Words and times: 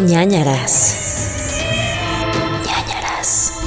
ñañaras. 0.00 1.46
ñañaras. 2.66 3.60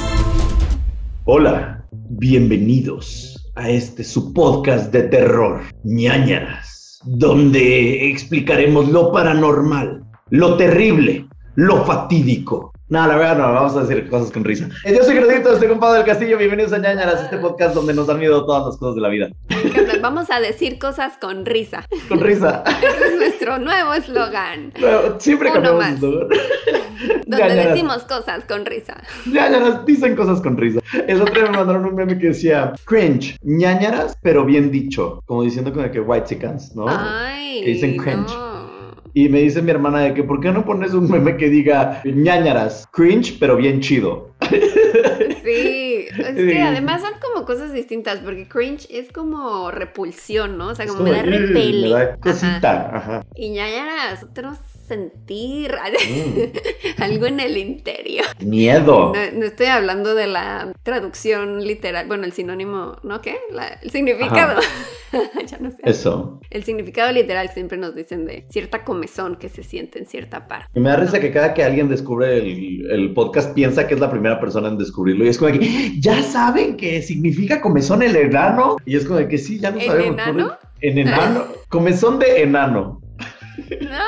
Hola, 1.24 1.84
bienvenidos 2.10 3.50
a 3.54 3.70
este 3.70 4.04
su 4.04 4.32
podcast 4.34 4.92
de 4.92 5.04
terror, 5.04 5.62
ñañaras, 5.84 7.00
donde 7.04 8.10
explicaremos 8.10 8.88
lo 8.90 9.10
paranormal, 9.10 10.04
lo 10.30 10.56
terrible, 10.56 11.26
lo 11.54 11.84
fatídico. 11.84 12.72
No, 12.90 13.06
la 13.06 13.16
verdad 13.16 13.36
no, 13.36 13.52
vamos 13.52 13.76
a 13.76 13.82
decir 13.82 14.08
cosas 14.08 14.32
con 14.32 14.44
risa. 14.44 14.66
Yo 14.86 15.04
soy 15.04 15.16
Gredito, 15.16 15.52
estoy 15.52 15.68
compadre 15.68 15.98
del 15.98 16.06
Castillo, 16.06 16.38
bienvenidos 16.38 16.72
a 16.72 16.78
ñañaras, 16.78 17.22
este 17.22 17.36
podcast 17.36 17.74
donde 17.74 17.92
nos 17.92 18.06
dan 18.06 18.18
miedo 18.18 18.46
todas 18.46 18.64
las 18.64 18.76
cosas 18.78 18.94
de 18.94 19.00
la 19.02 19.08
vida. 19.10 19.28
Vamos 20.00 20.30
a 20.30 20.40
decir 20.40 20.78
cosas 20.78 21.18
con 21.20 21.44
risa. 21.44 21.84
Con 22.08 22.20
risa. 22.20 22.64
Ese 22.66 23.08
es 23.08 23.16
nuestro 23.18 23.58
nuevo 23.58 23.92
eslogan. 23.92 24.72
Pero 24.72 25.20
siempre 25.20 25.50
Uno 25.50 25.54
cambiamos 25.62 25.84
más. 25.84 26.00
Donde 26.00 26.36
Ñañaras. 27.26 27.66
decimos 27.74 28.04
cosas 28.04 28.44
con 28.46 28.64
risa. 28.64 28.96
Ñañaras 29.26 29.84
dicen 29.84 30.16
cosas 30.16 30.40
con 30.40 30.56
risa. 30.56 30.80
El 31.06 31.20
otro 31.20 31.34
día 31.34 31.50
me 31.50 31.58
mandaron 31.58 31.84
un 31.84 31.94
meme 31.94 32.16
que 32.18 32.28
decía 32.28 32.72
cringe, 32.86 33.36
ñañaras, 33.42 34.16
pero 34.22 34.46
bien 34.46 34.70
dicho. 34.70 35.22
Como 35.26 35.42
diciendo 35.42 35.74
como 35.74 35.90
que 35.90 36.00
white 36.00 36.26
chickens, 36.26 36.74
¿no? 36.74 36.86
Ay. 36.88 37.60
Que 37.64 37.70
dicen 37.72 37.96
cringe. 37.98 38.32
no. 38.32 38.47
Y 39.14 39.28
me 39.28 39.40
dice 39.40 39.62
mi 39.62 39.70
hermana 39.70 40.00
de 40.00 40.14
que, 40.14 40.22
¿por 40.22 40.40
qué 40.40 40.50
no 40.50 40.64
pones 40.64 40.92
un 40.94 41.10
meme 41.10 41.36
que 41.36 41.48
diga 41.48 42.00
ñañaras, 42.04 42.86
cringe, 42.92 43.38
pero 43.38 43.56
bien 43.56 43.80
chido? 43.80 44.30
Sí, 45.48 46.06
es 46.10 46.34
que 46.34 46.60
además 46.60 47.00
son 47.00 47.12
como 47.22 47.46
cosas 47.46 47.72
distintas, 47.72 48.18
porque 48.18 48.46
cringe 48.48 48.86
es 48.90 49.10
como 49.10 49.70
repulsión, 49.70 50.58
¿no? 50.58 50.68
O 50.68 50.74
sea, 50.74 50.86
como 50.86 51.04
me 51.04 51.12
da 51.12 51.22
repele. 51.22 51.88
Me 51.88 51.94
da 51.94 52.16
cosita. 52.16 52.90
Ajá. 52.94 53.22
Y 53.34 53.50
ñañaras, 53.50 54.24
otro 54.24 54.52
sentir, 54.88 55.72
Mm, 56.08 57.02
algo 57.02 57.26
en 57.26 57.40
el 57.40 57.56
interior. 57.56 58.24
Miedo. 58.40 59.12
No, 59.14 59.38
no 59.38 59.44
estoy 59.46 59.66
hablando 59.66 60.14
de 60.14 60.26
la 60.26 60.72
traducción 60.82 61.64
literal, 61.64 62.06
bueno, 62.06 62.24
el 62.24 62.32
sinónimo, 62.32 62.96
¿no 63.02 63.20
qué? 63.20 63.36
La- 63.52 63.78
el 63.82 63.90
significado. 63.90 64.60
ya 65.46 65.58
no 65.58 65.70
sé. 65.70 65.76
Eso. 65.84 66.40
El 66.50 66.64
significado 66.64 67.12
literal 67.12 67.48
siempre 67.50 67.78
nos 67.78 67.94
dicen 67.94 68.26
de 68.26 68.46
cierta 68.50 68.84
comezón 68.84 69.36
que 69.36 69.48
se 69.48 69.62
siente 69.62 69.98
en 69.98 70.06
cierta 70.06 70.48
parte. 70.48 70.68
Me 70.80 70.88
da 70.88 70.96
risa 70.96 71.20
que 71.20 71.30
cada 71.32 71.54
que 71.54 71.62
alguien 71.64 71.88
descubre 71.88 72.38
el, 72.38 72.90
el 72.90 73.14
podcast 73.14 73.54
piensa 73.54 73.86
que 73.86 73.94
es 73.94 74.00
la 74.00 74.10
primera 74.10 74.40
persona 74.40 74.68
en 74.68 74.78
descubrirlo. 74.78 75.24
Y 75.24 75.28
es 75.28 75.38
como 75.38 75.52
que, 75.52 75.92
¿ya 76.00 76.22
saben 76.22 76.76
que 76.76 77.02
significa 77.02 77.60
comezón 77.60 78.02
el 78.02 78.16
enano? 78.16 78.76
Y 78.84 78.96
es 78.96 79.04
como 79.04 79.26
que 79.28 79.38
sí, 79.38 79.58
ya 79.60 79.70
lo 79.70 79.80
¿En 79.80 79.86
sabemos. 79.86 80.12
enano? 80.14 80.56
En 80.80 80.98
enano. 80.98 81.44
Comezón 81.68 82.18
de 82.18 82.42
enano. 82.42 83.00
No, 83.80 83.98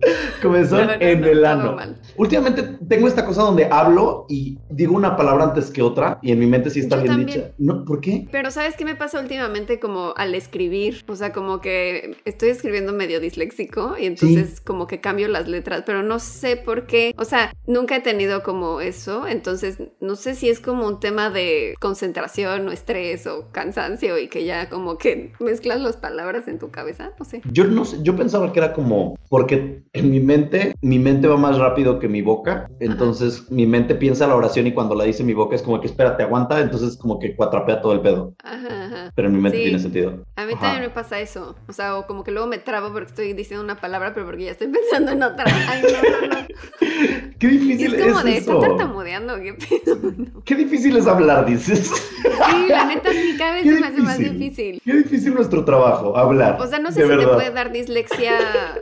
Comezón 0.42 0.86
no, 0.86 0.86
no, 0.86 0.98
no, 0.98 1.02
en 1.04 1.20
no, 1.20 1.26
el 1.26 1.44
ano. 1.44 1.76
Últimamente 2.16 2.62
tengo 2.88 3.08
esta 3.08 3.24
cosa 3.24 3.42
donde 3.42 3.66
hablo 3.66 4.26
y 4.28 4.58
digo 4.70 4.94
una 4.94 5.16
palabra 5.16 5.44
antes 5.44 5.70
que 5.70 5.82
otra 5.82 6.18
y 6.22 6.32
en 6.32 6.38
mi 6.38 6.46
mente 6.46 6.70
sí 6.70 6.80
está 6.80 6.96
Yo 6.96 7.02
bien 7.02 7.16
también. 7.16 7.38
dicha. 7.38 7.54
No, 7.58 7.84
¿por 7.84 8.00
qué? 8.00 8.28
Pero 8.30 8.50
¿sabes 8.50 8.76
qué 8.76 8.84
me 8.84 8.94
pasa 8.94 9.20
últimamente 9.20 9.80
como 9.80 10.14
al 10.16 10.34
escribir? 10.34 11.04
O 11.08 11.16
sea, 11.16 11.32
como 11.32 11.60
que 11.60 12.16
estoy 12.24 12.50
escribiendo 12.50 12.92
medio 12.92 13.20
disléxico 13.20 13.96
y 13.98 14.06
entonces 14.06 14.60
como 14.60 14.86
que 14.86 15.00
cambio 15.00 15.28
las 15.28 15.48
letras, 15.48 15.82
pero 15.86 16.02
no 16.02 16.18
sé 16.18 16.56
por 16.56 16.86
qué. 16.86 17.14
O 17.18 17.24
sea, 17.24 17.52
nunca 17.66 17.96
he 17.96 18.00
tenido 18.00 18.42
como 18.42 18.80
eso, 18.80 19.26
entonces 19.26 19.78
no 20.00 20.16
sé 20.16 20.34
si 20.34 20.48
es 20.48 20.60
como 20.60 20.86
un 20.86 21.00
tema 21.00 21.30
de 21.30 21.74
concentración 21.80 22.68
o 22.68 22.72
estrés 22.72 23.26
o 23.26 23.48
cansancio 23.52 24.18
y 24.18 24.28
que 24.28 24.44
ya 24.44 24.68
como 24.68 24.98
que 24.98 25.32
mezclas 25.40 25.80
las 25.80 25.96
palabras 25.96 26.48
en 26.48 26.58
tu 26.58 26.70
cabeza, 26.70 27.12
no 27.18 27.24
sé. 27.24 27.42
Yo 27.52 27.64
no 27.64 27.84
sé, 27.84 27.98
yo 28.02 28.16
pensaba 28.16 28.52
que 28.52 28.58
era 28.58 28.72
como 28.72 29.18
porque 29.28 29.82
en 29.98 30.10
mi 30.10 30.20
mente, 30.20 30.74
mi 30.80 30.98
mente 30.98 31.28
va 31.28 31.36
más 31.36 31.58
rápido 31.58 31.98
que 31.98 32.08
mi 32.08 32.22
boca, 32.22 32.68
entonces 32.80 33.50
mi 33.50 33.66
mente 33.66 33.94
piensa 33.94 34.26
la 34.26 34.36
oración 34.36 34.66
y 34.66 34.72
cuando 34.72 34.94
la 34.94 35.04
dice 35.04 35.24
mi 35.24 35.34
boca 35.34 35.54
es 35.56 35.62
como 35.62 35.80
que 35.80 35.86
espérate, 35.86 36.22
aguanta, 36.22 36.60
entonces 36.60 36.96
como 36.96 37.18
que 37.18 37.34
cuatrapea 37.36 37.80
todo 37.80 37.92
el 37.92 38.00
pedo, 38.00 38.34
Ajá, 38.42 38.84
ajá. 38.86 39.12
pero 39.14 39.28
en 39.28 39.34
mi 39.34 39.40
mente 39.40 39.58
Sí. 39.58 39.64
tiene 39.64 39.78
sentido. 39.78 40.24
A 40.36 40.44
mí 40.46 40.52
Ajá. 40.52 40.60
también 40.62 40.82
me 40.82 40.90
pasa 40.90 41.18
eso. 41.20 41.56
O 41.68 41.72
sea, 41.72 41.96
o 41.96 42.06
como 42.06 42.24
que 42.24 42.30
luego 42.30 42.46
me 42.48 42.58
trabo 42.58 42.92
porque 42.92 43.06
estoy 43.08 43.32
diciendo 43.32 43.64
una 43.64 43.80
palabra, 43.80 44.12
pero 44.14 44.26
porque 44.26 44.44
ya 44.44 44.50
estoy 44.52 44.68
pensando 44.72 45.12
en 45.12 45.22
otra. 45.22 45.44
Ay, 45.68 45.82
no, 45.82 46.26
no, 46.28 46.34
no. 46.34 46.46
Qué 47.38 47.48
difícil 47.48 47.94
es 47.94 48.02
como 48.02 48.18
es 48.20 48.24
de, 48.24 48.36
está 48.38 48.52
eso. 48.52 48.60
tartamudeando, 48.60 49.36
qué 49.40 49.54
pedo. 49.54 49.96
No. 50.16 50.42
Qué 50.44 50.54
difícil 50.54 50.96
es 50.96 51.06
hablar, 51.06 51.44
dices. 51.46 51.90
Sí, 52.22 52.66
la 52.68 52.86
neta 52.86 53.10
sí, 53.12 53.34
cada 53.38 53.54
vez 53.54 53.64
se 53.64 53.80
me 53.80 53.86
hace 53.86 54.00
más 54.02 54.18
difícil. 54.18 54.80
Qué 54.84 54.92
difícil 54.94 55.34
nuestro 55.34 55.64
trabajo, 55.64 56.16
hablar. 56.16 56.58
O 56.60 56.66
sea, 56.66 56.78
no 56.78 56.90
sé 56.92 57.04
de 57.06 57.12
si 57.14 57.20
te 57.20 57.26
puede 57.28 57.50
dar 57.50 57.72
dislexia 57.72 58.38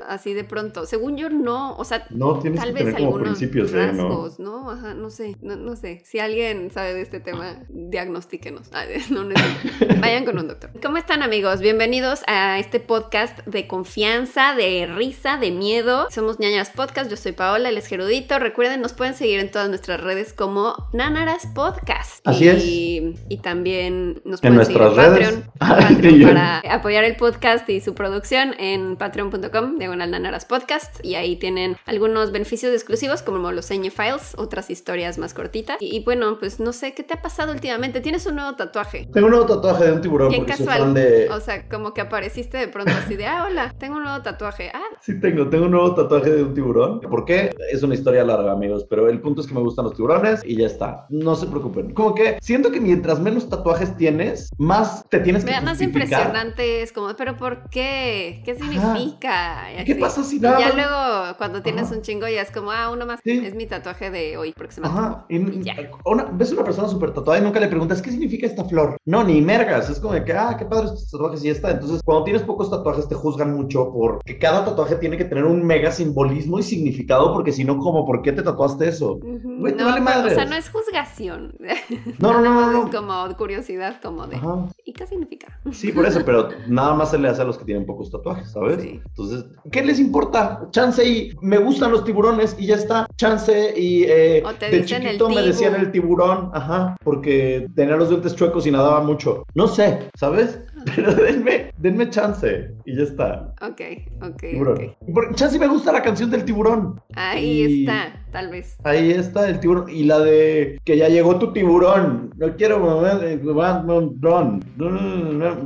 así 0.08 0.34
de 0.34 0.44
pronto. 0.44 0.86
Según 0.86 1.03
yo, 1.10 1.30
no. 1.30 1.76
O 1.76 1.84
sea, 1.84 2.06
No, 2.10 2.38
tienes 2.38 2.60
tal 2.60 2.68
que 2.68 2.74
vez 2.74 2.84
tener 2.84 2.94
como 2.94 3.06
algunos 3.06 3.38
principios, 3.38 3.72
¿eh? 3.72 3.92
¿no? 3.92 4.08
rasgos, 4.08 4.38
¿no? 4.38 4.70
Ajá, 4.70 4.94
no 4.94 5.10
sé, 5.10 5.36
no, 5.42 5.56
no 5.56 5.76
sé. 5.76 6.02
Si 6.04 6.18
alguien 6.18 6.70
sabe 6.70 6.94
de 6.94 7.02
este 7.02 7.20
tema, 7.20 7.56
diagnostíquenos. 7.68 8.68
Ay, 8.72 9.02
no, 9.10 9.28
es. 9.30 10.00
Vayan 10.00 10.24
con 10.24 10.38
un 10.38 10.48
doctor. 10.48 10.70
¿Cómo 10.82 10.96
están, 10.96 11.22
amigos? 11.22 11.60
Bienvenidos 11.60 12.22
a 12.26 12.58
este 12.58 12.80
podcast 12.80 13.44
de 13.46 13.66
confianza, 13.66 14.54
de 14.54 14.86
risa, 14.86 15.36
de 15.36 15.50
miedo. 15.50 16.08
Somos 16.10 16.38
Ñañaras 16.40 16.70
Podcast. 16.70 17.10
Yo 17.10 17.16
soy 17.16 17.32
Paola, 17.32 17.68
el 17.68 17.80
Gerudito. 17.82 18.38
Recuerden, 18.38 18.80
nos 18.80 18.92
pueden 18.92 19.14
seguir 19.14 19.40
en 19.40 19.50
todas 19.50 19.68
nuestras 19.68 20.00
redes 20.00 20.32
como 20.32 20.88
Nanaras 20.92 21.46
Podcast. 21.54 22.26
Así 22.26 22.44
y, 22.44 22.48
es. 22.48 23.20
Y 23.28 23.38
también 23.38 24.22
nos 24.24 24.42
En 24.42 24.54
pueden 24.54 24.66
seguir 24.66 24.82
en. 24.82 24.94
Patreon. 24.94 25.44
Ah, 25.60 25.78
Patreon 25.88 26.34
para 26.34 26.58
apoyar 26.74 27.04
el 27.04 27.16
podcast 27.16 27.68
y 27.68 27.80
su 27.80 27.94
producción 27.94 28.54
en 28.58 28.96
patreon.com, 28.96 29.78
diagonal 29.78 30.10
Nanaras 30.10 30.44
Podcast. 30.44 30.93
Y 31.02 31.14
ahí 31.16 31.36
tienen 31.36 31.76
algunos 31.86 32.32
beneficios 32.32 32.72
exclusivos 32.72 33.22
como 33.22 33.52
los 33.52 33.66
Señe 33.66 33.90
Files, 33.90 34.34
otras 34.36 34.70
historias 34.70 35.18
más 35.18 35.34
cortitas. 35.34 35.76
Y, 35.80 35.96
y 35.96 36.04
bueno, 36.04 36.38
pues 36.38 36.60
no 36.60 36.72
sé, 36.72 36.94
¿qué 36.94 37.02
te 37.02 37.14
ha 37.14 37.22
pasado 37.22 37.52
últimamente? 37.52 38.00
Tienes 38.00 38.26
un 38.26 38.36
nuevo 38.36 38.54
tatuaje. 38.56 39.08
Tengo 39.12 39.26
un 39.26 39.32
nuevo 39.32 39.46
tatuaje 39.46 39.84
de 39.84 39.92
un 39.92 40.00
tiburón 40.00 40.30
soy 40.32 40.44
casual. 40.46 40.94
de... 40.94 41.28
O 41.30 41.40
sea, 41.40 41.68
como 41.68 41.92
que 41.94 42.00
apareciste 42.00 42.58
de 42.58 42.68
pronto 42.68 42.92
así 42.92 43.16
de, 43.16 43.26
ah, 43.26 43.46
hola, 43.48 43.74
tengo 43.78 43.96
un 43.96 44.04
nuevo 44.04 44.22
tatuaje. 44.22 44.70
Ah, 44.74 44.82
Sí 45.00 45.20
tengo, 45.20 45.48
tengo 45.48 45.66
un 45.66 45.72
nuevo 45.72 45.94
tatuaje 45.94 46.30
de 46.30 46.42
un 46.42 46.54
tiburón. 46.54 47.00
¿Por 47.00 47.24
qué? 47.24 47.50
Es 47.72 47.82
una 47.82 47.94
historia 47.94 48.24
larga, 48.24 48.52
amigos, 48.52 48.86
pero 48.88 49.08
el 49.08 49.20
punto 49.20 49.40
es 49.40 49.46
que 49.46 49.54
me 49.54 49.60
gustan 49.60 49.84
los 49.86 49.94
tiburones 49.94 50.42
y 50.44 50.56
ya 50.56 50.66
está. 50.66 51.06
No 51.10 51.34
se 51.34 51.46
preocupen. 51.46 51.92
Como 51.94 52.14
que 52.14 52.38
siento 52.40 52.70
que 52.70 52.80
mientras 52.80 53.20
menos 53.20 53.48
tatuajes 53.48 53.96
tienes, 53.96 54.50
más 54.58 55.04
te 55.08 55.20
tienes 55.20 55.44
que 55.44 55.50
me 55.50 55.56
da 55.56 55.62
más 55.62 55.80
impresionante, 55.80 56.82
es 56.82 56.92
como, 56.92 57.14
pero 57.16 57.36
¿por 57.36 57.68
qué? 57.70 58.42
¿Qué 58.44 58.54
significa? 58.54 59.66
¿Qué 59.84 59.94
pasa 59.96 60.22
si 60.22 60.38
nada 60.40 60.58
más- 60.60 60.73
luego, 60.74 61.36
cuando 61.38 61.62
tienes 61.62 61.84
Ajá. 61.86 61.94
un 61.96 62.02
chingo, 62.02 62.28
ya 62.28 62.42
es 62.42 62.50
como, 62.50 62.70
ah, 62.72 62.90
uno 62.90 63.06
más. 63.06 63.20
Sí. 63.24 63.42
Es 63.44 63.54
mi 63.54 63.66
tatuaje 63.66 64.10
de 64.10 64.36
hoy, 64.36 64.52
próxima. 64.52 64.86
Ajá, 64.88 65.26
y, 65.28 65.36
Y 65.36 65.62
ya. 65.64 65.74
una- 66.04 66.24
ves 66.24 66.52
una 66.52 66.64
persona 66.64 66.88
súper 66.88 67.12
tatuada 67.12 67.40
y 67.40 67.42
nunca 67.42 67.60
le 67.60 67.68
preguntas 67.68 68.02
qué 68.02 68.10
significa 68.10 68.46
esta 68.46 68.64
flor. 68.64 68.96
No, 69.06 69.24
ni 69.24 69.40
mergas, 69.40 69.88
es 69.90 70.00
como 70.00 70.14
de 70.14 70.24
que, 70.24 70.32
ah, 70.32 70.56
qué 70.58 70.64
padre 70.64 70.86
estos 70.86 71.10
tatuajes 71.10 71.42
y 71.42 71.46
ya 71.46 71.52
está. 71.52 71.70
Entonces, 71.70 72.00
cuando 72.04 72.24
tienes 72.24 72.42
pocos 72.42 72.70
tatuajes 72.70 73.08
te 73.08 73.14
juzgan 73.14 73.54
mucho 73.54 73.90
porque 73.92 74.38
cada 74.38 74.64
tatuaje 74.64 74.96
tiene 74.96 75.16
que 75.16 75.24
tener 75.24 75.44
un 75.44 75.64
mega 75.64 75.90
simbolismo 75.90 76.58
y 76.58 76.62
significado 76.62 77.32
porque 77.32 77.52
si 77.52 77.64
no, 77.64 77.78
como, 77.78 78.04
¿por 78.06 78.22
qué 78.22 78.32
te 78.32 78.42
tatuaste 78.42 78.88
eso? 78.88 79.14
Ujú. 79.14 79.48
Güey, 79.64 79.76
te 79.78 79.82
No, 79.82 80.04
vale 80.04 80.30
o 80.30 80.34
sea, 80.34 80.44
no 80.44 80.56
es 80.56 80.68
juzgación. 80.68 81.56
No, 82.18 82.34
no, 82.34 82.40
no, 82.42 82.54
no, 82.54 82.72
no. 82.72 82.84
Es 82.86 82.94
como 82.94 83.36
curiosidad, 83.36 83.98
como 84.02 84.26
de, 84.26 84.36
Ajá. 84.36 84.68
¿y 84.84 84.92
qué 84.92 85.06
significa? 85.06 85.58
Sí, 85.72 85.90
por 85.90 86.04
eso, 86.04 86.20
pero 86.24 86.48
nada 86.68 86.92
más 86.94 87.10
se 87.12 87.18
le 87.18 87.28
hace 87.28 87.40
a 87.40 87.44
los 87.46 87.56
que 87.56 87.64
tienen 87.64 87.86
pocos 87.86 88.10
tatuajes, 88.10 88.52
¿sabes? 88.52 88.82
Sí. 88.82 89.00
Entonces, 89.06 89.46
¿qué 89.72 89.82
les 89.82 89.98
importa? 89.98 90.68
Chance 90.70 91.08
y 91.08 91.32
me 91.40 91.56
gustan 91.56 91.92
los 91.92 92.04
tiburones 92.04 92.54
y 92.58 92.66
ya 92.66 92.74
está. 92.74 93.06
Chance 93.16 93.72
y 93.78 94.04
eh, 94.04 94.42
O 94.44 94.52
te 94.52 94.70
de 94.70 94.80
dicen 94.80 95.02
el 95.02 95.08
chiquito 95.08 95.30
me 95.30 95.40
decían 95.40 95.74
el 95.76 95.90
tiburón, 95.90 96.50
ajá, 96.52 96.96
porque 97.02 97.66
tenía 97.74 97.96
los 97.96 98.10
dientes 98.10 98.36
chuecos 98.36 98.66
y 98.66 98.70
nadaba 98.70 99.00
mucho. 99.00 99.44
No 99.54 99.66
sé, 99.66 100.10
¿sabes? 100.14 100.60
Pero 100.96 101.14
denme, 101.14 101.70
denme 101.78 102.10
chance 102.10 102.70
y 102.84 102.96
ya 102.96 103.02
está. 103.04 103.54
Ok, 103.62 103.80
ok, 104.22 104.36
Tiburón. 104.40 104.74
ok. 105.00 105.12
Por- 105.14 105.34
Chance 105.34 105.58
me 105.58 105.66
gusta 105.68 105.92
la 105.92 106.02
canción 106.02 106.30
del 106.30 106.44
tiburón. 106.44 107.00
Ahí 107.14 107.62
Y- 107.62 107.80
está, 107.84 108.22
tal 108.32 108.50
vez. 108.50 108.76
Ahí 108.84 109.10
está 109.10 109.48
el 109.48 109.60
tiburón. 109.60 109.88
Y 109.88 110.04
la 110.04 110.18
de 110.20 110.78
que 110.84 110.96
ya 110.96 111.08
llegó 111.08 111.38
tu 111.38 111.52
tiburón. 111.52 112.30
No 112.36 112.56
quiero. 112.56 112.80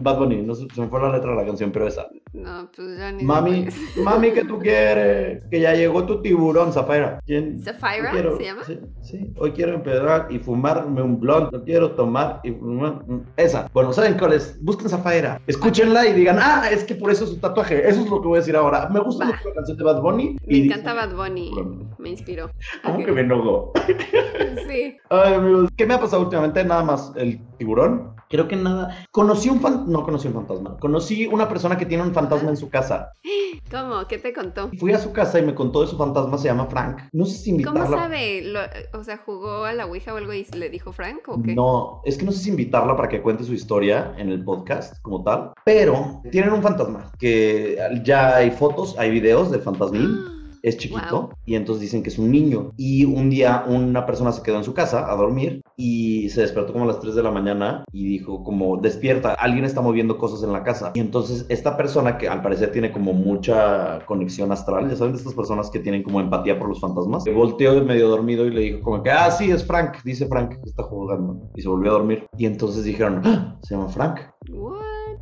Bad 0.03 0.19
Bunny. 0.19 0.43
No 0.43 0.55
sé, 0.55 0.67
se 0.75 0.81
me 0.81 0.89
fue 0.89 1.01
la 1.01 1.13
letra 1.13 1.31
de 1.31 1.37
la 1.37 1.47
canción, 1.47 1.71
pero 1.73 1.87
esa. 1.89 2.09
No, 2.33 2.71
pues 2.75 2.99
ya 2.99 3.11
ni 3.13 3.25
Mami, 3.25 3.67
mami, 4.05 4.33
¿qué 4.33 4.45
tú 4.45 4.59
quieres? 4.59 5.43
Que 5.51 5.61
ya 5.61 5.75
llegó 5.75 6.05
tu 6.05 6.21
tiburón, 6.21 6.73
Zafaira. 6.73 7.21
¿Quién? 7.27 7.59
¿Zafira 7.61 7.89
Hoy 8.05 8.09
quiero- 8.13 8.37
se 8.37 8.45
llama? 8.45 8.63
Sí, 8.65 8.79
sí. 9.03 9.33
Hoy 9.39 9.53
quiero 9.53 9.75
empedrar 9.75 10.27
y 10.31 10.39
fumarme 10.39 11.03
un 11.03 11.19
blunt. 11.19 11.53
Lo 11.53 11.65
quiero 11.65 11.93
tomar 11.93 12.41
y 12.45 12.53
fumar. 12.53 13.03
mm, 13.07 13.21
Esa. 13.37 13.69
Bueno, 13.73 13.93
¿saben 13.93 14.17
cuál 14.19 14.35
es? 14.35 14.59
Busquen 14.63 14.89
Zafaira. 15.09 15.41
Escúchenla 15.47 16.07
y 16.07 16.13
digan, 16.13 16.39
ah, 16.41 16.65
es 16.71 16.85
que 16.85 16.95
por 16.95 17.11
eso 17.11 17.25
es 17.25 17.31
su 17.31 17.39
tatuaje. 17.39 17.89
Eso 17.89 18.03
es 18.03 18.11
lo 18.11 18.21
que 18.21 18.29
voy 18.29 18.37
a 18.37 18.41
decir 18.41 18.55
ahora. 18.57 18.89
Me 18.91 19.01
gusta 19.01 19.25
mucho 19.25 19.39
la 19.49 19.55
canción 19.55 19.77
de 19.79 19.85
Bad 19.85 20.01
Bunny. 20.03 20.37
Me 20.47 20.57
y 20.57 20.67
encanta 20.67 20.93
dice- 20.95 21.07
Bad 21.07 21.17
Bunny. 21.17 21.51
Bueno. 21.55 21.91
Me 21.99 22.11
inspiró. 22.11 22.51
¿Cómo 22.85 22.99
Ok. 22.99 23.05
que 23.07 23.13
me 23.13 23.21
enojó? 23.23 23.73
Sí. 24.69 24.99
Ay, 25.09 25.35
amigos, 25.35 25.71
¿qué 25.79 25.87
me 25.87 25.95
ha 25.95 26.01
pasado 26.01 26.23
últimamente? 26.23 26.63
Nada 26.63 26.83
más 26.85 27.11
el 27.17 27.41
tiburón. 27.57 28.13
Creo 28.31 28.47
que 28.49 28.57
nada. 28.57 28.97
Conocí 29.11 29.49
un 29.49 29.61
fantasma. 29.61 29.87
No 29.93 30.05
conocí 30.05 30.29
un 30.29 30.35
fantasma. 30.35 30.77
Conocí 30.79 31.27
una 31.27 31.49
persona 31.49 31.77
que 31.79 31.87
tiene 31.87 32.03
un 32.05 32.13
fantasma 32.13 32.51
en 32.51 32.57
su 32.57 32.69
casa. 32.69 33.13
¿Cómo? 33.71 34.07
¿Qué 34.09 34.19
te 34.19 34.33
contó? 34.33 34.71
Fui 34.79 34.93
a 34.93 34.99
su 34.99 35.13
casa 35.13 35.39
y 35.39 35.43
me 35.43 35.55
contó 35.55 35.83
de 35.83 35.89
su 35.89 35.97
fantasma. 35.97 36.39
Se 36.39 36.49
llama 36.49 36.67
Frank. 36.67 37.01
No 37.13 37.25
sé 37.27 37.37
si 37.39 37.51
invitarla. 37.51 37.85
¿Cómo 37.85 37.97
sabe? 37.97 38.43
Lo- 38.43 38.99
o 38.99 39.05
sea, 39.05 39.19
jugó 39.19 39.65
a 39.65 39.73
la 39.73 39.87
Ouija 39.87 40.15
o 40.15 40.17
algo 40.17 40.33
y 40.33 40.47
le 40.55 40.71
dijo 40.71 40.93
Frank 40.93 41.21
o 41.29 41.43
qué? 41.43 41.55
No, 41.55 42.01
es 42.05 42.17
que 42.19 42.25
no 42.25 42.33
sé 42.33 42.39
si 42.39 42.51
invitarla 42.51 42.97
para 42.97 43.09
que 43.09 43.21
cuente 43.21 43.45
su 43.45 43.53
historia 43.55 44.15
en 44.17 44.31
el 44.31 44.43
podcast 44.45 45.01
como 45.03 45.23
tal, 45.23 45.53
pero 45.65 46.23
tienen 46.31 46.53
un 46.53 46.63
fantasma 46.63 47.11
que 47.19 47.77
ya 48.05 48.37
hay 48.37 48.51
fotos, 48.51 48.97
hay 48.99 49.11
videos 49.11 49.51
del 49.51 49.61
fantasmín. 49.63 50.09
Es 50.63 50.77
chiquito 50.79 51.21
Wow. 51.21 51.31
y 51.45 51.55
entonces 51.55 51.81
dicen 51.83 52.03
que 52.03 52.09
es 52.11 52.19
un 52.19 52.31
niño. 52.31 52.73
Y 52.77 53.05
un 53.05 53.31
día 53.31 53.65
una 53.67 54.07
persona 54.07 54.33
se 54.33 54.43
quedó 54.43 54.57
en 54.57 54.65
su 54.65 54.75
casa 54.75 55.11
a 55.11 55.17
dormir 55.17 55.63
y 55.77 56.29
se 56.31 56.41
despertó 56.41 56.73
como 56.73 56.85
a 56.85 56.89
las 56.89 57.01
3 57.01 57.15
de 57.15 57.23
la 57.23 57.31
mañana 57.31 57.85
y 57.93 58.05
dijo 58.07 58.43
como 58.43 58.77
despierta, 58.79 59.35
alguien 59.35 59.65
está 59.65 59.81
moviendo 59.81 60.19
cosas 60.19 60.43
en 60.43 60.53
la 60.53 60.65
casa. 60.65 60.91
Y 60.95 61.01
entonces 61.01 61.47
esta 61.49 61.77
persona 61.77 62.19
que 62.19 62.29
al 62.29 62.43
parecer 62.43 62.73
tiene 62.73 62.91
como 62.93 63.13
mucha 63.13 64.01
conexión 64.07 64.51
astral, 64.53 64.89
ya 64.91 64.97
saben 64.97 65.13
de 65.13 65.19
estas 65.19 65.35
personas 65.35 65.71
que 65.71 65.79
tienen 65.79 66.03
como 66.03 66.21
empatía 66.21 66.59
por 66.59 66.69
los 66.69 66.81
fantasmas, 66.81 67.25
se 67.25 67.33
volteó 67.33 67.83
medio 67.85 68.09
dormido 68.09 68.47
y 68.47 68.51
le 68.51 68.61
dijo 68.61 68.81
como 68.83 69.03
que, 69.03 69.11
ah, 69.11 69.31
sí, 69.31 69.51
es 69.51 69.65
Frank, 69.65 69.99
dice 70.05 70.27
Frank 70.27 70.51
que 70.63 70.69
está 70.69 70.83
jugando. 70.83 71.41
Y 71.55 71.63
se 71.63 71.69
volvió 71.69 71.91
a 71.91 71.95
dormir. 71.95 72.27
Y 72.37 72.47
entonces 72.47 72.85
dijeron, 72.85 73.23
"Ah, 73.25 73.57
se 73.63 73.75
llama 73.75 73.89
Frank. 73.89 74.21
What? 74.51 74.79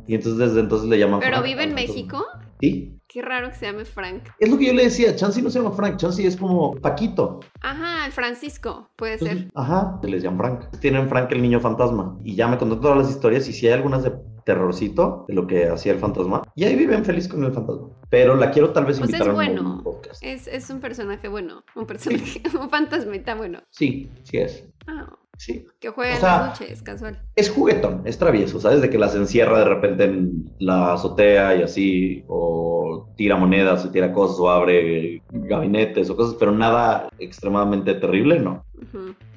Y 0.07 0.15
entonces 0.15 0.39
desde 0.39 0.61
entonces 0.61 0.87
le 0.89 0.97
llaman 0.99 1.19
¿Pero 1.19 1.33
Frank 1.37 1.45
vive 1.45 1.63
en. 1.63 1.73
México? 1.75 2.23
Sí. 2.59 2.93
Qué 3.07 3.21
raro 3.21 3.49
que 3.49 3.55
se 3.55 3.65
llame 3.65 3.85
Frank. 3.85 4.23
Es 4.39 4.49
lo 4.49 4.57
que 4.57 4.65
yo 4.65 4.73
le 4.73 4.83
decía, 4.83 5.15
Chansey 5.15 5.41
no 5.41 5.49
se 5.49 5.59
llama 5.59 5.75
Frank, 5.75 5.97
Chansey 5.97 6.25
es 6.25 6.35
como 6.35 6.75
Paquito. 6.75 7.39
Ajá, 7.61 8.05
el 8.05 8.11
Francisco, 8.11 8.89
puede 8.95 9.13
Entonces, 9.13 9.39
ser. 9.39 9.51
Ajá, 9.55 9.99
se 10.01 10.07
les 10.09 10.23
llaman 10.23 10.39
Frank. 10.39 10.79
Tienen 10.79 11.07
Frank 11.07 11.31
el 11.31 11.41
niño 11.41 11.59
fantasma. 11.59 12.17
Y 12.23 12.35
ya 12.35 12.47
me 12.47 12.57
contó 12.57 12.79
todas 12.79 12.97
las 12.97 13.09
historias 13.09 13.47
y 13.47 13.53
si 13.53 13.67
hay 13.67 13.73
algunas 13.73 14.03
de 14.03 14.11
terrorcito 14.47 15.25
de 15.27 15.35
lo 15.35 15.45
que 15.45 15.67
hacía 15.67 15.91
el 15.91 15.99
fantasma. 15.99 16.41
Y 16.55 16.63
ahí 16.63 16.75
viven 16.75 17.03
feliz 17.03 17.27
con 17.27 17.43
el 17.43 17.51
fantasma. 17.51 17.89
Pero 18.09 18.35
la 18.35 18.49
quiero 18.51 18.71
tal 18.71 18.85
vez 18.85 18.99
invitar 18.99 19.21
es 19.21 19.27
a 19.27 19.29
un 19.29 19.35
bueno. 19.35 19.81
podcast. 19.83 20.23
Es, 20.23 20.47
es 20.47 20.69
un 20.69 20.79
personaje 20.79 21.27
bueno. 21.27 21.63
Un 21.75 21.85
personaje, 21.85 22.41
un 22.59 22.69
fantasmita 22.69 23.35
bueno. 23.35 23.61
Sí, 23.69 24.09
sí 24.23 24.37
es. 24.37 24.65
Ah, 24.87 25.13
Sí. 25.37 25.65
que 25.79 25.89
juega 25.89 26.11
O 26.11 26.15
en 26.15 26.21
sea, 26.21 26.37
las 26.39 26.59
noches, 26.59 26.81
casual. 26.81 27.21
Es 27.35 27.49
juguetón, 27.49 28.01
es 28.05 28.17
travieso, 28.17 28.59
¿sabes? 28.59 28.81
De 28.81 28.89
que 28.89 28.97
las 28.97 29.15
encierra 29.15 29.59
de 29.59 29.65
repente 29.65 30.03
en 30.05 30.51
la 30.59 30.93
azotea 30.93 31.55
y 31.55 31.61
así, 31.61 32.23
o 32.27 33.13
tira 33.15 33.35
monedas, 33.35 33.85
o 33.85 33.91
tira 33.91 34.11
cosas, 34.11 34.39
o 34.39 34.49
abre 34.49 35.21
gabinetes 35.29 36.09
o 36.09 36.15
cosas, 36.15 36.35
pero 36.39 36.51
nada 36.51 37.09
extremadamente 37.19 37.93
terrible, 37.93 38.39
no. 38.39 38.65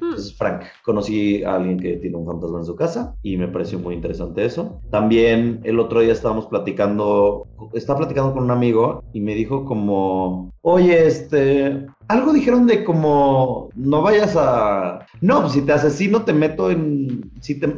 Entonces, 0.01 0.37
Frank, 0.37 0.63
conocí 0.85 1.43
a 1.45 1.55
alguien 1.57 1.79
que 1.79 1.97
tiene 1.97 2.17
un 2.17 2.27
fantasma 2.27 2.59
en 2.61 2.65
su 2.65 2.77
casa 2.77 3.15
y 3.23 3.37
me 3.37 3.49
pareció 3.49 3.79
muy 3.79 3.95
interesante 3.95 4.45
eso. 4.45 4.81
También 4.91 5.61
el 5.65 5.79
otro 5.81 6.01
día 6.01 6.13
estábamos 6.13 6.47
platicando, 6.47 7.47
estaba 7.75 8.01
platicando 8.01 8.33
con 8.33 8.45
un 8.45 8.51
amigo 8.51 9.03
y 9.13 9.21
me 9.21 9.35
dijo 9.35 9.65
como, 9.65 10.51
oye, 10.63 11.07
este, 11.07 11.87
algo 12.09 12.33
dijeron 12.33 12.67
de 12.67 12.85
como, 12.85 13.69
no 13.75 14.03
vayas 14.03 14.35
a, 14.37 15.07
no, 15.21 15.41
pues 15.43 15.53
si 15.53 15.63
te 15.63 15.73
asesino 15.73 16.25
te 16.25 16.33
meto 16.33 16.71
en, 16.71 17.31
si 17.41 17.59
te, 17.61 17.73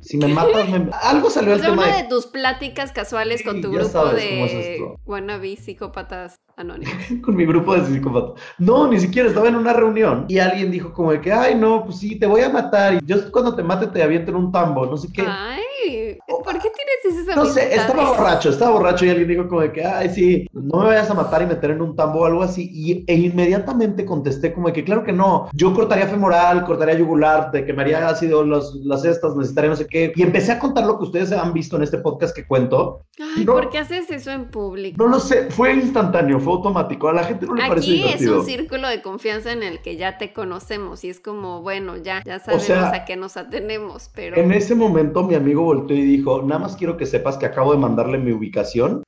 si 0.00 0.16
me 0.18 0.28
matas, 0.28 0.68
me- 0.68 0.90
algo 1.02 1.30
salió 1.30 1.54
el 1.54 1.60
tema 1.60 1.72
una 1.84 1.96
de... 1.96 2.02
de 2.04 2.08
tus 2.08 2.26
pláticas 2.26 2.92
casuales 2.92 3.40
Sí, 3.40 3.44
con 3.46 3.60
tu 3.60 3.70
grupo 3.70 3.88
sabes 3.88 4.22
es 4.24 4.30
de 4.52 4.74
esto. 4.74 4.96
wannabe 5.06 5.56
psicópatas 5.56 6.36
con 7.22 7.36
mi 7.36 7.44
grupo 7.46 7.74
de 7.74 7.84
psicópatas. 7.86 8.42
No, 8.58 8.88
ni 8.88 9.00
siquiera 9.00 9.28
estaba 9.28 9.48
en 9.48 9.56
una 9.56 9.72
reunión 9.72 10.26
y 10.28 10.38
alguien 10.38 10.70
dijo 10.70 10.92
como 10.92 11.12
de 11.12 11.20
que, 11.20 11.32
ay, 11.32 11.54
no, 11.54 11.84
pues 11.84 11.98
sí, 11.98 12.16
te 12.18 12.26
voy 12.26 12.42
a 12.42 12.48
matar 12.48 12.94
y 12.94 12.98
yo 13.04 13.30
cuando 13.32 13.54
te 13.54 13.62
mate 13.62 13.86
te 13.88 14.02
aviento 14.02 14.30
en 14.30 14.36
un 14.36 14.52
tambo, 14.52 14.86
no 14.86 14.96
sé 14.96 15.08
qué. 15.12 15.24
Ay, 15.26 16.18
¿por 16.26 16.54
qué 16.58 16.70
tienes 16.70 17.22
esas 17.28 17.36
No 17.36 17.46
sé, 17.46 17.74
estaba 17.74 18.10
borracho, 18.10 18.50
estaba 18.50 18.72
borracho 18.72 19.04
y 19.04 19.10
alguien 19.10 19.28
dijo 19.28 19.48
como 19.48 19.60
de 19.62 19.72
que, 19.72 19.84
ay, 19.84 20.08
sí, 20.10 20.46
no 20.52 20.80
me 20.80 20.86
vayas 20.86 21.10
a 21.10 21.14
matar 21.14 21.42
y 21.42 21.46
meter 21.46 21.72
en 21.72 21.82
un 21.82 21.96
tambo 21.96 22.20
o 22.20 22.26
algo 22.26 22.42
así. 22.42 22.70
Y, 22.72 23.04
e 23.06 23.14
inmediatamente 23.14 24.04
contesté 24.04 24.52
como 24.52 24.68
de 24.68 24.72
que, 24.72 24.84
claro 24.84 25.04
que 25.04 25.12
no, 25.12 25.48
yo 25.52 25.74
cortaría 25.74 26.06
femoral, 26.06 26.64
cortaría 26.64 26.94
yugular, 26.96 27.50
te 27.50 27.64
quemaría 27.64 28.08
ácido 28.08 28.44
los, 28.44 28.74
las 28.84 29.04
estas, 29.04 29.36
necesitaría 29.36 29.70
no 29.70 29.76
sé 29.76 29.86
qué. 29.86 30.12
Y 30.14 30.22
empecé 30.22 30.52
a 30.52 30.58
contar 30.58 30.86
lo 30.86 30.98
que 30.98 31.04
ustedes 31.04 31.32
han 31.32 31.52
visto 31.52 31.76
en 31.76 31.82
este 31.82 31.98
podcast 31.98 32.34
que 32.34 32.46
cuento. 32.46 33.02
Ay, 33.36 33.44
No. 33.44 33.54
¿por 33.54 33.70
qué 33.70 33.78
haces 33.78 34.10
eso 34.10 34.30
en 34.30 34.46
público? 34.50 35.02
No 35.02 35.08
lo 35.08 35.20
sé, 35.20 35.50
fue 35.50 35.74
instantáneo, 35.74 36.40
fue 36.44 36.52
automático. 36.52 37.08
A 37.08 37.12
la 37.12 37.24
gente 37.24 37.46
no 37.46 37.54
le 37.54 37.66
pareció 37.66 37.94
Aquí 37.94 38.02
es 38.02 38.20
divertido. 38.20 38.40
un 38.40 38.46
círculo 38.46 38.88
de 38.88 39.02
confianza 39.02 39.52
en 39.52 39.62
el 39.62 39.80
que 39.80 39.96
ya 39.96 40.18
te 40.18 40.32
conocemos 40.32 41.02
y 41.04 41.10
es 41.10 41.20
como, 41.20 41.62
bueno, 41.62 41.96
ya, 41.96 42.22
ya 42.24 42.38
sabemos 42.38 42.64
sea, 42.64 42.92
a 42.92 43.04
qué 43.04 43.16
nos 43.16 43.36
atenemos, 43.36 44.10
pero 44.14 44.36
En 44.36 44.52
ese 44.52 44.74
momento 44.74 45.24
mi 45.24 45.34
amigo 45.34 45.62
volteó 45.62 45.96
y 45.96 46.02
dijo, 46.02 46.42
nada 46.42 46.60
más 46.60 46.76
quiero 46.76 46.96
que 46.96 47.06
sepas 47.06 47.36
que 47.36 47.46
acabo 47.46 47.72
de 47.72 47.78
mandarle 47.78 48.18
mi 48.18 48.32
ubicación, 48.32 49.02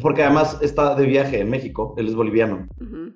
porque 0.00 0.22
además 0.22 0.58
está 0.62 0.94
de 0.94 1.06
viaje 1.06 1.40
en 1.40 1.50
México, 1.50 1.94
él 1.96 2.08
es 2.08 2.14
boliviano. 2.14 2.66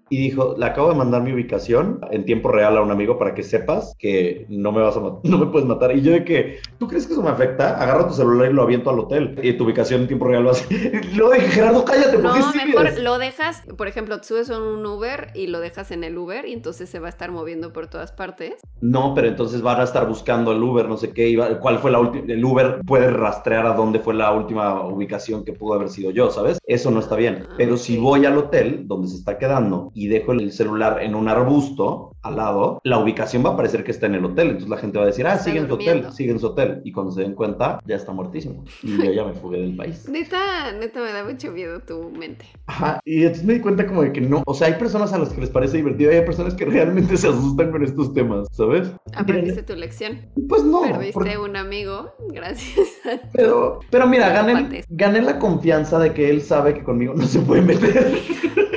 Y 0.08 0.18
dijo, 0.18 0.54
le 0.56 0.64
acabo 0.66 0.88
de 0.90 0.94
mandar 0.94 1.22
mi 1.22 1.32
ubicación 1.32 1.98
en 2.12 2.24
tiempo 2.24 2.48
real 2.48 2.76
a 2.76 2.82
un 2.82 2.92
amigo 2.92 3.18
para 3.18 3.34
que 3.34 3.42
sepas 3.42 3.92
que 3.98 4.46
no 4.48 4.70
me 4.70 4.80
vas 4.80 4.96
a 4.96 5.00
no 5.24 5.38
me 5.38 5.46
puedes 5.46 5.66
matar. 5.66 5.96
Y 5.96 6.02
yo 6.02 6.12
de 6.12 6.24
que, 6.24 6.60
¿tú 6.78 6.86
crees 6.86 7.06
que 7.08 7.14
eso 7.14 7.22
me 7.22 7.30
afecta? 7.30 7.80
Agarra 7.82 8.06
tu 8.06 8.14
celular 8.14 8.50
y 8.50 8.54
lo 8.54 8.62
aviento 8.62 8.90
al 8.90 9.00
hotel. 9.00 9.36
Y 9.42 9.52
tu 9.54 9.64
ubicación 9.64 10.02
en 10.02 10.06
tiempo 10.06 10.26
real 10.26 10.44
lo 10.44 10.50
hace. 10.50 10.66
Luego 11.16 11.32
dije, 11.34 11.48
Gerardo, 11.48 11.84
cállate, 11.84 12.18
¿por 12.18 12.32
qué 12.34 12.38
No, 12.38 12.52
sigues? 12.52 12.66
mejor 12.68 12.98
lo 13.00 13.18
dejas, 13.18 13.62
por 13.76 13.88
ejemplo, 13.88 14.22
subes 14.22 14.48
en 14.50 14.62
un 14.62 14.86
Uber 14.86 15.32
y 15.34 15.48
lo 15.48 15.58
dejas 15.58 15.90
en 15.90 16.04
el 16.04 16.16
Uber 16.16 16.46
y 16.46 16.52
entonces 16.52 16.88
se 16.88 17.00
va 17.00 17.06
a 17.06 17.10
estar 17.10 17.32
moviendo 17.32 17.72
por 17.72 17.88
todas 17.88 18.12
partes. 18.12 18.54
No, 18.80 19.12
pero 19.14 19.26
entonces 19.26 19.60
van 19.62 19.80
a 19.80 19.84
estar 19.84 20.06
buscando 20.06 20.52
el 20.52 20.62
Uber, 20.62 20.88
no 20.88 20.96
sé 20.96 21.12
qué, 21.12 21.28
y 21.28 21.34
va- 21.36 21.58
cuál 21.58 21.78
fue 21.80 21.90
la 21.90 21.98
última, 21.98 22.32
el 22.32 22.44
Uber 22.44 22.80
puede 22.86 23.10
rastrear 23.10 23.66
a 23.66 23.74
dónde 23.74 23.98
fue 23.98 24.14
la 24.14 24.30
última 24.32 24.86
ubicación 24.86 25.44
que 25.44 25.52
pudo 25.52 25.74
haber 25.74 25.88
sido 25.88 26.10
yo, 26.12 26.30
¿sabes? 26.30 26.55
Eso 26.64 26.90
no 26.90 27.00
está 27.00 27.16
bien. 27.16 27.44
Ah, 27.48 27.54
Pero 27.56 27.76
si 27.76 27.96
voy 27.96 28.24
al 28.26 28.38
hotel 28.38 28.86
donde 28.86 29.08
se 29.08 29.16
está 29.16 29.38
quedando 29.38 29.90
y 29.94 30.08
dejo 30.08 30.32
el 30.32 30.52
celular 30.52 31.02
en 31.02 31.14
un 31.14 31.28
arbusto 31.28 32.15
al 32.28 32.36
lado, 32.36 32.80
la 32.84 32.98
ubicación 32.98 33.44
va 33.44 33.50
a 33.50 33.56
parecer 33.56 33.84
que 33.84 33.90
está 33.90 34.06
en 34.06 34.14
el 34.16 34.24
hotel, 34.24 34.46
entonces 34.48 34.68
la 34.70 34.76
gente 34.78 34.98
va 34.98 35.04
a 35.04 35.06
decir, 35.08 35.26
ah, 35.26 35.38
sigue 35.38 35.58
en 35.60 35.68
su 35.68 35.74
hotel, 35.74 36.06
sigue 36.12 36.30
en 36.32 36.38
su 36.38 36.46
hotel, 36.46 36.80
y 36.84 36.92
cuando 36.92 37.12
se 37.12 37.22
den 37.22 37.34
cuenta, 37.34 37.80
ya 37.86 37.96
está 37.96 38.12
muertísimo. 38.12 38.64
Y 38.82 38.96
yo 39.04 39.12
ya 39.12 39.24
me 39.24 39.34
fugué 39.34 39.60
del 39.60 39.76
país. 39.76 40.08
Neta, 40.10 40.72
neta 40.78 41.00
me 41.00 41.12
da 41.12 41.24
mucho 41.24 41.50
miedo 41.52 41.80
tu 41.80 42.10
mente. 42.10 42.44
Ajá, 42.66 43.00
y 43.04 43.22
entonces 43.22 43.44
me 43.44 43.54
di 43.54 43.60
cuenta 43.60 43.86
como 43.86 44.02
de 44.02 44.12
que 44.12 44.20
no, 44.20 44.42
o 44.46 44.54
sea, 44.54 44.68
hay 44.68 44.74
personas 44.74 45.12
a 45.12 45.18
las 45.18 45.30
que 45.30 45.40
les 45.40 45.50
parece 45.50 45.76
divertido 45.78 46.12
y 46.12 46.16
hay 46.16 46.24
personas 46.24 46.54
que 46.54 46.64
realmente 46.64 47.16
se 47.16 47.28
asustan 47.28 47.70
con 47.70 47.82
estos 47.84 48.12
temas, 48.14 48.48
¿sabes? 48.52 48.90
Aprendiste 49.14 49.62
tu 49.62 49.74
lección. 49.74 50.20
Pues 50.48 50.64
no, 50.64 50.82
Perdiste 50.82 51.12
porque- 51.12 51.38
un 51.38 51.56
amigo, 51.56 52.12
gracias. 52.28 52.88
a 53.04 53.18
tu- 53.18 53.28
Pero, 53.32 53.80
pero 53.90 54.06
mira, 54.06 54.30
gané, 54.30 54.82
gané 54.88 55.22
la 55.22 55.38
confianza 55.38 55.98
de 55.98 56.12
que 56.12 56.30
él 56.30 56.42
sabe 56.42 56.74
que 56.74 56.82
conmigo 56.82 57.14
no 57.14 57.24
se 57.26 57.40
puede 57.40 57.62
meter. 57.62 58.18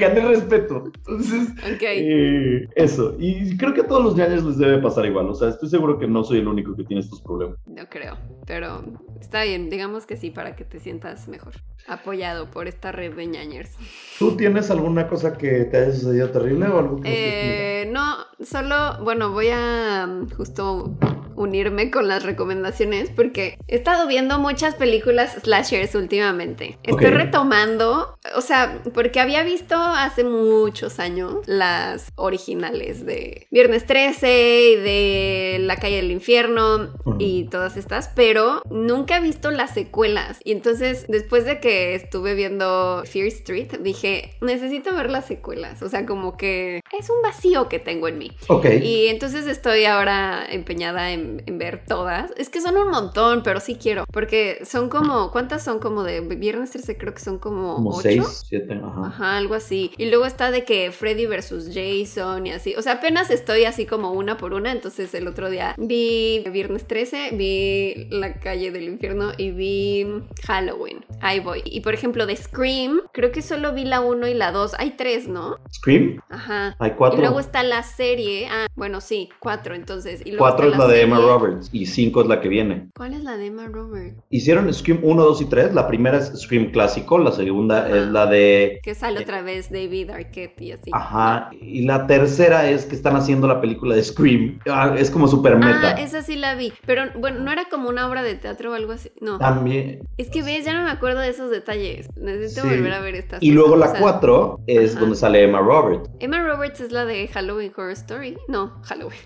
gané 0.00 0.20
respeto. 0.22 0.84
Entonces, 0.96 1.48
eh, 1.80 2.66
eso. 2.74 3.14
Y 3.18 3.56
creo 3.56 3.74
que 3.74 3.82
a 3.82 3.86
todos 3.86 4.02
los 4.02 4.16
ñaños 4.16 4.44
les 4.44 4.58
debe 4.58 4.78
pasar 4.78 5.06
igual. 5.06 5.28
O 5.28 5.34
sea, 5.34 5.48
estoy 5.48 5.68
seguro 5.68 5.98
que 5.98 6.08
no 6.08 6.24
soy 6.24 6.38
el 6.38 6.48
único 6.48 6.74
que 6.74 6.84
tiene 6.84 7.02
estos 7.02 7.22
problemas. 7.22 7.58
No 7.66 7.88
creo, 7.88 8.16
pero 8.46 8.82
está 9.20 9.44
bien, 9.44 9.70
digamos 9.70 10.06
que 10.06 10.16
sí, 10.16 10.30
para 10.30 10.56
que 10.56 10.64
te 10.64 10.80
sientas 10.80 11.28
mejor. 11.28 11.54
Apoyado 11.86 12.50
por 12.50 12.68
esta 12.68 12.92
red 12.92 13.12
de 13.14 13.26
ñañers. 13.26 13.70
¿Tú 14.18 14.36
tienes 14.36 14.70
alguna 14.70 15.08
cosa 15.08 15.36
que 15.36 15.64
te 15.64 15.76
haya 15.76 15.92
sucedido 15.92 16.30
terrible 16.30 16.66
o 16.66 16.78
algo 16.78 17.00
que 17.00 17.82
Eh, 17.82 17.86
no, 17.90 18.16
solo, 18.44 18.98
bueno, 19.02 19.32
voy 19.32 19.48
a 19.50 20.06
mm, 20.06 20.30
justo 20.30 20.96
unirme 21.40 21.90
con 21.90 22.06
las 22.06 22.22
recomendaciones 22.22 23.10
porque 23.10 23.58
he 23.66 23.76
estado 23.76 24.06
viendo 24.06 24.38
muchas 24.38 24.74
películas 24.74 25.36
slashers 25.42 25.94
últimamente. 25.94 26.78
Estoy 26.82 27.06
retomando, 27.06 28.18
o 28.36 28.40
sea, 28.42 28.82
porque 28.92 29.20
había 29.20 29.42
visto 29.42 29.74
hace 29.74 30.22
muchos 30.22 30.98
años 30.98 31.36
las 31.46 32.12
originales 32.16 33.06
de 33.06 33.46
Viernes 33.50 33.86
13 33.86 34.62
y 34.62 34.76
de 34.76 35.58
La 35.60 35.76
calle 35.76 35.96
del 35.96 36.10
infierno 36.10 36.92
y 37.18 37.44
todas 37.44 37.78
estas, 37.78 38.08
pero 38.14 38.62
nunca 38.70 39.16
he 39.16 39.20
visto 39.20 39.50
las 39.50 39.72
secuelas. 39.72 40.40
Y 40.44 40.52
entonces, 40.52 41.06
después 41.08 41.46
de 41.46 41.58
que 41.60 41.69
estuve 41.94 42.34
viendo 42.34 43.02
Fear 43.06 43.26
Street, 43.28 43.68
dije, 43.80 44.36
necesito 44.40 44.94
ver 44.94 45.10
las 45.10 45.26
secuelas. 45.26 45.82
O 45.82 45.88
sea, 45.88 46.06
como 46.06 46.36
que 46.36 46.80
es 46.98 47.10
un 47.10 47.22
vacío 47.22 47.68
que 47.68 47.78
tengo 47.78 48.08
en 48.08 48.18
mí. 48.18 48.32
Ok. 48.48 48.66
Y 48.82 49.06
entonces 49.08 49.46
estoy 49.46 49.84
ahora 49.84 50.44
empeñada 50.50 51.12
en, 51.12 51.42
en 51.46 51.58
ver 51.58 51.84
todas. 51.86 52.32
Es 52.36 52.48
que 52.48 52.60
son 52.60 52.76
un 52.76 52.88
montón, 52.90 53.42
pero 53.42 53.60
sí 53.60 53.76
quiero. 53.76 54.04
Porque 54.12 54.60
son 54.64 54.88
como, 54.88 55.30
¿cuántas 55.30 55.64
son 55.64 55.78
como 55.78 56.02
de 56.02 56.20
Viernes 56.20 56.70
13? 56.70 56.96
Creo 56.96 57.14
que 57.14 57.20
son 57.20 57.38
como, 57.38 57.74
Como 57.76 57.90
ocho. 57.90 58.00
seis, 58.02 58.42
siete, 58.48 58.74
ajá. 58.74 59.06
Ajá, 59.06 59.36
algo 59.36 59.54
así. 59.54 59.92
Y 59.96 60.06
luego 60.06 60.26
está 60.26 60.50
de 60.50 60.64
que 60.64 60.90
Freddy 60.92 61.26
versus 61.26 61.68
Jason 61.72 62.46
y 62.46 62.52
así. 62.52 62.74
O 62.76 62.82
sea, 62.82 62.94
apenas 62.94 63.30
estoy 63.30 63.64
así 63.64 63.86
como 63.86 64.12
una 64.12 64.36
por 64.36 64.52
una. 64.54 64.72
Entonces 64.72 65.14
el 65.14 65.26
otro 65.28 65.50
día 65.50 65.74
vi 65.78 66.44
Viernes 66.50 66.86
13, 66.86 67.30
vi 67.32 68.06
La 68.10 68.34
calle 68.34 68.70
del 68.70 68.84
infierno 68.84 69.32
y 69.36 69.50
vi 69.50 70.06
Halloween. 70.46 71.04
ahí 71.20 71.40
voy. 71.40 71.59
Y 71.64 71.80
por 71.80 71.94
ejemplo, 71.94 72.26
de 72.26 72.36
Scream, 72.36 73.00
creo 73.12 73.32
que 73.32 73.42
solo 73.42 73.72
vi 73.72 73.84
la 73.84 74.00
1 74.00 74.28
y 74.28 74.34
la 74.34 74.52
2. 74.52 74.74
Hay 74.78 74.92
tres, 74.92 75.28
¿no? 75.28 75.56
¿Scream? 75.72 76.20
Ajá. 76.28 76.76
Hay 76.78 76.92
cuatro. 76.92 77.18
Y 77.18 77.22
luego 77.22 77.40
está 77.40 77.62
la 77.62 77.82
serie. 77.82 78.48
Ah, 78.50 78.66
bueno, 78.74 79.00
sí, 79.00 79.28
cuatro 79.38 79.74
entonces. 79.74 80.20
Y 80.24 80.30
luego 80.30 80.44
Cuatro 80.44 80.66
está 80.66 80.76
es 80.76 80.88
la 80.88 80.94
de 80.94 81.02
Emma. 81.02 81.18
Roberts 81.18 81.68
y 81.72 81.86
cinco 81.86 82.22
es 82.22 82.28
la 82.28 82.40
que 82.40 82.48
viene. 82.48 82.88
¿Cuál 82.96 83.14
es 83.14 83.24
la 83.24 83.36
de 83.36 83.46
Emma 83.46 83.66
Roberts? 83.66 84.16
Hicieron 84.30 84.72
Scream 84.72 85.00
1, 85.02 85.22
2 85.22 85.40
y 85.42 85.44
3. 85.46 85.74
La 85.74 85.86
primera 85.86 86.18
es 86.18 86.32
Scream 86.40 86.70
clásico, 86.70 87.18
la 87.18 87.32
segunda 87.32 87.88
es 87.88 88.06
la 88.08 88.26
de... 88.26 88.80
Que 88.82 88.94
sale 88.94 89.20
otra 89.20 89.42
vez 89.42 89.70
David 89.70 90.10
Arquette 90.10 90.60
y 90.62 90.72
así. 90.72 90.90
Ajá. 90.92 91.50
Y 91.60 91.82
la 91.84 92.06
tercera 92.06 92.70
es 92.70 92.86
que 92.86 92.94
están 92.94 93.16
haciendo 93.16 93.46
la 93.46 93.60
película 93.60 93.94
de 93.94 94.02
Scream. 94.02 94.60
Ah, 94.68 94.94
es 94.96 95.10
como 95.10 95.28
super 95.28 95.56
meta. 95.56 95.94
Ah, 95.96 96.00
esa 96.00 96.22
sí 96.22 96.36
la 96.36 96.54
vi. 96.54 96.72
Pero 96.86 97.04
bueno, 97.18 97.40
no 97.40 97.52
era 97.52 97.66
como 97.70 97.88
una 97.88 98.08
obra 98.08 98.22
de 98.22 98.34
teatro 98.34 98.72
o 98.72 98.74
algo 98.74 98.92
así. 98.92 99.10
No. 99.20 99.38
También. 99.38 100.00
Es 100.16 100.30
que 100.30 100.42
ves, 100.42 100.64
ya 100.64 100.74
no 100.74 100.84
me 100.84 100.90
acuerdo 100.90 101.20
de 101.20 101.28
esos 101.28 101.49
detalles. 101.50 102.08
Necesito 102.16 102.62
Sí. 102.62 102.68
volver 102.76 102.92
a 102.92 103.00
ver 103.00 103.14
estas 103.16 103.42
Y 103.42 103.50
luego 103.52 103.76
la 103.76 103.86
O 103.86 103.90
sea, 103.90 104.00
4 104.00 104.60
es 104.66 104.90
ajá. 104.92 105.00
donde 105.00 105.16
sale 105.16 105.42
Emma 105.42 105.60
Roberts. 105.60 106.08
Emma 106.20 106.42
Roberts 106.46 106.80
es 106.80 106.92
la 106.92 107.04
de 107.04 107.28
Halloween 107.28 107.72
Horror 107.76 107.92
Story. 107.92 108.36
No, 108.48 108.80
Halloween. 108.84 109.18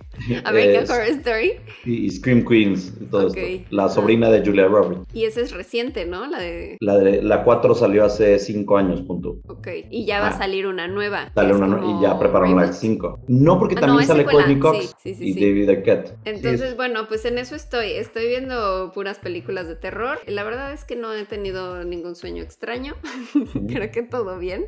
American 0.44 0.84
Es- 0.84 0.90
Horror 0.90 1.08
Story. 1.08 1.52
y 1.84 2.10
Scream 2.10 2.44
Queens 2.44 2.92
y 3.00 3.04
todo 3.06 3.28
Ok. 3.28 3.36
esto. 3.36 3.66
La 3.70 3.88
sobrina 3.88 4.30
de 4.30 4.44
Julia 4.44 4.66
Roberts. 4.66 5.04
Y 5.12 5.24
esa 5.24 5.40
es 5.40 5.52
reciente, 5.52 6.04
¿no? 6.06 6.26
La 6.26 6.38
de. 6.40 6.76
La, 6.80 6.98
de, 6.98 7.22
la 7.22 7.44
4 7.44 7.74
salió 7.74 8.04
hace 8.04 8.38
5 8.38 8.76
años, 8.78 9.02
punto. 9.02 9.36
Ok. 9.48 9.68
Y 9.90 10.04
ya 10.06 10.20
va 10.20 10.26
Ah. 10.28 10.30
a 10.30 10.38
salir 10.38 10.66
una 10.66 10.88
nueva. 10.88 11.30
Sale 11.34 11.54
una 11.54 11.66
nue- 11.66 11.80
como 11.80 11.98
y 12.00 12.02
ya 12.02 12.18
prepararon 12.18 12.56
la 12.56 12.62
reboot. 12.62 12.76
5. 12.78 13.20
No, 13.28 13.58
porque 13.58 13.74
Ah, 13.76 13.80
también 13.80 14.00
no, 14.00 14.06
sale. 14.06 14.24
Courtney 14.24 14.58
Cox 14.58 14.94
Sí, 15.02 15.14
sí, 15.14 15.32
sí, 15.32 15.38
y. 15.38 15.44
David 15.46 15.68
Arquette. 15.70 16.14
Entonces, 16.24 16.76
bueno, 16.76 17.06
pues 17.08 17.24
en 17.24 17.38
eso 17.38 17.54
estoy. 17.56 17.92
Estoy 17.92 18.26
viendo 18.28 18.90
puras 18.94 19.18
películas 19.18 19.68
de 19.68 19.76
terror. 19.76 20.18
La 20.26 20.44
verdad 20.44 20.72
es 20.72 20.84
que 20.84 20.96
no 20.96 21.12
he 21.12 21.24
tenido 21.24 21.84
ningún 21.84 22.13
sueño 22.14 22.42
extraño. 22.42 22.94
Creo 23.68 23.90
que 23.90 24.02
todo 24.02 24.38
bien. 24.38 24.66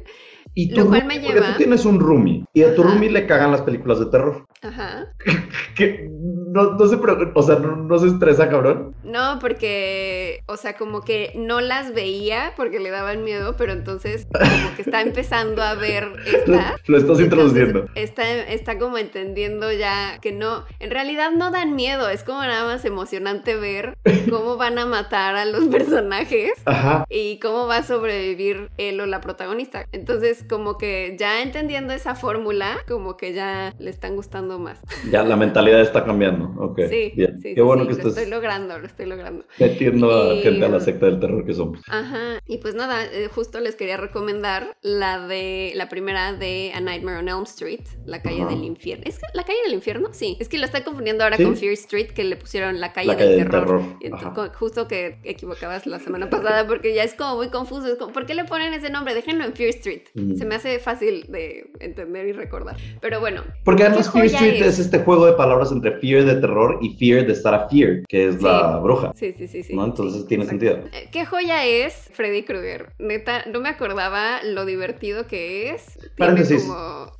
y 0.54 0.70
lo 0.74 0.86
cual 0.86 1.02
roomie- 1.02 1.06
me 1.06 1.14
porque 1.20 1.34
lleva- 1.34 1.52
tú 1.52 1.58
tienes 1.58 1.84
un 1.84 2.00
roomie 2.00 2.44
y 2.52 2.62
a 2.62 2.74
tu 2.74 2.82
roomie 2.82 3.10
le 3.10 3.26
cagan 3.26 3.50
las 3.52 3.62
películas 3.62 3.98
de 4.00 4.06
terror. 4.06 4.46
Ajá. 4.66 5.06
Que 5.74 6.08
no, 6.08 6.72
no 6.72 6.88
se 6.88 6.96
o 6.96 7.42
sea, 7.42 7.56
no, 7.56 7.76
no 7.76 7.98
se 7.98 8.06
estresa, 8.08 8.48
cabrón. 8.48 8.94
No, 9.04 9.38
porque, 9.40 10.42
o 10.46 10.56
sea, 10.56 10.74
como 10.74 11.02
que 11.02 11.32
no 11.34 11.60
las 11.60 11.92
veía 11.92 12.54
porque 12.56 12.80
le 12.80 12.88
daban 12.88 13.24
miedo, 13.24 13.56
pero 13.58 13.72
entonces 13.72 14.26
como 14.32 14.74
que 14.74 14.80
está 14.82 15.02
empezando 15.02 15.62
a 15.62 15.74
ver 15.74 16.08
esta. 16.26 16.76
Lo 16.86 16.96
estás 16.96 17.20
introduciendo. 17.20 17.86
está, 17.94 18.26
está 18.26 18.78
como 18.78 18.96
entendiendo 18.96 19.70
ya 19.70 20.18
que 20.20 20.32
no, 20.32 20.64
en 20.80 20.90
realidad 20.90 21.30
no 21.32 21.50
dan 21.50 21.74
miedo, 21.74 22.08
es 22.08 22.24
como 22.24 22.40
nada 22.40 22.64
más 22.64 22.84
emocionante 22.86 23.56
ver 23.56 23.98
cómo 24.30 24.56
van 24.56 24.78
a 24.78 24.86
matar 24.86 25.36
a 25.36 25.44
los 25.44 25.66
personajes 25.68 26.52
Ajá. 26.64 27.04
y 27.10 27.38
cómo 27.38 27.66
va 27.66 27.78
a 27.78 27.82
sobrevivir 27.82 28.70
él 28.78 29.00
o 29.00 29.06
la 29.06 29.20
protagonista. 29.20 29.86
Entonces, 29.92 30.44
como 30.48 30.78
que 30.78 31.16
ya 31.18 31.42
entendiendo 31.42 31.92
esa 31.92 32.14
fórmula, 32.14 32.78
como 32.88 33.16
que 33.16 33.34
ya 33.34 33.74
le 33.78 33.90
están 33.90 34.16
gustando 34.16 34.55
más. 34.58 34.80
Ya 35.10 35.22
la 35.22 35.36
mentalidad 35.36 35.80
está 35.80 36.04
cambiando. 36.04 36.52
Ok. 36.58 36.80
Sí, 36.88 37.12
bien. 37.16 37.40
sí, 37.40 37.54
Qué 37.54 37.62
bueno 37.62 37.82
sí, 37.84 37.88
que 37.88 37.94
lo 37.94 37.98
estés 38.08 38.16
estoy 38.16 38.30
logrando, 38.30 38.78
lo 38.78 38.86
estoy 38.86 39.06
logrando. 39.06 39.44
metiendo 39.58 40.10
a 40.32 40.36
gente 40.42 40.64
a 40.64 40.68
la 40.68 40.80
secta 40.80 41.06
del 41.06 41.20
terror 41.20 41.44
que 41.46 41.54
somos. 41.54 41.80
Ajá, 41.88 42.40
y 42.46 42.58
pues 42.58 42.74
nada, 42.74 43.04
eh, 43.04 43.28
justo 43.32 43.60
les 43.60 43.76
quería 43.76 43.96
recomendar 43.96 44.76
la 44.82 45.26
de 45.26 45.72
la 45.76 45.88
primera 45.88 46.32
de 46.32 46.72
A 46.74 46.80
Nightmare 46.80 47.18
on 47.18 47.28
Elm 47.28 47.42
Street, 47.44 47.80
La 48.04 48.22
calle 48.22 48.42
Ajá. 48.42 48.50
del 48.50 48.64
infierno. 48.64 49.04
¿Es 49.06 49.20
la 49.34 49.44
calle 49.44 49.58
del 49.64 49.74
infierno? 49.74 50.08
Sí, 50.12 50.36
es 50.40 50.48
que 50.48 50.58
lo 50.58 50.64
estoy 50.64 50.82
confundiendo 50.82 51.24
ahora 51.24 51.36
Sí. 51.36 51.44
con 51.44 51.56
Fear 51.56 51.72
Street, 51.74 52.08
que 52.08 52.24
le 52.24 52.36
pusieron 52.36 52.80
la 52.80 52.92
calle, 52.92 53.08
La 53.08 53.14
del, 53.14 53.26
calle 53.26 53.36
del 53.38 53.50
terror. 53.50 54.52
justo 54.54 54.88
que 54.88 55.18
equivocabas 55.24 55.86
la 55.86 55.98
semana 55.98 56.30
pasada 56.30 56.66
porque 56.66 56.94
ya 56.94 57.02
es 57.04 57.14
como 57.14 57.36
muy 57.36 57.48
confuso. 57.50 57.86
Es 57.86 57.96
como, 57.98 58.12
¿por 58.12 58.26
qué 58.26 58.34
le 58.34 58.44
ponen 58.44 58.72
ese 58.72 58.90
nombre? 58.90 59.14
Déjenlo 59.14 59.44
en 59.44 59.54
Fear 59.54 59.70
Street. 59.70 60.02
Mm. 60.14 60.34
Se 60.34 60.44
me 60.44 60.54
hace 60.56 60.78
fácil 60.78 61.26
de 61.28 61.70
entender 61.80 62.26
y 62.26 62.32
recordar. 62.32 62.76
Pero 63.00 63.20
bueno, 63.20 63.42
Porque 63.64 63.84
además 63.84 64.06
¿Qué 64.10 64.12
Fear 64.28 64.35
Street 64.44 64.62
es? 64.62 64.66
es? 64.66 64.78
este 64.86 64.98
juego 65.00 65.26
de 65.26 65.32
palabras 65.32 65.72
entre 65.72 65.92
fear 65.98 66.24
de 66.24 66.36
terror 66.36 66.78
y 66.82 66.94
fear 66.96 67.26
de 67.26 67.32
estar 67.32 67.54
a 67.54 67.68
fear, 67.68 68.02
que 68.08 68.28
es 68.28 68.36
Sí. 68.36 68.42
la 68.44 68.78
bruja. 68.78 69.12
sí, 69.14 69.32
sí, 69.36 69.46
sí, 69.48 69.62
sí. 69.62 69.74
¿No? 69.74 69.84
Entonces 69.84 70.22
sí, 70.22 70.28
tiene 70.28 70.44
exacto. 70.44 70.66
sentido. 70.66 70.88
Eh, 70.92 71.08
¿Qué 71.12 71.24
joya 71.26 71.64
es 71.64 72.10
Freddy 72.12 72.42
Krueger? 72.44 72.92
Neta, 72.98 73.44
no 73.52 73.60
me 73.60 73.68
acordaba 73.68 74.42
lo 74.44 74.64
divertido 74.64 75.26
que 75.26 75.70
es. 75.70 75.98
Paréntesis. 76.16 76.68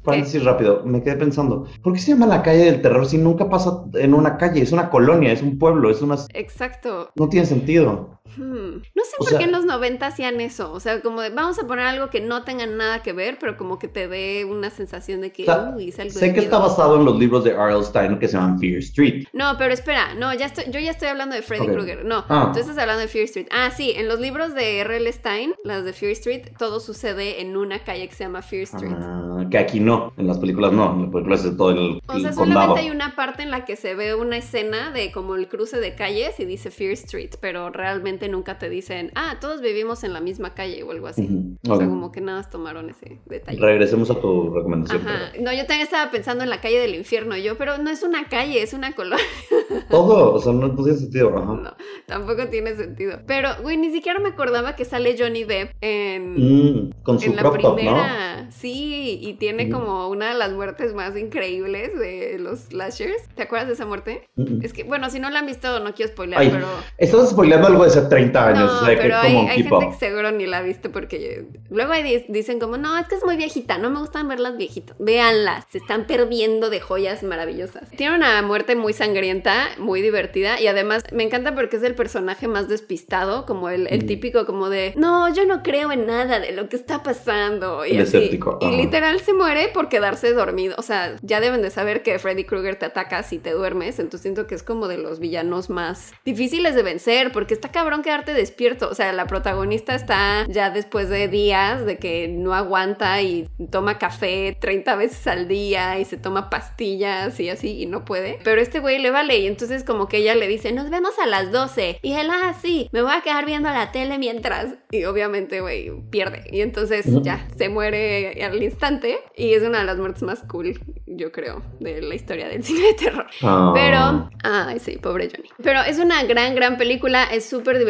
Paréntesis 0.03 0.45
rápido, 0.45 0.83
me 0.85 1.03
quedé 1.03 1.17
pensando, 1.17 1.67
¿por 1.83 1.93
qué 1.93 1.99
se 1.99 2.13
llama 2.13 2.27
la 2.27 2.43
calle 2.43 2.65
del 2.65 2.81
terror 2.83 3.07
si 3.07 3.19
nunca 3.19 3.49
pasa 3.49 3.83
en 3.95 4.15
una 4.15 4.37
calle? 4.37 4.63
Es 4.63 4.73
una 4.73 4.89
colonia, 4.91 5.33
es 5.33 5.43
un 5.43 5.59
pueblo, 5.59 5.91
es 5.91 6.01
una... 6.03 6.17
Exacto. 6.35 7.11
No 7.17 7.29
tiene 7.29 7.47
sentido. 7.47 8.21
Hmm. 8.37 8.83
No 8.95 9.05
sé 9.05 9.17
O 9.19 9.19
por 9.19 9.29
sea- 9.31 9.39
qué 9.39 9.45
en 9.45 9.53
los 9.53 9.65
90 9.65 10.07
hacían 10.07 10.41
eso. 10.41 10.73
O 10.73 10.81
sea, 10.81 11.01
como 11.01 11.21
de, 11.21 11.31
vamos 11.31 11.59
a 11.59 11.67
poner 11.67 11.87
algo 11.87 12.11
que 12.11 12.21
no 12.21 12.43
tenga 12.45 12.67
nada 12.67 13.03
que 13.03 13.13
ver, 13.13 13.39
pero 13.41 13.57
como 13.57 13.79
que 13.79 13.89
te 13.89 14.09
dé 14.09 14.45
una 14.45 14.71
sensación 14.71 15.21
de 15.21 15.33
que, 15.33 15.43
O 15.43 15.47
sea, 15.47 15.73
uy, 15.77 15.89
es 15.89 15.99
algo 15.99 16.13
Sé 16.13 16.27
de 16.27 16.35
que 16.35 16.41
está 16.41 16.59
miedo". 16.59 16.69
basado 16.69 16.97
en 16.97 17.05
los 17.05 17.19
libros 17.19 17.45
de 17.45 17.51
R.L. 17.53 17.85
Stein 17.85 18.19
que 18.19 18.29
se 18.29 18.35
llaman 18.37 18.59
Fear 18.59 18.79
Street. 18.79 19.27
No, 19.33 19.57
pero 19.59 19.73
espera, 19.73 20.15
no, 20.15 20.33
ya 20.35 20.47
estoy, 20.47 20.65
yo 20.71 20.81
ya 20.81 20.91
estoy 20.91 21.09
hablando 21.09 21.35
de 21.37 21.43
Freddy 21.43 21.67
Ok. 21.67 21.73
Krueger. 21.73 22.05
No, 22.05 22.25
Ah. 22.29 22.51
tú 22.53 22.61
estás 22.61 22.77
hablando 22.79 23.01
de 23.01 23.09
Fear 23.09 23.25
Street. 23.25 23.47
Ah, 23.51 23.71
sí, 23.71 23.93
en 23.97 24.09
los 24.09 24.21
libros 24.21 24.55
de 24.55 24.79
R.L. 24.81 25.13
Stein, 25.13 25.55
las 25.65 25.85
de 25.85 25.93
Fear 25.93 26.13
Street, 26.13 26.43
todo 26.59 26.81
sucede 26.81 27.41
en 27.41 27.57
una 27.57 27.81
calle 27.85 28.09
que 28.09 28.15
se 28.15 28.25
llama 28.25 28.43
Fear 28.43 28.63
Street. 28.65 28.93
Ah, 28.99 29.45
que 29.51 29.59
aquí 29.59 29.81
no, 29.81 30.13
en 30.17 30.27
las 30.27 30.39
películas 30.39 30.73
no, 30.73 30.93
en 30.95 31.03
las 31.03 31.11
películas 31.13 31.45
es 31.45 31.57
todo 31.57 31.71
el, 31.71 31.79
O 32.07 32.13
el 32.15 32.23
sea, 32.23 32.33
condado. 32.33 32.35
solamente 32.37 32.81
hay 32.81 32.91
una 32.91 33.15
parte 33.15 33.43
en 33.43 33.51
la 33.51 33.65
que 33.65 33.77
se 33.77 33.95
ve 33.95 34.15
una 34.15 34.37
escena 34.39 34.91
de 34.91 35.13
como 35.13 35.37
el 35.37 35.49
cruce 35.49 35.79
de 35.81 35.95
calles 35.95 36.39
y 36.41 36.45
dice 36.45 36.71
Fear 36.71 36.93
Street, 36.93 37.31
pero 37.41 37.71
realmente 37.71 38.16
nunca 38.29 38.59
te 38.59 38.69
dicen, 38.69 39.13
ah, 39.15 39.37
todos 39.41 39.61
vivimos 39.61 40.03
en 40.05 40.13
la 40.13 40.21
misma 40.21 40.55
calle 40.55 40.83
o 40.83 40.91
algo 40.91 41.07
así. 41.07 41.29
O 41.69 41.77
sea, 41.77 41.87
como 41.87 42.11
que 42.13 42.21
nada 42.21 42.39
más 42.39 42.51
tomaron 42.51 42.91
ese 42.91 43.21
detalle. 43.27 43.59
Regresemos 43.61 44.11
a 44.11 44.21
tu 44.21 44.51
recomendación. 44.55 45.07
Ajá. 45.07 45.33
No, 45.41 45.53
yo 45.53 45.61
también 45.67 45.83
estaba 45.83 46.11
pensando 46.11 46.43
en 46.45 46.51
la 46.51 46.61
calle 46.61 46.79
del 46.81 46.95
infierno, 46.95 47.37
yo, 47.37 47.57
pero 47.59 47.79
no 47.79 47.91
es 47.91 48.03
una 48.03 48.29
calle, 48.29 48.63
es 48.63 48.73
una 48.73 48.95
colonia. 48.95 49.25
Todo, 49.91 50.33
o 50.35 50.39
sea, 50.41 50.53
no, 50.53 50.69
no 50.69 50.75
tiene 50.83 50.99
sentido. 50.99 51.37
Ajá. 51.37 51.53
No, 51.55 51.75
tampoco 52.07 52.49
tiene 52.49 52.75
sentido. 52.77 53.21
Pero, 53.27 53.51
güey, 53.63 53.77
ni 53.77 53.91
siquiera 53.91 54.19
me 54.21 54.31
acordaba 54.31 54.77
que 54.77 54.85
sale 54.85 55.17
Johnny 55.19 55.45
Depp 55.45 55.73
en, 55.81 56.35
Mm, 56.37 56.93
con 57.03 57.19
su 57.21 57.31
en 57.31 57.37
la 57.37 57.43
crop 57.43 57.55
top, 57.59 57.63
¿no? 57.63 57.75
primera. 57.77 58.51
Sí, 58.51 59.19
y 59.23 59.35
tiene 59.35 59.67
Mm. 59.67 59.71
como 59.73 60.09
una 60.09 60.29
de 60.33 60.39
las 60.39 60.53
muertes 60.53 60.95
más 60.95 61.17
increíbles 61.17 61.99
de 61.99 62.39
los 62.39 62.61
slashers. 62.61 63.29
¿Te 63.35 63.43
acuerdas 63.43 63.69
de 63.69 63.75
esa 63.75 63.87
muerte? 63.87 64.29
Mm. 64.37 64.63
Es 64.63 64.73
que, 64.73 64.85
bueno, 64.85 65.11
si 65.11 65.19
no 65.19 65.31
la 65.31 65.41
han 65.41 65.47
visto, 65.47 65.81
no 65.81 65.95
quiero 65.95 66.13
spoiler, 66.13 66.39
Ay, 66.39 66.49
pero. 66.51 66.67
Estás 66.99 67.31
spoileando 67.31 67.67
algo 67.69 67.83
de 67.85 67.91
hace 67.91 68.01
30 68.09 68.47
años, 68.49 68.73
No, 68.73 68.81
o 68.81 68.85
sea, 68.85 68.95
que 68.95 69.03
pero 69.03 69.17
hay, 69.17 69.33
como 69.35 69.49
hay 69.51 69.63
gente 69.63 69.89
que 69.91 69.95
seguro 69.99 70.31
ni 70.33 70.47
la 70.47 70.59
ha 70.59 70.63
visto 70.63 70.91
porque 70.93 71.47
luego 71.71 71.93
ahí 71.93 72.03
di- 72.03 72.25
dicen 72.29 72.59
como, 72.59 72.77
no, 72.77 72.97
es 72.99 73.07
que 73.09 73.15
es 73.17 73.25
muy 73.25 73.37
viejita, 73.37 73.79
no 73.79 73.91
me 73.91 74.01
gustan 74.01 74.29
verlas 74.29 74.57
viejitas. 74.57 74.97
Véanlas, 74.99 75.65
se 75.71 75.79
están 75.79 76.07
perdiendo 76.07 76.71
de 76.71 76.81
joyas 76.81 77.23
maravillosas. 77.23 77.91
Tiene 77.91 78.15
una 78.17 78.41
muerte 78.43 78.77
muy 78.77 78.93
sangrienta, 78.93 79.69
muy 79.79 80.03
divertida 80.03 80.61
y 80.61 80.67
además 80.67 81.05
me 81.13 81.23
encanta 81.25 81.55
porque 81.55 81.77
es 81.77 81.83
el 81.83 81.95
personaje 81.95 82.49
más 82.49 82.69
despistado, 82.69 83.47
como 83.47 83.69
el, 83.71 83.87
el 83.89 84.05
Mm. 84.05 84.07
típico 84.07 84.47
como 84.47 84.69
de, 84.69 84.93
no, 84.97 85.33
yo 85.35 85.45
no 85.47 85.63
creo 85.63 85.91
en 85.93 86.07
nada 86.07 86.39
de 86.41 86.53
lo 86.53 86.69
que 86.69 86.77
está 86.77 87.03
pasando. 87.03 87.85
Y 87.87 87.93
El 87.97 88.03
así. 88.03 88.39
Y 88.61 88.77
literal 88.77 89.21
se 89.21 89.33
muere 89.33 89.69
por 89.69 89.89
quedarse 89.89 90.33
dormido. 90.33 90.75
O 90.79 90.83
sea, 90.83 91.17
ya 91.23 91.41
deben 91.41 91.63
de 91.63 91.71
saber 91.71 92.03
que 92.03 92.19
Freddy 92.19 92.45
Krueger 92.45 92.77
te 92.77 92.87
ataca 92.87 93.23
si 93.23 93.39
te 93.39 93.51
duermes, 93.53 93.99
entonces 93.99 94.23
siento 94.23 94.47
que 94.47 94.55
es 94.55 94.63
como 94.63 94.89
de 94.89 94.99
los 94.99 95.19
villanos 95.19 95.71
más 95.71 96.13
difíciles 96.25 96.75
de 96.75 96.83
vencer 96.83 97.33
porque 97.33 97.55
está 97.55 97.71
cabrón 97.71 97.96
quedarte 98.03 98.33
despierto. 98.33 98.89
O 98.91 98.95
sea, 98.95 99.13
la 99.13 99.27
protagonista 99.27 99.95
está 99.95 100.47
ya 100.49 100.71
después 100.71 101.09
de 101.09 101.29
días 101.29 101.85
de 101.85 101.99
que 101.99 102.29
no 102.29 102.55
aguanta 102.55 103.23
y 103.23 103.49
toma 103.71 103.99
café 103.99 104.57
30 104.61 104.97
veces 104.97 105.27
al 105.27 105.49
día 105.49 105.99
y 105.99 106.05
se 106.05 106.17
toma 106.17 106.51
pastillas 106.51 107.39
y 107.41 107.49
así 107.49 107.83
y 107.83 107.87
no 107.87 108.05
puede. 108.05 108.39
Pero 108.45 108.61
este 108.61 108.81
güey 108.81 108.99
le 108.99 109.11
vale 109.11 109.39
y 109.39 109.47
entonces 109.47 109.85
como 109.85 110.09
que 110.09 110.19
ella 110.19 110.35
le 110.35 110.49
dice, 110.49 110.73
nos 110.73 110.91
vemos 110.91 111.19
a 111.19 111.27
las 111.27 111.53
12. 111.53 111.99
Y 112.03 112.13
él, 112.13 112.29
ah, 112.31 112.55
sí, 112.61 112.89
me 112.93 113.03
voy 113.03 113.13
a 113.13 113.21
quedar 113.21 113.45
viendo 113.47 113.69
la 113.71 113.93
tele 113.93 114.19
mientras. 114.19 114.75
Y 114.91 115.05
obviamente, 115.05 115.61
güey, 115.61 115.91
pierde. 116.11 116.45
Y 116.51 116.61
entonces 116.61 117.07
ya, 117.23 117.47
se 117.57 117.69
muere 117.69 118.43
al 118.45 118.63
instante 118.63 119.19
y 119.37 119.55
es 119.55 119.63
una 119.63 119.81
de 119.81 119.85
las 119.85 119.99
muertes 119.99 120.23
más 120.23 120.43
cool, 120.49 120.79
yo 121.07 121.33
creo, 121.33 121.63
de 121.81 122.03
la 122.03 122.15
historia 122.15 122.49
del 122.49 122.65
cine 122.65 122.81
de 122.81 122.95
terror. 122.95 123.27
Ah. 123.43 123.73
Pero, 123.75 124.31
ay, 124.43 124.79
sí, 124.79 124.99
pobre 124.99 125.29
Johnny. 125.31 125.49
Pero 125.63 125.83
es 125.83 125.99
una 125.99 126.23
gran, 126.25 126.55
gran 126.55 126.77
película, 126.77 127.25
es 127.25 127.45
súper 127.49 127.79
divertida. 127.79 127.86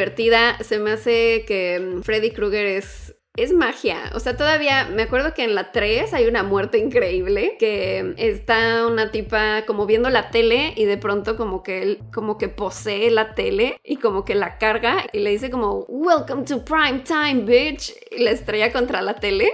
Se 0.62 0.78
me 0.78 0.92
hace 0.92 1.44
que 1.46 1.80
mm, 1.80 2.02
Freddy 2.02 2.30
Krueger 2.30 2.66
es. 2.66 3.14
Es 3.38 3.52
magia, 3.52 4.10
o 4.14 4.18
sea, 4.18 4.34
todavía 4.34 4.88
me 4.88 5.02
acuerdo 5.02 5.34
que 5.34 5.44
en 5.44 5.54
la 5.54 5.70
3 5.70 6.14
hay 6.14 6.26
una 6.26 6.42
muerte 6.42 6.78
increíble, 6.78 7.56
que 7.58 8.14
está 8.16 8.86
una 8.86 9.10
tipa 9.10 9.66
como 9.66 9.84
viendo 9.84 10.08
la 10.08 10.30
tele 10.30 10.72
y 10.74 10.86
de 10.86 10.96
pronto 10.96 11.36
como 11.36 11.62
que 11.62 11.82
él 11.82 11.98
como 12.14 12.38
que 12.38 12.48
posee 12.48 13.10
la 13.10 13.34
tele 13.34 13.78
y 13.84 13.96
como 13.96 14.24
que 14.24 14.34
la 14.34 14.56
carga 14.56 15.04
y 15.12 15.18
le 15.18 15.32
dice 15.32 15.50
como 15.50 15.80
Welcome 15.86 16.44
to 16.44 16.64
prime 16.64 17.00
time, 17.00 17.42
bitch, 17.44 17.92
y 18.10 18.22
la 18.22 18.30
estrella 18.30 18.72
contra 18.72 19.02
la 19.02 19.16
tele. 19.16 19.52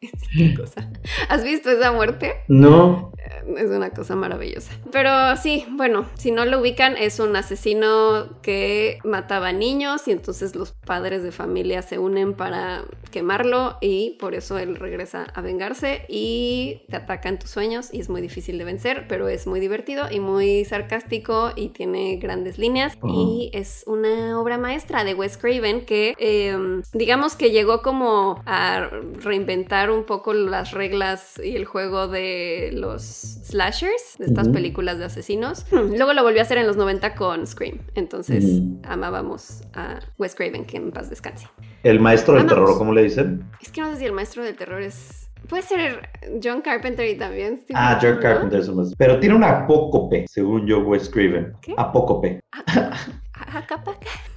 Una 0.38 0.54
cosa. 0.56 0.88
¿Has 1.28 1.42
visto 1.42 1.68
esa 1.68 1.90
muerte? 1.90 2.44
No. 2.46 3.12
Es 3.56 3.70
una 3.70 3.90
cosa 3.90 4.16
maravillosa. 4.16 4.72
Pero 4.92 5.10
sí, 5.36 5.66
bueno, 5.70 6.06
si 6.14 6.30
no 6.30 6.44
lo 6.44 6.60
ubican, 6.60 6.96
es 6.96 7.20
un 7.20 7.34
asesino 7.36 8.28
que 8.42 8.98
mataba 9.04 9.52
niños 9.52 10.06
y 10.08 10.12
entonces 10.12 10.54
los 10.54 10.72
padres 10.72 11.22
de 11.22 11.32
familia 11.32 11.82
se 11.82 11.98
unen 11.98 12.34
para 12.34 12.84
quemarlo 13.10 13.76
y 13.80 14.16
por 14.20 14.34
eso 14.34 14.58
él 14.58 14.76
regresa 14.76 15.24
a 15.34 15.40
vengarse 15.40 16.04
y 16.08 16.82
te 16.88 16.96
ataca 16.96 17.28
en 17.28 17.38
tus 17.38 17.50
sueños 17.50 17.92
y 17.92 18.00
es 18.00 18.08
muy 18.08 18.20
difícil 18.20 18.58
de 18.58 18.64
vencer, 18.64 19.06
pero 19.08 19.28
es 19.28 19.46
muy 19.46 19.60
divertido 19.60 20.06
y 20.10 20.20
muy 20.20 20.64
sarcástico 20.64 21.52
y 21.56 21.68
tiene 21.68 22.16
grandes 22.16 22.58
líneas 22.58 22.96
y 23.02 23.50
es 23.52 23.84
una 23.86 24.38
obra 24.40 24.58
maestra 24.58 25.04
de 25.04 25.14
Wes 25.14 25.36
Craven 25.36 25.84
que 25.84 26.14
em, 26.18 26.82
digamos 26.92 27.36
que 27.36 27.50
llegó 27.50 27.82
como 27.82 28.42
a 28.46 28.88
reinventar 29.22 29.90
un 29.90 30.04
poco 30.04 30.32
las 30.32 30.72
reglas 30.72 31.40
y 31.42 31.56
el 31.56 31.64
juego 31.64 32.08
de 32.08 32.70
los 32.72 33.04
slashers, 33.42 34.16
de 34.18 34.26
estas 34.26 34.48
películas 34.48 34.98
de 34.98 35.06
asesinos. 35.06 35.66
Luego 35.70 36.12
lo 36.12 36.22
volvió 36.22 36.40
a 36.40 36.42
hacer 36.42 36.58
en 36.58 36.66
los 36.66 36.76
90 36.76 37.14
con 37.14 37.46
Scream, 37.46 37.78
entonces 37.94 38.62
amábamos 38.84 39.62
a 39.74 40.00
Wes 40.18 40.34
Craven, 40.34 40.64
que 40.64 40.76
en 40.76 40.90
paz 40.90 41.10
descanse. 41.10 41.48
El 41.82 42.00
maestro 42.00 42.34
del 42.34 42.46
terror, 42.46 42.76
¿cómo 42.76 42.92
le 42.92 43.02
dicen? 43.04 43.44
Es 43.60 43.70
que 43.70 43.80
no 43.80 43.90
sé 43.92 43.98
si 43.98 44.04
el 44.04 44.12
maestro 44.12 44.44
del 44.44 44.56
terror 44.56 44.82
es 44.82 45.30
Puede 45.48 45.62
ser 45.62 46.08
John 46.42 46.60
Carpenter 46.60 47.08
y 47.08 47.16
también. 47.16 47.60
ah, 47.74 47.98
John 48.00 48.18
Carpenter 48.20 48.60
es 48.60 48.68
más. 48.68 48.94
Pero 48.96 49.18
tiene 49.18 49.34
una 49.34 49.50
apócope, 49.50 50.26
según 50.28 50.66
yo, 50.66 50.80
Wes 50.80 51.08
Craven. 51.08 51.54
¿Qué? 51.60 51.74
Apócope. 51.76 52.40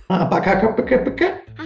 ¿Apaca? 0.08 0.52
¿A 0.58 0.76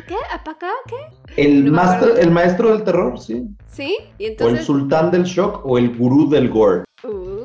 qué? 0.01 0.15
¿Apaca 0.33 0.67
qué? 0.87 1.41
El, 1.41 1.71
master, 1.71 2.19
el 2.19 2.31
maestro 2.31 2.73
del 2.73 2.83
terror, 2.83 3.19
sí. 3.19 3.47
¿Sí? 3.67 3.97
¿Y 4.17 4.25
entonces... 4.25 4.57
O 4.57 4.59
el 4.59 4.65
sultán 4.65 5.11
del 5.11 5.23
shock 5.23 5.65
o 5.65 5.77
el 5.77 5.95
gurú 5.95 6.29
del 6.29 6.49
gore. 6.49 6.83
Uh, 7.03 7.36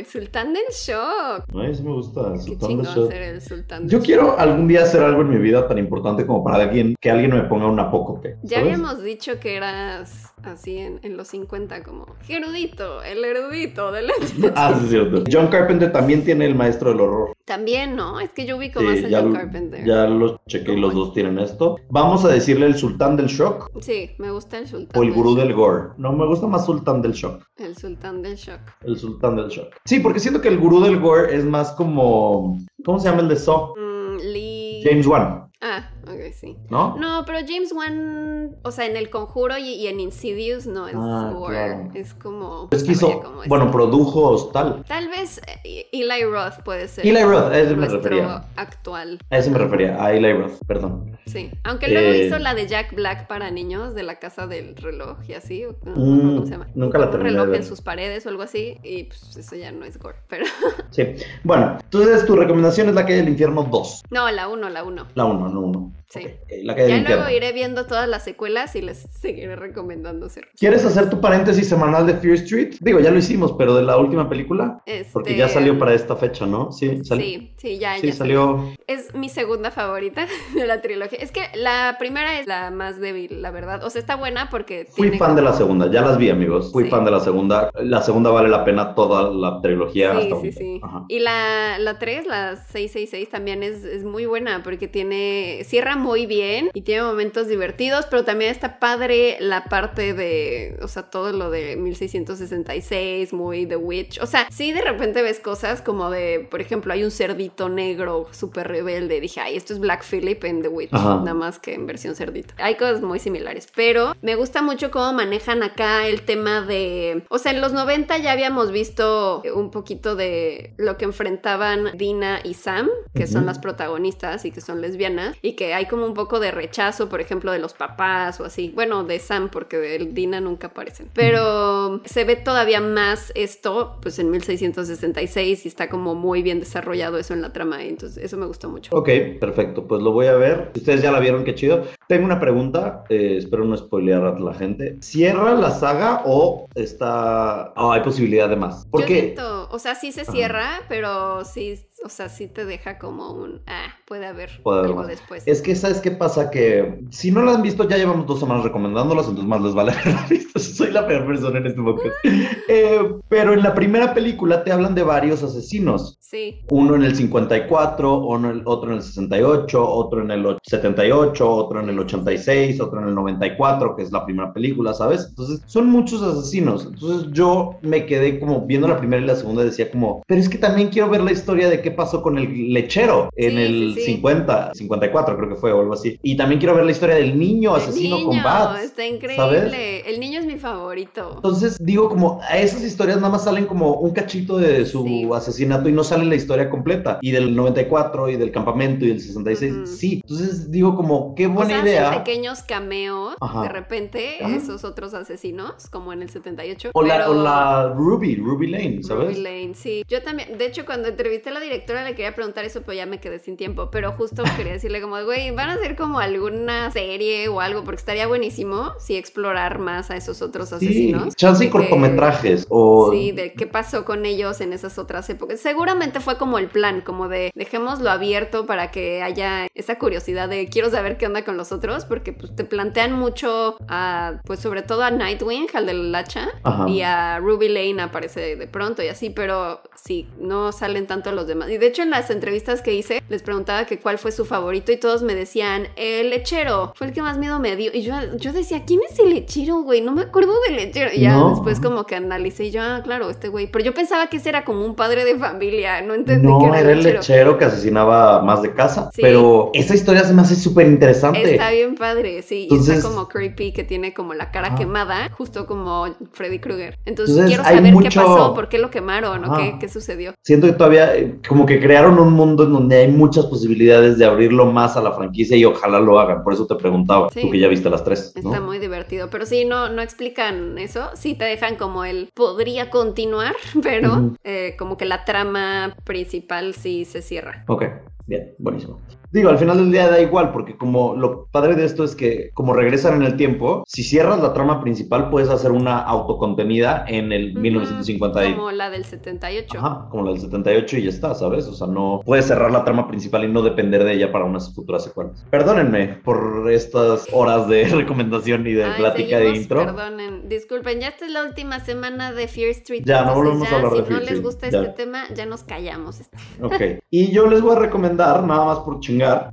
el 0.00 0.06
sultán 0.06 0.54
del 0.54 0.64
shock. 0.72 1.44
Ay, 1.54 1.72
eso 1.72 1.84
me 1.84 1.92
gusta, 1.92 2.32
el 2.32 2.40
sultán 2.40 2.76
del 2.78 2.86
shock. 2.86 3.12
el 3.12 3.40
sultán 3.42 3.88
Yo 3.88 4.00
quiero 4.00 4.38
algún 4.38 4.66
día 4.66 4.82
hacer 4.82 5.02
algo 5.02 5.20
en 5.20 5.30
mi 5.30 5.36
vida 5.36 5.68
tan 5.68 5.76
importante 5.76 6.26
como 6.26 6.42
para 6.42 6.64
alguien, 6.64 6.96
que 6.98 7.10
alguien 7.10 7.34
me 7.34 7.42
ponga 7.42 7.66
un 7.66 7.78
apócope. 7.78 8.36
Ya 8.42 8.60
habíamos 8.60 9.02
dicho 9.02 9.38
que 9.38 9.56
eras 9.56 10.32
así 10.42 10.78
en, 10.78 11.00
en 11.02 11.18
los 11.18 11.28
50 11.28 11.82
como 11.82 12.06
erudito, 12.28 13.02
el 13.02 13.22
erudito 13.24 13.92
del... 13.92 14.10
ah, 14.54 14.74
sí, 14.78 14.84
es 14.84 14.90
cierto. 14.90 15.24
John 15.30 15.48
Carpenter 15.48 15.92
también 15.92 16.24
tiene 16.24 16.46
el 16.46 16.54
maestro 16.54 16.90
del 16.90 17.00
horror. 17.00 17.32
También, 17.44 17.96
¿no? 17.96 18.20
Es 18.20 18.30
que 18.30 18.46
yo 18.46 18.56
ubico 18.56 18.80
más 18.80 19.02
a 19.02 19.08
John 19.10 19.32
Carpenter. 19.32 19.84
Ya 19.84 20.06
los 20.06 20.36
chequé 20.46 20.72
y 20.72 20.80
los 20.80 20.94
dos 20.94 21.12
tienen 21.12 21.38
esto. 21.38 21.76
Vamos 21.88 22.24
a 22.24 22.28
decirle 22.28 22.66
el 22.66 22.76
sultán 22.76 23.16
del 23.16 23.26
shock. 23.26 23.70
Sí, 23.80 24.12
me 24.18 24.30
gusta 24.30 24.58
el 24.58 24.68
sultán. 24.68 25.00
O 25.00 25.04
el 25.04 25.12
gurú 25.12 25.34
del 25.34 25.52
gore. 25.52 25.88
No, 25.98 26.12
me 26.12 26.26
gusta 26.26 26.46
más 26.46 26.64
sultán 26.64 27.02
del 27.02 27.12
shock. 27.12 27.42
El 27.56 27.76
sultán 27.76 28.22
del 28.22 28.36
shock. 28.36 28.60
El 28.82 28.96
sultán 28.96 29.36
del 29.36 29.48
shock. 29.48 29.74
Sí, 29.90 29.98
porque 29.98 30.20
siento 30.20 30.40
que 30.40 30.46
el 30.46 30.60
gurú 30.60 30.80
del 30.80 31.00
gore 31.00 31.34
es 31.34 31.44
más 31.44 31.72
como... 31.72 32.56
¿Cómo 32.84 33.00
se 33.00 33.08
llama 33.08 33.22
el 33.22 33.28
de 33.28 33.34
Saw? 33.34 33.74
Mm, 33.74 34.18
Lee... 34.18 34.82
James 34.84 35.04
Wan. 35.04 35.49
Ah, 35.62 35.90
ok, 36.04 36.32
sí. 36.32 36.56
¿No? 36.70 36.96
No, 36.96 37.24
pero 37.26 37.40
James 37.46 37.70
Wan, 37.72 38.56
o 38.62 38.70
sea, 38.70 38.86
en 38.86 38.96
El 38.96 39.10
Conjuro 39.10 39.58
y, 39.58 39.86
en 39.88 40.00
Insidious 40.00 40.66
no 40.66 40.88
es 40.88 40.94
ah, 40.96 41.88
Es 41.92 42.14
como. 42.14 42.68
Es 42.70 42.82
que 42.82 42.92
hizo. 42.92 43.22
Bueno, 43.46 43.70
produjo 43.70 44.30
Hostal. 44.30 44.82
Tal 44.88 45.08
vez 45.08 45.40
eh, 45.64 45.86
Eli 45.92 46.24
Roth 46.24 46.62
puede 46.64 46.88
ser. 46.88 47.06
Eli 47.06 47.22
Roth, 47.22 47.52
a 47.52 47.58
ese 47.58 47.76
me 47.76 47.88
refería. 47.88 48.42
actual. 48.56 49.18
A 49.28 49.36
ese 49.36 49.50
me 49.50 49.58
refería, 49.58 50.02
a 50.02 50.14
Eli 50.14 50.32
Roth, 50.32 50.64
perdón. 50.66 51.18
Sí. 51.26 51.50
Aunque 51.64 51.88
luego 51.88 52.10
eh, 52.10 52.26
hizo 52.26 52.38
la 52.38 52.54
de 52.54 52.66
Jack 52.66 52.94
Black 52.94 53.26
para 53.26 53.50
niños, 53.50 53.94
de 53.94 54.02
la 54.02 54.18
casa 54.18 54.46
del 54.46 54.76
reloj 54.76 55.18
y 55.28 55.34
así. 55.34 55.64
No, 55.84 55.92
mm, 55.94 56.20
¿Cómo 56.36 56.46
se 56.46 56.52
llama? 56.52 56.68
Nunca 56.74 56.98
la 56.98 57.10
terminé. 57.10 57.32
Un 57.32 57.36
reloj 57.36 57.54
en 57.54 57.64
sus 57.64 57.82
paredes 57.82 58.24
o 58.24 58.30
algo 58.30 58.42
así. 58.42 58.78
Y 58.82 59.04
pues 59.04 59.36
eso 59.36 59.56
ya 59.56 59.72
no 59.72 59.84
es 59.84 59.98
gore, 59.98 60.16
pero. 60.26 60.46
Sí. 60.90 61.04
Bueno, 61.44 61.78
entonces 61.82 62.24
tu 62.24 62.34
recomendación 62.34 62.88
es 62.88 62.94
la 62.94 63.04
calle 63.04 63.16
del 63.16 63.28
infierno 63.28 63.62
2. 63.62 64.04
No, 64.10 64.30
la 64.30 64.48
1, 64.48 64.70
la 64.70 64.84
1. 64.84 65.06
La 65.14 65.24
1, 65.24 65.49
no 65.50 65.60
1. 65.60 65.92
Sí. 66.10 66.22
ya 66.64 66.98
luego 66.98 67.30
iré 67.30 67.52
viendo 67.52 67.86
todas 67.86 68.08
las 68.08 68.24
secuelas 68.24 68.74
y 68.74 68.82
les 68.82 69.06
seguiré 69.12 69.54
recomendando 69.54 70.26
hacer. 70.26 70.48
¿Quieres 70.58 70.84
hacer 70.84 71.08
tu 71.08 71.20
paréntesis 71.20 71.68
semanal 71.68 72.04
de 72.04 72.14
Fear 72.14 72.34
Street? 72.34 72.74
Digo, 72.80 72.98
ya 72.98 73.12
lo 73.12 73.18
hicimos, 73.18 73.54
pero 73.56 73.76
de 73.76 73.84
la 73.84 73.96
última 73.96 74.28
película. 74.28 74.82
Porque 75.12 75.36
ya 75.36 75.48
salió 75.48 75.78
para 75.78 75.94
esta 75.94 76.16
fecha, 76.16 76.46
¿no? 76.46 76.72
Sí, 76.72 77.00
sí, 77.04 77.54
sí, 77.56 77.78
ya, 77.78 77.96
sí, 77.98 78.10
salió. 78.10 78.74
Es 78.88 79.14
mi 79.14 79.28
segunda 79.28 79.70
favorita 79.70 80.26
de 80.54 80.66
la 80.66 80.82
trilogía. 80.82 81.18
Es 81.20 81.30
que 81.30 81.42
la 81.54 81.94
primera 82.00 82.40
es 82.40 82.48
la 82.48 82.72
más 82.72 82.98
débil, 82.98 83.40
la 83.40 83.52
verdad. 83.52 83.84
O 83.84 83.90
sea, 83.90 84.00
está 84.00 84.16
buena 84.16 84.50
porque. 84.50 84.86
Fui 84.90 85.10
fan 85.16 85.36
de 85.36 85.42
la 85.42 85.52
segunda, 85.52 85.88
ya 85.90 86.00
las 86.00 86.18
vi, 86.18 86.30
amigos. 86.30 86.72
Fui 86.72 86.88
fan 86.90 87.04
de 87.04 87.12
la 87.12 87.20
segunda. 87.20 87.70
La 87.74 88.02
segunda 88.02 88.30
vale 88.30 88.48
la 88.48 88.64
pena 88.64 88.96
toda 88.96 89.30
la 89.30 89.60
trilogía. 89.60 90.20
Sí, 90.20 90.30
sí, 90.42 90.52
sí. 90.52 90.80
Y 91.08 91.20
la, 91.20 91.78
la 91.78 92.00
3, 92.00 92.26
la 92.26 92.56
666, 92.56 93.30
también 93.30 93.62
es, 93.62 93.84
es 93.84 94.02
muy 94.02 94.26
buena 94.26 94.62
porque 94.64 94.88
tiene. 94.88 95.39
Cierra 95.64 95.96
muy 95.96 96.26
bien 96.26 96.70
y 96.74 96.82
tiene 96.82 97.02
momentos 97.02 97.48
divertidos, 97.48 98.06
pero 98.06 98.24
también 98.24 98.50
está 98.50 98.78
padre 98.78 99.36
la 99.40 99.64
parte 99.64 100.14
de, 100.14 100.78
o 100.82 100.88
sea, 100.88 101.04
todo 101.04 101.32
lo 101.32 101.50
de 101.50 101.76
1666, 101.76 103.32
muy 103.32 103.66
The 103.66 103.76
Witch. 103.76 104.20
O 104.20 104.26
sea, 104.26 104.46
sí 104.50 104.72
de 104.72 104.82
repente 104.82 105.22
ves 105.22 105.40
cosas 105.40 105.82
como 105.82 106.10
de, 106.10 106.46
por 106.50 106.60
ejemplo, 106.60 106.92
hay 106.92 107.04
un 107.04 107.10
cerdito 107.10 107.68
negro 107.68 108.28
súper 108.32 108.68
rebelde. 108.68 109.20
Dije, 109.20 109.40
ay, 109.40 109.56
esto 109.56 109.72
es 109.72 109.78
Black 109.78 110.04
Phillip 110.04 110.42
en 110.44 110.62
The 110.62 110.68
Witch, 110.68 110.92
nada 110.92 111.34
más 111.34 111.58
que 111.58 111.74
en 111.74 111.86
versión 111.86 112.14
cerdito. 112.14 112.54
Hay 112.58 112.76
cosas 112.76 113.00
muy 113.02 113.18
similares, 113.18 113.68
pero 113.74 114.14
me 114.22 114.34
gusta 114.34 114.62
mucho 114.62 114.90
cómo 114.90 115.12
manejan 115.12 115.62
acá 115.62 116.06
el 116.06 116.22
tema 116.22 116.62
de, 116.62 117.24
o 117.28 117.38
sea, 117.38 117.52
en 117.52 117.60
los 117.60 117.72
90 117.72 118.18
ya 118.18 118.32
habíamos 118.32 118.72
visto 118.72 119.42
un 119.54 119.70
poquito 119.70 120.16
de 120.16 120.74
lo 120.76 120.96
que 120.96 121.04
enfrentaban 121.04 121.90
Dina 121.96 122.40
y 122.44 122.54
Sam, 122.54 122.88
que 123.14 123.26
son 123.26 123.46
las 123.46 123.58
protagonistas 123.58 124.44
y 124.44 124.50
que 124.50 124.60
son 124.60 124.80
lesbianas, 124.80 125.29
y 125.42 125.52
que 125.52 125.74
hay 125.74 125.86
como 125.86 126.06
un 126.06 126.14
poco 126.14 126.40
de 126.40 126.50
rechazo, 126.50 127.08
por 127.08 127.20
ejemplo, 127.20 127.52
de 127.52 127.58
los 127.58 127.74
papás 127.74 128.40
o 128.40 128.44
así. 128.44 128.72
Bueno, 128.74 129.04
de 129.04 129.18
Sam, 129.18 129.48
porque 129.50 129.78
de 129.78 129.98
Dina 129.98 130.40
nunca 130.40 130.68
aparecen. 130.68 131.08
Pero 131.14 132.00
se 132.04 132.24
ve 132.24 132.36
todavía 132.36 132.80
más 132.80 133.32
esto, 133.34 133.98
pues 134.02 134.18
en 134.18 134.30
1666 134.30 135.64
y 135.64 135.68
está 135.68 135.88
como 135.88 136.14
muy 136.14 136.42
bien 136.42 136.60
desarrollado 136.60 137.18
eso 137.18 137.34
en 137.34 137.42
la 137.42 137.52
trama. 137.52 137.82
Entonces, 137.82 138.22
eso 138.22 138.36
me 138.36 138.46
gustó 138.46 138.68
mucho. 138.68 138.94
Ok, 138.96 139.08
perfecto. 139.40 139.86
Pues 139.86 140.02
lo 140.02 140.12
voy 140.12 140.26
a 140.26 140.34
ver. 140.34 140.70
Ustedes 140.74 141.02
ya 141.02 141.12
la 141.12 141.20
vieron, 141.20 141.44
qué 141.44 141.54
chido. 141.54 141.84
Tengo 142.08 142.24
una 142.24 142.40
pregunta, 142.40 143.04
eh, 143.08 143.36
espero 143.38 143.64
no 143.64 143.76
spoilear 143.76 144.24
a 144.24 144.38
la 144.38 144.54
gente. 144.54 144.96
¿Cierra 145.00 145.54
la 145.54 145.70
saga 145.70 146.22
o 146.24 146.68
está... 146.74 147.72
Oh, 147.76 147.92
hay 147.92 148.00
posibilidad 148.02 148.48
de 148.48 148.56
más? 148.56 148.86
Porque... 148.90 149.34
o 149.70 149.78
sea, 149.78 149.94
sí 149.94 150.12
se 150.12 150.24
cierra, 150.24 150.82
pero 150.88 151.44
sí 151.44 151.78
o 152.02 152.08
sea, 152.08 152.28
sí 152.28 152.46
te 152.46 152.64
deja 152.64 152.98
como 152.98 153.32
un, 153.32 153.60
ah, 153.66 153.94
puede 154.06 154.26
haber 154.26 154.50
algo 154.64 155.06
después. 155.06 155.42
Es 155.46 155.60
que, 155.60 155.74
¿sabes 155.76 156.00
qué 156.00 156.10
pasa? 156.10 156.50
Que 156.50 157.00
si 157.10 157.30
no 157.30 157.42
la 157.42 157.54
han 157.54 157.62
visto, 157.62 157.88
ya 157.88 157.98
llevamos 157.98 158.26
dos 158.26 158.40
semanas 158.40 158.64
recomendándolas, 158.64 159.26
entonces 159.26 159.48
más 159.48 159.60
les 159.60 159.74
vale 159.74 159.92
haberla 160.00 160.26
visto. 160.28 160.58
Soy 160.58 160.92
la 160.92 161.06
peor 161.06 161.26
persona 161.26 161.58
en 161.58 161.66
este 161.66 161.80
momento. 161.80 162.10
Eh, 162.72 163.00
pero 163.28 163.52
en 163.52 163.62
la 163.62 163.74
primera 163.74 164.14
película 164.14 164.62
te 164.62 164.70
hablan 164.70 164.94
de 164.94 165.02
varios 165.02 165.42
asesinos. 165.42 166.16
Sí. 166.20 166.60
Uno 166.70 166.94
en 166.94 167.02
el 167.02 167.16
54, 167.16 168.18
uno, 168.26 168.62
otro 168.64 168.90
en 168.90 168.98
el 168.98 169.02
68, 169.02 169.88
otro 169.88 170.22
en 170.22 170.30
el 170.30 170.56
78, 170.62 171.50
otro 171.50 171.80
en 171.80 171.88
el 171.88 171.98
86, 171.98 172.80
otro 172.80 173.00
en 173.00 173.08
el 173.08 173.14
94, 173.16 173.96
que 173.96 174.02
es 174.02 174.12
la 174.12 174.24
primera 174.24 174.52
película, 174.52 174.94
¿sabes? 174.94 175.26
Entonces, 175.30 175.62
son 175.66 175.90
muchos 175.90 176.22
asesinos. 176.22 176.86
Entonces, 176.86 177.28
yo 177.32 177.70
me 177.82 178.06
quedé 178.06 178.38
como 178.38 178.64
viendo 178.66 178.86
la 178.86 178.98
primera 178.98 179.20
y 179.20 179.26
la 179.26 179.34
segunda 179.34 179.62
y 179.62 179.66
decía 179.66 179.90
como, 179.90 180.22
pero 180.28 180.40
es 180.40 180.48
que 180.48 180.58
también 180.58 180.90
quiero 180.90 181.10
ver 181.10 181.22
la 181.22 181.32
historia 181.32 181.68
de 181.68 181.82
qué 181.90 181.96
pasó 181.96 182.22
con 182.22 182.38
el 182.38 182.72
lechero 182.72 183.30
en 183.36 183.58
el 183.58 183.96
50, 183.96 184.74
54 184.74 185.36
creo 185.36 185.48
que 185.48 185.56
fue 185.56 185.72
o 185.72 185.80
algo 185.80 185.94
así. 185.94 186.18
Y 186.22 186.36
también 186.36 186.60
quiero 186.60 186.74
ver 186.74 186.84
la 186.84 186.92
historia 186.92 187.16
del 187.16 187.38
niño 187.38 187.74
asesino 187.74 188.24
con 188.24 188.42
Bats. 188.42 188.84
Está 188.84 189.06
increíble. 189.06 190.08
El 190.08 190.20
niño 190.20 190.40
es 190.40 190.46
mi 190.46 190.58
favorito. 190.58 191.32
Entonces 191.36 191.78
digo 191.80 192.08
como 192.08 192.40
a 192.42 192.58
esas 192.58 192.82
historias 192.82 193.18
nada 193.18 193.30
más 193.30 193.44
salen 193.44 193.66
como 193.66 193.94
un 193.94 194.12
cachito 194.12 194.58
de 194.58 194.84
su 194.86 195.34
asesinato 195.34 195.88
y 195.88 195.92
no 195.92 196.04
sale 196.04 196.24
la 196.24 196.34
historia 196.36 196.70
completa. 196.70 197.18
Y 197.22 197.32
del 197.32 197.54
94 197.54 198.28
y 198.28 198.36
del 198.36 198.50
campamento 198.52 199.04
y 199.04 199.08
del 199.08 199.20
66, 199.20 199.98
sí. 199.98 200.20
Entonces 200.22 200.70
digo 200.70 200.94
como 200.94 201.34
qué 201.34 201.46
buena 201.46 201.82
idea. 201.82 202.10
pequeños 202.10 202.62
cameos 202.62 203.34
de 203.62 203.68
repente 203.68 204.44
esos 204.56 204.84
otros 204.84 205.14
asesinos 205.14 205.88
como 205.90 206.12
en 206.12 206.22
el 206.22 206.30
78. 206.30 206.90
O, 206.94 207.02
la, 207.02 207.30
o 207.30 207.34
la 207.34 207.92
Ruby, 207.94 208.36
Ruby 208.36 208.68
Lane, 208.68 209.02
¿sabes? 209.02 209.28
Ruby 209.28 209.42
Lane, 209.42 209.74
sí. 209.74 210.04
Yo 210.08 210.22
también, 210.22 210.56
de 210.58 210.66
hecho 210.66 210.84
cuando 210.84 211.08
entrevisté 211.08 211.50
a 211.50 211.52
la 211.52 211.60
directora 211.60 211.79
directora 211.80 212.04
le 212.04 212.14
quería 212.14 212.34
preguntar 212.34 212.64
eso, 212.64 212.82
pero 212.82 212.92
ya 212.92 213.06
me 213.06 213.20
quedé 213.20 213.38
sin 213.38 213.56
tiempo. 213.56 213.90
Pero 213.90 214.12
justo 214.12 214.42
quería 214.56 214.72
decirle 214.72 215.00
como, 215.00 215.22
güey, 215.24 215.50
van 215.50 215.70
a 215.70 215.74
hacer 215.74 215.96
como 215.96 216.18
alguna 216.20 216.90
serie 216.90 217.48
o 217.48 217.60
algo, 217.60 217.84
porque 217.84 217.98
estaría 217.98 218.26
buenísimo 218.26 218.92
si 218.98 219.16
explorar 219.16 219.78
más 219.78 220.10
a 220.10 220.16
esos 220.16 220.42
otros 220.42 220.72
asesinos. 220.72 221.24
Sí, 221.24 221.30
chance 221.36 221.64
y 221.64 221.70
cortometrajes 221.70 222.66
o... 222.68 223.10
Sí, 223.12 223.32
de 223.32 223.52
qué 223.54 223.66
pasó 223.66 224.04
con 224.04 224.26
ellos 224.26 224.60
en 224.60 224.72
esas 224.72 224.98
otras 224.98 225.28
épocas. 225.30 225.60
Seguramente 225.60 226.20
fue 226.20 226.36
como 226.36 226.58
el 226.58 226.68
plan, 226.68 227.00
como 227.00 227.28
de 227.28 227.50
dejémoslo 227.54 228.10
abierto 228.10 228.66
para 228.66 228.90
que 228.90 229.22
haya 229.22 229.66
esa 229.74 229.98
curiosidad 229.98 230.48
de 230.48 230.68
quiero 230.68 230.90
saber 230.90 231.16
qué 231.16 231.26
onda 231.26 231.44
con 231.44 231.56
los 231.56 231.72
otros, 231.72 232.04
porque 232.04 232.32
pues 232.32 232.54
te 232.54 232.64
plantean 232.64 233.12
mucho 233.12 233.76
a, 233.88 234.40
pues 234.44 234.60
sobre 234.60 234.82
todo 234.82 235.02
a 235.02 235.10
Nightwing, 235.10 235.68
al 235.74 235.86
del 235.86 236.14
hacha, 236.14 236.48
Ajá. 236.62 236.88
y 236.88 237.02
a 237.02 237.38
Ruby 237.38 237.68
Lane 237.68 238.02
aparece 238.02 238.56
de 238.56 238.66
pronto 238.66 239.02
y 239.02 239.08
así, 239.08 239.30
pero 239.30 239.82
sí, 239.94 240.28
no 240.38 240.72
salen 240.72 241.06
tanto 241.06 241.32
los 241.32 241.46
demás. 241.46 241.69
Y 241.70 241.78
de 241.78 241.86
hecho 241.86 242.02
en 242.02 242.10
las 242.10 242.30
entrevistas 242.30 242.82
que 242.82 242.94
hice 242.94 243.22
les 243.28 243.42
preguntaba 243.42 243.84
que 243.86 243.98
cuál 243.98 244.18
fue 244.18 244.32
su 244.32 244.44
favorito 244.44 244.92
y 244.92 244.96
todos 244.96 245.22
me 245.22 245.34
decían, 245.34 245.88
el 245.96 246.30
lechero, 246.30 246.92
fue 246.96 247.08
el 247.08 247.12
que 247.12 247.22
más 247.22 247.38
miedo 247.38 247.58
me 247.58 247.76
dio. 247.76 247.90
Y 247.94 248.02
yo, 248.02 248.14
yo 248.36 248.52
decía, 248.52 248.84
¿quién 248.86 249.00
es 249.08 249.18
el 249.18 249.30
lechero, 249.30 249.82
güey? 249.82 250.00
No 250.00 250.12
me 250.12 250.22
acuerdo 250.22 250.52
del 250.66 250.76
lechero. 250.76 251.10
Y 251.14 251.20
ya 251.20 251.32
No. 251.32 251.50
después 251.50 251.80
como 251.80 252.04
que 252.06 252.16
analicé 252.16 252.64
y 252.64 252.70
yo, 252.70 252.82
ah, 252.82 253.00
claro, 253.04 253.30
este 253.30 253.48
güey. 253.48 253.70
Pero 253.70 253.84
yo 253.84 253.94
pensaba 253.94 254.28
que 254.28 254.38
ese 254.38 254.48
era 254.48 254.64
como 254.64 254.84
un 254.84 254.94
padre 254.96 255.24
de 255.24 255.36
familia, 255.36 256.02
no 256.02 256.14
entendí 256.14 256.46
que 256.46 256.48
No, 256.52 256.66
era, 256.74 256.80
era 256.80 256.92
el 256.92 256.98
lechero. 256.98 257.18
lechero 257.20 257.58
que 257.58 257.64
asesinaba 257.66 258.42
más 258.42 258.62
de 258.62 258.74
casa. 258.74 259.10
Sí. 259.14 259.22
Pero 259.22 259.70
esa 259.74 259.94
historia 259.94 260.24
se 260.24 260.32
me 260.32 260.42
hace 260.42 260.56
súper 260.56 260.86
interesante. 260.86 261.52
Está 261.52 261.70
bien 261.70 261.94
padre, 261.94 262.42
sí. 262.42 262.68
y 262.70 262.74
está 262.76 263.00
como 263.02 263.28
creepy, 263.28 263.72
que 263.72 263.84
tiene 263.84 264.12
como 264.14 264.34
la 264.34 264.50
cara 264.50 264.68
Ajá. 264.68 264.76
quemada, 264.76 265.30
justo 265.30 265.66
como 265.66 266.06
Freddy 266.32 266.58
Krueger. 266.58 266.98
Entonces, 267.04 267.36
Entonces, 267.36 267.46
quiero 267.46 267.64
saber 267.64 267.92
mucho- 267.92 268.08
qué 268.08 268.14
pasó, 268.16 268.54
por 268.54 268.68
qué 268.68 268.78
lo 268.78 268.90
quemaron 268.90 269.44
o 269.44 269.56
qué, 269.56 269.76
qué 269.80 269.88
sucedió. 269.88 270.34
Siento 270.42 270.66
que 270.66 270.72
todavía 270.72 271.14
eh, 271.16 271.38
como 271.60 271.68
que 271.68 271.78
crearon 271.78 272.18
un 272.18 272.32
mundo 272.32 272.64
en 272.64 272.72
donde 272.72 272.96
hay 272.96 273.08
muchas 273.08 273.44
posibilidades 273.44 274.16
de 274.16 274.24
abrirlo 274.24 274.64
más 274.64 274.96
a 274.96 275.02
la 275.02 275.12
franquicia 275.12 275.58
y 275.58 275.64
ojalá 275.66 276.00
lo 276.00 276.18
hagan. 276.18 276.42
Por 276.42 276.54
eso 276.54 276.66
te 276.66 276.74
preguntaba, 276.74 277.28
Sí. 277.28 277.42
tú 277.42 277.50
que 277.50 277.58
ya 277.58 277.68
viste 277.68 277.90
las 277.90 278.02
tres, 278.02 278.32
¿no? 278.42 278.50
Está 278.50 278.62
muy 278.62 278.78
divertido, 278.78 279.28
pero 279.28 279.44
sí, 279.44 279.66
no, 279.66 279.90
no 279.90 280.00
explican 280.00 280.78
eso, 280.78 281.10
sí 281.12 281.34
te 281.34 281.44
dejan 281.44 281.76
como 281.76 282.06
el 282.06 282.30
podría 282.32 282.88
continuar, 282.88 283.54
pero 283.82 284.32
eh, 284.42 284.74
como 284.78 284.96
que 284.96 285.04
la 285.04 285.26
trama 285.26 285.94
principal 286.04 286.72
sí 286.72 287.04
se 287.04 287.20
cierra. 287.20 287.62
Ok, 287.68 287.84
bien, 288.26 288.54
buenísimo. 288.58 288.98
Digo, 289.32 289.48
al 289.48 289.58
final 289.58 289.76
del 289.76 289.92
día 289.92 290.08
da 290.08 290.20
igual, 290.20 290.52
porque 290.52 290.76
como 290.76 291.14
lo 291.14 291.46
padre 291.52 291.74
de 291.76 291.84
esto 291.84 292.02
es 292.04 292.14
que 292.16 292.50
como 292.54 292.72
regresan 292.72 293.14
en 293.16 293.22
el 293.22 293.36
tiempo, 293.36 293.84
si 293.86 294.02
cierras 294.02 294.40
la 294.40 294.52
trama 294.52 294.80
principal 294.82 295.30
puedes 295.30 295.48
hacer 295.48 295.70
una 295.72 295.98
autocontenida 296.00 297.04
en 297.06 297.32
el 297.32 297.52
Ujú, 297.52 297.60
1950 297.60 298.44
y... 298.46 298.54
Como 298.54 298.70
la 298.72 298.90
del 298.90 299.04
78. 299.04 299.78
Ajá, 299.78 300.08
como 300.10 300.24
la 300.24 300.32
del 300.32 300.40
78 300.40 300.96
y 300.98 301.02
ya 301.04 301.10
está, 301.10 301.34
¿sabes? 301.34 301.66
O 301.66 301.74
sea, 301.74 301.86
no 301.86 302.20
puedes 302.24 302.46
cerrar 302.46 302.70
la 302.72 302.84
trama 302.84 303.06
principal 303.08 303.44
y 303.44 303.48
no 303.48 303.62
depender 303.62 304.04
de 304.04 304.14
ella 304.14 304.32
para 304.32 304.44
unas 304.44 304.74
futuras 304.74 305.04
secuelas. 305.04 305.44
Perdónenme 305.50 306.08
por 306.24 306.68
estas 306.70 307.26
horas 307.32 307.68
de 307.68 307.84
recomendación 307.88 308.66
y 308.66 308.72
de 308.72 308.84
Ay, 308.84 308.92
plática 308.98 309.38
de 309.38 309.42
seguimos, 309.44 309.62
intro. 309.62 309.84
Perdonen, 309.86 310.48
disculpen, 310.48 311.00
ya 311.00 311.08
esta 311.08 311.26
es 311.26 311.30
la 311.32 311.44
última 311.44 311.78
semana 311.80 312.32
de 312.32 312.48
Fear 312.48 312.70
Street. 312.70 313.02
Ya, 313.04 313.24
no 313.24 313.34
volvemos 313.36 313.68
a 313.68 313.70
ya, 313.70 313.76
hablar 313.76 313.92
de 313.92 313.98
si 313.98 314.04
Fear 314.04 314.12
no 314.12 314.18
les 314.20 314.28
Street, 314.28 314.42
gusta 314.42 314.70
ya. 314.70 314.80
este 314.80 315.04
tema, 315.04 315.24
ya 315.34 315.46
nos 315.46 315.62
callamos. 315.62 316.20
Ok. 316.60 316.74
Y 317.10 317.30
yo 317.30 317.46
les 317.46 317.60
voy 317.60 317.76
a 317.76 317.78
recomendar, 317.78 318.42
nada 318.44 318.64
más 318.64 318.78
por 318.80 318.98
chingar. 319.00 319.19
xingar. 319.20 319.52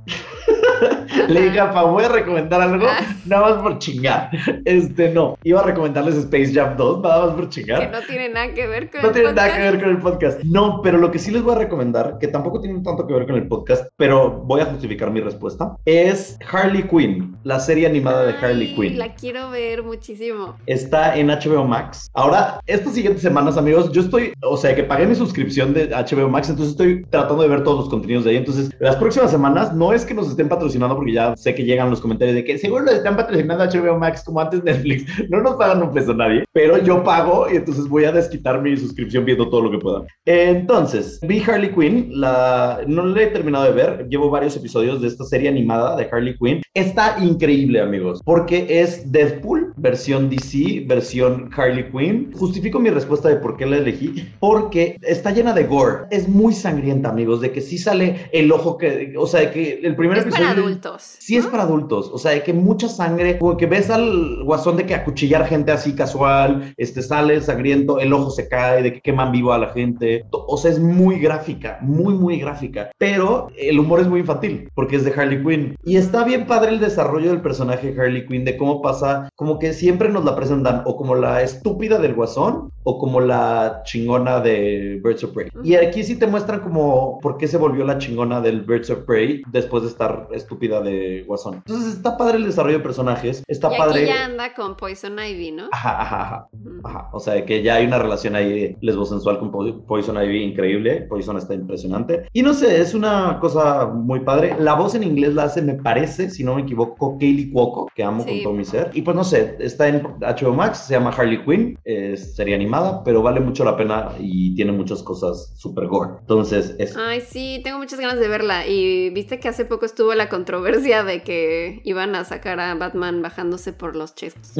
Le 1.28 1.40
dije 1.42 1.60
a 1.60 1.72
Pa, 1.72 1.82
voy 1.82 2.04
a 2.04 2.08
recomendar 2.08 2.60
algo, 2.60 2.86
Ah. 2.88 3.00
nada 3.26 3.42
más 3.50 3.62
por 3.62 3.78
chingar. 3.78 4.30
Este, 4.64 5.10
no. 5.10 5.36
Iba 5.42 5.60
a 5.60 5.64
recomendarles 5.64 6.16
Space 6.16 6.52
Jam 6.54 6.76
2, 6.76 7.00
nada 7.02 7.26
más 7.26 7.34
por 7.34 7.44
Que 7.44 7.48
chingar. 7.50 7.90
no 7.90 8.00
tiene 8.02 8.28
nada 8.28 8.52
que 8.54 8.66
ver 8.66 8.90
con 8.90 9.02
No 9.02 9.08
el 9.08 9.14
tiene 9.14 9.32
nada 9.32 9.48
que 9.48 9.54
podcast. 9.54 9.72
ver 9.72 9.80
con 9.82 9.90
el 9.90 9.98
podcast. 9.98 10.42
No, 10.44 10.80
pero 10.82 10.98
lo 10.98 11.10
que 11.10 11.18
sí 11.18 11.30
les 11.30 11.42
voy 11.42 11.54
a 11.54 11.58
recomendar, 11.58 12.18
que 12.20 12.28
tampoco 12.28 12.60
tiene 12.60 12.80
tanto 12.82 13.06
que 13.06 13.14
ver 13.14 13.26
con 13.26 13.36
el 13.36 13.46
podcast, 13.48 13.88
pero 13.96 14.30
voy 14.44 14.60
a 14.60 14.66
justificar 14.66 15.10
mi 15.10 15.20
respuesta, 15.20 15.76
es 15.84 16.38
Harley 16.50 16.84
Quinn, 16.84 17.36
la 17.44 17.60
serie 17.60 17.86
animada 17.86 18.24
de 18.26 18.32
Harley 18.34 18.68
Ay, 18.68 18.74
Quinn. 18.74 18.98
La 18.98 19.14
quiero 19.14 19.50
ver 19.50 19.82
muchísimo. 19.82 20.56
Está 20.66 21.16
en 21.16 21.28
HBO 21.28 21.64
Max. 21.64 22.08
Ahora, 22.14 22.60
estas 22.66 22.94
siguientes 22.94 23.22
semanas, 23.22 23.56
amigos, 23.56 23.90
yo 23.92 24.02
estoy, 24.02 24.32
o 24.42 24.56
sea, 24.56 24.74
que 24.74 24.84
pagué 24.84 25.06
mi 25.06 25.14
suscripción 25.14 25.74
de 25.74 25.88
HBO 25.90 26.28
Max, 26.28 26.48
entonces 26.48 26.72
estoy 26.72 27.04
tratando 27.10 27.42
de 27.42 27.48
ver 27.48 27.64
todos 27.64 27.78
los 27.80 27.88
contenidos 27.88 28.24
de 28.24 28.30
ahí. 28.30 28.36
Entonces, 28.36 28.70
las 28.80 28.96
próximas 28.96 29.30
semanas 29.30 29.74
no 29.74 29.92
es 29.92 30.04
que 30.04 30.14
nos 30.14 30.28
estén 30.28 30.48
patrocinando, 30.48 30.67
porque 30.96 31.12
ya 31.12 31.36
sé 31.36 31.54
que 31.54 31.64
llegan 31.64 31.90
los 31.90 32.00
comentarios 32.00 32.34
de 32.34 32.44
que 32.44 32.58
seguro 32.58 32.84
lo 32.84 32.90
están 32.90 33.16
patrocinando 33.16 33.64
HBO 33.64 33.98
Max 33.98 34.22
como 34.24 34.40
antes 34.40 34.62
Netflix. 34.64 35.04
No 35.28 35.42
nos 35.42 35.56
pagan 35.56 35.82
un 35.82 35.92
peso 35.92 36.14
nadie, 36.14 36.44
pero 36.52 36.82
yo 36.82 37.02
pago 37.04 37.46
y 37.52 37.56
entonces 37.56 37.86
voy 37.86 38.04
a 38.04 38.12
desquitar 38.12 38.62
mi 38.62 38.76
suscripción 38.76 39.24
viendo 39.24 39.48
todo 39.50 39.62
lo 39.62 39.70
que 39.70 39.78
pueda. 39.78 40.04
Entonces, 40.24 41.20
vi 41.22 41.42
Harley 41.46 41.70
Quinn, 41.74 42.08
la... 42.12 42.80
no 42.86 43.04
la 43.04 43.22
he 43.22 43.26
terminado 43.26 43.64
de 43.64 43.72
ver, 43.72 44.08
llevo 44.08 44.30
varios 44.30 44.56
episodios 44.56 45.02
de 45.02 45.08
esta 45.08 45.24
serie 45.24 45.48
animada 45.48 45.96
de 45.96 46.08
Harley 46.10 46.36
Quinn. 46.38 46.62
Está 46.74 47.16
increíble, 47.20 47.80
amigos, 47.80 48.22
porque 48.24 48.66
es 48.68 49.10
Deadpool, 49.10 49.74
versión 49.76 50.30
DC, 50.30 50.84
versión 50.86 51.50
Harley 51.54 51.90
Quinn. 51.90 52.32
Justifico 52.34 52.78
mi 52.78 52.90
respuesta 52.90 53.28
de 53.28 53.36
por 53.36 53.56
qué 53.56 53.66
la 53.66 53.78
elegí, 53.78 54.28
porque 54.40 54.96
está 55.02 55.30
llena 55.30 55.52
de 55.52 55.64
gore. 55.64 56.06
Es 56.10 56.28
muy 56.28 56.54
sangrienta, 56.54 57.10
amigos, 57.10 57.40
de 57.40 57.52
que 57.52 57.60
sí 57.60 57.76
sale 57.76 58.28
el 58.32 58.50
ojo 58.50 58.78
que, 58.78 59.14
o 59.16 59.26
sea, 59.26 59.40
de 59.40 59.50
que 59.50 59.80
el 59.82 59.94
primer 59.94 60.18
episodio... 60.18 60.57
adultos. 60.58 61.16
Sí 61.18 61.36
es 61.36 61.46
para 61.46 61.64
adultos, 61.64 62.10
o 62.12 62.18
sea, 62.18 62.32
de 62.32 62.42
que 62.42 62.52
mucha 62.52 62.88
sangre, 62.88 63.38
como 63.38 63.56
que 63.56 63.66
ves 63.66 63.90
al 63.90 64.42
guasón 64.44 64.76
de 64.76 64.86
que 64.86 64.94
acuchillar 64.94 65.46
gente 65.46 65.72
así 65.72 65.94
casual, 65.94 66.74
este 66.76 67.02
sale 67.02 67.40
sangriento, 67.40 67.98
el 68.00 68.12
ojo 68.12 68.30
se 68.30 68.48
cae, 68.48 68.82
de 68.82 68.92
que 68.92 69.00
queman 69.00 69.32
vivo 69.32 69.52
a 69.52 69.58
la 69.58 69.68
gente, 69.70 70.24
o 70.30 70.56
sea, 70.56 70.70
es 70.70 70.78
muy 70.78 71.18
gráfica, 71.18 71.78
muy, 71.80 72.14
muy 72.14 72.38
gráfica, 72.38 72.90
pero 72.98 73.48
el 73.56 73.78
humor 73.78 74.00
es 74.00 74.08
muy 74.08 74.20
infantil, 74.20 74.70
porque 74.74 74.96
es 74.96 75.04
de 75.04 75.12
Harley 75.12 75.42
Quinn, 75.42 75.76
y 75.84 75.96
está 75.96 76.24
bien 76.24 76.46
padre 76.46 76.72
el 76.72 76.80
desarrollo 76.80 77.30
del 77.30 77.40
personaje 77.40 77.92
de 77.92 78.00
Harley 78.00 78.26
Quinn, 78.26 78.44
de 78.44 78.56
cómo 78.56 78.82
pasa, 78.82 79.28
como 79.36 79.58
que 79.58 79.72
siempre 79.72 80.08
nos 80.08 80.24
la 80.24 80.36
presentan 80.36 80.82
o 80.84 80.96
como 80.96 81.14
la 81.14 81.42
estúpida 81.42 81.98
del 81.98 82.14
guasón, 82.14 82.70
o 82.82 82.98
como 82.98 83.20
la 83.20 83.82
chingona 83.84 84.40
de 84.40 85.00
Birds 85.04 85.24
of 85.24 85.32
Prey, 85.32 85.48
y 85.62 85.74
aquí 85.74 86.02
sí 86.02 86.16
te 86.16 86.26
muestran 86.26 86.60
como 86.60 87.18
por 87.20 87.36
qué 87.36 87.46
se 87.46 87.58
volvió 87.58 87.84
la 87.84 87.98
chingona 87.98 88.40
del 88.40 88.62
Birds 88.62 88.90
of 88.90 89.00
Prey 89.00 89.42
después 89.52 89.82
de 89.82 89.90
estar 89.90 90.28
estúpida 90.48 90.80
de 90.80 91.24
Guasón. 91.26 91.56
Entonces 91.56 91.94
está 91.94 92.16
padre 92.16 92.38
el 92.38 92.46
desarrollo 92.46 92.78
de 92.78 92.82
personajes, 92.82 93.44
está 93.46 93.68
y 93.68 93.74
aquí 93.74 93.78
padre. 93.78 94.06
ya 94.06 94.24
anda 94.24 94.54
con 94.54 94.76
Poison 94.76 95.18
Ivy, 95.18 95.52
¿no? 95.52 95.68
Ajá, 95.72 96.00
ajá, 96.00 96.20
ajá, 96.22 96.48
Ujú. 96.52 96.80
ajá. 96.84 97.10
O 97.12 97.20
sea, 97.20 97.44
que 97.44 97.62
ya 97.62 97.74
hay 97.76 97.86
una 97.86 97.98
relación 97.98 98.34
ahí 98.34 98.76
lesbosensual 98.80 99.38
con 99.38 99.50
Po- 99.50 99.84
Poison 99.86 100.16
Ivy 100.16 100.42
increíble. 100.42 101.02
Poison 101.02 101.36
está 101.36 101.52
impresionante. 101.54 102.26
Y 102.32 102.42
no 102.42 102.54
sé, 102.54 102.80
es 102.80 102.94
una 102.94 103.38
cosa 103.40 103.86
muy 103.86 104.20
padre. 104.20 104.56
La 104.58 104.74
voz 104.74 104.94
en 104.94 105.02
inglés 105.02 105.34
la 105.34 105.44
hace, 105.44 105.60
me 105.60 105.74
parece, 105.74 106.30
si 106.30 106.42
no 106.44 106.54
me 106.54 106.62
equivoco, 106.62 107.18
Kaylee 107.18 107.52
Cuoco, 107.52 107.88
que 107.94 108.02
amo 108.02 108.22
Sí. 108.24 108.30
con 108.30 108.42
todo 108.44 108.52
mi 108.54 108.64
ser. 108.64 108.90
Y 108.94 109.02
pues 109.02 109.14
no 109.16 109.24
sé, 109.24 109.56
está 109.60 109.88
en 109.88 110.02
HBO 110.20 110.54
Max, 110.54 110.78
se 110.78 110.94
llama 110.94 111.10
Harley 111.10 111.44
Quinn, 111.44 111.78
serie 112.16 112.54
animada, 112.54 113.02
pero 113.04 113.22
vale 113.22 113.40
mucho 113.40 113.64
la 113.64 113.76
pena 113.76 114.08
y 114.18 114.54
tiene 114.54 114.72
muchas 114.72 115.02
cosas 115.02 115.52
super 115.56 115.86
gore. 115.86 116.12
Entonces, 116.20 116.74
es 116.78 116.96
Ay, 116.96 117.20
sí, 117.20 117.60
tengo 117.62 117.78
muchas 117.78 118.00
ganas 118.00 118.18
de 118.18 118.28
verla. 118.28 118.66
Y 118.66 119.10
viste 119.10 119.38
que 119.40 119.48
hace 119.48 119.64
poco 119.64 119.84
estuvo 119.86 120.14
la 120.14 120.28
controversia 120.38 121.02
de 121.02 121.22
que 121.22 121.80
iban 121.84 122.14
a 122.14 122.24
sacar 122.24 122.60
a 122.60 122.72
Batman 122.76 123.22
bajándose 123.22 123.72
por 123.72 123.96
los 123.96 124.14
chestos. 124.14 124.52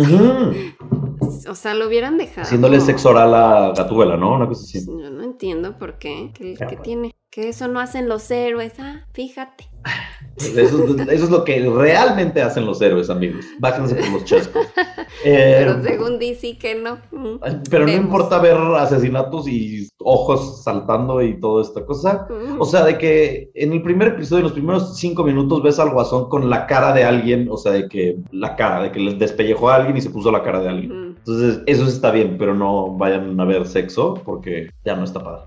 O 1.48 1.54
sea, 1.54 1.74
lo 1.74 1.86
hubieran 1.86 2.18
dejado. 2.18 2.42
haciéndole 2.42 2.80
sexo 2.80 3.10
oral 3.10 3.32
a 3.32 3.72
Gatúbela, 3.76 4.16
¿no? 4.16 4.34
Una 4.34 4.48
cosa 4.48 4.64
así. 4.64 4.84
Yo 4.84 5.10
no 5.10 5.22
entiendo 5.22 5.78
por 5.78 5.98
qué. 5.98 6.32
¿Qué, 6.34 6.56
qué 6.68 6.76
tiene? 6.76 7.14
Que 7.30 7.50
eso 7.50 7.68
no 7.68 7.78
hacen 7.78 8.08
los 8.08 8.30
héroes. 8.30 8.72
Ah, 8.78 9.04
fíjate. 9.12 9.68
Eso, 10.36 10.86
eso 10.86 11.24
es 11.24 11.30
lo 11.30 11.44
que 11.44 11.60
realmente 11.68 12.40
hacen 12.40 12.64
los 12.64 12.80
héroes, 12.80 13.10
amigos. 13.10 13.44
Bájense 13.58 13.96
por 13.96 14.08
los 14.10 14.24
chescos. 14.24 14.66
Eh, 15.24 15.64
Pero 15.64 15.82
según 15.82 16.18
DC 16.20 16.58
que 16.58 16.76
no. 16.76 16.98
Mm. 17.10 17.40
pero 17.68 17.86
no 17.86 17.92
importa 17.92 18.38
ver 18.38 18.56
asesinatos 18.76 19.48
y 19.48 19.88
ojos 19.98 20.62
saltando 20.62 21.20
y 21.22 21.40
toda 21.40 21.62
esta 21.62 21.84
cosa. 21.84 22.28
Mm. 22.30 22.60
O 22.60 22.64
sea, 22.64 22.84
de 22.84 22.98
que 22.98 23.50
en 23.54 23.72
el 23.72 23.82
primer 23.82 24.08
episodio, 24.08 24.38
en 24.40 24.44
los 24.44 24.52
primeros 24.52 24.96
cinco 24.96 25.24
minutos, 25.24 25.60
ves 25.62 25.80
al 25.80 25.90
guasón 25.90 26.28
con 26.28 26.48
la 26.48 26.68
cara 26.68 26.92
de 26.92 27.02
alguien, 27.02 27.48
o 27.50 27.56
sea, 27.56 27.72
de 27.72 27.88
que 27.88 28.18
la 28.30 28.54
cara, 28.54 28.80
de 28.82 28.92
que 28.92 29.00
les 29.00 29.18
despellejó 29.18 29.70
a 29.70 29.76
alguien 29.76 29.96
y 29.96 30.02
se 30.02 30.10
puso 30.10 30.30
la 30.30 30.44
cara 30.44 30.60
de 30.60 30.68
alguien. 30.68 30.92
Ujú. 30.92 31.14
Entonces, 31.18 31.62
eso 31.66 31.86
está 31.86 32.12
bien, 32.12 32.36
pero 32.38 32.54
no 32.54 32.96
vayan 32.96 33.40
a 33.40 33.44
ver 33.44 33.66
sexo 33.66 34.14
porque 34.24 34.70
ya 34.84 34.94
no 34.94 35.02
está 35.02 35.24
padre. 35.24 35.46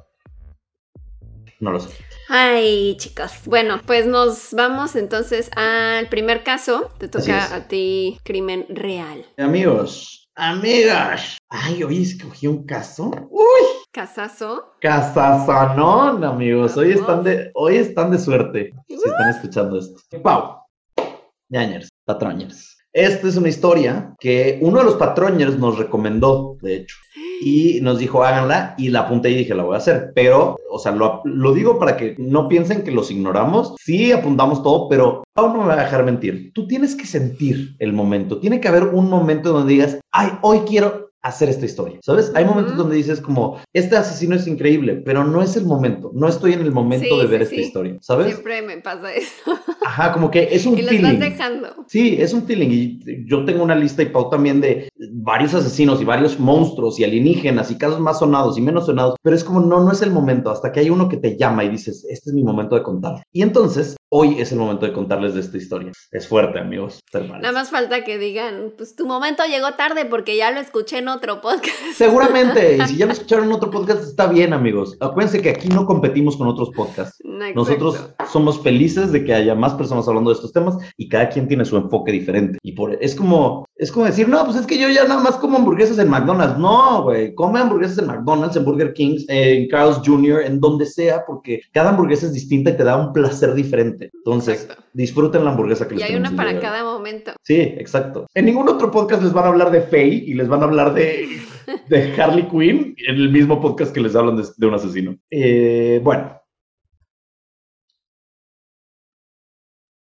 No 1.61 1.71
lo 1.71 1.79
sé. 1.79 1.89
Ay, 2.27 2.97
chicos. 2.97 3.31
Bueno, 3.45 3.81
pues 3.85 4.07
nos 4.07 4.51
vamos 4.53 4.95
entonces 4.95 5.51
al 5.55 6.09
primer 6.09 6.43
caso. 6.43 6.89
Te 6.97 7.07
toca 7.07 7.53
a 7.55 7.67
ti 7.67 8.17
crimen 8.23 8.65
real. 8.67 9.23
Amigos, 9.37 10.27
amigas. 10.35 11.37
Ay, 11.49 11.83
hoy 11.83 12.01
escogí 12.01 12.47
un 12.47 12.65
caso. 12.65 13.11
Uy, 13.29 13.61
Casazo. 13.91 14.73
casazanón, 14.81 16.23
amigos. 16.23 16.75
Hoy 16.77 16.93
están 16.93 17.23
de, 17.23 17.51
hoy 17.53 17.75
están 17.75 18.09
de 18.09 18.17
suerte. 18.17 18.71
Si 18.87 18.95
están 18.95 19.29
escuchando 19.29 19.77
esto. 19.77 20.01
Pau. 20.23 20.57
Ñañers, 21.49 21.89
patroñers. 22.05 22.75
Esta 22.91 23.27
es 23.27 23.37
una 23.37 23.49
historia 23.49 24.15
que 24.19 24.57
uno 24.61 24.79
de 24.79 24.85
los 24.85 24.95
patroñers 24.95 25.57
nos 25.59 25.77
recomendó, 25.77 26.57
de 26.61 26.75
hecho. 26.77 26.95
Y 27.41 27.79
nos 27.81 27.97
dijo 27.97 28.23
háganla 28.23 28.75
y 28.77 28.89
la 28.89 29.01
apunté 29.01 29.31
y 29.31 29.35
dije 29.35 29.55
la 29.55 29.63
voy 29.63 29.73
a 29.73 29.79
hacer, 29.79 30.11
pero, 30.13 30.57
o 30.69 30.79
sea, 30.79 30.91
lo, 30.91 31.21
lo 31.25 31.53
digo 31.53 31.79
para 31.79 31.97
que 31.97 32.15
no 32.19 32.47
piensen 32.47 32.83
que 32.83 32.91
los 32.91 33.09
ignoramos, 33.09 33.75
sí 33.79 34.11
apuntamos 34.11 34.61
todo, 34.61 34.87
pero 34.87 35.23
Pau 35.33 35.51
no 35.51 35.61
me 35.61 35.67
va 35.67 35.73
a 35.73 35.83
dejar 35.83 36.05
mentir, 36.05 36.51
tú 36.53 36.67
tienes 36.67 36.95
que 36.95 37.07
sentir 37.07 37.75
el 37.79 37.93
momento, 37.93 38.39
tiene 38.39 38.59
que 38.59 38.67
haber 38.67 38.83
un 38.83 39.09
momento 39.09 39.51
donde 39.51 39.73
digas, 39.73 39.99
ay, 40.11 40.29
hoy 40.41 40.59
quiero 40.67 41.10
hacer 41.21 41.49
esta 41.49 41.65
historia, 41.65 41.99
¿sabes? 42.01 42.31
Hay 42.35 42.45
momentos 42.45 42.75
donde 42.75 42.95
dices 42.95 43.21
como, 43.21 43.57
este 43.73 43.95
asesino 43.95 44.35
es 44.35 44.47
increíble, 44.47 44.95
pero 45.05 45.23
no 45.23 45.41
es 45.41 45.55
el 45.55 45.65
momento, 45.65 46.11
no 46.13 46.27
estoy 46.27 46.53
en 46.53 46.61
el 46.61 46.71
momento 46.71 47.19
de 47.19 47.27
ver 47.27 47.43
esta 47.43 47.55
historia, 47.55 47.97
¿sabes? 48.01 48.27
Siempre 48.27 48.61
me 48.61 48.77
pasa 48.77 49.13
eso. 49.13 49.59
Ajá, 49.85 50.13
como 50.13 50.31
que 50.31 50.49
es 50.51 50.65
un 50.65 50.77
y 50.79 50.83
feeling. 50.83 51.03
vas 51.03 51.19
dejando. 51.19 51.85
Sí, 51.87 52.17
es 52.19 52.33
un 52.33 52.43
feeling 52.43 52.69
y 52.71 53.25
yo 53.27 53.45
tengo 53.45 53.63
una 53.63 53.75
lista 53.75 54.01
y 54.01 54.07
Pau 54.07 54.29
también 54.29 54.61
de 54.61 54.89
varios 55.11 55.53
asesinos 55.53 56.01
y 56.01 56.05
varios 56.05 56.39
monstruos 56.39 56.99
y 56.99 57.03
alienígenas 57.03 57.71
y 57.71 57.77
casos 57.77 57.99
más 57.99 58.19
sonados 58.19 58.57
y 58.57 58.61
menos 58.61 58.87
sonados, 58.87 59.15
pero 59.21 59.35
es 59.35 59.43
como, 59.43 59.59
no, 59.59 59.83
no 59.83 59.91
es 59.91 60.01
el 60.01 60.11
momento, 60.11 60.49
hasta 60.49 60.71
que 60.71 60.79
hay 60.79 60.89
uno 60.89 61.07
que 61.07 61.17
te 61.17 61.37
llama 61.37 61.63
y 61.63 61.69
dices, 61.69 62.05
este 62.09 62.29
es 62.29 62.33
mi 62.33 62.43
momento 62.43 62.75
de 62.75 62.83
contar. 62.83 63.23
Y 63.31 63.41
entonces, 63.41 63.95
hoy 64.13 64.41
es 64.41 64.51
el 64.51 64.59
momento 64.59 64.85
de 64.85 64.91
contarles 64.91 65.33
de 65.33 65.39
esta 65.39 65.57
historia. 65.57 65.91
Es 66.11 66.27
fuerte, 66.27 66.59
amigos. 66.59 66.99
Nada 67.13 67.53
más 67.53 67.69
falta 67.69 68.03
que 68.03 68.17
digan, 68.17 68.73
pues 68.77 68.95
tu 68.95 69.07
momento 69.07 69.43
llegó 69.45 69.73
tarde 69.75 70.05
porque 70.05 70.35
ya 70.35 70.51
lo 70.51 70.59
escuché 70.59 70.97
en 70.97 71.07
otro 71.07 71.39
podcast. 71.39 71.77
Seguramente, 71.95 72.77
y 72.83 72.87
si 72.87 72.97
ya 72.97 73.05
lo 73.05 73.13
escucharon 73.13 73.45
en 73.45 73.53
otro 73.53 73.71
podcast, 73.71 74.03
está 74.03 74.27
bien, 74.27 74.51
amigos. 74.53 74.97
Acuérdense 74.99 75.41
que 75.41 75.49
aquí 75.49 75.69
no 75.69 75.85
competimos 75.85 76.35
con 76.35 76.47
otros 76.47 76.71
podcasts. 76.71 77.21
Exacto. 77.23 77.55
Nosotros 77.55 78.09
somos 78.31 78.61
felices 78.61 79.13
de 79.13 79.23
que 79.23 79.33
haya 79.33 79.55
más 79.55 79.73
personas 79.75 80.07
hablando 80.07 80.29
de 80.29 80.35
estos 80.35 80.51
temas 80.51 80.77
y 80.97 81.07
cada 81.07 81.29
quien 81.29 81.47
tiene 81.47 81.63
su 81.63 81.77
enfoque 81.77 82.11
diferente. 82.11 82.59
Y 82.63 82.73
por 82.73 82.91
es 83.01 83.15
como 83.15 83.65
es 83.81 83.91
como 83.91 84.05
decir, 84.05 84.29
no, 84.29 84.45
pues 84.45 84.57
es 84.57 84.67
que 84.67 84.77
yo 84.77 84.89
ya 84.89 85.07
nada 85.07 85.23
más 85.23 85.37
como 85.37 85.57
hamburguesas 85.57 85.97
en 85.97 86.07
McDonald's. 86.07 86.59
No, 86.59 87.01
güey, 87.01 87.33
come 87.33 87.59
hamburguesas 87.59 87.97
en 87.97 88.05
McDonald's, 88.05 88.55
en 88.55 88.63
Burger 88.63 88.93
King, 88.93 89.17
en 89.27 89.67
Carl's 89.69 89.99
Jr., 90.05 90.43
en 90.43 90.59
donde 90.59 90.85
sea, 90.85 91.25
porque 91.25 91.61
cada 91.71 91.89
hamburguesa 91.89 92.27
es 92.27 92.33
distinta 92.33 92.69
y 92.69 92.77
te 92.77 92.83
da 92.83 92.95
un 92.95 93.11
placer 93.11 93.55
diferente. 93.55 94.00
Entonces, 94.13 94.63
Exacto. 94.63 94.83
disfruten 94.93 95.43
la 95.43 95.51
hamburguesa 95.51 95.87
que 95.87 95.95
Y 95.95 95.97
les 95.99 96.09
hay 96.09 96.15
una 96.15 96.35
para 96.35 96.59
cada 96.59 96.83
momento. 96.83 97.33
Sí, 97.43 97.59
exacto. 97.59 98.27
En 98.33 98.45
ningún 98.45 98.67
otro 98.69 98.89
podcast 98.91 99.21
les 99.21 99.33
van 99.33 99.45
a 99.45 99.47
hablar 99.49 99.71
de 99.71 99.81
Faye 99.81 100.23
y 100.25 100.33
les 100.33 100.47
van 100.47 100.61
a 100.61 100.65
hablar 100.65 100.93
de, 100.93 101.39
de 101.89 102.21
Harley 102.21 102.47
Quinn 102.47 102.95
en 102.97 103.15
el 103.15 103.29
mismo 103.29 103.61
podcast 103.61 103.93
que 103.93 104.01
les 104.01 104.15
hablan 104.15 104.37
de, 104.37 104.43
de 104.55 104.67
un 104.67 104.73
asesino. 104.73 105.15
Eh, 105.29 105.99
bueno. 106.03 106.37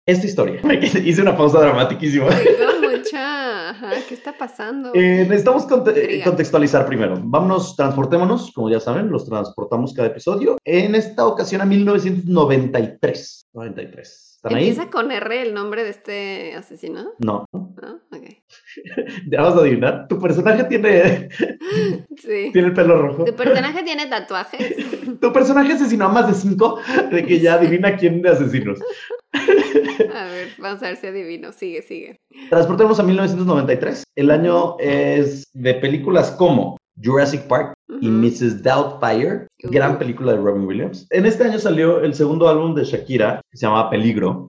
Esta 0.07 0.27
historia. 0.27 0.61
Hice 1.05 1.23
una 1.23 1.37
pausa 1.37 1.61
dramaticísima. 1.61 2.27
Ajá, 3.71 3.91
¿qué 4.09 4.15
está 4.15 4.37
pasando? 4.37 4.91
Eh, 4.95 5.25
necesitamos 5.29 5.65
conte- 5.65 5.91
Intriga. 5.91 6.25
contextualizar 6.25 6.87
primero. 6.87 7.15
Vámonos, 7.23 7.77
transportémonos, 7.77 8.51
como 8.53 8.69
ya 8.69 8.81
saben, 8.81 9.11
los 9.11 9.25
transportamos 9.27 9.95
cada 9.95 10.09
episodio. 10.09 10.59
En 10.65 10.97
esta 10.97 11.25
ocasión 11.25 11.61
a 11.61 11.65
1993. 11.67 13.43
93. 13.53 14.33
¿Están 14.37 14.55
ahí? 14.57 14.69
¿Empieza 14.69 14.91
con 14.91 15.13
R 15.13 15.43
el 15.43 15.55
nombre 15.55 15.85
de 15.85 15.91
este 15.91 16.55
asesino? 16.57 17.11
No. 17.21 17.45
¿No? 17.53 18.01
¿Ya 19.31 19.43
vas 19.43 19.55
a 19.57 19.61
adivinar? 19.61 20.07
Tu 20.09 20.19
personaje 20.19 20.65
tiene, 20.65 21.29
Sí. 22.19 22.51
tiene 22.53 22.69
el 22.69 22.75
pelo 22.75 23.01
rojo. 23.03 23.25
¿Tu 23.25 23.35
personaje 23.35 23.83
tiene 23.83 24.07
tatuajes? 24.07 24.77
Tu 25.21 25.33
personaje 25.33 25.73
asesinó 25.73 26.07
a 26.07 26.09
más 26.09 26.29
de 26.29 26.35
cinco, 26.35 26.79
de 27.11 27.25
que 27.25 27.41
ya 27.41 27.55
adivina 27.55 27.97
quién 27.97 28.23
de 28.23 28.31
asesinos. 28.31 28.79
A 30.15 30.25
ver, 30.25 30.49
vamos 30.59 30.83
a 30.83 30.87
ver 30.87 30.97
si 30.97 31.07
adivino. 31.07 31.53
Sigue, 31.53 31.83
sigue. 31.83 32.17
Transportemos 32.49 32.99
a 32.99 33.03
1993. 33.05 34.03
El 34.17 34.31
año 34.31 34.77
es 34.81 35.45
de 35.53 35.75
películas 35.75 36.33
como 36.33 36.77
Jurassic 37.03 37.43
Park 37.43 37.75
y. 38.01 38.09
Mrs. 38.09 38.63
Doubtfire. 38.63 39.47
Gran 39.65 39.99
película 39.99 40.33
de 40.33 40.39
Robin 40.39 40.67
Williams. 40.67 41.07
En 41.11 41.27
este 41.27 41.45
año 41.45 41.59
salió 41.59 42.01
el 42.01 42.15
segundo 42.15 42.49
álbum 42.49 42.75
de 42.75 42.85
Shakira, 42.85 43.41
que 43.51 43.57
se 43.57 43.67
llama 43.67 43.91
Peligro. 43.91 44.49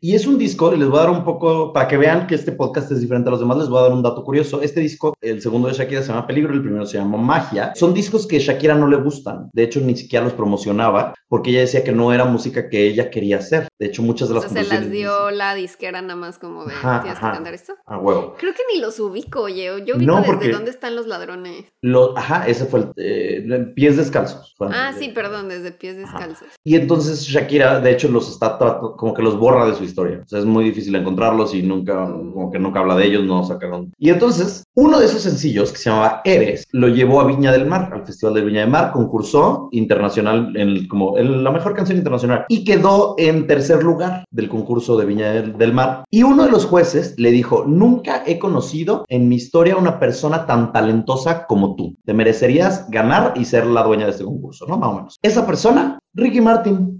Y 0.00 0.14
es 0.14 0.26
un 0.26 0.38
disco, 0.38 0.72
y 0.74 0.78
les 0.78 0.88
voy 0.88 0.98
a 0.98 1.02
dar 1.02 1.10
un 1.10 1.24
poco, 1.24 1.72
para 1.72 1.88
que 1.88 1.96
vean 1.96 2.26
que 2.26 2.34
este 2.34 2.52
podcast 2.52 2.90
es 2.92 3.00
diferente 3.00 3.28
a 3.28 3.32
los 3.32 3.40
demás, 3.40 3.58
les 3.58 3.68
voy 3.68 3.78
a 3.78 3.82
dar 3.82 3.92
un 3.92 4.02
dato 4.02 4.24
curioso. 4.24 4.62
Este 4.62 4.80
disco, 4.80 5.14
el 5.20 5.40
segundo 5.40 5.68
de 5.68 5.74
Shakira 5.74 6.02
se 6.02 6.08
llama 6.08 6.26
Peligro, 6.26 6.52
el 6.54 6.62
primero 6.62 6.86
se 6.86 6.98
llama 6.98 7.18
Magia. 7.18 7.72
Son 7.74 7.94
discos 7.94 8.26
que 8.26 8.38
Shakira 8.38 8.74
no 8.74 8.86
le 8.86 8.96
gustan. 8.96 9.48
De 9.52 9.62
hecho, 9.64 9.80
ni 9.80 9.96
siquiera 9.96 10.24
los 10.24 10.34
promocionaba, 10.34 11.14
porque 11.28 11.50
ella 11.50 11.60
decía 11.60 11.84
que 11.84 11.92
no 11.92 12.12
era 12.12 12.24
música 12.24 12.68
que 12.68 12.86
ella 12.86 13.10
quería 13.10 13.38
hacer. 13.38 13.68
De 13.78 13.86
hecho, 13.86 14.02
muchas 14.02 14.28
de 14.28 14.34
O 14.36 14.40
las 14.40 14.50
sea, 14.50 14.64
se 14.64 14.68
las 14.74 14.90
dio 14.90 15.30
la 15.30 15.54
disquera 15.54 16.00
nada 16.02 16.16
más 16.16 16.38
como 16.38 16.64
de, 16.64 16.74
Ajá, 16.74 17.00
¿tienes 17.02 17.18
ajá. 17.18 17.30
que 17.30 17.34
cantar 17.36 17.54
esto? 17.54 17.74
A 17.86 17.98
huevo. 17.98 18.34
Creo 18.38 18.52
que 18.52 18.62
ni 18.74 18.80
los 18.80 18.98
ubico, 19.00 19.42
oye. 19.42 19.64
Yo 19.86 19.96
ubico 19.96 19.98
No, 20.12 20.16
desde 20.18 20.26
porque- 20.32 20.48
dónde 20.50 20.70
están 20.70 20.96
los 20.96 21.06
ladrones. 21.06 21.64
Lo, 21.82 22.16
ajá, 22.16 22.46
ese 22.46 22.64
fue 22.66 22.80
el 22.80 22.92
eh, 22.96 23.72
pies 23.74 23.96
descalzos. 24.04 24.54
Ah, 24.60 24.92
sí, 24.98 25.08
perdón, 25.08 25.48
desde 25.48 25.72
pies 25.72 25.96
Ajá. 26.04 26.18
descalzos. 26.18 26.48
Y 26.64 26.76
entonces 26.76 27.22
Shakira, 27.26 27.80
de 27.80 27.90
hecho, 27.90 28.08
los 28.08 28.28
está 28.30 28.58
como 28.96 29.14
que 29.14 29.22
los 29.22 29.38
borra 29.38 29.66
de 29.66 29.74
su 29.74 29.84
historia. 29.84 30.20
O 30.24 30.28
sea, 30.28 30.38
es 30.38 30.44
muy 30.44 30.64
difícil 30.64 30.94
encontrarlos 30.94 31.54
y 31.54 31.62
nunca, 31.62 32.06
como 32.06 32.50
que 32.50 32.58
nunca 32.58 32.80
habla 32.80 32.94
de 32.96 33.06
ellos, 33.06 33.24
no 33.24 33.44
sacaron. 33.44 33.92
Y 33.98 34.10
entonces, 34.10 34.64
uno 34.74 34.98
de 35.00 35.06
esos 35.06 35.22
sencillos 35.22 35.72
que 35.72 35.78
se 35.78 35.90
llamaba 35.90 36.20
Eres, 36.24 36.66
lo 36.72 36.88
llevó 36.88 37.20
a 37.20 37.26
Viña 37.26 37.50
del 37.52 37.66
Mar, 37.66 37.90
al 37.92 38.04
Festival 38.06 38.34
de 38.34 38.42
Viña 38.42 38.60
del 38.60 38.70
Mar, 38.70 38.92
concursó 38.92 39.68
internacional 39.72 40.52
en 40.56 40.68
el- 40.68 40.88
como 40.88 41.18
en 41.18 41.42
la 41.44 41.50
mejor 41.50 41.74
canción 41.74 41.98
internacional 41.98 42.44
y 42.48 42.64
quedó 42.64 43.14
en 43.18 43.46
tercer 43.46 43.82
lugar 43.82 44.24
del 44.30 44.48
concurso 44.48 44.96
de 44.96 45.06
Viña 45.06 45.32
del, 45.32 45.58
del 45.58 45.72
Mar. 45.72 46.04
Y 46.10 46.22
uno 46.22 46.44
de 46.44 46.50
los 46.50 46.66
jueces 46.66 47.14
le 47.18 47.30
dijo, 47.30 47.64
nunca 47.66 48.22
he 48.26 48.38
conocido 48.38 49.04
en 49.08 49.28
mi 49.28 49.36
historia 49.36 49.76
una 49.76 49.98
persona 49.98 50.46
tan 50.46 50.72
talentosa 50.72 51.46
como 51.46 51.74
tú. 51.76 51.96
Te 52.04 52.14
merecerías 52.14 52.88
ganar 52.90 53.32
y 53.36 53.44
ser 53.44 53.66
la 53.66 53.82
dueña 53.92 54.06
de 54.06 54.12
este 54.12 54.24
concurso, 54.24 54.66
¿no? 54.66 54.76
Más 54.78 54.88
o 54.90 54.94
menos. 54.96 55.18
Esa 55.22 55.46
persona, 55.46 55.98
Ricky 56.14 56.40
Martin. 56.40 56.98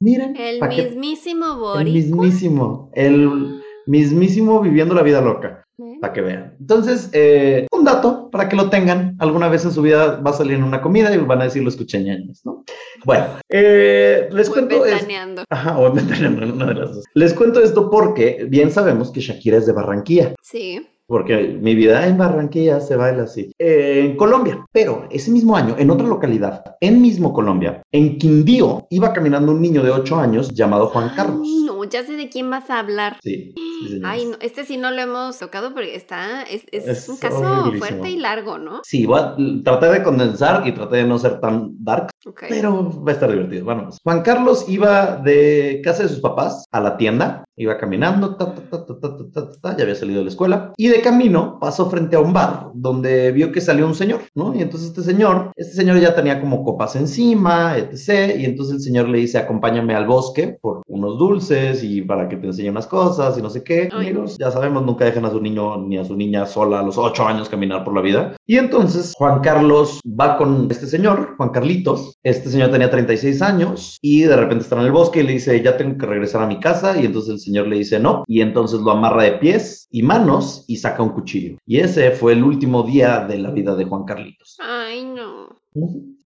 Miren. 0.00 0.36
El 0.36 0.60
que- 0.68 0.82
mismísimo 0.90 1.46
el 1.46 1.58
Boris. 1.58 1.94
mismísimo. 1.94 2.90
El 2.94 3.60
mismísimo 3.86 4.60
viviendo 4.60 4.94
la 4.94 5.02
vida 5.02 5.20
loca. 5.20 5.62
Para 6.00 6.12
que 6.12 6.20
vean. 6.22 6.56
Entonces, 6.58 7.10
eh, 7.12 7.66
un 7.70 7.84
dato 7.84 8.30
para 8.30 8.48
que 8.48 8.56
lo 8.56 8.70
tengan. 8.70 9.14
Alguna 9.18 9.48
vez 9.48 9.64
en 9.66 9.72
su 9.72 9.82
vida 9.82 10.20
va 10.20 10.30
a 10.30 10.34
salir 10.34 10.54
en 10.54 10.64
una 10.64 10.80
comida 10.80 11.14
y 11.14 11.18
van 11.18 11.40
a 11.40 11.44
decir 11.44 11.62
lo 11.62 11.68
escuché 11.68 12.02
ñañas, 12.02 12.42
¿no? 12.44 12.64
Bueno, 13.04 13.26
eh, 13.50 14.28
les 14.32 14.48
cuento. 14.50 14.84
es- 14.86 14.92
ventaneando. 14.92 15.44
Ajá, 15.50 15.78
o 15.78 15.86
en 15.86 15.94
Ventaneando, 15.94 16.46
una 16.54 16.66
de 16.66 16.74
las 16.74 16.94
dos. 16.94 17.04
Les 17.14 17.34
cuento 17.34 17.60
esto 17.60 17.90
porque 17.90 18.46
bien 18.48 18.70
sabemos 18.70 19.10
que 19.10 19.20
Shakira 19.20 19.58
es 19.58 19.66
de 19.66 19.72
Barranquilla. 19.74 20.34
Sí. 20.42 20.86
Porque 21.06 21.56
mi 21.60 21.74
vida 21.74 22.06
en 22.06 22.18
Barranquilla 22.18 22.80
se 22.80 22.96
baila 22.96 23.24
así. 23.24 23.52
Eh, 23.58 24.02
en 24.04 24.16
Colombia. 24.16 24.64
Pero 24.72 25.06
ese 25.10 25.30
mismo 25.30 25.56
año, 25.56 25.76
en 25.78 25.90
otra 25.90 26.06
localidad, 26.06 26.76
en 26.80 27.00
mismo 27.00 27.32
Colombia, 27.32 27.82
en 27.92 28.18
Quindío, 28.18 28.86
iba 28.90 29.12
caminando 29.12 29.52
un 29.52 29.62
niño 29.62 29.82
de 29.82 29.90
8 29.90 30.16
años 30.16 30.52
llamado 30.52 30.88
Juan 30.88 31.12
Carlos. 31.14 31.40
Ay, 31.44 31.64
no, 31.64 31.84
ya 31.84 32.04
sé 32.04 32.14
de 32.14 32.28
quién 32.28 32.50
vas 32.50 32.68
a 32.70 32.80
hablar. 32.80 33.18
Sí, 33.22 33.54
sí. 33.88 34.00
Ay, 34.04 34.26
no, 34.26 34.36
este 34.40 34.64
sí 34.64 34.76
no 34.76 34.90
lo 34.90 35.00
hemos 35.00 35.38
tocado 35.38 35.72
porque 35.72 35.94
está, 35.94 36.42
es, 36.42 36.64
es 36.72 36.86
Es 36.86 37.08
un 37.08 37.18
caso 37.18 37.72
fuerte 37.78 38.10
y 38.10 38.16
largo, 38.16 38.58
¿no? 38.58 38.80
Sí, 38.84 39.06
voy 39.06 39.20
a 39.20 39.36
tratar 39.64 39.92
de 39.92 40.02
condensar 40.02 40.66
y 40.66 40.72
traté 40.72 40.96
de 40.96 41.04
no 41.04 41.18
ser 41.18 41.40
tan 41.40 41.72
dark, 41.84 42.10
Ok. 42.26 42.44
pero 42.48 43.04
va 43.04 43.12
a 43.12 43.14
estar 43.14 43.30
divertido. 43.30 43.64
Bueno, 43.64 43.90
Juan 44.02 44.22
Carlos 44.22 44.64
iba 44.68 45.16
de 45.16 45.80
casa 45.84 46.02
de 46.02 46.08
sus 46.08 46.20
papás 46.20 46.64
a 46.72 46.80
la 46.80 46.96
tienda, 46.96 47.44
Iba 47.56 47.78
caminando, 47.78 48.36
ta, 48.36 48.54
ta, 48.54 48.86
ta, 49.60 49.76
ya 49.76 49.82
había 49.82 49.94
salido 49.94 50.18
de 50.18 50.24
la 50.24 50.30
escuela. 50.30 50.72
Y 50.76 50.88
de 50.88 51.00
camino 51.00 51.58
pasó 51.58 51.88
frente 51.88 52.16
a 52.16 52.20
un 52.20 52.32
bar 52.32 52.70
donde 52.74 53.32
vio 53.32 53.50
que 53.50 53.60
salió 53.60 53.86
un 53.86 53.94
señor, 53.94 54.20
¿no? 54.34 54.54
Y 54.54 54.60
entonces 54.60 54.90
este 54.90 55.02
señor, 55.02 55.52
este 55.56 55.74
señor 55.74 55.98
ya 55.98 56.14
tenía 56.14 56.40
como 56.40 56.64
copas 56.64 56.96
encima, 56.96 57.76
etc. 57.78 58.38
Y 58.38 58.44
entonces 58.44 58.76
el 58.76 58.82
señor 58.82 59.08
le 59.08 59.18
dice, 59.18 59.38
acompáñame 59.38 59.94
al 59.94 60.06
bosque 60.06 60.58
por 60.60 60.82
unos 60.86 61.18
dulces 61.18 61.82
y 61.82 62.02
para 62.02 62.28
que 62.28 62.36
te 62.36 62.46
enseñe 62.46 62.68
unas 62.68 62.86
cosas 62.86 63.38
y 63.38 63.42
no 63.42 63.50
sé 63.50 63.62
qué. 63.62 63.88
Ay. 63.92 64.08
Amigos, 64.08 64.36
ya 64.38 64.50
sabemos, 64.50 64.84
nunca 64.84 65.04
dejan 65.04 65.24
a 65.24 65.30
su 65.30 65.40
niño 65.40 65.78
ni 65.78 65.98
a 65.98 66.04
su 66.04 66.16
niña 66.16 66.46
sola 66.46 66.80
a 66.80 66.82
los 66.82 66.98
ocho 66.98 67.26
años 67.26 67.48
caminar 67.48 67.84
por 67.84 67.94
la 67.94 68.02
vida. 68.02 68.36
Y 68.46 68.56
entonces 68.56 69.14
Juan 69.16 69.40
Carlos 69.40 70.00
va 70.06 70.36
con 70.36 70.68
este 70.70 70.86
señor, 70.86 71.34
Juan 71.36 71.50
Carlitos. 71.50 72.18
Este 72.22 72.50
señor 72.50 72.70
tenía 72.70 72.90
36 72.90 73.42
años 73.42 73.98
y 74.02 74.22
de 74.22 74.36
repente 74.36 74.64
está 74.64 74.76
en 74.76 74.82
el 74.82 74.92
bosque 74.92 75.20
y 75.20 75.22
le 75.24 75.32
dice, 75.32 75.62
ya 75.62 75.76
tengo 75.76 75.96
que 75.98 76.06
regresar 76.06 76.42
a 76.42 76.46
mi 76.46 76.60
casa. 76.60 77.00
Y 77.00 77.06
entonces 77.06 77.34
el 77.34 77.40
señor 77.46 77.66
le 77.68 77.76
dice 77.78 77.98
no. 77.98 78.22
Y 78.26 78.40
entonces 78.42 78.80
lo 78.80 78.90
amarra 78.90 79.22
de 79.24 79.32
pies 79.32 79.88
y 79.90 80.02
manos 80.02 80.64
y 80.68 80.76
saca 80.76 81.02
un 81.02 81.10
cuchillo. 81.10 81.56
Y 81.66 81.78
ese 81.78 82.10
fue 82.12 82.34
el 82.34 82.44
último 82.44 82.82
día 82.82 83.20
de 83.26 83.38
la 83.38 83.50
vida 83.50 83.74
de 83.74 83.84
Juan 83.84 84.04
Carlitos. 84.04 84.56
Ay, 84.60 85.04
no. 85.04 85.48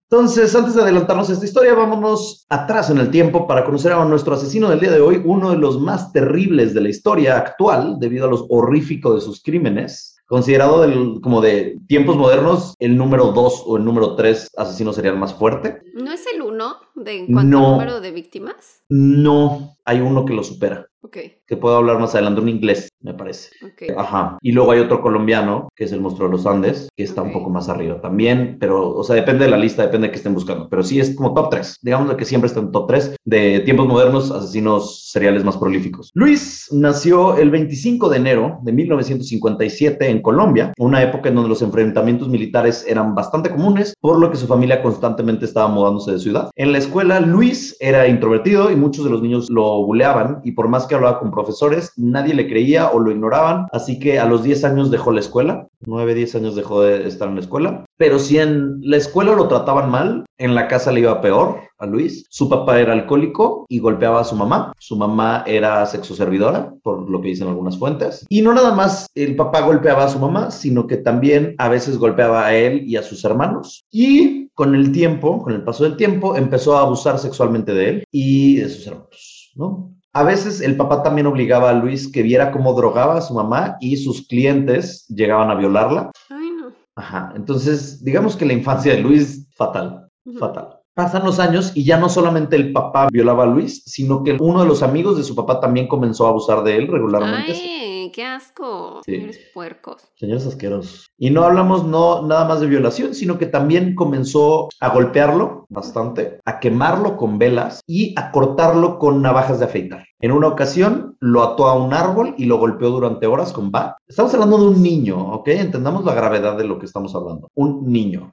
Entonces, 0.10 0.56
antes 0.56 0.74
de 0.74 0.82
adelantarnos 0.84 1.30
a 1.30 1.34
esta 1.34 1.44
historia, 1.46 1.74
vámonos 1.74 2.46
atrás 2.48 2.90
en 2.90 2.98
el 3.00 3.12
tiempo 3.12 3.46
para 3.46 3.66
conocer 3.66 3.92
a 3.92 4.06
nuestro 4.06 4.36
asesino 4.36 4.70
del 4.70 4.80
día 4.80 4.92
de 4.92 5.02
hoy, 5.02 5.22
uno 5.26 5.52
de 5.52 5.58
los 5.58 5.82
más 5.82 6.14
terribles 6.14 6.74
de 6.74 6.80
la 6.82 6.90
historia 6.90 7.38
actual, 7.38 7.98
debido 8.00 8.26
a 8.26 8.30
los 8.30 8.46
horríficos 8.50 9.16
de 9.16 9.22
sus 9.22 9.42
crímenes. 9.44 10.14
Considerado 10.26 10.82
del- 10.82 11.20
como 11.22 11.40
de 11.42 11.78
tiempos 11.88 12.16
modernos, 12.18 12.74
el 12.80 12.98
número 12.98 13.32
2 13.32 13.64
o 13.66 13.78
el 13.78 13.86
número 13.86 14.16
3 14.16 14.50
asesino 14.58 14.92
serial 14.94 15.18
más 15.18 15.34
fuerte. 15.34 15.82
¿No 15.94 16.12
es 16.12 16.26
el 16.34 16.42
uno 16.42 16.76
de 16.96 17.20
en 17.20 17.32
cuanto 17.34 17.58
No. 17.60 17.68
a 17.68 17.72
número 17.72 18.02
de 18.02 18.12
víctimas? 18.12 18.84
No, 18.90 19.76
hay 19.86 20.00
uno 20.02 20.26
que 20.26 20.34
lo 20.34 20.44
supera. 20.44 20.86
Ok, 21.04 21.18
Que 21.46 21.56
puedo 21.56 21.78
hablar 21.78 22.00
más 22.00 22.16
adelante, 22.16 22.42
un 22.42 22.50
inglés, 22.50 22.90
me 23.02 23.14
parece. 23.14 23.52
ok. 23.64 23.98
Ajá. 23.98 24.38
Y 24.42 24.52
luego 24.52 24.72
hay 24.72 24.80
otro 24.80 25.00
colombiano, 25.02 25.70
que 25.76 25.86
es 25.86 25.92
el 25.94 26.02
monstruo 26.02 26.28
de 26.28 26.34
los 26.36 26.46
Andes, 26.46 26.90
que 26.98 27.04
está 27.04 27.22
un 27.22 27.30
Ok. 27.30 27.34
poco 27.36 27.50
más 27.52 27.70
arriba 27.70 28.02
también, 28.02 28.58
pero, 28.60 28.90
o 28.94 29.04
sea, 29.04 29.16
depende 29.16 29.46
de 29.46 29.52
la 29.52 29.58
lista, 29.58 29.84
depende 29.84 30.08
de 30.08 30.12
qué 30.12 30.18
estén 30.18 30.34
buscando. 30.34 30.68
Pero 30.70 30.84
sí 30.84 31.00
es 31.00 31.16
como 31.16 31.34
top 31.34 31.50
3. 31.52 31.78
Digamos 31.82 32.14
que 32.16 32.26
siempre 32.26 32.48
está 32.48 32.60
en 32.60 32.72
top 32.72 32.88
3 32.88 33.16
de 33.24 33.60
tiempos 33.62 33.88
modernos, 33.88 34.32
asesinos 34.32 35.10
seriales 35.12 35.46
más 35.46 35.56
prolíficos. 35.56 36.12
Luis 36.14 36.68
nació 36.72 37.38
el 37.38 37.52
25 37.52 38.10
de 38.10 38.18
enero 38.18 38.58
de 38.64 38.74
1957 38.74 40.10
en 40.10 40.22
Colombia, 40.22 40.74
una 40.78 41.02
época 41.04 41.30
en 41.30 41.36
donde 41.36 41.50
los 41.50 41.62
enfrentamientos 41.62 42.28
militares 42.28 42.84
eran 42.88 43.16
bastante 43.16 43.50
comunes, 43.52 43.94
por 44.02 44.20
lo 44.20 44.30
que 44.32 44.36
su 44.38 44.48
familia 44.48 44.82
constantemente 44.82 45.46
estaba 45.46 45.68
mudándose 45.70 46.12
de 46.14 46.20
ciudad. 46.20 46.50
En 46.56 46.72
la 46.74 46.80
escuela, 46.80 47.22
Luis 47.22 47.78
era 47.80 48.08
introvertido 48.08 48.72
y 48.72 48.76
muchos 48.78 49.04
de 49.04 49.12
los 49.12 49.22
niños 49.22 49.50
lo 49.50 49.84
buleaban, 49.84 50.42
y 50.44 50.52
por 50.52 50.68
más 50.68 50.86
que 50.86 50.96
hablaba 50.96 51.20
con 51.20 51.32
profesores, 51.32 51.92
nadie 51.98 52.34
le 52.34 52.48
creía 52.48 52.90
o 52.90 53.00
lo 53.00 53.12
ignoraban, 53.12 53.68
así 53.72 54.00
que 54.00 54.20
a 54.20 54.26
los 54.26 54.44
10 54.44 54.64
años 54.64 54.92
dejó 54.92 55.12
la 55.12 55.20
escuela, 55.20 55.68
9, 55.86 56.16
10 56.16 56.36
años 56.36 56.56
dejó 56.56 56.82
de 56.82 57.08
estar 57.08 57.28
en 57.28 57.36
la 57.36 57.42
escuela, 57.42 57.86
pero 57.98 58.20
si 58.20 58.38
en 58.38 58.80
la 58.82 58.98
escuela 58.98 59.34
lo 59.34 59.48
trataban 59.48 59.90
mal, 59.90 60.26
en 60.38 60.56
la 60.56 60.68
casa 60.68 60.92
le 60.92 61.02
iba 61.02 61.22
peor 61.22 61.68
a 61.80 61.86
Luis. 61.86 62.26
Su 62.30 62.50
papá 62.50 62.80
era 62.80 62.94
alcohólico 62.94 63.66
y 63.70 63.80
golpeaba 63.80 64.22
a 64.22 64.24
su 64.24 64.36
mamá. 64.36 64.74
Su 64.78 64.96
mamá 64.96 65.44
era 65.46 65.86
sexoservidora, 65.86 66.74
por 66.84 67.10
lo 67.10 67.22
que 67.22 67.30
dicen 67.30 67.48
algunas 67.48 67.78
fuentes. 67.78 68.26
Y 68.30 68.42
no 68.42 68.54
nada 68.54 68.74
más 68.74 69.08
el 69.16 69.36
papá 69.36 69.62
golpeaba 69.62 70.06
a 70.06 70.10
su 70.10 70.20
mamá, 70.20 70.52
sino 70.52 70.88
que 70.88 70.98
también 70.98 71.56
a 71.58 71.70
veces 71.70 71.98
golpeaba 71.98 72.46
a 72.46 72.56
él 72.56 72.84
y 72.86 72.96
a 72.96 73.04
sus 73.04 73.24
hermanos. 73.26 73.86
Y 73.92 74.47
con 74.58 74.74
el 74.74 74.92
tiempo, 74.92 75.44
con 75.44 75.54
el 75.54 75.64
paso 75.64 75.84
del 75.84 75.98
tiempo, 75.98 76.36
empezó 76.36 76.76
a 76.76 76.82
abusar 76.82 77.20
sexualmente 77.20 77.76
de 77.76 77.90
él 77.90 78.04
y 78.12 78.56
de 78.56 78.70
sus 78.70 78.88
hermanos, 78.88 79.52
¿no? 79.56 79.94
A 80.14 80.24
veces 80.24 80.62
el 80.62 80.76
papá 80.76 81.04
también 81.04 81.28
obligaba 81.28 81.70
a 81.70 81.74
Luis 81.74 82.12
que 82.12 82.24
viera 82.24 82.52
cómo 82.52 82.74
drogaba 82.74 83.20
a 83.20 83.22
su 83.22 83.36
mamá 83.36 83.78
y 83.80 83.98
sus 83.98 84.28
clientes 84.28 85.06
llegaban 85.10 85.52
a 85.52 85.56
violarla. 85.56 86.10
Ay, 86.32 86.50
no. 86.60 86.74
Ajá, 86.96 87.34
entonces 87.36 88.04
digamos 88.04 88.36
que 88.36 88.48
la 88.48 88.54
infancia 88.54 88.94
de 88.94 89.02
Luis, 89.02 89.48
fatal, 89.56 90.10
fatal. 90.40 90.80
Pasan 90.98 91.26
los 91.26 91.38
años 91.38 91.74
y 91.76 91.84
ya 91.84 92.00
no 92.00 92.10
solamente 92.10 92.56
el 92.56 92.74
papá 92.74 93.08
violaba 93.12 93.44
a 93.44 93.46
Luis, 93.46 93.84
sino 93.86 94.24
que 94.24 94.36
uno 94.40 94.64
de 94.64 94.68
los 94.68 94.82
amigos 94.82 95.16
de 95.16 95.24
su 95.24 95.36
papá 95.36 95.60
también 95.60 95.88
comenzó 95.88 96.26
a 96.26 96.30
abusar 96.30 96.64
de 96.64 96.76
él 96.76 96.88
regularmente. 96.88 97.52
Ay, 97.52 98.12
qué 98.12 98.26
asco. 98.26 99.02
Sí. 99.06 99.12
Señores 99.12 99.40
puercos. 99.54 100.02
Señores 100.16 100.48
asquerosos. 100.48 101.12
Y 101.20 101.30
no 101.30 101.44
hablamos 101.44 101.86
no 101.86 102.24
nada 102.24 102.46
más 102.46 102.62
de 102.62 102.66
violación, 102.66 103.14
sino 103.14 103.38
que 103.38 103.46
también 103.46 103.94
comenzó 103.94 104.70
a 104.80 104.90
golpearlo 104.90 105.68
bastante, 105.70 106.40
a 106.46 106.60
quemarlo 106.60 107.16
con 107.16 107.38
velas 107.38 107.82
y 107.86 108.16
a 108.18 108.32
cortarlo 108.32 108.98
con 108.98 109.22
navajas 109.22 109.60
de 109.60 109.66
afeitar. 109.66 110.04
En 110.20 110.32
una 110.32 110.48
ocasión 110.48 111.16
lo 111.20 111.44
ató 111.44 111.68
a 111.68 111.76
un 111.76 111.94
árbol 111.94 112.34
y 112.40 112.46
lo 112.46 112.58
golpeó 112.58 112.90
durante 112.90 113.28
horas 113.28 113.54
con 113.54 113.70
bat. 113.70 113.98
Estamos 114.08 114.34
hablando 114.34 114.58
de 114.58 114.70
un 114.70 114.82
niño, 114.82 115.34
¿ok? 115.34 115.50
Entendamos 115.50 116.04
la 116.06 116.16
gravedad 116.16 116.58
de 116.58 116.64
lo 116.64 116.80
que 116.80 116.88
estamos 116.88 117.14
hablando. 117.14 117.52
Un 117.54 117.86
niño. 117.86 118.32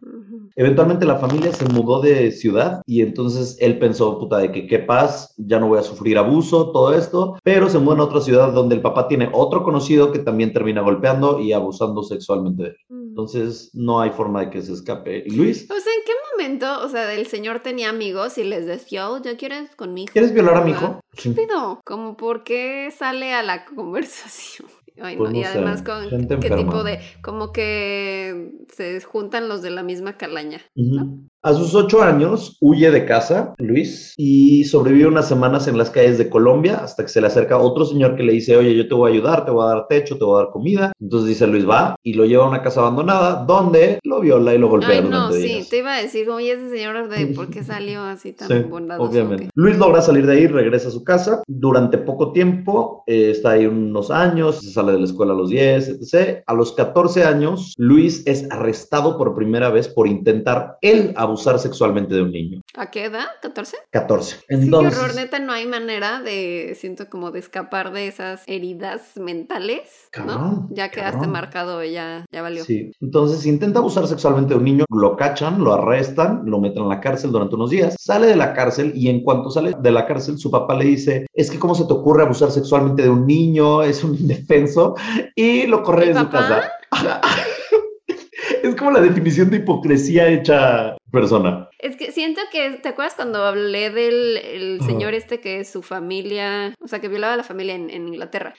Eventualmente 0.56 1.04
la 1.04 1.18
familia 1.18 1.52
se 1.52 1.64
mudó 1.66 2.00
de 2.00 2.30
ciudad 2.30 2.82
y 2.86 3.02
entonces 3.02 3.56
él 3.60 3.78
pensó, 3.78 4.18
puta, 4.18 4.38
de 4.38 4.52
que 4.52 4.66
qué 4.66 4.78
paz, 4.78 5.34
ya 5.36 5.58
no 5.58 5.68
voy 5.68 5.78
a 5.78 5.82
sufrir 5.82 6.16
abuso, 6.16 6.70
todo 6.70 6.94
esto, 6.94 7.36
pero 7.42 7.68
se 7.68 7.78
mudó 7.78 8.02
a 8.02 8.06
otra 8.06 8.20
ciudad 8.20 8.52
donde 8.52 8.76
el 8.76 8.80
papá 8.82 9.08
tiene 9.08 9.28
otro 9.32 9.64
conocido 9.64 10.12
que 10.12 10.20
también 10.20 10.52
termina 10.52 10.80
golpeando 10.80 11.40
y 11.40 11.52
abusando 11.52 12.02
sexualmente 12.02 12.62
de 12.62 12.68
él. 12.70 12.76
Ujú. 12.88 13.04
Entonces 13.08 13.70
no 13.74 14.00
hay 14.00 14.10
forma 14.10 14.40
de 14.40 14.50
que 14.50 14.62
se 14.62 14.72
escape. 14.72 15.24
Y 15.26 15.30
Luis, 15.36 15.68
O 15.70 15.74
sea, 15.74 15.92
¿en 15.92 16.04
qué 16.04 16.12
momento, 16.32 16.84
o 16.84 16.88
sea, 16.88 17.12
el 17.12 17.26
señor 17.26 17.60
tenía 17.60 17.88
amigos 17.88 18.38
y 18.38 18.44
les 18.44 18.66
decía, 18.66 19.10
oh, 19.10 19.20
¿ya 19.22 19.36
quieres 19.36 19.74
con 19.76 19.94
mi 19.94 20.04
hijo? 20.04 20.12
¿quieres 20.12 20.32
violar 20.32 20.56
a 20.56 20.64
mi 20.64 20.72
hijo? 20.72 21.00
¿Qué 21.16 21.30
pido? 21.30 21.80
Como, 21.84 22.16
¿por 22.16 22.44
qué 22.44 22.92
sale 22.96 23.32
a 23.32 23.42
la 23.42 23.64
conversación? 23.76 24.68
Ay, 25.00 25.16
Pues 25.16 25.32
no, 25.32 25.38
y 25.38 25.42
no 25.42 25.48
sé, 25.48 25.58
además 25.58 25.82
con 25.82 26.08
qué 26.08 26.14
enferma. 26.34 26.56
tipo 26.56 26.84
de, 26.84 27.00
como 27.20 27.52
que 27.52 28.52
se 28.72 29.00
juntan 29.00 29.48
los 29.48 29.62
de 29.62 29.70
la 29.70 29.82
misma 29.82 30.16
calaña. 30.16 30.60
Ujú. 30.76 31.28
A 31.46 31.52
sus 31.52 31.74
ocho 31.74 32.02
años 32.02 32.56
huye 32.62 32.90
de 32.90 33.04
casa, 33.04 33.52
Luis, 33.58 34.14
y 34.16 34.64
sobrevive 34.64 35.06
unas 35.08 35.28
semanas 35.28 35.68
en 35.68 35.76
las 35.76 35.90
calles 35.90 36.16
de 36.16 36.30
Colombia 36.30 36.76
hasta 36.82 37.02
que 37.02 37.10
se 37.10 37.20
le 37.20 37.26
acerca 37.26 37.58
otro 37.58 37.84
señor 37.84 38.16
que 38.16 38.22
le 38.22 38.32
dice, 38.32 38.56
oye, 38.56 38.74
yo 38.74 38.88
te 38.88 38.94
voy 38.94 39.10
a 39.10 39.14
ayudar, 39.14 39.44
te 39.44 39.50
voy 39.50 39.62
a 39.66 39.74
dar 39.74 39.86
techo, 39.86 40.16
te 40.16 40.24
voy 40.24 40.40
a 40.40 40.44
dar 40.44 40.52
comida. 40.52 40.92
Entonces 40.98 41.28
dice 41.28 41.46
Luis, 41.46 41.68
va, 41.68 41.96
y 42.02 42.14
lo 42.14 42.24
lleva 42.24 42.46
a 42.46 42.48
una 42.48 42.62
casa 42.62 42.80
abandonada 42.80 43.44
donde 43.44 43.98
lo 44.04 44.20
viola 44.22 44.54
y 44.54 44.58
lo 44.58 44.70
golpea 44.70 44.88
Ay, 44.88 45.02
no, 45.06 45.30
sí, 45.32 45.42
días. 45.42 45.68
te 45.68 45.78
iba 45.80 45.94
a 45.94 46.00
decir, 46.00 46.30
oye, 46.30 46.52
ese 46.52 46.70
señor 46.70 47.10
de 47.10 47.26
por 47.36 47.50
qué 47.50 47.62
salió 47.62 48.00
así 48.02 48.32
tan 48.32 48.48
Sí, 48.48 48.54
bondadoso. 48.60 49.10
obviamente. 49.10 49.50
Luis 49.54 49.76
logra 49.76 50.00
salir 50.00 50.24
de 50.26 50.32
ahí, 50.38 50.46
regresa 50.46 50.88
a 50.88 50.92
su 50.92 51.04
casa. 51.04 51.42
Durante 51.46 51.98
poco 51.98 52.32
tiempo, 52.32 53.04
eh, 53.06 53.28
está 53.32 53.50
ahí 53.50 53.66
unos 53.66 54.10
años, 54.10 54.60
se 54.60 54.70
sale 54.70 54.92
de 54.92 54.98
la 55.00 55.04
escuela 55.04 55.34
a 55.34 55.36
los 55.36 55.50
10, 55.50 55.88
etc. 56.00 56.42
A 56.46 56.54
los 56.54 56.72
14 56.72 57.22
años, 57.24 57.74
Luis 57.76 58.22
es 58.24 58.50
arrestado 58.50 59.18
por 59.18 59.34
primera 59.34 59.68
vez 59.68 59.88
por 59.88 60.08
intentar 60.08 60.78
él 60.80 61.12
abusar 61.16 61.33
sexualmente 61.36 62.14
de 62.14 62.22
un 62.22 62.32
niño. 62.32 62.60
¿A 62.76 62.90
qué 62.90 63.04
edad? 63.04 63.26
¿14? 63.42 63.74
14. 63.90 64.36
Sí, 64.36 64.42
qué 64.48 64.54
Entonces, 64.54 64.98
horror, 64.98 65.14
neta, 65.14 65.38
no 65.38 65.52
hay 65.52 65.66
manera 65.66 66.20
de, 66.20 66.76
siento 66.78 67.08
como 67.08 67.30
de 67.30 67.40
escapar 67.40 67.92
de 67.92 68.08
esas 68.08 68.42
heridas 68.46 69.16
mentales, 69.16 70.08
Cabrón, 70.10 70.36
¿no? 70.36 70.68
Ya 70.70 70.90
quedaste 70.90 71.12
cabrón. 71.12 71.32
marcado, 71.32 71.84
ya, 71.84 72.24
ya 72.30 72.42
valió. 72.42 72.64
Sí. 72.64 72.92
Entonces 73.00 73.46
intenta 73.46 73.78
abusar 73.80 74.06
sexualmente 74.06 74.54
de 74.54 74.58
un 74.58 74.64
niño, 74.64 74.84
lo 74.90 75.16
cachan, 75.16 75.62
lo 75.62 75.74
arrestan, 75.74 76.42
lo 76.44 76.60
meten 76.60 76.82
en 76.82 76.88
la 76.88 77.00
cárcel 77.00 77.32
durante 77.32 77.54
unos 77.54 77.70
días, 77.70 77.96
sale 77.98 78.26
de 78.26 78.36
la 78.36 78.54
cárcel 78.54 78.92
y 78.94 79.08
en 79.08 79.22
cuanto 79.22 79.50
sale 79.50 79.72
de 79.78 79.90
la 79.90 80.06
cárcel 80.06 80.38
su 80.38 80.50
papá 80.50 80.74
le 80.74 80.84
dice, 80.86 81.26
es 81.32 81.50
que 81.50 81.58
cómo 81.58 81.74
se 81.74 81.84
te 81.84 81.92
ocurre 81.92 82.22
abusar 82.22 82.50
sexualmente 82.50 83.02
de 83.02 83.10
un 83.10 83.26
niño, 83.26 83.82
es 83.82 84.04
un 84.04 84.14
indefenso 84.14 84.94
y 85.34 85.66
lo 85.66 85.82
corre 85.82 86.08
¿El 86.08 86.14
de 86.14 86.20
su 86.20 86.28
casa. 86.28 86.70
es 88.62 88.74
como 88.76 88.90
la 88.90 89.00
definición 89.00 89.50
de 89.50 89.58
hipocresía 89.58 90.28
hecha 90.28 90.96
persona. 91.10 91.68
Es 91.78 91.96
que 91.96 92.12
siento 92.12 92.40
que, 92.50 92.70
¿te 92.82 92.88
acuerdas 92.88 93.14
cuando 93.14 93.44
hablé 93.44 93.90
del 93.90 94.36
el 94.36 94.80
señor 94.82 95.14
este 95.14 95.40
que 95.40 95.64
su 95.64 95.82
familia, 95.82 96.74
o 96.80 96.88
sea, 96.88 97.00
que 97.00 97.08
violaba 97.08 97.34
a 97.34 97.36
la 97.36 97.44
familia 97.44 97.74
en, 97.74 97.90
en 97.90 98.08
Inglaterra? 98.08 98.54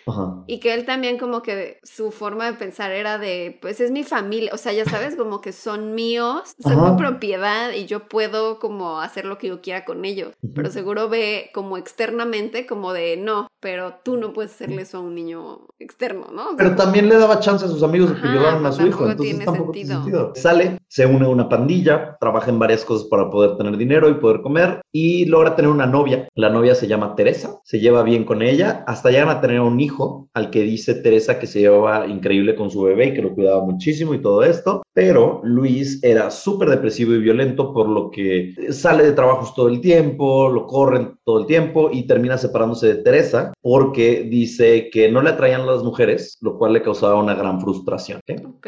Y 0.47 0.59
que 0.59 0.73
él 0.73 0.85
también 0.85 1.17
como 1.17 1.41
que 1.41 1.79
su 1.83 2.11
forma 2.11 2.45
de 2.45 2.53
pensar 2.53 2.91
era 2.91 3.17
de, 3.17 3.57
pues 3.61 3.81
es 3.81 3.91
mi 3.91 4.03
familia, 4.03 4.51
o 4.53 4.57
sea, 4.57 4.73
ya 4.73 4.85
sabes, 4.85 5.15
como 5.17 5.41
que 5.41 5.51
son 5.51 5.95
míos, 5.95 6.55
son 6.59 6.91
mi 6.91 6.97
propiedad 6.97 7.71
y 7.71 7.85
yo 7.85 8.07
puedo 8.07 8.59
como 8.59 9.01
hacer 9.01 9.25
lo 9.25 9.37
que 9.37 9.47
yo 9.47 9.61
quiera 9.61 9.85
con 9.85 10.05
ellos. 10.05 10.33
Pero 10.53 10.71
seguro 10.71 11.09
ve 11.09 11.49
como 11.53 11.77
externamente 11.77 12.65
como 12.65 12.93
de, 12.93 13.17
no, 13.17 13.47
pero 13.59 13.95
tú 14.03 14.17
no 14.17 14.33
puedes 14.33 14.51
hacerle 14.51 14.83
eso 14.83 14.99
a 14.99 15.01
un 15.01 15.15
niño 15.15 15.67
externo, 15.79 16.27
¿no? 16.31 16.43
O 16.43 16.47
sea, 16.49 16.57
Pero 16.57 16.75
también 16.75 17.09
le 17.09 17.17
daba 17.17 17.39
chance 17.39 17.65
a 17.65 17.67
sus 17.67 17.83
amigos 17.83 18.11
de 18.11 18.21
que 18.21 18.27
violaran 18.27 18.65
a 18.65 18.71
su 18.71 18.85
hijo. 18.85 19.09
Entonces 19.09 19.31
tiene 19.31 19.45
tampoco 19.45 19.71
tiene 19.71 19.93
sentido. 19.93 20.27
sentido. 20.27 20.33
Sale, 20.35 20.77
se 20.87 21.05
une 21.05 21.25
a 21.25 21.29
una 21.29 21.49
pandilla, 21.49 22.17
trabaja 22.19 22.44
en 22.47 22.59
varias 22.59 22.85
cosas 22.85 23.07
para 23.07 23.29
poder 23.29 23.57
tener 23.57 23.77
dinero 23.77 24.09
y 24.09 24.15
poder 24.15 24.41
comer 24.41 24.81
y 24.91 25.25
logra 25.25 25.55
tener 25.55 25.71
una 25.71 25.85
novia. 25.85 26.27
La 26.35 26.49
novia 26.49 26.75
se 26.75 26.87
llama 26.87 27.15
Teresa, 27.15 27.59
se 27.63 27.79
lleva 27.79 28.03
bien 28.03 28.23
con 28.23 28.41
ella, 28.41 28.83
hasta 28.87 29.09
llegan 29.11 29.29
a 29.29 29.41
tener 29.41 29.59
un 29.61 29.79
hijo 29.79 30.29
al 30.33 30.49
que 30.49 30.61
dice 30.63 30.95
Teresa 30.95 31.39
que 31.39 31.47
se 31.47 31.59
llevaba 31.61 32.07
increíble 32.07 32.55
con 32.55 32.69
su 32.69 32.81
bebé 32.83 33.07
y 33.07 33.13
que 33.13 33.21
lo 33.21 33.33
cuidaba 33.33 33.63
muchísimo 33.63 34.13
y 34.13 34.21
todo 34.21 34.43
esto. 34.43 34.83
Pero 34.93 35.41
Luis 35.43 36.01
era 36.03 36.31
súper 36.31 36.69
depresivo 36.69 37.13
y 37.13 37.19
violento, 37.19 37.73
por 37.73 37.89
lo 37.89 38.09
que 38.11 38.53
sale 38.71 39.03
de 39.03 39.11
trabajos 39.11 39.53
todo 39.53 39.67
el 39.67 39.81
tiempo, 39.81 40.49
lo 40.49 40.65
corren 40.67 41.17
todo 41.25 41.39
el 41.39 41.45
tiempo 41.45 41.89
y 41.91 42.07
termina 42.07 42.37
separándose 42.37 42.87
de 42.87 42.95
Teresa 43.03 43.53
porque 43.61 44.23
dice 44.29 44.89
que 44.91 45.11
no 45.11 45.21
le 45.21 45.31
atraían 45.31 45.65
las 45.65 45.83
mujeres, 45.83 46.37
lo 46.41 46.57
cual 46.57 46.73
le 46.73 46.81
causaba 46.81 47.15
una 47.21 47.35
gran 47.35 47.59
frustración. 47.59 48.19
¿ok? 48.27 48.41
Ok, 48.57 48.67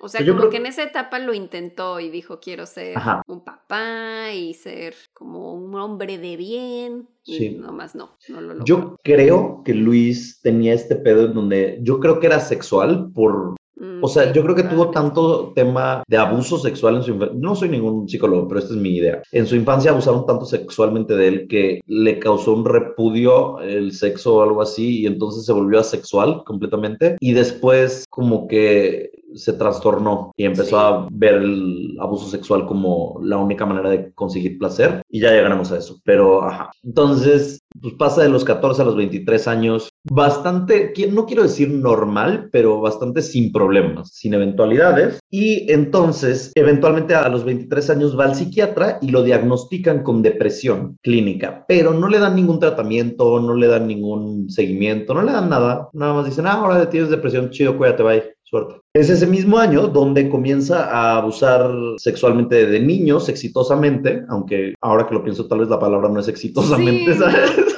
o 0.00 0.08
sea, 0.08 0.20
yo 0.22 0.32
como 0.32 0.40
creo- 0.42 0.50
que 0.50 0.56
en 0.58 0.66
esa 0.66 0.82
etapa 0.82 1.18
lo 1.18 1.34
intentó 1.34 2.00
y 2.00 2.08
dijo, 2.10 2.40
quiero 2.40 2.66
ser 2.66 2.96
Ajá. 3.06 3.22
un 3.28 3.40
papá 3.44 4.32
y 4.34 4.54
ser 4.54 4.94
como 5.12 5.54
un 5.54 5.74
hombre 5.74 6.18
de 6.18 6.36
bien. 6.36 7.08
Y 7.24 7.36
Sí. 7.38 7.50
nomás 7.50 7.94
no, 7.94 8.10
no 8.28 8.40
lo 8.40 8.48
logró. 8.54 8.64
Yo 8.64 8.96
creo 9.02 9.62
que 9.64 9.74
Luis 9.74 10.40
tenía 10.42 10.74
este 10.74 10.96
pedo 10.96 11.26
en 11.26 11.34
donde 11.34 11.78
yo 11.82 11.98
creo 12.00 12.20
que 12.20 12.26
era 12.26 12.40
sexual 12.40 13.10
por... 13.14 13.54
Mm, 13.78 14.02
O 14.02 14.08
sea, 14.08 14.32
yo 14.32 14.42
creo 14.42 14.54
que 14.54 14.62
tuvo 14.62 14.90
tanto 14.90 15.52
tema 15.54 16.02
de 16.08 16.16
abuso 16.16 16.56
sexual 16.58 16.96
en 16.96 17.02
su 17.02 17.10
infancia. 17.10 17.36
No 17.38 17.54
soy 17.54 17.68
ningún 17.68 18.08
psicólogo, 18.08 18.48
pero 18.48 18.60
esta 18.60 18.72
es 18.72 18.80
mi 18.80 18.96
idea. 18.96 19.20
En 19.32 19.46
su 19.46 19.54
infancia 19.54 19.90
abusaron 19.90 20.24
tanto 20.24 20.46
sexualmente 20.46 21.14
de 21.14 21.28
él 21.28 21.46
que 21.46 21.80
le 21.86 22.18
causó 22.18 22.54
un 22.54 22.64
repudio 22.64 23.60
el 23.60 23.92
sexo 23.92 24.36
o 24.36 24.42
algo 24.42 24.62
así 24.62 25.00
y 25.02 25.06
entonces 25.06 25.44
se 25.44 25.52
volvió 25.52 25.78
asexual 25.80 26.42
completamente. 26.44 27.16
Y 27.20 27.32
después 27.34 28.06
como 28.08 28.48
que 28.48 29.10
se 29.36 29.52
trastornó 29.52 30.32
y 30.36 30.44
empezó 30.44 30.66
Sí. 30.66 30.74
a 30.76 31.06
ver 31.10 31.34
el 31.34 31.96
abuso 32.00 32.26
sexual 32.28 32.66
como 32.66 33.18
la 33.22 33.36
única 33.36 33.64
manera 33.66 33.90
de 33.90 34.12
conseguir 34.14 34.58
placer 34.58 35.02
y 35.08 35.20
ya 35.20 35.30
llegaremos 35.30 35.70
a 35.72 35.78
eso. 35.78 36.00
Pero, 36.04 36.42
ajá. 36.42 36.70
Entonces, 36.82 37.60
pues 37.80 37.94
pasa 37.94 38.22
de 38.22 38.28
los 38.28 38.44
14 38.44 38.82
a 38.82 38.84
los 38.84 38.96
23 38.96 39.46
años, 39.48 39.88
bastante, 40.04 40.92
no 41.10 41.26
quiero 41.26 41.42
decir 41.42 41.68
normal, 41.70 42.48
pero 42.50 42.80
bastante 42.80 43.22
sin 43.22 43.52
problemas, 43.52 44.10
sin 44.12 44.34
eventualidades. 44.34 45.20
Y 45.30 45.70
entonces, 45.70 46.52
eventualmente 46.54 47.14
a 47.14 47.28
los 47.28 47.44
23 47.44 47.90
años 47.90 48.18
va 48.18 48.24
al 48.24 48.34
psiquiatra 48.34 48.98
y 49.02 49.10
lo 49.10 49.22
diagnostican 49.22 50.02
con 50.02 50.22
depresión 50.22 50.96
clínica, 51.02 51.64
pero 51.68 51.92
no 51.92 52.08
le 52.08 52.18
dan 52.18 52.36
ningún 52.36 52.58
tratamiento, 52.60 53.40
no 53.40 53.54
le 53.54 53.66
dan 53.66 53.86
ningún 53.86 54.48
seguimiento, 54.48 55.14
no 55.14 55.22
le 55.22 55.32
dan 55.32 55.48
nada. 55.50 55.88
Nada 55.92 56.14
más 56.14 56.24
dicen, 56.24 56.46
ah, 56.46 56.52
ahora 56.54 56.88
tienes 56.88 57.10
depresión, 57.10 57.50
chido, 57.50 57.76
cuídate, 57.76 58.02
bye. 58.02 58.35
Suerte. 58.48 58.76
Es 58.94 59.10
ese 59.10 59.26
mismo 59.26 59.58
año 59.58 59.88
donde 59.88 60.28
comienza 60.28 60.84
a 60.84 61.16
abusar 61.16 61.68
sexualmente 61.96 62.66
de 62.66 62.78
niños 62.78 63.28
exitosamente, 63.28 64.22
aunque 64.28 64.74
ahora 64.80 65.04
que 65.06 65.14
lo 65.14 65.24
pienso 65.24 65.48
tal 65.48 65.60
vez 65.60 65.68
la 65.68 65.80
palabra 65.80 66.08
no 66.08 66.20
es 66.20 66.28
exitosamente, 66.28 67.12
Sí, 67.12 67.18
¿sabes? 67.18 67.58
Es 67.58 67.74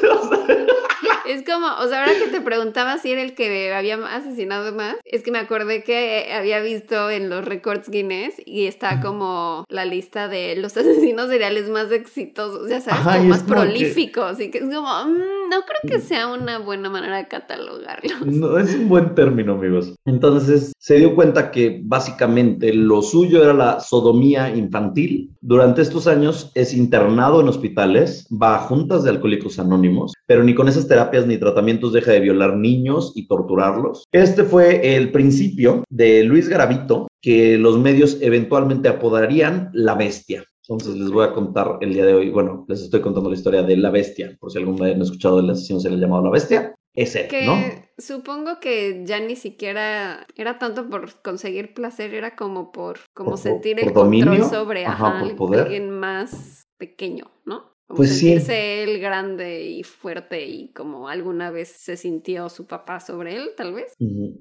como, 1.60 1.72
o 1.82 1.88
sea, 1.88 2.00
ahora 2.00 2.12
que 2.18 2.30
te 2.30 2.40
preguntaba 2.40 2.98
si 2.98 3.10
era 3.12 3.22
el 3.22 3.34
que 3.34 3.72
había 3.72 3.96
asesinado 4.14 4.74
más, 4.74 4.96
es 5.04 5.22
que 5.22 5.30
me 5.30 5.38
acordé 5.38 5.82
que 5.82 6.30
había 6.32 6.60
visto 6.60 7.10
en 7.10 7.28
los 7.28 7.44
récords 7.44 7.88
Guinness 7.90 8.34
y 8.44 8.66
está 8.66 9.00
como 9.00 9.64
la 9.68 9.84
lista 9.84 10.28
de 10.28 10.56
los 10.56 10.76
asesinos 10.76 11.28
seriales 11.28 11.68
más 11.68 11.90
exitosos, 11.92 12.68
ya 12.68 12.80
sabes, 12.80 13.00
Ajá, 13.00 13.16
como 13.18 13.28
más 13.30 13.42
como 13.42 13.54
que- 13.54 13.60
prolíficos. 13.60 14.40
Y 14.40 14.50
que 14.50 14.58
es 14.58 14.64
como, 14.64 14.80
mm, 15.04 15.48
no 15.50 15.60
creo 15.62 15.80
que 15.96 16.00
sea 16.00 16.28
una 16.28 16.58
buena 16.58 16.90
manera 16.90 17.16
de 17.16 17.28
catalogarlos. 17.28 18.26
No, 18.26 18.58
es 18.58 18.74
un 18.74 18.88
buen 18.88 19.14
término, 19.14 19.54
amigos. 19.54 19.94
Entonces 20.04 20.72
se 20.78 20.96
dio 20.98 21.14
cuenta 21.14 21.50
que 21.50 21.80
básicamente 21.84 22.72
lo 22.72 23.02
suyo 23.02 23.42
era 23.42 23.52
la 23.54 23.80
sodomía 23.80 24.54
infantil. 24.54 25.30
Durante 25.40 25.82
estos 25.82 26.06
años 26.06 26.50
es 26.54 26.74
internado 26.74 27.40
en 27.40 27.48
hospitales, 27.48 28.26
va 28.30 28.56
a 28.56 28.60
juntas 28.60 29.04
de 29.04 29.10
alcohólicos 29.10 29.58
anónimos, 29.58 30.12
pero 30.28 30.44
ni 30.44 30.54
con 30.54 30.68
esas 30.68 30.86
terapias 30.86 31.26
ni 31.26 31.38
tratamientos 31.38 31.92
deja 31.92 32.12
de 32.12 32.20
violar 32.20 32.54
niños 32.56 33.12
y 33.16 33.26
torturarlos. 33.26 34.04
Este 34.12 34.44
fue 34.44 34.94
el 34.96 35.10
principio 35.10 35.84
de 35.88 36.22
Luis 36.24 36.48
Garavito, 36.48 37.08
que 37.22 37.56
los 37.58 37.78
medios 37.78 38.18
eventualmente 38.20 38.88
apodarían 38.88 39.70
la 39.72 39.94
bestia. 39.94 40.44
Entonces 40.68 40.96
les 40.96 41.10
voy 41.10 41.24
a 41.24 41.32
contar 41.32 41.78
el 41.80 41.94
día 41.94 42.04
de 42.04 42.12
hoy, 42.12 42.28
bueno, 42.30 42.66
les 42.68 42.82
estoy 42.82 43.00
contando 43.00 43.30
la 43.30 43.36
historia 43.36 43.62
de 43.62 43.76
la 43.78 43.90
bestia, 43.90 44.36
por 44.38 44.52
si 44.52 44.58
alguna 44.58 44.84
vez 44.84 44.96
han 44.96 45.02
escuchado 45.02 45.38
del 45.38 45.48
asesino 45.50 45.80
se 45.80 45.88
le 45.88 45.96
ha 45.96 45.98
llamado 46.00 46.24
la 46.24 46.30
bestia. 46.30 46.74
Es 46.94 47.14
él, 47.16 47.28
Que 47.28 47.46
¿no? 47.46 47.56
supongo 47.96 48.58
que 48.60 49.04
ya 49.06 49.20
ni 49.20 49.36
siquiera 49.36 50.26
era 50.36 50.58
tanto 50.58 50.88
por 50.90 51.22
conseguir 51.22 51.72
placer, 51.72 52.12
era 52.12 52.34
como 52.36 52.70
por 52.72 52.98
como 53.14 53.30
Por- 53.30 53.38
sentir 53.38 53.76
por 53.76 53.88
el 53.88 53.92
control 53.94 54.04
dominio, 54.26 54.48
sobre 54.48 54.84
ajá, 54.84 55.06
ajá, 55.08 55.20
por 55.20 55.30
al- 55.30 55.36
poder. 55.36 55.60
alguien 55.62 55.90
más 55.90 56.64
pequeño, 56.76 57.30
¿no? 57.46 57.72
Pues 57.88 58.10
sí. 58.18 58.28
sentirse 58.28 58.82
él 58.82 59.00
grande 59.00 59.62
y 59.64 59.82
fuerte 59.82 60.46
y 60.46 60.72
como 60.72 61.08
alguna 61.08 61.50
vez 61.50 61.68
se 61.70 61.96
sintió 61.96 62.48
su 62.48 62.66
papá 62.66 63.00
sobre 63.00 63.34
él, 63.36 63.50
tal 63.56 63.72
vez. 63.74 63.94
Hmm. 63.98 64.34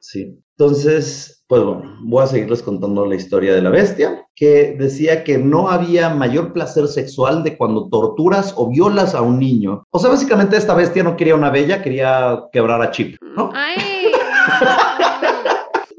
Sí. 0.00 0.42
Entonces, 0.58 1.44
pues 1.46 1.62
bueno, 1.62 1.96
voy 2.02 2.24
a 2.24 2.26
seguirles 2.26 2.62
contando 2.62 3.06
la 3.06 3.14
historia 3.14 3.54
de 3.54 3.62
la 3.62 3.70
bestia, 3.70 4.26
que 4.34 4.74
decía 4.78 5.22
que 5.22 5.38
no 5.38 5.70
había 5.70 6.08
mayor 6.10 6.52
placer 6.52 6.88
sexual 6.88 7.44
de 7.44 7.56
cuando 7.56 7.88
torturas 7.88 8.52
o 8.56 8.68
violas 8.68 9.14
a 9.14 9.22
un 9.22 9.38
niño. 9.38 9.84
O 9.90 9.98
sea, 9.98 10.10
básicamente 10.10 10.56
esta 10.56 10.74
bestia 10.74 11.04
no 11.04 11.16
quería 11.16 11.36
una 11.36 11.50
bella, 11.50 11.82
quería 11.82 12.40
quebrar 12.52 12.82
a 12.82 12.90
Chip, 12.90 13.16
¿no? 13.36 13.50
¡Ay! 13.54 14.10
no. 14.12 14.18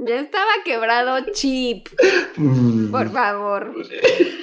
Ya 0.04 0.20
estaba 0.20 0.50
quebrado 0.66 1.32
Chip, 1.32 1.88
Mm, 2.36 2.90
por 2.92 3.10
favor. 3.12 3.72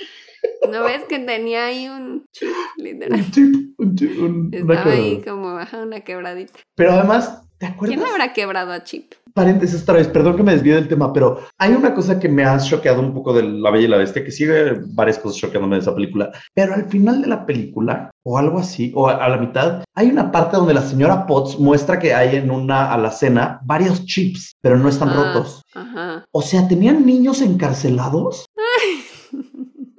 ¿No 0.70 0.84
ves 0.84 1.04
que 1.08 1.18
tenía 1.20 1.66
ahí 1.66 1.88
un 1.88 2.24
chip, 2.32 2.48
literal? 2.78 3.20
Un 3.20 3.30
chip, 3.30 3.54
un 3.78 3.94
chip, 3.96 4.18
un- 4.20 4.50
una 4.62 4.74
Estaba 4.74 4.92
ahí 4.94 5.22
como 5.22 5.48
ajá, 5.50 5.82
una 5.82 6.00
quebradita. 6.00 6.52
Pero 6.74 6.92
además, 6.92 7.42
¿te 7.58 7.66
acuerdas? 7.66 7.96
¿Quién 7.98 8.08
habrá 8.10 8.32
quebrado 8.32 8.72
a 8.72 8.82
Chip? 8.84 9.12
paréntesis 9.34 9.82
otra 9.82 9.94
vez, 9.94 10.08
perdón 10.08 10.36
que 10.36 10.42
me 10.42 10.50
desvíe 10.50 10.74
del 10.74 10.88
tema, 10.88 11.12
pero 11.12 11.38
hay 11.58 11.72
una 11.72 11.94
cosa 11.94 12.18
que 12.18 12.28
me 12.28 12.44
ha 12.44 12.58
choqueado 12.58 13.00
un 13.00 13.14
poco 13.14 13.32
de 13.32 13.44
La 13.44 13.70
Bella 13.70 13.84
y 13.84 13.88
la 13.88 13.96
Bestia, 13.98 14.24
que 14.24 14.32
sigue 14.32 14.72
varias 14.94 15.16
cosas 15.20 15.38
choqueándome 15.38 15.76
de 15.76 15.82
esa 15.82 15.94
película, 15.94 16.32
pero 16.54 16.74
al 16.74 16.88
final 16.88 17.22
de 17.22 17.28
la 17.28 17.46
película, 17.46 18.10
o 18.24 18.36
algo 18.36 18.58
así, 18.58 18.90
o 18.96 19.08
a, 19.08 19.24
a 19.24 19.28
la 19.28 19.36
mitad, 19.36 19.84
hay 19.94 20.08
una 20.10 20.32
parte 20.32 20.56
donde 20.56 20.74
la 20.74 20.82
señora 20.82 21.24
Potts 21.24 21.56
muestra 21.60 22.00
que 22.00 22.12
hay 22.14 22.34
en 22.34 22.50
una 22.50 22.92
alacena 22.92 23.60
varios 23.64 24.04
chips, 24.06 24.56
pero 24.60 24.76
no 24.76 24.88
están 24.88 25.10
Ah, 25.10 25.14
rotos. 25.34 25.62
Ajá. 25.72 26.24
O 26.32 26.42
sea, 26.42 26.66
¿tenían 26.66 27.06
niños 27.06 27.40
encarcelados? 27.40 28.44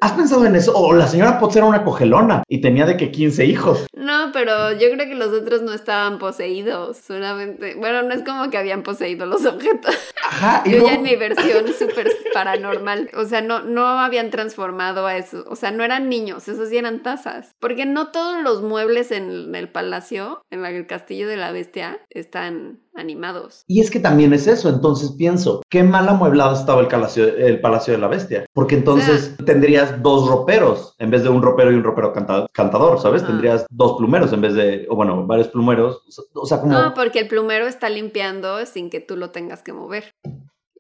¿Has 0.01 0.13
pensado 0.13 0.45
en 0.45 0.55
eso? 0.55 0.73
O 0.75 0.93
la 0.93 1.07
señora 1.07 1.39
Potts 1.39 1.57
era 1.57 1.65
una 1.65 1.83
cogelona 1.83 2.43
y 2.47 2.61
tenía 2.61 2.85
de 2.85 2.95
que 2.95 3.11
15 3.11 3.45
hijos. 3.45 3.85
No, 3.93 4.31
pero 4.31 4.71
yo 4.71 4.89
creo 4.91 5.07
que 5.07 5.15
los 5.15 5.33
otros 5.33 5.61
no 5.61 5.73
estaban 5.73 6.19
poseídos, 6.19 6.97
solamente. 6.97 7.75
Bueno, 7.75 8.03
no 8.03 8.13
es 8.13 8.23
como 8.23 8.49
que 8.49 8.57
habían 8.57 8.81
poseído 8.83 9.25
los 9.25 9.45
objetos. 9.45 9.93
Ajá, 10.25 10.63
y 10.65 10.71
Yo 10.71 10.85
ya 10.85 10.95
en 10.95 11.03
mi 11.03 11.15
versión 11.17 11.67
súper 11.77 12.09
paranormal. 12.33 13.09
O 13.17 13.25
sea, 13.25 13.41
no, 13.41 13.61
no 13.63 13.87
habían 13.87 14.29
transformado 14.29 15.05
a 15.05 15.17
eso. 15.17 15.43
O 15.47 15.57
sea, 15.57 15.71
no 15.71 15.83
eran 15.83 16.07
niños, 16.07 16.47
esos 16.47 16.69
sí 16.69 16.77
eran 16.77 17.03
tazas. 17.03 17.55
Porque 17.59 17.85
no 17.85 18.07
todos 18.11 18.41
los 18.41 18.61
muebles 18.61 19.11
en 19.11 19.53
el 19.53 19.69
palacio, 19.69 20.43
en 20.49 20.65
el 20.65 20.87
castillo 20.87 21.27
de 21.27 21.35
la 21.35 21.51
bestia, 21.51 21.99
están 22.09 22.79
animados. 22.95 23.63
Y 23.67 23.79
es 23.81 23.89
que 23.91 23.99
también 23.99 24.33
es 24.33 24.47
eso, 24.47 24.69
entonces 24.69 25.11
pienso, 25.11 25.61
qué 25.69 25.83
mal 25.83 26.07
amueblado 26.09 26.53
estaba 26.53 26.81
el 26.81 26.87
palacio, 26.87 27.25
el 27.27 27.61
palacio 27.61 27.93
de 27.93 27.99
la 27.99 28.07
bestia, 28.07 28.45
porque 28.53 28.75
entonces 28.75 29.35
tendrías 29.45 30.01
dos 30.01 30.27
roperos 30.27 30.95
en 30.99 31.09
vez 31.11 31.23
de 31.23 31.29
un 31.29 31.41
ropero 31.41 31.71
y 31.71 31.75
un 31.75 31.83
ropero 31.83 32.11
canta- 32.13 32.47
cantador, 32.51 32.99
¿sabes? 32.99 33.23
Ah. 33.23 33.27
Tendrías 33.27 33.65
dos 33.69 33.97
plumeros 33.97 34.33
en 34.33 34.41
vez 34.41 34.53
de, 34.53 34.85
o 34.89 34.95
bueno, 34.95 35.25
varios 35.25 35.47
plumeros, 35.47 36.01
o 36.33 36.45
sea, 36.45 36.59
como... 36.59 36.73
No, 36.73 36.93
porque 36.93 37.19
el 37.19 37.27
plumero 37.27 37.67
está 37.67 37.89
limpiando 37.89 38.65
sin 38.65 38.89
que 38.89 38.99
tú 38.99 39.15
lo 39.15 39.29
tengas 39.31 39.63
que 39.63 39.73
mover. 39.73 40.11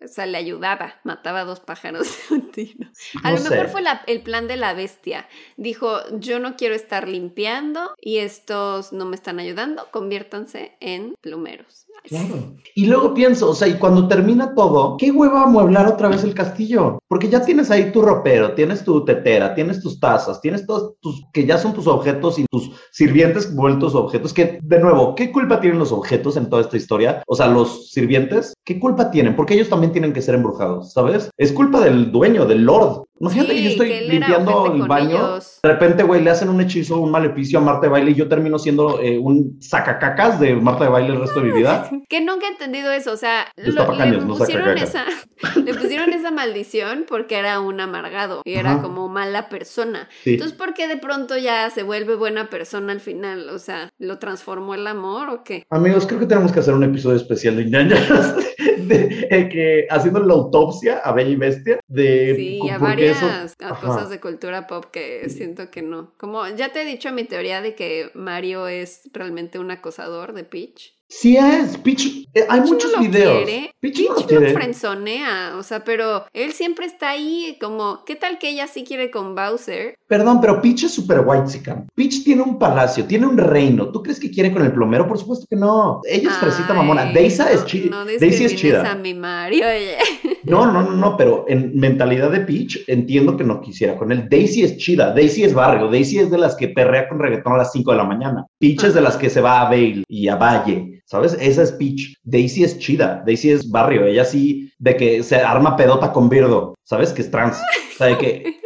O 0.03 0.07
sea, 0.07 0.25
le 0.25 0.37
ayudaba, 0.37 0.95
mataba 1.03 1.41
a 1.41 1.45
dos 1.45 1.59
pájaros 1.59 2.07
de 2.29 2.35
un 2.35 2.51
tiro. 2.51 2.87
A 3.23 3.31
no 3.31 3.37
lo 3.37 3.43
mejor 3.49 3.65
sé. 3.65 3.71
fue 3.71 3.81
la- 3.81 4.01
el 4.07 4.21
plan 4.21 4.47
de 4.47 4.57
la 4.57 4.73
bestia. 4.73 5.27
Dijo, 5.57 5.97
yo 6.19 6.39
no 6.39 6.55
quiero 6.55 6.73
estar 6.75 7.07
limpiando 7.07 7.91
y 7.99 8.17
estos 8.19 8.93
no 8.93 9.05
me 9.05 9.15
están 9.15 9.39
ayudando, 9.39 9.87
conviértanse 9.91 10.77
en 10.79 11.15
plumeros. 11.21 11.85
Claro. 12.07 12.55
Y 12.75 12.85
luego 12.85 13.13
pienso, 13.13 13.49
o 13.49 13.53
sea, 13.53 13.67
y 13.67 13.73
cuando 13.77 14.07
termina 14.07 14.55
todo, 14.55 14.95
¿qué 14.97 15.11
hueva 15.11 15.43
amueblar 15.43 15.85
otra 15.85 16.07
vez 16.07 16.23
el 16.23 16.33
castillo? 16.33 16.97
Porque 17.09 17.27
ya 17.27 17.43
tienes 17.43 17.69
ahí 17.71 17.91
tu 17.91 18.01
ropero, 18.01 18.53
tienes 18.53 18.85
tu 18.85 19.03
tetera, 19.03 19.53
tienes 19.53 19.81
tus 19.81 19.99
tazas, 19.99 20.39
tienes 20.39 20.65
todos 20.65 20.93
tus, 21.01 21.25
que 21.33 21.45
ya 21.45 21.57
son 21.57 21.73
tus 21.73 21.87
objetos 21.87 22.39
y 22.39 22.45
tus 22.49 22.71
sirvientes 22.91 23.53
vueltos 23.53 23.95
objetos, 23.95 24.33
que 24.33 24.59
de 24.63 24.79
nuevo, 24.79 25.13
¿qué 25.13 25.29
culpa 25.29 25.59
tienen 25.59 25.77
los 25.77 25.91
objetos 25.91 26.37
en 26.37 26.49
toda 26.49 26.61
esta 26.61 26.77
historia? 26.77 27.21
O 27.27 27.35
sea, 27.35 27.47
los 27.47 27.91
sirvientes, 27.91 28.53
¿qué 28.63 28.79
culpa 28.79 29.11
tienen? 29.11 29.35
Porque 29.35 29.55
ellos 29.55 29.67
también 29.67 29.88
tienen 29.91 30.13
que 30.13 30.21
ser 30.21 30.35
embrujados, 30.35 30.93
¿sabes? 30.93 31.29
Es 31.37 31.51
culpa 31.51 31.81
del 31.81 32.11
dueño, 32.11 32.45
del 32.45 32.63
lord. 32.63 33.05
No, 33.19 33.29
fíjate 33.29 33.49
que 33.53 33.57
Sí, 33.57 33.63
yo 33.63 33.69
estoy 33.71 33.89
que 33.89 34.01
limpiando 34.01 34.73
el 34.73 34.81
baño. 34.87 35.09
ellos. 35.09 35.59
De 35.61 35.69
repente, 35.69 36.03
güey, 36.03 36.23
le 36.23 36.29
hacen 36.29 36.49
un 36.49 36.61
hechizo, 36.61 36.99
un 36.99 37.11
maleficio 37.11 37.59
a 37.59 37.61
Marta 37.61 37.81
de 37.81 37.89
Baile 37.89 38.11
y 38.11 38.15
yo 38.15 38.27
termino 38.29 38.57
siendo 38.59 38.99
eh, 39.01 39.17
un 39.19 39.57
sacacacas 39.61 40.39
de 40.39 40.55
Marta 40.55 40.85
de 40.85 40.89
Baile 40.89 41.13
el 41.13 41.19
resto 41.21 41.41
de 41.41 41.51
mi 41.51 41.57
vida. 41.57 41.89
Que 42.09 42.21
nunca 42.21 42.47
he 42.47 42.49
entendido 42.51 42.91
eso, 42.91 43.11
o 43.11 43.17
sea, 43.17 43.45
lo- 43.55 43.93
le, 43.93 44.17
no 44.17 44.35
pusieron 44.35 44.77
esa, 44.77 45.05
le 45.63 45.73
pusieron 45.75 46.11
esa 46.11 46.31
maldición 46.31 47.05
porque 47.07 47.35
era 47.37 47.59
un 47.59 47.79
amargado 47.79 48.41
y 48.45 48.53
era 48.53 48.73
Ajá. 48.73 48.81
como 48.81 49.07
mala 49.09 49.47
persona. 49.49 50.09
Sí. 50.23 50.31
Entonces, 50.33 50.57
¿por 50.57 50.73
qué 50.73 50.87
de 50.87 50.97
pronto 50.97 51.37
ya 51.37 51.69
se 51.69 51.83
vuelve 51.83 52.15
buena 52.15 52.49
persona 52.49 52.93
al 52.93 52.99
final? 52.99 53.49
O 53.49 53.59
sea, 53.59 53.89
¿lo 53.99 54.17
transformó 54.17 54.73
el 54.73 54.87
amor 54.87 55.29
o 55.29 55.43
qué? 55.43 55.63
Amigos, 55.69 56.07
creo 56.07 56.19
que 56.19 56.25
tenemos 56.25 56.51
que 56.51 56.59
hacer 56.61 56.73
un 56.73 56.83
episodio 56.83 57.17
especial 57.17 57.57
de 57.57 57.65
ñañaras, 57.65 58.35
de, 58.79 59.27
eh, 59.29 59.49
que 59.49 59.85
haciendo 59.89 60.19
la 60.21 60.33
autopsia 60.33 60.99
a 61.03 61.11
Bella 61.11 61.29
y 61.29 61.35
Bestia, 61.35 61.79
de 61.87 62.35
Sí, 62.35 62.69
a 62.69 62.77
eso- 63.11 63.25
a 63.65 63.69
ajá. 63.69 63.81
cosas 63.87 64.09
de 64.09 64.19
cultura 64.19 64.67
pop 64.67 64.85
que 64.91 65.29
siento 65.29 65.69
que 65.71 65.81
no. 65.81 66.13
Como 66.17 66.47
ya 66.47 66.71
te 66.71 66.81
he 66.81 66.85
dicho 66.85 67.11
mi 67.11 67.23
teoría 67.23 67.61
de 67.61 67.75
que 67.75 68.11
Mario 68.13 68.67
es 68.67 69.09
realmente 69.13 69.59
un 69.59 69.71
acosador 69.71 70.33
de 70.33 70.43
Peach. 70.43 70.98
Sí 71.11 71.37
es, 71.37 71.75
Peach, 71.79 72.05
eh, 72.35 72.45
hay 72.47 72.59
Peach 72.61 72.69
muchos 72.71 72.91
no 72.91 72.97
lo 72.99 73.03
videos. 73.03 73.43
quiere. 73.43 73.71
Peach, 73.79 73.95
Peach 73.97 74.09
no 74.09 74.15
lo 74.15 74.27
quiere. 74.27 74.53
frenzonea, 74.53 75.55
o 75.57 75.63
sea, 75.63 75.83
pero 75.83 76.25
él 76.33 76.51
siempre 76.53 76.85
está 76.85 77.09
ahí 77.09 77.57
como, 77.59 78.03
¿qué 78.05 78.15
tal 78.15 78.37
que 78.37 78.49
ella 78.49 78.67
sí 78.67 78.83
quiere 78.83 79.09
con 79.09 79.33
Bowser? 79.33 79.95
Perdón, 80.07 80.39
pero 80.39 80.61
Peach 80.61 80.83
es 80.83 80.93
super 80.93 81.23
white 81.25 81.49
Peach 81.95 82.23
tiene 82.23 82.43
un 82.43 82.59
palacio, 82.59 83.05
tiene 83.05 83.25
un 83.25 83.37
reino. 83.37 83.89
¿Tú 83.91 84.03
crees 84.03 84.19
que 84.19 84.29
quiere 84.29 84.51
con 84.51 84.63
el 84.63 84.71
plomero? 84.71 85.07
Por 85.07 85.17
supuesto 85.17 85.45
que 85.49 85.55
no. 85.55 86.01
Ella 86.07 86.29
es 86.29 86.37
fresita 86.37 86.73
mamona. 86.73 87.05
No- 87.05 87.19
es 87.19 87.65
chida. 87.65 87.89
No 87.89 88.05
Daisy 88.05 88.45
es 88.45 88.55
chida. 88.55 88.91
a 88.91 88.95
mi 88.95 89.13
Mario. 89.15 89.65
oye. 89.65 89.97
No, 90.43 90.65
no, 90.71 90.81
no, 90.83 90.91
no, 90.91 91.17
pero 91.17 91.45
en 91.47 91.75
mentalidad 91.77 92.31
de 92.31 92.41
Peach 92.41 92.83
entiendo 92.87 93.35
que 93.35 93.43
no 93.43 93.61
quisiera 93.61 93.97
con 93.97 94.11
él. 94.11 94.27
Daisy 94.29 94.63
es 94.63 94.77
chida, 94.77 95.13
Daisy 95.13 95.43
es 95.43 95.53
barrio, 95.53 95.89
Daisy 95.89 96.19
es 96.19 96.31
de 96.31 96.37
las 96.37 96.55
que 96.55 96.69
perrea 96.69 97.07
con 97.09 97.19
reggaetón 97.19 97.53
a 97.53 97.57
las 97.57 97.71
5 97.71 97.91
de 97.91 97.97
la 97.97 98.03
mañana. 98.03 98.45
Peach 98.59 98.83
es 98.83 98.93
de 98.93 99.01
las 99.01 99.17
que 99.17 99.29
se 99.29 99.41
va 99.41 99.61
a 99.61 99.69
Vale 99.69 100.03
y 100.07 100.27
a 100.27 100.35
Valle, 100.37 100.98
¿sabes? 101.09 101.35
Esa 101.41 101.63
es 101.63 101.71
Peach. 101.71 102.15
Daisy 102.23 102.63
es 102.63 102.77
chida, 102.77 103.23
Daisy 103.25 103.49
es 103.49 103.69
barrio, 103.69 104.05
ella 104.05 104.23
sí 104.23 104.71
de 104.77 104.95
que 104.95 105.23
se 105.23 105.35
arma 105.37 105.75
pedota 105.75 106.13
con 106.13 106.29
Birdo, 106.29 106.75
¿sabes? 106.83 107.11
Que 107.11 107.23
es 107.23 107.31
trans. 107.31 107.57
O 107.57 107.97
sea, 107.97 108.07
de 108.07 108.17
que 108.17 108.43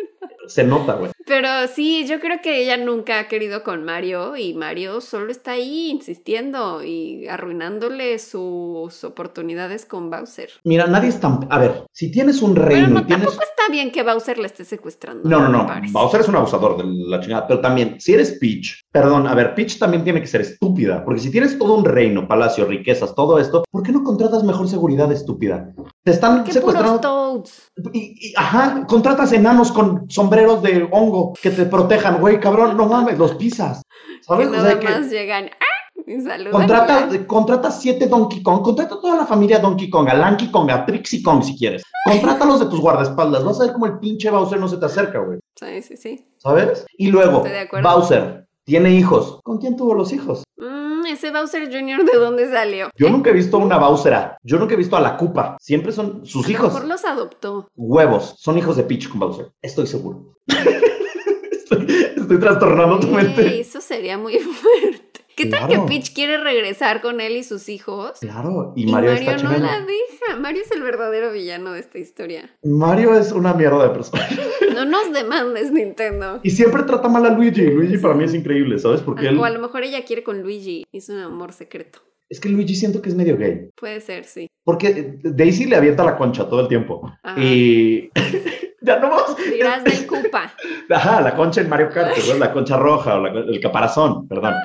se 0.53 0.63
nota, 0.63 0.93
güey. 0.93 1.11
Pero 1.25 1.47
sí, 1.73 2.05
yo 2.05 2.19
creo 2.19 2.39
que 2.43 2.61
ella 2.61 2.75
nunca 2.77 3.19
ha 3.19 3.27
querido 3.27 3.63
con 3.63 3.83
Mario 3.85 4.35
y 4.35 4.53
Mario 4.53 4.99
solo 5.01 5.31
está 5.31 5.51
ahí 5.51 5.89
insistiendo 5.89 6.83
y 6.83 7.27
arruinándole 7.27 8.19
sus 8.19 9.03
oportunidades 9.03 9.85
con 9.85 10.09
Bowser. 10.09 10.49
Mira, 10.65 10.85
nadie 10.87 11.09
es 11.09 11.19
tan... 11.19 11.47
A 11.49 11.59
ver, 11.59 11.85
si 11.91 12.11
tienes 12.11 12.41
un 12.41 12.55
reino 12.55 12.87
no, 12.89 12.99
y 12.99 13.03
tienes... 13.05 13.25
tampoco 13.25 13.43
está 13.43 13.71
bien 13.71 13.91
que 13.91 14.03
Bowser 14.03 14.37
le 14.37 14.47
esté 14.47 14.65
secuestrando. 14.65 15.27
No, 15.27 15.47
no, 15.47 15.49
no. 15.49 15.67
Bowser 15.91 16.21
es 16.21 16.27
un 16.27 16.35
abusador 16.35 16.77
de 16.77 16.83
la 16.85 17.21
chingada. 17.21 17.47
Pero 17.47 17.61
también, 17.61 17.99
si 18.01 18.13
eres 18.13 18.37
Peach, 18.39 18.81
perdón, 18.91 19.25
a 19.27 19.33
ver, 19.33 19.55
Peach 19.55 19.79
también 19.79 20.03
tiene 20.03 20.19
que 20.19 20.27
ser 20.27 20.41
estúpida. 20.41 21.05
Porque 21.05 21.21
si 21.21 21.31
tienes 21.31 21.57
todo 21.57 21.75
un 21.75 21.85
reino, 21.85 22.27
palacio, 22.27 22.65
riquezas, 22.65 23.15
todo 23.15 23.39
esto, 23.39 23.63
¿por 23.71 23.81
qué 23.83 23.93
no 23.93 24.03
contratas 24.03 24.43
mejor 24.43 24.67
seguridad 24.67 25.09
estúpida? 25.11 25.73
Te 26.03 26.11
están 26.11 26.43
¿Qué 26.43 26.51
secuestrando. 26.51 26.99
puros 26.99 27.01
Toads? 27.01 27.71
Y, 27.93 28.29
y- 28.29 28.33
ajá, 28.35 28.85
contratas 28.87 29.31
enanos 29.31 29.71
con 29.71 30.09
sombreros 30.43 30.63
de 30.63 30.87
hongo 30.91 31.33
que 31.41 31.51
te 31.51 31.65
protejan, 31.65 32.19
güey, 32.19 32.39
cabrón, 32.39 32.77
no 32.77 32.87
mames, 32.87 33.17
los 33.17 33.35
pisas. 33.35 33.81
Que 33.83 34.23
¿Sabes? 34.23 34.47
O 34.47 34.51
nada 34.51 34.79
que 34.79 34.87
más 34.87 35.09
llegan 35.09 35.49
¡ah! 35.59 36.21
saludan. 36.23 36.51
contrata, 36.51 37.07
y 37.11 37.13
ya. 37.13 37.27
contrata 37.27 37.71
siete 37.71 38.07
Donkey 38.07 38.43
Kong, 38.43 38.61
contrata 38.61 38.99
toda 38.99 39.17
la 39.17 39.25
familia 39.25 39.59
Donkey 39.59 39.89
Kong, 39.89 40.09
a 40.09 40.13
Lanky 40.13 40.51
Kong, 40.51 40.69
a 40.71 40.85
Trixie 40.85 41.23
Kong 41.23 41.43
si 41.43 41.57
quieres. 41.57 41.83
Contrátalos 42.05 42.59
de 42.59 42.65
tus 42.67 42.79
guardaespaldas, 42.79 43.43
vas 43.43 43.59
a 43.59 43.65
ver 43.65 43.73
cómo 43.73 43.85
el 43.85 43.99
pinche 43.99 44.29
Bowser 44.29 44.59
no 44.59 44.67
se 44.67 44.77
te 44.77 44.85
acerca, 44.85 45.19
güey. 45.19 45.39
Sí, 45.55 45.81
sí, 45.81 45.97
sí. 45.97 46.25
¿Sabes? 46.37 46.85
Y 46.97 47.07
luego. 47.07 47.43
Bowser 47.81 48.45
tiene 48.65 48.91
hijos. 48.91 49.39
¿Con 49.43 49.57
quién 49.57 49.75
tuvo 49.75 49.93
los 49.93 50.11
hijos? 50.13 50.43
Mm, 50.57 50.72
ese 51.05 51.31
Bowser 51.31 51.65
Jr. 51.71 52.03
de 52.05 52.17
dónde 52.17 52.49
salió? 52.49 52.89
Yo 52.95 53.09
nunca 53.09 53.29
he 53.29 53.33
visto 53.33 53.57
una 53.57 53.77
Bowsera. 53.77 54.37
Yo 54.43 54.57
nunca 54.59 54.73
he 54.73 54.77
visto 54.77 54.95
a 54.95 55.01
la 55.01 55.17
Cupa. 55.17 55.57
Siempre 55.59 55.91
son 55.91 56.25
sus 56.25 56.45
A 56.45 56.47
lo 56.47 56.51
hijos. 56.53 56.73
mejor 56.73 56.87
los 56.87 57.05
adoptó. 57.05 57.67
Huevos. 57.75 58.35
Son 58.39 58.57
hijos 58.57 58.75
de 58.77 58.83
Peach 58.83 59.09
con 59.09 59.19
Bowser. 59.19 59.51
Estoy 59.61 59.87
seguro. 59.87 60.35
estoy, 61.51 61.87
estoy 62.17 62.39
trastornando 62.39 62.99
tu 62.99 63.07
mente. 63.07 63.59
eso 63.59 63.81
sería 63.81 64.17
muy 64.17 64.37
fuerte. 64.39 65.12
¿Qué 65.35 65.47
tal 65.47 65.67
que 65.67 65.79
Peach 65.79 66.13
quiere 66.13 66.37
regresar 66.37 67.01
con 67.01 67.19
él 67.21 67.37
y 67.37 67.43
sus 67.43 67.67
hijos? 67.69 68.19
Claro, 68.21 68.73
y, 68.75 68.83
Y 68.87 68.91
Mario, 68.91 69.11
Mario, 69.11 69.31
está 69.31 69.43
no 69.43 69.57
la 69.57 69.79
deja. 69.79 70.39
Mario 70.39 70.61
es 70.61 70.71
el 70.71 70.81
verdadero 70.83 71.31
villano 71.31 71.71
de 71.73 71.79
esta 71.79 71.97
historia. 71.97 72.49
Mario 72.63 73.15
es 73.17 73.31
una 73.31 73.53
mierda 73.53 73.83
de 73.87 73.89
persona. 73.89 74.27
No 74.73 74.85
nos 74.85 75.11
demandes, 75.13 75.71
Nintendo. 75.71 76.39
y 76.43 76.49
siempre 76.51 76.83
trata 76.83 77.07
mal 77.07 77.25
a 77.25 77.29
Luigi. 77.31 77.61
Luigi 77.63 77.97
para 77.97 78.13
mí 78.13 78.23
es 78.23 78.33
increíble, 78.33 78.77
¿sabes? 78.79 79.01
Porque 79.01 79.27
él... 79.27 79.37
O 79.37 79.45
a 79.45 79.49
lo 79.49 79.59
mejor 79.59 79.83
ella 79.83 80.03
quiere 80.05 80.23
con 80.23 80.41
Luigi. 80.41 80.85
Es 80.91 81.09
un 81.09 81.19
amor 81.19 81.53
secreto. 81.53 81.99
Es 82.29 82.39
que 82.39 82.49
Luigi 82.49 82.75
siento 82.75 83.01
que 83.01 83.09
es 83.09 83.15
medio 83.15 83.37
gay. 83.37 83.69
Puede 83.75 84.01
ser, 84.01 84.23
sí. 84.25 84.47
Porque 84.63 85.19
Daisy 85.23 85.65
le 85.65 85.75
avienta 85.75 86.03
la 86.03 86.17
concha 86.17 86.47
todo 86.49 86.61
el 86.61 86.67
tiempo. 86.67 87.11
Ajá. 87.21 87.39
Y... 87.43 88.09
ya 88.81 88.99
no 88.99 89.09
vamos... 89.09 89.35
Dirás 89.51 89.83
del 89.83 90.07
Koopa. 90.07 90.51
Ajá, 90.89 91.21
la 91.21 91.35
concha 91.35 91.61
en 91.61 91.69
Mario 91.69 91.89
Kart, 91.89 92.15
¿verdad? 92.27 92.37
La 92.37 92.53
concha 92.53 92.77
roja 92.77 93.15
o 93.15 93.21
la- 93.21 93.39
el 93.41 93.59
caparazón, 93.59 94.27
perdón. 94.27 94.55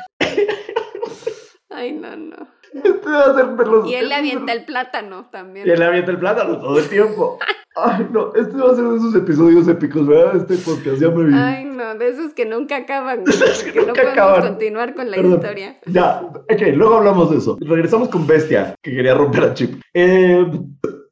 Ay, 1.79 1.93
no, 1.93 2.17
no. 2.17 2.37
Este 2.75 3.09
va 3.09 3.21
a 3.23 3.35
ser 3.35 3.57
pelos- 3.57 3.89
Y 3.89 3.95
él 3.95 4.09
le 4.09 4.15
avienta 4.17 4.53
el 4.53 4.65
plátano 4.65 5.29
también. 5.31 5.67
Y 5.67 5.71
él 5.71 5.79
le 5.79 5.85
avienta 5.87 6.11
el 6.11 6.19
plátano 6.19 6.59
todo 6.59 6.79
el 6.79 6.89
tiempo. 6.89 7.39
Ay, 7.77 8.09
no, 8.11 8.35
este 8.35 8.57
va 8.57 8.73
a 8.73 8.75
ser 8.75 8.85
de 8.85 8.97
esos 8.97 9.15
episodios 9.15 9.69
épicos, 9.69 10.07
¿verdad? 10.07 10.37
Este 10.37 10.57
podcast, 10.57 11.01
ya 11.01 11.09
me 11.11 11.25
vi. 11.27 11.35
Ay, 11.35 11.65
no, 11.65 11.95
de 11.95 12.09
esos 12.09 12.35
que 12.35 12.45
nunca 12.45 12.77
acaban. 12.79 13.21
güey, 13.25 13.37
Porque 13.65 13.81
no 13.81 13.87
nunca 13.87 14.03
podemos 14.03 14.13
acaban. 14.13 14.43
continuar 14.49 14.95
con 14.95 15.11
la 15.11 15.17
Perdón. 15.17 15.35
historia. 15.35 15.79
Ya, 15.87 16.21
ok, 16.23 16.61
luego 16.75 16.97
hablamos 16.97 17.31
de 17.31 17.37
eso. 17.39 17.57
Regresamos 17.61 18.09
con 18.09 18.27
Bestia, 18.27 18.75
que 18.83 18.91
quería 18.91 19.15
romper 19.15 19.45
a 19.45 19.55
Chip. 19.55 19.81
Eh, 19.95 20.45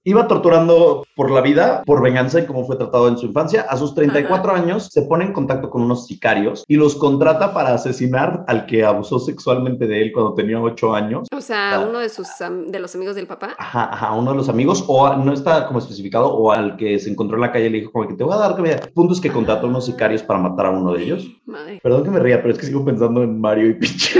iba 0.07 0.28
torturando 0.28 1.04
por 1.16 1.30
la 1.32 1.40
vida, 1.40 1.82
por 1.84 2.00
venganza 2.00 2.38
y 2.40 2.46
cómo 2.46 2.64
fue 2.64 2.76
tratado 2.76 3.09
en 3.09 3.18
su 3.18 3.26
infancia. 3.26 3.66
A 3.68 3.76
sus 3.76 3.92
34 3.94 4.52
años 4.54 4.88
se 4.90 5.02
pone 5.02 5.24
en 5.24 5.32
contacto 5.32 5.68
con 5.68 5.82
unos 5.82 6.07
sicarios 6.07 6.64
y 6.68 6.76
los 6.76 6.94
contrata 6.94 7.52
para 7.52 7.74
asesinar 7.74 8.44
al 8.46 8.66
que 8.66 8.84
abusó 8.84 9.18
sexualmente 9.18 9.86
de 9.88 10.02
él 10.02 10.12
cuando 10.14 10.34
tenía 10.34 10.61
8 10.61 10.94
años. 10.94 11.26
O 11.36 11.40
sea, 11.40 11.74
Ah. 11.74 11.86
uno 11.88 11.98
de 11.98 12.09
sus 12.09 12.28
de 12.68 12.78
los 12.78 12.94
amigos 12.94 13.16
del 13.16 13.26
papá. 13.26 13.54
Ajá, 13.59 13.90
ajá, 13.92 14.12
uno 14.12 14.30
de 14.30 14.36
los 14.36 14.48
amigos, 14.48 14.84
o 14.86 15.07
a- 15.07 15.16
no 15.16 15.32
está 15.32 15.66
como 15.66 15.80
especificado, 15.80 16.32
o 16.32 16.52
al 16.52 16.76
que 16.76 16.98
se 17.00 17.11
encontró 17.11 17.36
en 17.36 17.40
la 17.42 17.50
calle 17.52 17.68
le 17.70 17.78
dijo 17.80 17.90
como 17.92 18.07
que 18.07 18.14
te 18.14 18.22
voy 18.22 18.34
a 18.34 18.38
dar 18.38 18.54
comida. 18.54 18.76
El 18.76 18.92
punto 18.92 19.12
es 19.14 19.20
que 19.20 19.32
contrató 19.32 19.66
a 19.66 19.70
unos 19.70 19.86
sicarios 19.86 20.22
para 20.22 20.38
matar 20.38 20.66
a 20.66 20.70
uno 20.70 20.92
de 20.92 21.02
ellos. 21.02 21.26
Madre. 21.46 21.80
Perdón 21.82 22.04
que 22.04 22.11
me 22.11 22.20
ría, 22.20 22.40
pero 22.40 22.52
es 22.54 22.61
que 22.61 22.66
sigo 22.66 22.84
pensando 22.84 23.22
en 23.24 23.40
Mario 23.40 23.70
y 23.70 23.74
Peach. 23.74 24.14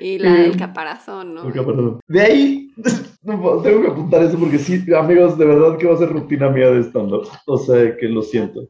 Y 0.00 0.18
la 0.18 0.32
del 0.34 0.56
caparazón, 0.56 1.34
¿no? 1.34 1.42
Ok, 1.42 1.54
perdón. 1.54 2.00
De 2.08 2.20
ahí, 2.20 2.72
no 3.22 3.40
puedo, 3.40 3.62
tengo 3.62 3.82
que 3.82 3.88
apuntar 3.88 4.22
eso 4.22 4.38
porque 4.38 4.58
sí, 4.58 4.82
amigos, 4.94 5.36
de 5.38 5.44
verdad 5.44 5.76
que 5.76 5.86
va 5.86 5.94
a 5.94 5.98
ser 5.98 6.10
rutina 6.10 6.48
mía 6.48 6.70
de 6.70 6.80
stand-up. 6.80 7.28
O 7.46 7.58
sea, 7.58 7.96
que 7.96 8.08
lo 8.08 8.22
siento. 8.22 8.68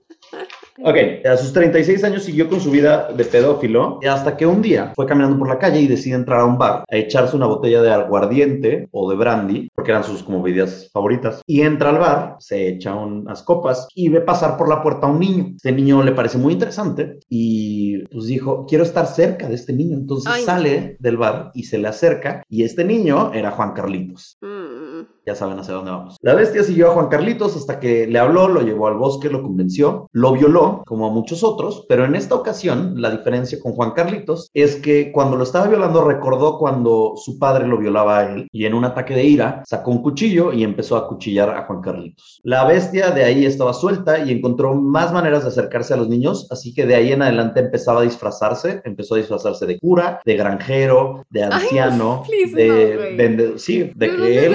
Ok, 0.82 1.26
a 1.26 1.36
sus 1.36 1.52
36 1.52 2.02
años 2.04 2.22
siguió 2.22 2.48
con 2.48 2.60
su 2.60 2.70
vida 2.70 3.12
de 3.12 3.24
pedófilo 3.24 3.98
hasta 4.08 4.36
que 4.36 4.46
un 4.46 4.62
día 4.62 4.92
fue 4.96 5.04
caminando 5.04 5.38
por 5.38 5.48
la 5.48 5.58
calle 5.58 5.80
y 5.80 5.86
decide 5.86 6.14
entrar 6.14 6.40
a 6.40 6.46
un 6.46 6.56
bar 6.56 6.84
a 6.90 6.96
echarse 6.96 7.36
una 7.36 7.46
botella 7.46 7.82
de 7.82 7.90
aguardiente 7.90 8.88
o 8.90 9.10
de 9.10 9.16
brandy, 9.16 9.68
porque 9.74 9.90
eran 9.90 10.04
sus 10.04 10.22
como 10.22 10.42
bebidas 10.42 10.88
favoritas. 10.92 11.42
Y 11.46 11.60
entra 11.62 11.90
al 11.90 11.98
bar, 11.98 12.36
se 12.38 12.68
echa 12.68 12.94
unas 12.94 13.42
copas 13.42 13.88
y 13.94 14.08
ve 14.08 14.22
pasar 14.22 14.56
por 14.56 14.68
la 14.68 14.82
puerta 14.82 15.06
a 15.06 15.10
un 15.10 15.20
niño. 15.20 15.52
Este 15.56 15.72
niño 15.72 16.02
le 16.02 16.12
parece 16.12 16.38
muy 16.38 16.54
interesante 16.54 17.18
y 17.28 17.98
pues 18.06 18.26
dijo, 18.26 18.64
quiero 18.66 18.84
estar 18.84 19.06
cerca 19.06 19.48
de 19.48 19.56
este 19.56 19.74
niño. 19.74 19.96
Entonces 19.96 20.32
Ay. 20.32 20.44
sale 20.44 20.96
del 20.98 21.18
bar 21.18 21.50
y 21.54 21.64
se 21.64 21.78
le 21.78 21.88
acerca 21.88 22.42
y 22.48 22.62
este 22.62 22.84
niño 22.84 23.32
era 23.34 23.50
Juan 23.50 23.72
Carlitos. 23.74 24.38
Mm, 24.40 25.00
Ya 25.26 25.34
saben 25.34 25.58
hacia 25.58 25.74
dónde 25.74 25.90
vamos. 25.90 26.16
La 26.22 26.34
bestia 26.34 26.62
siguió 26.62 26.90
a 26.90 26.94
Juan 26.94 27.08
Carlitos 27.08 27.56
hasta 27.56 27.78
que 27.78 28.06
le 28.06 28.18
habló, 28.18 28.48
lo 28.48 28.62
llevó 28.62 28.88
al 28.88 28.94
bosque, 28.94 29.28
lo 29.28 29.42
convenció, 29.42 30.08
lo 30.12 30.32
violó, 30.32 30.82
como 30.86 31.06
a 31.06 31.10
muchos 31.10 31.44
otros, 31.44 31.84
pero 31.88 32.04
en 32.04 32.14
esta 32.14 32.34
ocasión 32.34 33.00
la 33.00 33.10
diferencia 33.10 33.58
con 33.60 33.72
Juan 33.72 33.92
Carlitos 33.92 34.50
es 34.54 34.76
que 34.76 35.12
cuando 35.12 35.36
lo 35.36 35.44
estaba 35.44 35.66
violando 35.66 36.04
recordó 36.04 36.58
cuando 36.58 37.14
su 37.16 37.38
padre 37.38 37.66
lo 37.66 37.78
violaba 37.78 38.18
a 38.18 38.32
él 38.32 38.48
y 38.52 38.64
en 38.64 38.74
un 38.74 38.84
ataque 38.84 39.14
de 39.14 39.24
ira 39.24 39.62
sacó 39.66 39.90
un 39.90 40.02
cuchillo 40.02 40.52
y 40.52 40.64
empezó 40.64 40.96
a 40.96 41.06
cuchillar 41.06 41.50
a 41.50 41.66
Juan 41.66 41.80
Carlitos. 41.80 42.40
La 42.42 42.64
bestia 42.64 43.10
de 43.10 43.24
ahí 43.24 43.44
estaba 43.44 43.74
suelta 43.74 44.18
y 44.24 44.32
encontró 44.32 44.74
más 44.74 45.12
maneras 45.12 45.42
de 45.42 45.48
acercarse 45.48 45.94
a 45.94 45.96
los 45.96 46.08
niños, 46.08 46.46
así 46.50 46.72
que 46.74 46.86
de 46.86 46.94
ahí 46.94 47.12
en 47.12 47.22
adelante 47.22 47.60
empezaba 47.60 48.00
a 48.00 48.04
disfrazarse, 48.04 48.80
empezó 48.84 49.14
a 49.14 49.18
disfrazarse 49.18 49.66
de 49.66 49.78
cura, 49.78 50.20
de 50.24 50.36
granjero, 50.36 51.24
de 51.30 51.44
Ay, 51.44 51.50
anciano, 51.52 52.22
please, 52.26 52.56
de 52.56 53.30
no, 53.30 53.58
sí, 53.58 53.90
de 53.94 54.08
¿De 54.10 54.16
que 54.16 54.46
él 54.46 54.54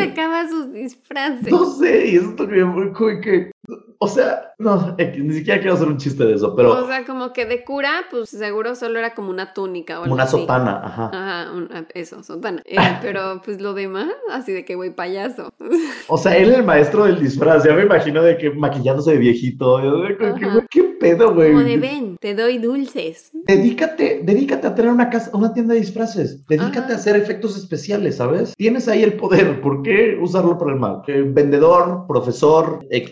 sacaba 0.56 0.64
sus 0.64 0.74
disfraces? 0.74 1.52
no 1.52 1.66
sé, 1.66 2.08
y 2.08 2.16
esto 2.18 2.48
que 2.48 2.64
muy 2.64 2.92
como 2.94 3.22
que. 3.22 3.52
O 3.98 4.08
sea, 4.08 4.54
no, 4.60 4.94
X, 4.98 5.24
ni 5.24 5.34
siquiera 5.34 5.60
quiero 5.60 5.76
hacer 5.76 5.88
un 5.88 5.98
chiste 5.98 6.26
de 6.26 6.34
eso, 6.36 6.54
pero 6.56 6.72
O 6.84 6.88
sea, 6.88 7.06
como 7.06 7.32
que 7.34 7.46
de 7.46 7.64
cura, 7.64 7.92
pues 8.12 8.30
seguro 8.30 8.76
solo 8.76 9.00
era 9.00 9.16
como 9.16 9.30
una 9.30 9.54
túnica 9.54 10.00
o 10.00 10.04
algo 10.04 10.14
una 10.14 10.24
así. 10.24 10.38
sotana, 10.38 10.82
ajá. 10.84 11.10
Ajá, 11.14 11.52
un- 11.54 11.70
ah, 11.74 11.86
eso, 11.94 12.22
sotana. 12.22 12.62
Eh, 12.66 12.76
pero 13.02 13.42
pues 13.44 13.62
lo 13.62 13.74
demás, 13.74 14.10
así 14.32 14.52
de 14.52 14.66
que 14.66 14.76
güey, 14.76 14.94
payaso. 14.94 15.50
O 16.08 16.18
sea, 16.18 16.36
él 16.38 16.54
el 16.54 16.64
maestro 16.64 17.06
del 17.06 17.20
disfraz, 17.20 17.64
ya 17.64 17.74
me 17.74 17.84
imagino 17.84 18.22
de 18.22 18.38
que 18.38 18.52
maquillándose 18.52 19.12
de 19.14 19.18
viejito. 19.18 19.78
de 19.78 20.16
que, 20.18 20.34
¿Qué 20.70 20.84
pedo, 21.00 21.34
güey? 21.34 21.52
Como 21.54 21.64
de 21.64 21.78
ven, 21.78 22.18
te 22.20 22.36
doy 22.36 22.58
dulces. 22.60 23.32
Dedícate, 23.34 24.22
dedícate 24.24 24.68
a 24.68 24.76
tener 24.76 24.92
una 24.92 25.10
casa, 25.10 25.32
una 25.34 25.54
tienda 25.54 25.74
de 25.74 25.80
disfraces. 25.80 26.46
Dedícate 26.48 26.78
Ajá. 26.80 26.94
a 26.94 26.96
hacer 26.98 27.16
efectos 27.16 27.58
especiales, 27.58 28.18
¿sabes? 28.18 28.54
Tienes 28.56 28.88
ahí 28.88 29.02
el 29.04 29.14
poder. 29.14 29.62
¿Por 29.62 29.82
qué 29.82 30.18
usarlo 30.22 30.58
para 30.60 30.74
el 30.74 30.80
mal? 30.80 31.02
Eh, 31.08 31.24
vendedor, 31.26 32.06
profesor, 32.08 32.86
etc, 32.92 33.12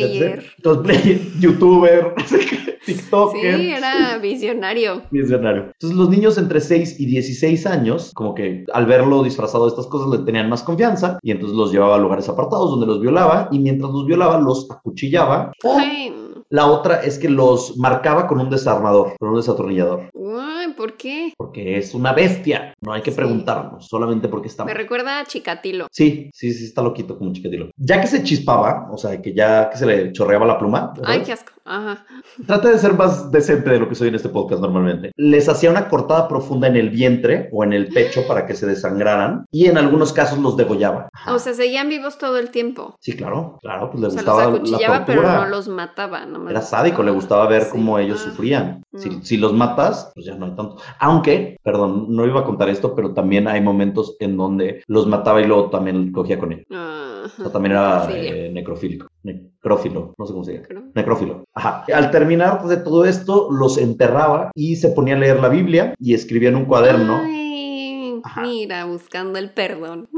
Etc. 0.00 0.42
cosplayer, 0.62 1.20
youtuber, 1.40 2.14
TikToker. 2.86 3.56
Sí, 3.58 3.70
era 3.70 4.18
visionario. 4.18 5.02
Visionario. 5.10 5.64
Entonces 5.72 5.96
los 5.98 6.08
niños 6.08 6.38
entre 6.38 6.60
6 6.60 6.98
y 6.98 7.06
16 7.06 7.66
años, 7.66 8.12
como 8.14 8.34
que 8.34 8.64
al 8.72 8.86
verlo 8.86 9.22
disfrazado 9.22 9.64
de 9.64 9.70
estas 9.70 9.86
cosas 9.86 10.18
le 10.18 10.24
tenían 10.24 10.48
más 10.48 10.62
confianza 10.62 11.18
y 11.22 11.30
entonces 11.30 11.56
los 11.56 11.72
llevaba 11.72 11.96
a 11.96 11.98
lugares 11.98 12.28
apartados 12.28 12.70
donde 12.70 12.86
los 12.86 13.00
violaba 13.00 13.48
y 13.50 13.58
mientras 13.58 13.90
los 13.90 14.06
violaba 14.06 14.40
los 14.40 14.70
acuchillaba. 14.70 15.52
O 15.62 15.76
Ay, 15.78 16.12
la 16.52 16.66
otra 16.66 17.02
es 17.02 17.18
que 17.18 17.30
los 17.30 17.78
marcaba 17.78 18.26
con 18.26 18.38
un 18.38 18.50
desarmador, 18.50 19.14
con 19.18 19.30
un 19.30 19.36
desatornillador, 19.36 20.10
ay, 20.14 20.72
¿por 20.76 20.98
qué? 20.98 21.32
porque 21.38 21.78
es 21.78 21.94
una 21.94 22.12
bestia. 22.12 22.74
No 22.82 22.92
hay 22.92 23.00
que 23.02 23.10
Sí. 23.10 23.16
preguntarnos, 23.16 23.86
solamente 23.88 24.28
porque 24.28 24.48
está 24.48 24.64
Me 24.64 24.74
recuerda 24.74 25.20
a 25.20 25.24
Chikatilo. 25.24 25.86
Sí, 25.90 26.30
sí, 26.34 26.52
sí, 26.52 26.66
está 26.66 26.82
loquito 26.82 27.16
como 27.16 27.30
un 27.30 27.34
chiquitilo. 27.34 27.70
Ya 27.78 28.00
que 28.02 28.06
se 28.06 28.22
chispaba, 28.22 28.88
o 28.92 28.98
sea, 28.98 29.20
que 29.22 29.32
ya 29.32 29.70
que 29.70 29.78
se 29.78 29.86
le 29.86 30.12
chorreaba 30.12 30.44
la 30.46 30.58
pluma, 30.58 30.92
Ay, 31.04 31.22
qué 31.24 31.32
asco. 31.32 31.52
Ajá. 31.64 32.04
Trate 32.46 32.68
de 32.68 32.78
ser 32.78 32.94
más 32.94 33.30
decente 33.30 33.70
de 33.70 33.78
lo 33.78 33.88
que 33.88 33.94
soy 33.94 34.08
en 34.08 34.14
este 34.16 34.28
podcast 34.28 34.60
normalmente. 34.60 35.12
Les 35.16 35.48
hacía 35.48 35.70
una 35.70 35.88
cortada 35.88 36.28
profunda 36.28 36.66
en 36.68 36.76
el 36.76 36.90
vientre 36.90 37.48
o 37.52 37.62
en 37.64 37.72
el 37.72 37.88
pecho 37.88 38.26
para 38.26 38.46
que 38.46 38.54
se 38.54 38.66
desangraran 38.66 39.46
y 39.50 39.66
en 39.66 39.78
algunos 39.78 40.12
casos 40.12 40.38
los 40.38 40.56
degollaba. 40.56 41.08
Ajá. 41.12 41.34
O 41.34 41.38
sea, 41.38 41.54
seguían 41.54 41.88
vivos 41.88 42.18
todo 42.18 42.38
el 42.38 42.50
tiempo. 42.50 42.96
Sí, 43.00 43.14
claro, 43.16 43.58
claro, 43.62 43.90
pues 43.90 44.00
le 44.00 44.06
O 44.08 44.10
sea, 44.10 44.20
gustaba 44.22 44.44
los 44.44 44.52
la 44.52 44.58
acuchillaba, 44.76 45.04
pero 45.06 45.22
no 45.22 45.46
los 45.46 45.68
mataba. 45.68 46.26
nomás 46.26 46.50
Era 46.50 46.62
sádico, 46.62 47.02
le 47.02 47.10
gustaba 47.12 47.46
ver 47.46 47.68
cómo 47.70 47.98
ellos 47.98 48.20
Ah. 48.26 48.30
sufrían. 48.30 48.82
Si, 48.96 49.08
Mm. 49.10 49.22
si 49.22 49.36
los 49.38 49.52
matas, 49.52 50.10
pues 50.14 50.26
ya 50.26 50.34
no 50.34 50.46
hay 50.46 50.54
tanto. 50.56 50.76
Aunque, 50.98 51.58
perdón, 51.62 52.06
no 52.08 52.26
iba 52.26 52.40
a 52.40 52.44
contar 52.44 52.68
esto, 52.68 52.94
pero 52.94 53.14
también 53.14 53.46
hay 53.48 53.60
momentos 53.60 54.16
en 54.20 54.36
donde 54.36 54.82
los 54.86 55.06
mataba 55.06 55.40
y 55.40 55.46
luego 55.46 55.70
también 55.70 56.12
cogía 56.12 56.38
con. 56.38 56.52
Ajá. 56.52 56.98
O 57.38 57.42
sea, 57.42 57.52
también 57.52 57.72
era 57.72 58.08
eh, 58.10 58.50
necrofílico. 58.52 59.06
Necrófilo, 59.22 60.14
no 60.18 60.26
sé 60.26 60.32
cómo 60.32 60.44
se 60.44 60.62
creo. 60.62 60.82
Necrófilo. 60.94 61.44
Ajá. 61.54 61.84
Al 61.92 62.10
terminar 62.10 62.64
de 62.64 62.76
todo 62.76 63.04
esto, 63.04 63.48
los 63.50 63.78
enterraba 63.78 64.50
y 64.54 64.76
se 64.76 64.88
ponía 64.88 65.14
a 65.14 65.18
leer 65.18 65.40
la 65.40 65.48
Biblia 65.48 65.94
y 65.98 66.14
escribía 66.14 66.48
en 66.48 66.56
un 66.56 66.64
cuaderno. 66.64 67.20
Ay, 67.24 68.20
mira, 68.42 68.84
buscando 68.84 69.38
el 69.38 69.50
perdón. 69.50 70.08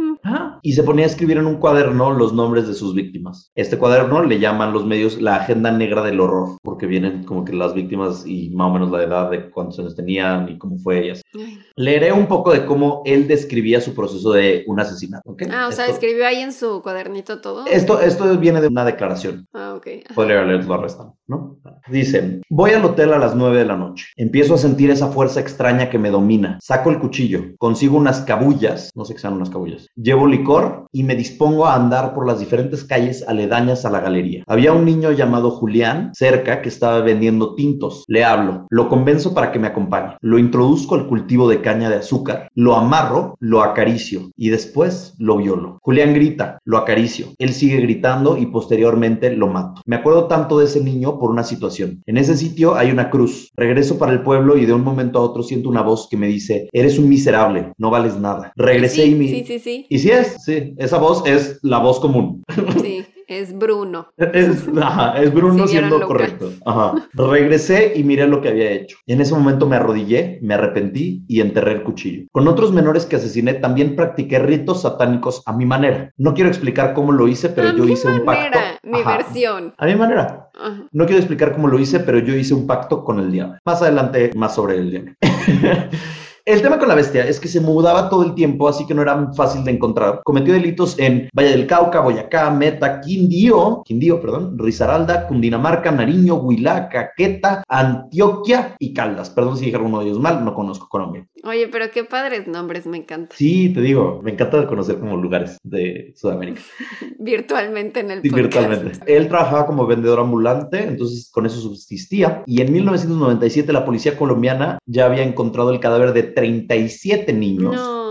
Y 0.62 0.72
se 0.72 0.82
ponía 0.82 1.04
a 1.04 1.08
escribir 1.08 1.36
en 1.36 1.46
un 1.46 1.56
cuaderno 1.56 2.10
los 2.12 2.32
nombres 2.32 2.66
de 2.66 2.72
sus 2.74 2.94
víctimas. 2.94 3.50
Este 3.54 3.76
cuaderno 3.76 4.22
le 4.22 4.38
llaman 4.38 4.72
los 4.72 4.86
medios 4.86 5.20
la 5.20 5.36
agenda 5.36 5.70
negra 5.70 6.02
del 6.02 6.20
horror, 6.20 6.56
porque 6.62 6.86
vienen 6.86 7.24
como 7.24 7.44
que 7.44 7.52
las 7.52 7.74
víctimas 7.74 8.24
y 8.26 8.48
más 8.50 8.70
o 8.70 8.72
menos 8.72 8.90
la 8.90 9.02
edad 9.02 9.30
de 9.30 9.50
cuántos 9.50 9.78
años 9.78 9.94
tenían 9.94 10.48
y 10.48 10.56
cómo 10.56 10.78
fue 10.78 11.04
ellas. 11.04 11.20
Ay. 11.34 11.58
Leeré 11.76 12.12
un 12.12 12.26
poco 12.26 12.52
de 12.52 12.64
cómo 12.64 13.02
él 13.04 13.28
describía 13.28 13.80
su 13.82 13.94
proceso 13.94 14.32
de 14.32 14.64
un 14.66 14.80
asesinato. 14.80 15.30
¿ok? 15.30 15.42
Ah, 15.50 15.66
o 15.68 15.72
sea, 15.72 15.84
Esto- 15.84 15.96
escribió 15.96 16.26
ahí 16.26 16.40
en 16.40 16.52
su 16.52 16.80
cuadernito 16.82 17.40
todo. 17.42 17.66
Esto, 17.66 18.00
esto 18.00 18.36
viene 18.38 18.60
de 18.62 18.68
una 18.68 18.84
declaración. 18.86 19.46
Ah, 19.52 19.74
ok. 19.76 19.86
Spoiler 20.12 20.38
alert, 20.38 20.64
lo 20.66 20.74
arrestan, 20.74 21.12
¿no? 21.26 21.58
Dicen, 21.90 22.40
voy 22.48 22.70
al 22.70 22.84
hotel 22.84 23.12
a 23.12 23.18
las 23.18 23.34
9 23.34 23.58
de 23.58 23.64
la 23.66 23.76
noche. 23.76 24.06
Empiezo 24.16 24.54
a 24.54 24.58
sentir 24.58 24.90
esa 24.90 25.08
fuerza 25.08 25.40
extraña 25.40 25.90
que 25.90 25.98
me 25.98 26.10
domina. 26.10 26.58
Saco 26.62 26.88
el 26.90 26.98
cuchillo, 26.98 27.42
consigo 27.58 27.98
unas 27.98 28.22
cabullas, 28.22 28.90
no 28.94 29.04
sé 29.04 29.12
qué 29.14 29.20
sean 29.20 29.34
unas 29.34 29.50
cabullas. 29.50 29.86
Llevo 29.96 30.13
licor 30.24 30.86
y 30.92 31.02
me 31.02 31.16
dispongo 31.16 31.66
a 31.66 31.74
andar 31.74 32.14
por 32.14 32.26
las 32.26 32.38
diferentes 32.38 32.84
calles 32.84 33.24
aledañas 33.26 33.84
a 33.84 33.90
la 33.90 34.00
galería. 34.00 34.44
Había 34.46 34.72
un 34.72 34.84
niño 34.84 35.10
llamado 35.10 35.50
Julián 35.50 36.12
cerca 36.14 36.62
que 36.62 36.68
estaba 36.68 37.00
vendiendo 37.00 37.56
tintos. 37.56 38.04
Le 38.06 38.24
hablo, 38.24 38.66
lo 38.70 38.88
convenzo 38.88 39.34
para 39.34 39.50
que 39.50 39.58
me 39.58 39.66
acompañe. 39.66 40.16
Lo 40.20 40.38
introduzco 40.38 40.94
al 40.94 41.08
cultivo 41.08 41.48
de 41.48 41.60
caña 41.60 41.90
de 41.90 41.96
azúcar, 41.96 42.48
lo 42.54 42.76
amarro, 42.76 43.36
lo 43.40 43.62
acaricio 43.62 44.30
y 44.36 44.50
después 44.50 45.14
lo 45.18 45.36
violo. 45.36 45.78
Julián 45.82 46.14
grita, 46.14 46.58
lo 46.64 46.78
acaricio. 46.78 47.26
Él 47.38 47.52
sigue 47.52 47.80
gritando 47.80 48.36
y 48.36 48.46
posteriormente 48.46 49.34
lo 49.34 49.48
mato. 49.48 49.82
Me 49.86 49.96
acuerdo 49.96 50.28
tanto 50.28 50.60
de 50.60 50.66
ese 50.66 50.80
niño 50.80 51.18
por 51.18 51.30
una 51.30 51.42
situación. 51.42 52.02
En 52.06 52.18
ese 52.18 52.36
sitio 52.36 52.76
hay 52.76 52.92
una 52.92 53.10
cruz. 53.10 53.50
Regreso 53.56 53.98
para 53.98 54.12
el 54.12 54.22
pueblo 54.22 54.56
y 54.56 54.64
de 54.64 54.72
un 54.72 54.84
momento 54.84 55.18
a 55.18 55.22
otro 55.22 55.42
siento 55.42 55.68
una 55.68 55.82
voz 55.82 56.06
que 56.08 56.16
me 56.16 56.28
dice, 56.28 56.68
eres 56.72 57.00
un 57.00 57.08
miserable, 57.08 57.72
no 57.78 57.90
vales 57.90 58.16
nada. 58.16 58.52
Regresé 58.54 59.02
sí, 59.02 59.10
y 59.10 59.14
mi... 59.16 59.28
Sí, 59.28 59.44
sí, 59.44 59.58
sí. 59.58 59.86
Y 59.88 59.98
sí 60.04 60.10
es, 60.10 60.44
sí, 60.44 60.74
esa 60.78 60.98
voz 60.98 61.22
es 61.26 61.58
la 61.62 61.78
voz 61.78 61.98
común. 62.00 62.42
Sí, 62.80 63.04
es 63.26 63.56
Bruno. 63.56 64.08
Es, 64.18 64.64
ajá, 64.80 65.20
es 65.22 65.32
Bruno 65.32 65.66
siendo 65.66 66.06
correcto. 66.06 66.50
Ajá. 66.66 66.94
Regresé 67.14 67.92
y 67.96 68.04
miré 68.04 68.26
lo 68.26 68.40
que 68.42 68.48
había 68.50 68.70
hecho. 68.70 68.98
En 69.06 69.20
ese 69.20 69.34
momento 69.34 69.66
me 69.66 69.76
arrodillé, 69.76 70.38
me 70.42 70.54
arrepentí 70.54 71.24
y 71.26 71.40
enterré 71.40 71.72
el 71.72 71.82
cuchillo. 71.82 72.26
Con 72.32 72.46
otros 72.48 72.72
menores 72.72 73.06
que 73.06 73.16
asesiné 73.16 73.54
también 73.54 73.96
practiqué 73.96 74.38
ritos 74.38 74.82
satánicos 74.82 75.42
a 75.46 75.52
mi 75.54 75.64
manera. 75.64 76.12
No 76.18 76.34
quiero 76.34 76.50
explicar 76.50 76.92
cómo 76.94 77.12
lo 77.12 77.26
hice, 77.28 77.48
pero 77.48 77.68
A 77.70 77.74
yo 77.74 77.84
hice 77.84 78.08
un 78.08 78.24
pacto. 78.24 78.42
manera, 78.42 78.78
Mi 78.82 79.00
Ajá. 79.00 79.16
versión. 79.16 79.74
A 79.78 79.86
mi 79.86 79.94
manera. 79.96 80.50
Ajá. 80.54 80.86
No 80.92 81.06
quiero 81.06 81.18
explicar 81.20 81.52
cómo 81.52 81.68
lo 81.68 81.78
hice, 81.78 82.00
pero 82.00 82.18
yo 82.18 82.34
hice 82.34 82.52
un 82.54 82.66
pacto 82.66 83.02
con 83.04 83.18
el 83.20 83.32
diablo. 83.32 83.56
Más 83.64 83.80
adelante, 83.80 84.30
más 84.36 84.54
sobre 84.54 84.76
el 84.76 84.90
diablo. 84.90 85.12
El 86.46 86.60
tema 86.60 86.78
con 86.78 86.88
la 86.88 86.94
bestia 86.94 87.26
es 87.26 87.40
que 87.40 87.48
se 87.48 87.58
mudaba 87.58 88.10
todo 88.10 88.22
el 88.22 88.34
tiempo, 88.34 88.68
así 88.68 88.86
que 88.86 88.92
no 88.92 89.00
era 89.00 89.32
fácil 89.32 89.64
de 89.64 89.70
encontrar. 89.70 90.20
Cometió 90.24 90.52
delitos 90.52 90.94
en 90.98 91.30
Valle 91.34 91.52
del 91.52 91.66
Cauca, 91.66 92.00
Boyacá, 92.00 92.50
Meta, 92.50 93.00
Quindío, 93.00 93.82
Quindío, 93.82 94.20
perdón, 94.20 94.58
Risaralda, 94.58 95.26
Cundinamarca, 95.26 95.90
Nariño, 95.90 96.34
Huilá, 96.34 96.90
Caqueta, 96.90 97.64
Antioquia 97.66 98.76
y 98.78 98.92
Caldas. 98.92 99.30
Perdón 99.30 99.56
si 99.56 99.64
dije 99.64 99.76
alguno 99.78 100.00
de 100.00 100.04
ellos 100.04 100.20
mal, 100.20 100.44
no 100.44 100.52
conozco 100.52 100.86
Colombia. 100.86 101.26
Oye, 101.46 101.68
pero 101.68 101.90
qué 101.90 102.04
padres 102.04 102.46
nombres, 102.46 102.86
me 102.86 102.96
encanta. 102.96 103.34
Sí, 103.36 103.72
te 103.72 103.80
digo, 103.80 104.20
me 104.22 104.32
encanta 104.32 104.66
conocer 104.66 104.98
como 104.98 105.16
lugares 105.16 105.58
de 105.62 106.12
Sudamérica. 106.16 106.60
Virtualmente 107.18 108.00
en 108.00 108.10
el 108.10 108.22
Sí, 108.22 108.30
podcast. 108.30 108.54
virtualmente. 108.54 109.16
Él 109.16 109.28
trabajaba 109.28 109.66
como 109.66 109.86
vendedor 109.86 110.20
ambulante, 110.20 110.82
entonces 110.82 111.30
con 111.30 111.46
eso 111.46 111.60
subsistía. 111.60 112.42
Y 112.46 112.60
en 112.62 112.72
1997 112.72 113.72
la 113.72 113.84
policía 113.84 114.16
colombiana 114.16 114.78
ya 114.86 115.06
había 115.06 115.22
encontrado 115.22 115.70
el 115.70 115.80
cadáver 115.80 116.12
de 116.12 116.22
37 116.22 117.32
niños. 117.32 117.74
No. 117.76 118.03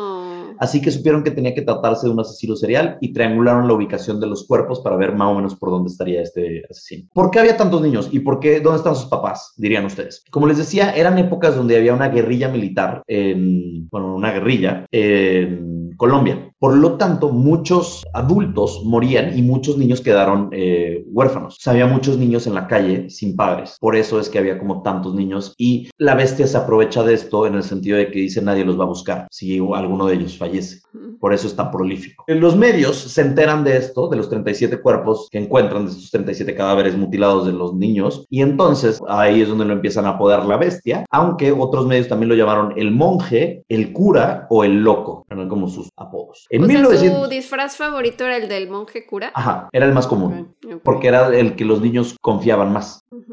Así 0.59 0.81
que 0.81 0.91
supieron 0.91 1.23
que 1.23 1.31
tenía 1.31 1.53
que 1.53 1.61
tratarse 1.61 2.07
de 2.07 2.13
un 2.13 2.19
asesino 2.19 2.55
serial 2.55 2.97
y 3.01 3.13
triangularon 3.13 3.67
la 3.67 3.73
ubicación 3.73 4.19
de 4.19 4.27
los 4.27 4.45
cuerpos 4.47 4.81
para 4.81 4.95
ver 4.95 5.15
más 5.15 5.29
o 5.29 5.35
menos 5.35 5.55
por 5.55 5.69
dónde 5.69 5.89
estaría 5.89 6.21
este 6.21 6.63
asesino. 6.69 7.09
¿Por 7.13 7.31
qué 7.31 7.39
había 7.39 7.57
tantos 7.57 7.81
niños 7.81 8.09
y 8.11 8.19
por 8.19 8.39
qué 8.39 8.59
dónde 8.59 8.77
están 8.77 8.95
sus 8.95 9.05
papás? 9.05 9.53
Dirían 9.57 9.85
ustedes. 9.85 10.23
Como 10.31 10.47
les 10.47 10.57
decía, 10.57 10.91
eran 10.91 11.17
épocas 11.17 11.55
donde 11.55 11.77
había 11.77 11.93
una 11.93 12.09
guerrilla 12.09 12.49
militar 12.49 13.03
en, 13.07 13.87
bueno, 13.89 14.15
una 14.15 14.31
guerrilla 14.31 14.85
en 14.91 15.91
Colombia. 15.97 16.49
Por 16.59 16.77
lo 16.77 16.93
tanto, 16.97 17.29
muchos 17.29 18.05
adultos 18.13 18.81
morían 18.85 19.37
y 19.37 19.41
muchos 19.41 19.77
niños 19.77 20.01
quedaron 20.01 20.49
eh, 20.53 21.03
huérfanos. 21.07 21.59
Había 21.65 21.87
muchos 21.87 22.17
niños 22.17 22.47
en 22.47 22.53
la 22.53 22.67
calle 22.67 23.09
sin 23.09 23.35
padres. 23.35 23.77
Por 23.79 23.95
eso 23.95 24.19
es 24.19 24.29
que 24.29 24.39
había 24.39 24.57
como 24.57 24.81
tantos 24.81 25.13
niños 25.13 25.53
y 25.57 25.89
la 25.97 26.15
bestia 26.15 26.47
se 26.47 26.57
aprovecha 26.57 27.03
de 27.03 27.15
esto 27.15 27.45
en 27.47 27.55
el 27.55 27.63
sentido 27.63 27.97
de 27.97 28.09
que 28.09 28.19
dice 28.19 28.41
nadie 28.41 28.65
los 28.65 28.79
va 28.79 28.85
a 28.85 28.87
buscar 28.87 29.27
si 29.29 29.59
alguno 29.73 30.07
de 30.07 30.15
ellos 30.15 30.37
fallece. 30.43 30.81
Por 31.19 31.33
eso 31.33 31.47
es 31.47 31.55
tan 31.55 31.71
prolífico. 31.71 32.25
Los 32.27 32.55
medios 32.55 32.97
se 32.97 33.21
enteran 33.21 33.63
de 33.63 33.77
esto, 33.77 34.07
de 34.09 34.17
los 34.17 34.29
37 34.29 34.81
cuerpos 34.81 35.27
que 35.31 35.39
encuentran, 35.39 35.85
de 35.85 35.91
estos 35.91 36.11
37 36.11 36.55
cadáveres 36.55 36.97
mutilados 36.97 37.45
de 37.45 37.53
los 37.53 37.73
niños, 37.73 38.25
y 38.29 38.41
entonces 38.41 38.99
ahí 39.07 39.41
es 39.41 39.47
donde 39.47 39.65
lo 39.65 39.73
empiezan 39.73 40.05
a 40.05 40.09
apodar 40.09 40.45
la 40.45 40.57
bestia, 40.57 41.05
aunque 41.09 41.51
otros 41.51 41.87
medios 41.87 42.07
también 42.07 42.29
lo 42.29 42.35
llamaron 42.35 42.73
el 42.75 42.91
monje, 42.91 43.63
el 43.69 43.93
cura 43.93 44.47
o 44.49 44.63
el 44.63 44.83
loco, 44.83 45.25
eran 45.29 45.47
como 45.47 45.67
sus 45.67 45.89
apodos. 45.95 46.45
En 46.49 46.63
o 46.63 46.67
sea, 46.67 46.75
1900... 46.75 47.21
su 47.23 47.29
disfraz 47.29 47.77
favorito 47.77 48.25
era 48.25 48.37
el 48.37 48.49
del 48.49 48.69
monje 48.69 49.05
cura. 49.05 49.31
Ajá, 49.33 49.69
era 49.71 49.85
el 49.85 49.93
más 49.93 50.07
común, 50.07 50.53
porque 50.83 51.07
era 51.07 51.27
el 51.35 51.55
que 51.55 51.65
los 51.65 51.81
niños 51.81 52.15
confiaban 52.21 52.73
más. 52.73 53.01
Un 53.11 53.23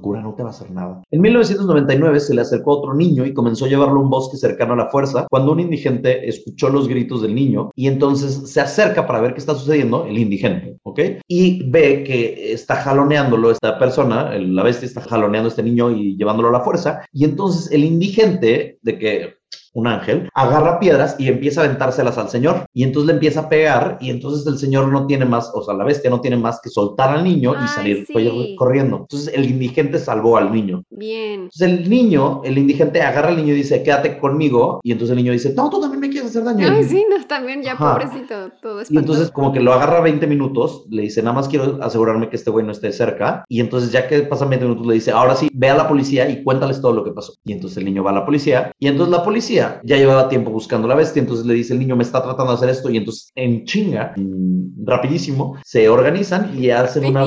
cura 0.00 0.20
no 0.20 0.34
te 0.34 0.42
va 0.42 0.50
a 0.50 0.52
hacer 0.52 0.70
nada. 0.70 1.02
En 1.10 1.20
1999 1.20 2.20
se 2.20 2.34
le 2.34 2.42
acercó 2.42 2.78
otro 2.78 2.94
niño 2.94 3.24
y 3.24 3.34
comenzó 3.34 3.64
a 3.64 3.68
llevarlo 3.68 4.00
a 4.00 4.02
un 4.02 4.10
bosque 4.10 4.36
cercano 4.36 4.74
a 4.74 4.76
la 4.76 4.90
fuerza 4.90 5.26
cuando 5.30 5.52
un 5.52 5.60
indigente 5.60 6.28
escuchó 6.28 6.68
los 6.68 6.88
gritos 6.88 7.22
del 7.22 7.34
niño 7.34 7.70
y 7.74 7.88
entonces 7.88 8.50
se 8.50 8.60
acerca 8.60 9.06
para 9.06 9.20
ver 9.20 9.32
qué 9.32 9.40
está 9.40 9.54
sucediendo, 9.54 10.04
el 10.06 10.18
indigente, 10.18 10.76
¿ok? 10.82 11.00
Y 11.26 11.68
ve 11.70 12.04
que 12.04 12.52
está 12.52 12.76
jaloneándolo 12.76 13.50
esta 13.50 13.78
persona, 13.78 14.36
la 14.38 14.62
bestia 14.62 14.86
está 14.86 15.00
jaloneando 15.00 15.48
a 15.48 15.50
este 15.50 15.62
niño 15.62 15.90
y 15.90 16.16
llevándolo 16.16 16.48
a 16.48 16.52
la 16.52 16.60
fuerza 16.60 17.02
y 17.12 17.24
entonces 17.24 17.70
el 17.72 17.84
indigente 17.84 18.78
de 18.82 18.98
que 18.98 19.40
un 19.72 19.86
ángel, 19.86 20.28
agarra 20.34 20.80
piedras 20.80 21.16
y 21.18 21.28
empieza 21.28 21.60
a 21.60 21.64
aventárselas 21.64 22.18
al 22.18 22.28
señor. 22.28 22.66
Y 22.72 22.82
entonces 22.82 23.06
le 23.08 23.12
empieza 23.14 23.40
a 23.40 23.48
pegar 23.48 23.98
y 24.00 24.10
entonces 24.10 24.46
el 24.46 24.58
señor 24.58 24.88
no 24.88 25.06
tiene 25.06 25.24
más, 25.24 25.50
o 25.54 25.62
sea, 25.62 25.74
la 25.74 25.84
bestia 25.84 26.10
no 26.10 26.20
tiene 26.20 26.36
más 26.36 26.60
que 26.62 26.70
soltar 26.70 27.10
al 27.10 27.24
niño 27.24 27.54
Ay, 27.56 27.64
y 27.64 27.68
salir 27.68 28.06
sí. 28.06 28.56
corriendo. 28.56 28.98
Entonces 28.98 29.32
el 29.34 29.48
indigente 29.48 29.98
salvó 29.98 30.36
al 30.36 30.52
niño. 30.52 30.82
Bien. 30.90 31.42
Entonces 31.42 31.68
el 31.68 31.88
niño, 31.88 32.42
el 32.44 32.58
indigente 32.58 33.00
agarra 33.02 33.28
al 33.28 33.36
niño 33.36 33.52
y 33.52 33.58
dice, 33.58 33.82
quédate 33.82 34.18
conmigo. 34.18 34.80
Y 34.82 34.92
entonces 34.92 35.16
el 35.16 35.22
niño 35.22 35.32
dice, 35.32 35.52
no, 35.54 35.70
tú 35.70 35.80
también 35.80 36.00
me 36.00 36.09
hacer 36.30 36.44
daño. 36.44 36.66
Ay, 36.68 36.84
sí, 36.84 37.04
no, 37.10 37.26
también 37.26 37.62
ya 37.62 37.72
Ajá. 37.72 37.92
pobrecito, 37.92 38.50
todo 38.62 38.78
Y 38.80 38.82
espantoso. 38.82 38.98
entonces 39.00 39.30
como 39.30 39.52
que 39.52 39.60
lo 39.60 39.72
agarra 39.72 40.00
20 40.00 40.26
minutos, 40.26 40.84
le 40.90 41.02
dice, 41.02 41.22
nada 41.22 41.34
más 41.34 41.48
quiero 41.48 41.78
asegurarme 41.82 42.28
que 42.28 42.36
este 42.36 42.50
güey 42.50 42.64
no 42.64 42.72
esté 42.72 42.92
cerca. 42.92 43.44
Y 43.48 43.60
entonces 43.60 43.92
ya 43.92 44.08
que 44.08 44.22
pasan 44.22 44.48
20 44.50 44.66
minutos 44.66 44.86
le 44.86 44.94
dice, 44.94 45.10
ahora 45.12 45.34
sí, 45.36 45.50
ve 45.52 45.68
a 45.68 45.76
la 45.76 45.88
policía 45.88 46.28
y 46.30 46.42
cuéntales 46.42 46.80
todo 46.80 46.92
lo 46.92 47.04
que 47.04 47.12
pasó. 47.12 47.34
Y 47.44 47.52
entonces 47.52 47.78
el 47.78 47.84
niño 47.84 48.02
va 48.02 48.10
a 48.10 48.14
la 48.14 48.24
policía 48.24 48.72
y 48.78 48.88
entonces 48.88 49.10
la 49.16 49.22
policía 49.24 49.80
ya 49.84 49.96
llevaba 49.96 50.28
tiempo 50.28 50.50
buscando 50.50 50.88
la 50.88 50.94
bestia, 50.94 51.20
entonces 51.20 51.44
le 51.46 51.54
dice, 51.54 51.72
el 51.74 51.78
niño 51.80 51.96
me 51.96 52.02
está 52.02 52.22
tratando 52.22 52.52
de 52.52 52.56
hacer 52.56 52.68
esto 52.70 52.90
y 52.90 52.96
entonces 52.96 53.30
en 53.34 53.64
chinga, 53.64 54.14
mm, 54.16 54.84
rapidísimo, 54.86 55.56
se 55.64 55.88
organizan 55.88 56.56
y 56.58 56.70
hacen 56.70 57.04
una... 57.06 57.26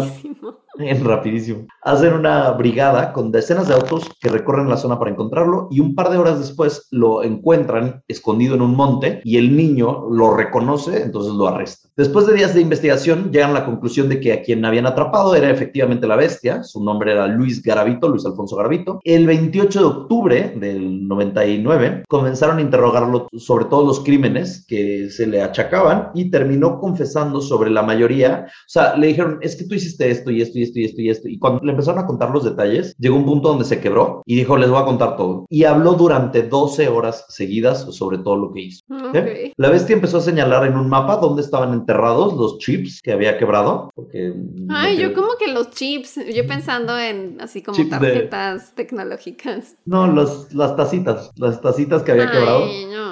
En 0.79 1.03
rapidísimo. 1.03 1.67
Hacen 1.83 2.13
una 2.13 2.49
brigada 2.51 3.13
con 3.13 3.31
decenas 3.31 3.67
de 3.67 3.75
autos 3.75 4.09
que 4.19 4.29
recorren 4.29 4.69
la 4.69 4.77
zona 4.77 4.97
para 4.97 5.11
encontrarlo 5.11 5.67
y 5.69 5.79
un 5.79 5.93
par 5.93 6.09
de 6.09 6.17
horas 6.17 6.39
después 6.39 6.87
lo 6.89 7.23
encuentran 7.23 8.01
escondido 8.07 8.55
en 8.55 8.61
un 8.61 8.75
monte 8.75 9.21
y 9.23 9.37
el 9.37 9.55
niño 9.55 10.09
lo 10.09 10.35
reconoce, 10.35 11.03
entonces 11.03 11.33
lo 11.33 11.47
arresta. 11.47 11.89
Después 11.95 12.25
de 12.25 12.33
días 12.33 12.55
de 12.55 12.61
investigación 12.61 13.31
llegan 13.31 13.51
a 13.51 13.59
la 13.59 13.65
conclusión 13.65 14.09
de 14.09 14.19
que 14.19 14.33
a 14.33 14.41
quien 14.41 14.65
habían 14.65 14.87
atrapado 14.87 15.35
era 15.35 15.51
efectivamente 15.51 16.07
la 16.07 16.15
bestia, 16.15 16.63
su 16.63 16.83
nombre 16.83 17.11
era 17.11 17.27
Luis 17.27 17.61
Garavito, 17.61 18.09
Luis 18.09 18.25
Alfonso 18.25 18.55
Garavito. 18.55 18.99
El 19.03 19.27
28 19.27 19.79
de 19.79 19.85
octubre 19.85 20.53
del 20.59 21.07
99 21.07 22.05
comenzaron 22.09 22.57
a 22.57 22.61
interrogarlo 22.61 23.27
sobre 23.37 23.65
todos 23.65 23.85
los 23.85 23.99
crímenes 23.99 24.65
que 24.67 25.11
se 25.11 25.27
le 25.27 25.43
achacaban 25.43 26.09
y 26.15 26.31
terminó 26.31 26.79
confesando 26.79 27.41
sobre 27.41 27.69
la 27.69 27.83
mayoría. 27.83 28.45
O 28.47 28.69
sea, 28.69 28.97
le 28.97 29.07
dijeron, 29.07 29.37
es 29.41 29.55
que 29.55 29.65
tú 29.65 29.75
hiciste 29.75 30.09
esto 30.09 30.31
y 30.31 30.41
esto 30.41 30.62
y 30.63 30.65
esto 30.65 30.79
y 30.79 30.85
esto 30.85 31.01
y 31.01 31.09
esto. 31.09 31.27
Y 31.29 31.37
cuando 31.39 31.61
le 31.63 31.71
empezaron 31.71 32.03
a 32.03 32.07
contar 32.07 32.31
los 32.31 32.43
detalles, 32.43 32.95
llegó 32.97 33.15
un 33.15 33.25
punto 33.25 33.49
donde 33.49 33.65
se 33.65 33.79
quebró 33.79 34.21
y 34.25 34.35
dijo, 34.35 34.57
les 34.57 34.69
voy 34.69 34.81
a 34.81 34.85
contar 34.85 35.15
todo. 35.17 35.45
Y 35.49 35.63
habló 35.65 35.93
durante 35.93 36.43
12 36.43 36.87
horas 36.89 37.25
seguidas 37.29 37.85
sobre 37.95 38.17
todo 38.19 38.37
lo 38.37 38.53
que 38.53 38.61
hizo. 38.61 38.81
¿eh? 39.13 39.51
Ok. 39.51 39.53
La 39.57 39.69
bestia 39.69 39.93
empezó 39.95 40.17
a 40.17 40.21
señalar 40.21 40.65
en 40.65 40.75
un 40.77 40.89
mapa 40.89 41.17
dónde 41.17 41.41
estaban 41.41 41.73
enterrados 41.73 42.33
los 42.33 42.57
chips 42.59 43.01
que 43.01 43.11
había 43.11 43.37
quebrado. 43.37 43.89
Porque 43.95 44.33
Ay, 44.69 44.97
yo 44.97 45.13
como 45.13 45.29
que 45.39 45.51
los 45.51 45.69
chips, 45.71 46.19
yo 46.33 46.47
pensando 46.47 46.97
en 46.97 47.37
así 47.41 47.61
como 47.61 47.77
de- 47.77 47.85
tarjetas 47.85 48.73
tecnológicas. 48.75 49.75
No, 49.85 50.07
los, 50.07 50.53
las 50.53 50.75
tacitas, 50.75 51.31
las 51.35 51.61
tacitas 51.61 52.03
que 52.03 52.11
había 52.13 52.31
quebrado. 52.31 52.63
Ay, 52.65 52.85
no. 52.85 53.02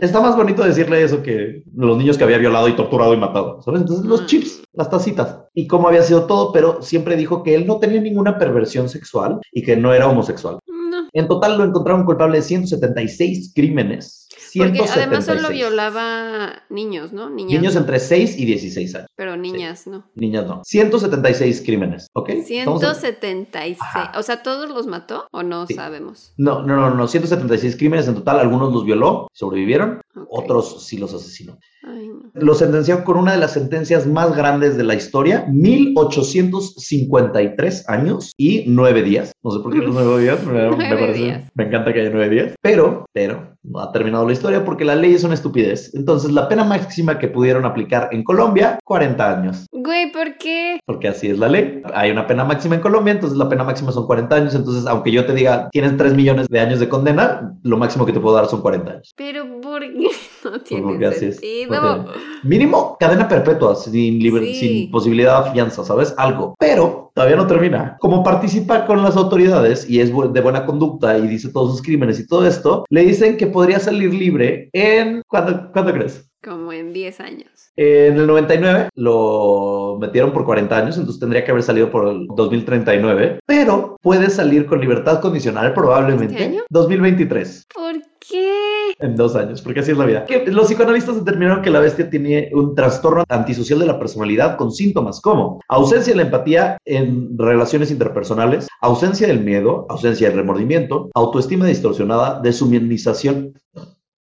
Está 0.00 0.20
más 0.20 0.36
bonito 0.36 0.62
decirle 0.62 1.02
eso 1.02 1.22
que 1.22 1.62
los 1.74 1.96
niños 1.96 2.16
que 2.18 2.24
había 2.24 2.38
violado 2.38 2.68
y 2.68 2.76
torturado 2.76 3.14
y 3.14 3.16
matado, 3.16 3.60
¿sabes? 3.62 3.80
Entonces, 3.82 4.04
los 4.06 4.22
Mm. 4.22 4.26
chips, 4.26 4.62
las 4.72 4.90
tacitas. 4.90 5.38
Y 5.54 5.66
cómo 5.66 5.88
había 5.88 6.02
sido 6.02 6.24
todo, 6.26 6.52
pero 6.52 6.82
siempre 6.82 7.16
dijo 7.16 7.42
que 7.42 7.54
él 7.54 7.66
no 7.66 7.78
tenía 7.78 8.00
ninguna 8.00 8.38
perversión 8.38 8.88
sexual 8.88 9.40
y 9.52 9.62
que 9.62 9.76
no 9.76 9.92
era 9.92 10.08
homosexual. 10.08 10.58
No. 10.66 11.08
En 11.12 11.28
total 11.28 11.58
lo 11.58 11.64
encontraron 11.64 12.04
culpable 12.04 12.38
de 12.38 12.42
176 12.42 13.52
crímenes. 13.54 14.28
Porque 14.56 14.80
además 14.80 14.90
176. 15.24 15.40
solo 15.42 15.48
violaba 15.54 16.62
niños, 16.70 17.12
¿no? 17.12 17.30
Niñas. 17.30 17.60
Niños 17.60 17.76
entre 17.76 18.00
6 18.00 18.36
y 18.38 18.44
16 18.44 18.94
años. 18.96 19.08
Pero 19.20 19.36
niñas, 19.36 19.86
no. 19.86 20.04
Niñas 20.14 20.46
no. 20.46 20.62
176 20.64 21.60
crímenes, 21.66 22.06
¿ok? 22.14 22.30
Estamos 22.30 22.82
en- 22.82 22.88
176. 22.94 23.76
Ajá. 23.78 24.12
O 24.18 24.22
sea, 24.22 24.42
¿todos 24.42 24.70
los 24.70 24.86
mató 24.86 25.26
o 25.30 25.42
no 25.42 25.66
Sí. 25.66 25.74
sabemos? 25.74 26.32
No, 26.38 26.62
no, 26.62 26.74
no, 26.76 26.94
no. 26.94 27.06
176 27.06 27.76
crímenes 27.76 28.08
en 28.08 28.14
total. 28.14 28.40
Algunos 28.40 28.72
los 28.72 28.86
violó, 28.86 29.28
sobrevivieron. 29.34 30.00
Otros 30.30 30.86
sí 30.86 30.96
los 30.96 31.12
asesinó. 31.12 31.58
Ay, 31.86 32.08
no. 32.08 32.30
Lo 32.32 32.54
sentenció 32.54 33.04
con 33.04 33.18
una 33.18 33.32
de 33.32 33.38
las 33.38 33.52
sentencias 33.52 34.06
más 34.06 34.34
grandes 34.34 34.78
de 34.78 34.84
la 34.84 34.94
historia, 34.94 35.44
1853 35.50 37.86
años 37.88 38.32
y 38.38 38.64
nueve 38.68 39.02
días. 39.02 39.32
No 39.42 39.50
sé 39.50 39.58
por 39.60 39.72
qué 39.72 39.78
los 39.80 39.94
nueve 39.94 40.22
días, 40.22 40.42
me, 40.46 40.52
me 40.76 40.76
parece- 40.76 41.12
días. 41.18 41.44
me 41.54 41.64
encanta 41.64 41.92
que 41.92 42.00
haya 42.00 42.10
nueve 42.10 42.28
días, 42.30 42.54
pero, 42.62 43.04
pero, 43.12 43.54
no 43.62 43.80
ha 43.80 43.92
terminado 43.92 44.26
la 44.26 44.32
historia 44.32 44.64
porque 44.64 44.84
la 44.84 44.94
ley 44.94 45.14
es 45.14 45.24
una 45.24 45.34
estupidez. 45.34 45.94
Entonces, 45.94 46.30
la 46.32 46.48
pena 46.48 46.64
máxima 46.64 47.18
que 47.18 47.28
pudieron 47.28 47.64
aplicar 47.64 48.08
en 48.12 48.24
Colombia, 48.24 48.78
40 48.84 49.38
años, 49.38 49.66
Güey, 49.72 50.10
¿por 50.12 50.36
qué? 50.38 50.80
porque 50.86 51.08
así 51.08 51.28
es 51.28 51.38
la 51.38 51.48
ley. 51.48 51.82
Hay 51.94 52.10
una 52.10 52.26
pena 52.26 52.44
máxima 52.44 52.74
en 52.76 52.80
Colombia, 52.80 53.12
entonces 53.12 53.36
la 53.38 53.48
pena 53.48 53.64
máxima 53.64 53.92
son 53.92 54.06
40 54.06 54.34
años, 54.34 54.54
entonces, 54.54 54.86
aunque 54.86 55.10
yo 55.12 55.26
te 55.26 55.34
diga, 55.34 55.68
tienes 55.72 55.96
3 55.96 56.14
millones 56.14 56.48
de 56.48 56.60
años 56.60 56.80
de 56.80 56.88
condena, 56.88 57.54
lo 57.62 57.76
máximo 57.76 58.06
que 58.06 58.12
te 58.12 58.20
puedo 58.20 58.34
dar 58.36 58.46
son 58.46 58.62
40 58.62 58.92
años. 58.92 59.12
Pero 59.16 59.44
¿por 59.60 59.80
qué? 59.80 60.08
No 60.44 60.58
tiene 60.62 60.82
porque 60.82 61.06
así 61.06 61.26
es, 61.26 61.36
sentido. 61.36 62.04
porque- 62.06 62.18
Mínimo 62.44 62.96
cadena 62.98 63.28
perpetua, 63.28 63.74
sin, 63.76 64.20
Sí. 64.22 64.54
sin 64.54 64.90
posibilidad 64.90 65.44
de 65.44 65.50
fianza, 65.52 65.84
¿sabes? 65.84 66.14
Algo. 66.16 66.54
Pero 66.58 67.09
todavía 67.14 67.36
no 67.36 67.46
termina. 67.46 67.96
Como 68.00 68.22
participa 68.22 68.86
con 68.86 69.02
las 69.02 69.16
autoridades 69.16 69.88
y 69.88 70.00
es 70.00 70.10
de 70.10 70.40
buena 70.40 70.66
conducta 70.66 71.18
y 71.18 71.26
dice 71.26 71.50
todos 71.52 71.72
sus 71.72 71.82
crímenes 71.82 72.20
y 72.20 72.26
todo 72.26 72.46
esto, 72.46 72.84
le 72.88 73.02
dicen 73.04 73.36
que 73.36 73.46
podría 73.46 73.78
salir 73.78 74.12
libre 74.12 74.70
en... 74.72 75.22
¿Cuándo, 75.26 75.70
¿cuándo 75.72 75.92
crees? 75.92 76.30
Como 76.42 76.72
en 76.72 76.92
10 76.92 77.20
años. 77.20 77.72
En 77.76 78.18
el 78.18 78.26
99 78.26 78.88
lo 78.94 79.98
metieron 80.00 80.32
por 80.32 80.44
40 80.44 80.76
años, 80.76 80.96
entonces 80.96 81.20
tendría 81.20 81.44
que 81.44 81.50
haber 81.50 81.62
salido 81.62 81.90
por 81.90 82.08
el 82.08 82.26
2039, 82.34 83.40
pero 83.46 83.96
puede 84.02 84.30
salir 84.30 84.66
con 84.66 84.80
libertad 84.80 85.20
condicional 85.20 85.72
probablemente 85.74 86.34
¿Este 86.34 86.44
año? 86.44 86.62
2023. 86.70 87.66
¿Por 87.74 88.09
En 88.32 89.16
dos 89.16 89.34
años, 89.36 89.62
porque 89.62 89.80
así 89.80 89.92
es 89.92 89.98
la 89.98 90.06
vida. 90.06 90.26
Los 90.46 90.66
psicoanalistas 90.66 91.24
determinaron 91.24 91.62
que 91.62 91.70
la 91.70 91.80
bestia 91.80 92.10
tiene 92.10 92.50
un 92.52 92.74
trastorno 92.74 93.24
antisocial 93.28 93.78
de 93.78 93.86
la 93.86 93.98
personalidad 93.98 94.56
con 94.56 94.70
síntomas 94.72 95.20
como 95.20 95.60
ausencia 95.68 96.12
de 96.12 96.18
la 96.18 96.24
empatía 96.24 96.78
en 96.84 97.36
relaciones 97.38 97.90
interpersonales, 97.90 98.68
ausencia 98.80 99.26
del 99.26 99.40
miedo, 99.40 99.86
ausencia 99.88 100.28
del 100.28 100.38
remordimiento, 100.38 101.10
autoestima 101.14 101.66
distorsionada, 101.66 102.40
deshumanización. 102.40 103.54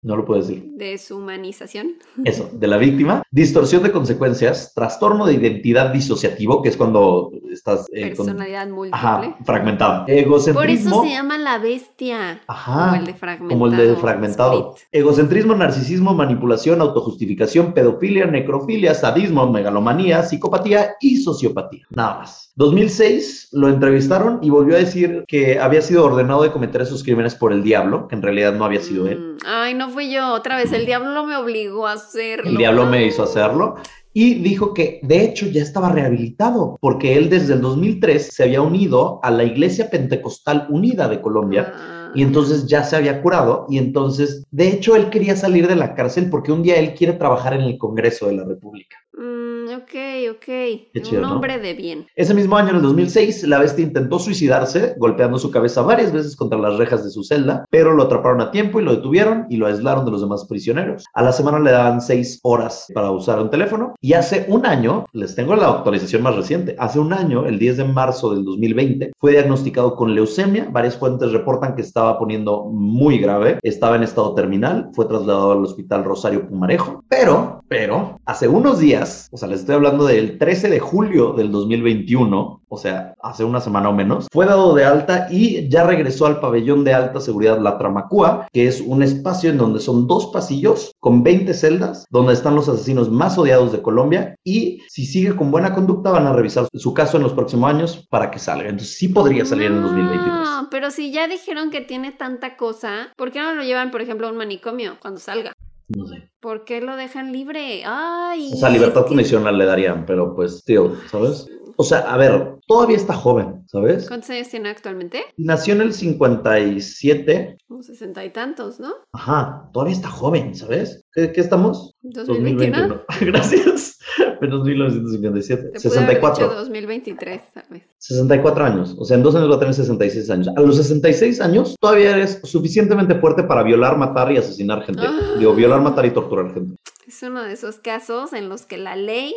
No 0.05 0.17
lo 0.17 0.25
puedo 0.25 0.41
decir. 0.43 0.63
Deshumanización. 0.77 1.95
Eso, 2.25 2.49
de 2.53 2.67
la 2.69 2.77
víctima, 2.77 3.23
distorsión 3.31 3.83
de 3.83 3.91
consecuencias, 3.91 4.73
trastorno 4.75 5.27
de 5.27 5.35
identidad 5.35 5.93
disociativo, 5.93 6.63
que 6.63 6.69
es 6.69 6.77
cuando 6.77 7.31
estás 7.51 7.87
eh, 7.93 8.15
con- 8.15 8.27
Personalidad 8.27 8.69
múltiple. 8.69 8.99
ajá, 8.99 9.37
fragmentado. 9.45 10.05
Por 10.05 10.11
eso 10.13 10.21
Egocentrismo. 10.21 11.03
se 11.05 11.11
llama 11.11 11.39
la 11.39 11.59
bestia. 11.59 12.41
Ajá. 12.47 12.87
Como 12.91 12.97
el 13.01 13.07
de 13.07 13.15
fragmentado. 13.15 13.49
Como 13.49 13.67
el 13.67 13.77
de 13.77 13.97
fragmentado. 13.97 14.75
Split. 14.77 14.89
Egocentrismo, 14.93 15.55
narcisismo, 15.55 16.15
manipulación, 16.15 16.81
autojustificación, 16.81 17.73
pedofilia, 17.73 18.27
necrofilia, 18.27 18.95
sadismo, 18.95 19.51
megalomanía, 19.51 20.23
psicopatía 20.23 20.97
y 21.01 21.17
sociopatía. 21.17 21.87
Nada 21.91 22.19
más. 22.19 22.53
2006 22.57 23.49
lo 23.53 23.69
entrevistaron 23.69 24.39
y 24.43 24.51
volvió 24.51 24.77
a 24.77 24.79
decir 24.79 25.25
que 25.27 25.59
había 25.59 25.83
sido 25.83 26.05
ordenado 26.05 26.43
de 26.45 26.53
cometer 26.53 26.83
esos 26.83 27.03
crímenes 27.03 27.35
por 27.35 27.53
el 27.53 27.65
diablo, 27.65 28.07
que 28.07 28.15
en 28.15 28.23
realidad 28.23 28.55
no 28.55 28.65
había 28.65 28.81
sido 28.81 29.09
él. 29.09 29.19
Mm, 29.19 29.37
Ay, 29.47 29.75
no 29.75 29.91
fui 29.95 30.13
yo. 30.13 30.35
Otra 30.35 30.57
vez, 30.57 30.73
el 30.73 30.85
diablo 30.85 31.25
me 31.25 31.37
obligó 31.37 31.87
a 31.87 31.93
hacerlo. 31.93 32.51
El 32.51 32.57
diablo 32.59 32.85
me 32.87 33.07
hizo 33.07 33.23
hacerlo. 33.23 33.77
Y 34.13 34.35
dijo 34.35 34.75
que 34.75 35.01
de 35.03 35.25
hecho 35.25 35.47
ya 35.47 35.63
estaba 35.63 35.91
rehabilitado, 35.91 36.77
porque 36.81 37.17
él 37.17 37.31
desde 37.31 37.55
el 37.55 37.61
2003 37.61 38.29
se 38.33 38.45
había 38.45 38.63
unido 38.63 39.19
a 39.25 39.31
la 39.31 39.43
Iglesia 39.43 39.91
Pentecostal 39.91 40.67
Unida 40.71 41.09
de 41.09 41.21
Colombia. 41.21 41.73
Ah. 41.75 42.13
Y 42.15 42.23
entonces 42.23 42.67
ya 42.67 42.85
se 42.85 42.95
había 42.95 43.21
curado 43.23 43.67
y 43.69 43.79
entonces, 43.79 44.45
de 44.53 44.69
hecho, 44.69 44.95
él 44.95 45.11
quería 45.11 45.35
salir 45.35 45.67
de 45.67 45.75
la 45.75 45.95
cárcel 45.97 46.31
porque 46.31 46.53
un 46.53 46.63
día 46.63 46.77
él 46.77 46.95
quiere 46.95 47.15
trabajar 47.15 47.55
en 47.55 47.63
el 47.63 47.77
Congreso 47.77 48.29
de 48.29 48.35
la 48.35 48.45
República. 48.45 48.97
Mm, 49.15 49.34
ok, 49.77 50.37
ok. 50.37 50.49
Un 50.95 51.03
chido, 51.03 51.21
¿no? 51.23 51.35
hombre 51.35 51.59
de 51.59 51.75
bien. 51.75 52.07
Ese 52.17 52.35
mismo 52.35 52.57
año, 52.57 52.71
en 52.71 52.77
el 52.77 52.83
2006, 52.83 53.45
la 53.45 53.59
bestia 53.59 53.85
intentó 53.85 54.19
suicidarse, 54.19 54.95
golpeando 54.99 55.39
su 55.39 55.51
cabeza 55.51 55.83
varias 55.83 56.13
veces 56.13 56.37
contra 56.37 56.59
las 56.59 56.77
rejas 56.77 57.05
de 57.05 57.11
su 57.11 57.25
celda, 57.25 57.65
pero 57.71 57.93
lo 57.93 58.05
atraparon 58.05 58.41
a 58.41 58.51
tiempo 58.51 58.81
y 58.81 58.85
lo 58.85 58.97
detuvieron 58.97 59.47
y 59.49 59.57
lo 59.57 59.67
aislaron 59.67 60.05
de 60.05 60.11
los 60.11 60.21
demás 60.21 60.45
prisioneros. 60.47 61.05
A 61.15 61.23
la 61.23 61.33
semana 61.33 61.59
le 61.59 61.71
daban 61.71 62.01
seis 62.01 62.41
horas 62.43 62.87
para 62.95 63.11
usar 63.11 63.41
un 63.41 63.51
teléfono 63.51 63.95
y 64.01 64.15
hace 64.15 64.47
un 64.49 64.67
año, 64.67 65.07
les 65.13 65.35
tengo 65.35 65.57
la 65.57 65.69
actualización 65.69 66.23
más 66.23 66.37
reciente, 66.37 66.77
hace 66.79 66.99
un 66.99 67.13
año, 67.13 67.47
el 67.47 67.59
10 67.59 67.79
de 67.79 67.85
marzo 67.85 68.35
del 68.35 68.45
2020, 68.45 69.13
fue 69.19 69.33
diagnosticado 69.33 69.97
con 69.97 70.15
leucemia. 70.15 70.69
Varias 70.71 70.97
fuentes 70.97 71.33
reportan 71.33 71.75
que 71.75 71.83
estaba 71.83 72.19
poniendo 72.19 72.65
muy 72.65 73.19
grave, 73.19 73.59
estaba 73.63 73.97
en 73.97 74.03
estado 74.03 74.35
terminal, 74.35 74.91
fue 74.95 75.07
trasladado 75.07 75.53
al 75.53 75.65
hospital 75.65 76.05
Rosario 76.05 76.47
Pumarejo, 76.47 77.03
pero, 77.09 77.63
pero, 77.69 78.21
hace 78.25 78.49
unos 78.49 78.79
días, 78.79 79.29
o 79.33 79.37
sea, 79.37 79.49
les 79.49 79.64
estoy 79.65 79.77
hablando 79.77 80.05
del 80.05 80.37
13 80.37 80.69
de 80.69 80.79
julio 80.79 81.33
del 81.33 81.51
2021, 81.51 82.63
o 82.69 82.77
sea, 82.77 83.15
hace 83.23 83.45
una 83.45 83.61
semana 83.61 83.89
o 83.89 83.95
menos, 83.95 84.29
fue 84.31 84.45
dado 84.45 84.75
de 84.75 84.85
alta 84.85 85.27
y 85.31 85.71
ya 85.71 85.85
regresó 85.85 86.27
al 86.27 86.39
pabellón 86.39 86.85
de 86.85 86.93
alta 86.93 87.19
seguridad 87.19 87.59
La 87.59 87.79
Tramacúa, 87.79 88.47
que 88.53 88.67
es 88.67 88.83
un 88.83 89.03
espacio 89.03 89.49
en 89.49 89.57
donde 89.57 89.81
son 89.81 90.07
dos 90.07 90.27
pasillos 90.27 90.93
con 91.01 91.23
20 91.23 91.55
celdas, 91.55 92.05
donde 92.11 92.35
están 92.35 92.55
los 92.55 92.69
asesinos 92.69 93.11
más 93.11 93.39
odiados 93.39 93.73
de 93.73 93.81
Colombia 93.81 94.37
y 94.45 94.83
si 94.89 95.07
sigue 95.07 95.35
con 95.35 95.51
buena 95.51 95.75
conducta 95.75 96.11
van 96.11 96.27
a 96.27 96.35
revisar 96.35 96.69
su 96.75 96.93
caso 96.93 97.17
en 97.17 97.23
los 97.23 97.33
próximos 97.33 97.71
años 97.71 98.07
para 98.11 98.31
que 98.31 98.39
salga. 98.39 98.69
Entonces 98.69 98.99
sí 98.99 99.09
podría 99.09 99.47
salir 99.47 99.69
en 99.69 99.77
el 99.77 99.83
2023. 99.83 100.27
No, 100.27 100.69
pero 100.71 100.91
si 100.91 101.11
ya 101.11 101.27
dijeron 101.27 101.71
que 101.71 101.81
tiene 101.81 102.13
tanta 102.13 102.59
cosa, 102.59 103.15
¿por 103.17 103.33
qué 103.33 103.41
no 103.41 103.55
lo 103.55 103.63
llevan, 103.63 103.91
por 103.91 104.03
ejemplo, 104.03 104.27
a 104.27 104.31
un 104.31 104.37
manicomio 104.37 104.99
cuando 105.01 105.21
salga? 105.21 105.54
No 105.97 106.07
sé. 106.07 106.31
¿Por 106.41 106.65
qué 106.65 106.81
lo 106.81 106.97
dejan 106.97 107.33
libre? 107.33 107.83
Ay. 107.87 108.51
O 108.53 108.57
sea, 108.57 108.71
libertad 108.71 109.07
condicional 109.07 109.57
le 109.57 109.65
darían, 109.65 110.05
pero 110.07 110.35
pues, 110.35 110.65
tío, 110.65 110.97
¿sabes? 111.11 111.47
O 111.77 111.83
sea, 111.83 112.01
a 112.01 112.17
ver, 112.17 112.57
todavía 112.67 112.97
está 112.97 113.15
joven, 113.15 113.65
¿sabes? 113.67 114.07
¿Cuántos 114.07 114.31
años 114.31 114.49
tiene 114.49 114.69
actualmente? 114.69 115.25
Nació 115.37 115.75
en 115.75 115.81
el 115.81 115.93
57. 115.93 117.57
Como 117.67 117.83
sesenta 117.83 118.25
y 118.25 118.31
tantos, 118.31 118.79
¿no? 118.79 118.93
Ajá, 119.13 119.71
todavía 119.73 119.95
está 119.95 120.09
joven, 120.09 120.55
¿sabes? 120.55 121.04
¿Qué, 121.15 121.31
qué 121.33 121.41
estamos? 121.41 121.95
2021. 122.03 123.03
Gracias. 123.21 123.99
Menos 124.41 124.65
1957. 124.65 125.63
Te 125.63 125.81
pude 125.81 125.99
haber 125.99 126.17
64. 126.17 126.45
dicho 126.45 126.61
2023, 126.61 127.41
¿sabes? 127.55 127.83
64 127.99 128.65
años. 128.65 128.97
O 128.99 129.05
sea, 129.05 129.17
en 129.17 129.23
dos 129.23 129.35
años 129.37 129.51
va 129.51 129.57
a 129.57 129.59
tener 129.61 129.75
66 129.75 130.31
años. 130.31 130.49
A 130.57 130.61
los 130.61 130.77
66 130.77 131.41
años 131.41 131.77
todavía 131.81 132.17
eres 132.17 132.41
suficientemente 132.43 133.15
fuerte 133.15 133.45
para 133.45 133.63
violar, 133.63 133.97
matar 133.97 134.33
y 134.33 134.39
asesinar 134.39 134.85
gente. 134.85 135.03
Ah. 135.05 135.37
Digo, 135.39 135.55
violar, 135.55 135.81
matar 135.81 136.05
y 136.07 136.11
torturar 136.11 136.53
gente. 136.53 136.77
Es 137.07 137.23
uno 137.23 137.43
de 137.43 137.53
esos 137.53 137.77
casos 137.77 138.33
en 138.33 138.49
los 138.49 138.63
que 138.67 138.79
la 138.79 138.97
ley 138.97 139.35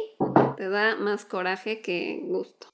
te 0.58 0.70
da 0.70 0.96
más 0.96 1.26
coraje 1.26 1.82
que 1.82 2.22
gusto. 2.26 2.68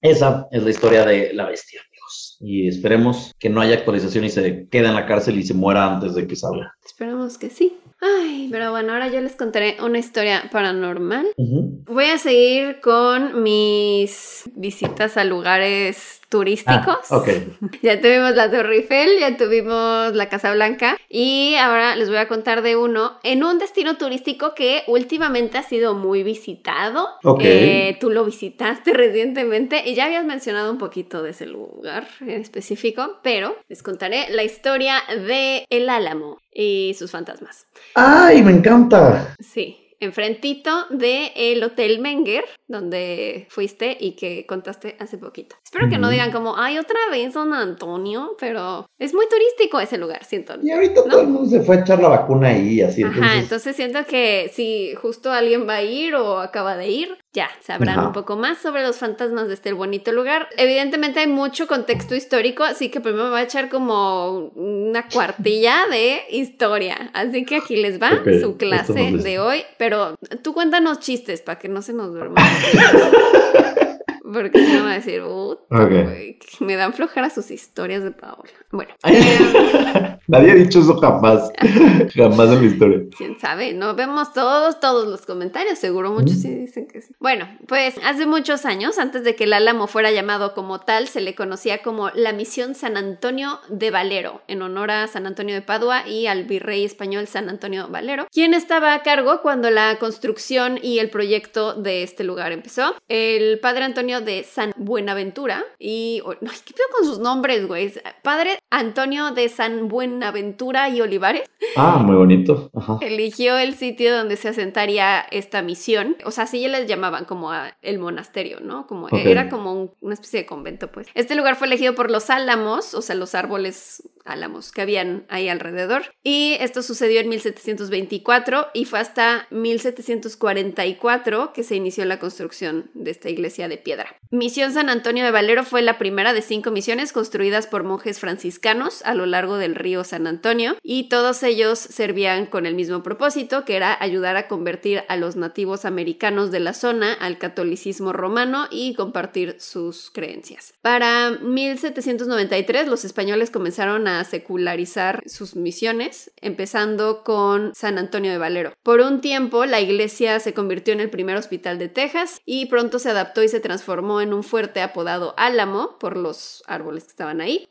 Esa 0.00 0.48
es 0.50 0.62
la 0.62 0.70
historia 0.70 1.04
de 1.04 1.32
la 1.32 1.46
bestia, 1.46 1.80
amigos. 1.86 2.38
Y 2.40 2.66
esperemos 2.66 3.32
que 3.38 3.50
no 3.50 3.60
haya 3.60 3.76
actualización 3.76 4.24
y 4.24 4.30
se 4.30 4.68
quede 4.68 4.88
en 4.88 4.94
la 4.94 5.06
cárcel 5.06 5.38
y 5.38 5.44
se 5.44 5.54
muera 5.54 5.94
antes 5.94 6.14
de 6.14 6.26
que 6.26 6.34
salga. 6.34 6.74
Esperamos 6.84 7.38
que 7.38 7.50
sí. 7.50 7.78
Ay, 8.04 8.48
pero 8.50 8.72
bueno, 8.72 8.92
ahora 8.92 9.06
yo 9.08 9.20
les 9.20 9.36
contaré 9.36 9.76
una 9.80 10.00
historia 10.00 10.48
paranormal. 10.50 11.28
Ujú. 11.36 11.84
Voy 11.86 12.06
a 12.06 12.18
seguir 12.18 12.80
con 12.80 13.44
mis 13.44 14.50
visitas 14.56 15.16
a 15.16 15.22
lugares 15.22 16.20
turísticos. 16.28 16.98
Ah, 17.10 17.18
ok. 17.18 17.28
Ya 17.82 18.00
tuvimos 18.00 18.34
la 18.34 18.50
Torre 18.50 18.76
Eiffel, 18.76 19.20
ya 19.20 19.36
tuvimos 19.36 20.14
la 20.14 20.28
Casa 20.28 20.52
Blanca 20.52 20.96
y 21.08 21.54
ahora 21.56 21.94
les 21.94 22.08
voy 22.08 22.18
a 22.18 22.26
contar 22.26 22.62
de 22.62 22.74
uno 22.74 23.18
en 23.22 23.44
un 23.44 23.58
destino 23.58 23.96
turístico 23.96 24.54
que 24.54 24.82
últimamente 24.88 25.58
ha 25.58 25.62
sido 25.62 25.94
muy 25.94 26.24
visitado. 26.24 27.08
Ok. 27.22 27.40
Eh, 27.44 27.98
tú 28.00 28.10
lo 28.10 28.24
visitaste 28.24 28.92
recientemente 28.94 29.82
y 29.88 29.94
ya 29.94 30.06
habías 30.06 30.24
mencionado 30.24 30.72
un 30.72 30.78
poquito 30.78 31.22
de 31.22 31.30
ese 31.30 31.46
lugar 31.46 32.08
en 32.20 32.30
específico, 32.30 33.20
pero 33.22 33.56
les 33.68 33.82
contaré 33.82 34.26
la 34.30 34.42
historia 34.42 35.02
de 35.08 35.66
El 35.70 35.88
Álamo 35.88 36.41
y 36.52 36.94
sus 36.98 37.10
fantasmas. 37.10 37.66
¡Ay, 37.94 38.42
me 38.42 38.52
encanta! 38.52 39.34
Sí. 39.40 39.78
Enfrentito 40.00 40.86
de 40.90 41.30
el 41.36 41.62
Hotel 41.62 42.00
Menger, 42.00 42.44
donde 42.66 43.46
fuiste 43.50 43.96
y 44.00 44.16
que 44.16 44.46
contaste 44.46 44.96
hace 44.98 45.16
poquito. 45.16 45.54
Espero 45.64 45.88
que 45.88 45.96
no 45.96 46.10
digan 46.10 46.32
como, 46.32 46.58
ay, 46.58 46.76
otra 46.78 46.98
vez 47.12 47.34
San 47.34 47.52
Antonio, 47.54 48.34
pero 48.40 48.84
es 48.98 49.14
muy 49.14 49.26
turístico 49.28 49.78
ese 49.78 49.98
lugar, 49.98 50.24
siento. 50.24 50.54
Y 50.60 50.72
ahorita 50.72 51.02
¿No? 51.04 51.08
todo 51.08 51.20
el 51.20 51.28
mundo 51.28 51.48
se 51.48 51.60
fue 51.60 51.76
a 51.76 51.80
echar 51.82 52.02
la 52.02 52.08
vacuna 52.08 52.48
ahí, 52.48 52.80
así. 52.80 53.04
Ajá, 53.04 53.14
entonces- 53.14 53.42
entonces 53.44 53.76
siento 53.76 54.04
que 54.06 54.50
si 54.52 54.92
justo 55.00 55.30
alguien 55.30 55.68
va 55.68 55.76
a 55.76 55.82
ir 55.84 56.16
o 56.16 56.40
acaba 56.40 56.76
de 56.76 56.88
ir, 56.88 57.16
ya 57.32 57.48
sabrán 57.62 57.98
Ajá. 57.98 58.08
un 58.08 58.12
poco 58.12 58.36
más 58.36 58.58
sobre 58.58 58.82
los 58.82 58.98
fantasmas 58.98 59.48
de 59.48 59.54
este 59.54 59.72
bonito 59.72 60.12
lugar. 60.12 60.48
Evidentemente 60.56 61.20
hay 61.20 61.26
mucho 61.26 61.66
contexto 61.66 62.14
histórico, 62.14 62.62
así 62.62 62.90
que 62.90 63.00
primero 63.00 63.24
me 63.24 63.30
voy 63.30 63.40
a 63.40 63.44
echar 63.44 63.70
como 63.70 64.50
una 64.54 65.08
cuartilla 65.08 65.86
de 65.90 66.22
historia. 66.30 67.10
Así 67.14 67.44
que 67.44 67.56
aquí 67.56 67.76
les 67.76 68.00
va 68.00 68.10
su 68.40 68.56
clase 68.58 69.12
de 69.12 69.38
hoy, 69.38 69.64
pero 69.78 70.14
tú 70.42 70.52
cuéntanos 70.52 71.00
chistes 71.00 71.40
para 71.40 71.58
que 71.58 71.68
no 71.68 71.80
se 71.80 71.94
nos 71.94 72.12
duerman. 72.12 72.44
Porque 74.32 74.58
si 74.64 74.72
no 74.72 74.84
va 74.84 74.92
a 74.92 74.94
decir, 74.94 75.22
"Puta, 75.22 75.62
Ok. 75.84 75.90
güey, 75.90 76.38
que 76.38 76.64
me 76.64 76.76
dan 76.76 76.92
flojera 76.92 77.30
sus 77.30 77.50
historias 77.50 78.02
de 78.02 78.10
Paola. 78.12 78.50
Bueno, 78.70 78.94
eh, 79.04 79.12
Nadie 80.28 80.52
ha 80.52 80.54
dicho 80.54 80.80
eso 80.80 80.96
jamás. 80.98 81.50
jamás 82.14 82.48
en 82.50 82.60
la 82.60 82.66
historia. 82.66 83.00
quién 83.16 83.38
sabe, 83.38 83.74
no 83.74 83.94
vemos 83.94 84.32
todos, 84.32 84.80
todos 84.80 85.06
los 85.08 85.26
comentarios, 85.26 85.78
seguro 85.78 86.10
muchos 86.12 86.36
sí 86.40 86.48
dicen 86.48 86.86
que 86.86 87.02
sí. 87.02 87.12
Bueno, 87.18 87.46
pues 87.66 87.94
hace 88.04 88.24
muchos 88.26 88.64
años, 88.64 88.98
antes 88.98 89.24
de 89.24 89.34
que 89.36 89.44
el 89.44 89.52
Álamo 89.52 89.86
fuera 89.86 90.10
llamado 90.10 90.54
como 90.54 90.80
tal, 90.80 91.08
se 91.08 91.20
le 91.20 91.34
conocía 91.34 91.82
como 91.82 92.10
la 92.14 92.32
Misión 92.32 92.74
San 92.74 92.96
Antonio 92.96 93.60
de 93.68 93.90
Valero, 93.90 94.40
en 94.48 94.62
honor 94.62 94.90
a 94.90 95.06
San 95.08 95.26
Antonio 95.26 95.54
de 95.54 95.62
Padua 95.62 96.08
y 96.08 96.26
al 96.28 96.44
virrey 96.44 96.84
español 96.84 97.26
San 97.26 97.48
Antonio 97.50 97.88
Valero, 97.88 98.26
quien 98.32 98.54
estaba 98.54 98.94
a 98.94 99.02
cargo 99.02 99.42
cuando 99.42 99.70
la 99.70 99.98
construcción 99.98 100.78
y 100.82 100.98
el 100.98 101.10
proyecto 101.10 101.74
de 101.74 102.02
este 102.02 102.24
lugar 102.24 102.52
empezó. 102.52 102.94
El 103.08 103.58
padre 103.60 103.84
Antonio 103.84 104.21
de 104.22 104.44
San 104.44 104.72
Buenaventura 104.76 105.64
y... 105.78 106.22
Ay, 106.26 106.56
¿qué 106.64 106.74
pedo 106.74 106.86
con 106.96 107.06
sus 107.06 107.18
nombres, 107.18 107.66
güey? 107.66 107.92
Padre 108.22 108.58
Antonio 108.70 109.30
de 109.32 109.48
San 109.48 109.88
Buenaventura 109.88 110.88
y 110.88 111.00
Olivares 111.00 111.42
Ah, 111.76 111.98
muy 112.04 112.16
bonito. 112.16 112.70
Ajá. 112.74 112.98
eligió 113.02 113.56
el 113.58 113.74
sitio 113.74 114.16
donde 114.16 114.36
se 114.36 114.48
asentaría 114.48 115.20
esta 115.20 115.62
misión. 115.62 116.16
O 116.24 116.30
sea, 116.30 116.44
así 116.44 116.60
ya 116.60 116.68
les 116.68 116.86
llamaban 116.88 117.24
como 117.24 117.52
a 117.52 117.76
el 117.82 117.98
monasterio, 117.98 118.60
¿no? 118.60 118.86
Como 118.86 119.08
era 119.10 119.48
como 119.48 119.72
un- 119.72 119.92
una 120.00 120.14
especie 120.14 120.40
de 120.40 120.46
convento, 120.46 120.90
pues. 120.90 121.06
Este 121.14 121.34
lugar 121.34 121.56
fue 121.56 121.66
elegido 121.68 121.94
por 121.94 122.10
los 122.10 122.30
álamos, 122.30 122.94
o 122.94 123.02
sea, 123.02 123.14
los 123.14 123.34
árboles 123.34 124.02
álamos 124.24 124.72
que 124.72 124.82
habían 124.82 125.24
ahí 125.28 125.48
alrededor. 125.48 126.14
Y 126.22 126.56
esto 126.60 126.82
sucedió 126.82 127.20
en 127.20 127.28
1724 127.28 128.68
y 128.74 128.84
fue 128.84 129.00
hasta 129.00 129.46
1744 129.50 131.52
que 131.52 131.62
se 131.62 131.76
inició 131.76 132.04
la 132.04 132.18
construcción 132.18 132.90
de 132.94 133.10
esta 133.10 133.30
iglesia 133.30 133.68
de 133.68 133.78
piedra. 133.78 134.16
Misión 134.30 134.72
San 134.72 134.88
Antonio 134.88 135.24
de 135.24 135.30
Valero 135.30 135.64
fue 135.64 135.82
la 135.82 135.98
primera 135.98 136.32
de 136.32 136.42
cinco 136.42 136.70
misiones 136.70 137.12
construidas 137.12 137.66
por 137.66 137.84
monjes 137.84 138.18
franciscanos 138.18 139.02
a 139.04 139.14
lo 139.14 139.26
largo 139.26 139.58
del 139.58 139.74
río 139.74 140.04
San 140.04 140.26
Antonio 140.26 140.76
y 140.82 141.08
todos 141.08 141.42
ellos 141.42 141.78
servían 141.78 142.46
con 142.46 142.66
el 142.66 142.74
mismo 142.74 143.02
propósito 143.02 143.64
que 143.64 143.76
era 143.76 143.96
ayudar 144.00 144.36
a 144.36 144.48
convertir 144.48 145.04
a 145.08 145.16
los 145.16 145.36
nativos 145.36 145.84
americanos 145.84 146.50
de 146.50 146.60
la 146.60 146.72
zona 146.72 147.12
al 147.12 147.38
catolicismo 147.38 148.12
romano 148.12 148.66
y 148.70 148.94
compartir 148.94 149.56
sus 149.58 150.10
creencias. 150.10 150.74
Para 150.82 151.30
1793 151.30 152.88
los 152.88 153.04
españoles 153.04 153.50
comenzaron 153.50 154.08
a 154.08 154.11
secularizar 154.24 155.22
sus 155.26 155.56
misiones, 155.56 156.32
empezando 156.40 157.22
con 157.24 157.74
San 157.74 157.98
Antonio 157.98 158.30
de 158.30 158.38
Valero. 158.38 158.72
Por 158.82 159.00
un 159.00 159.20
tiempo 159.20 159.66
la 159.66 159.80
iglesia 159.80 160.40
se 160.40 160.54
convirtió 160.54 160.92
en 160.94 161.00
el 161.00 161.10
primer 161.10 161.36
hospital 161.36 161.78
de 161.78 161.88
Texas 161.88 162.40
y 162.44 162.66
pronto 162.66 162.98
se 162.98 163.10
adaptó 163.10 163.42
y 163.42 163.48
se 163.48 163.60
transformó 163.60 164.20
en 164.20 164.32
un 164.32 164.42
fuerte 164.42 164.82
apodado 164.82 165.34
Álamo 165.36 165.98
por 165.98 166.16
los 166.16 166.62
árboles 166.66 167.04
que 167.04 167.10
estaban 167.10 167.40
ahí 167.40 167.68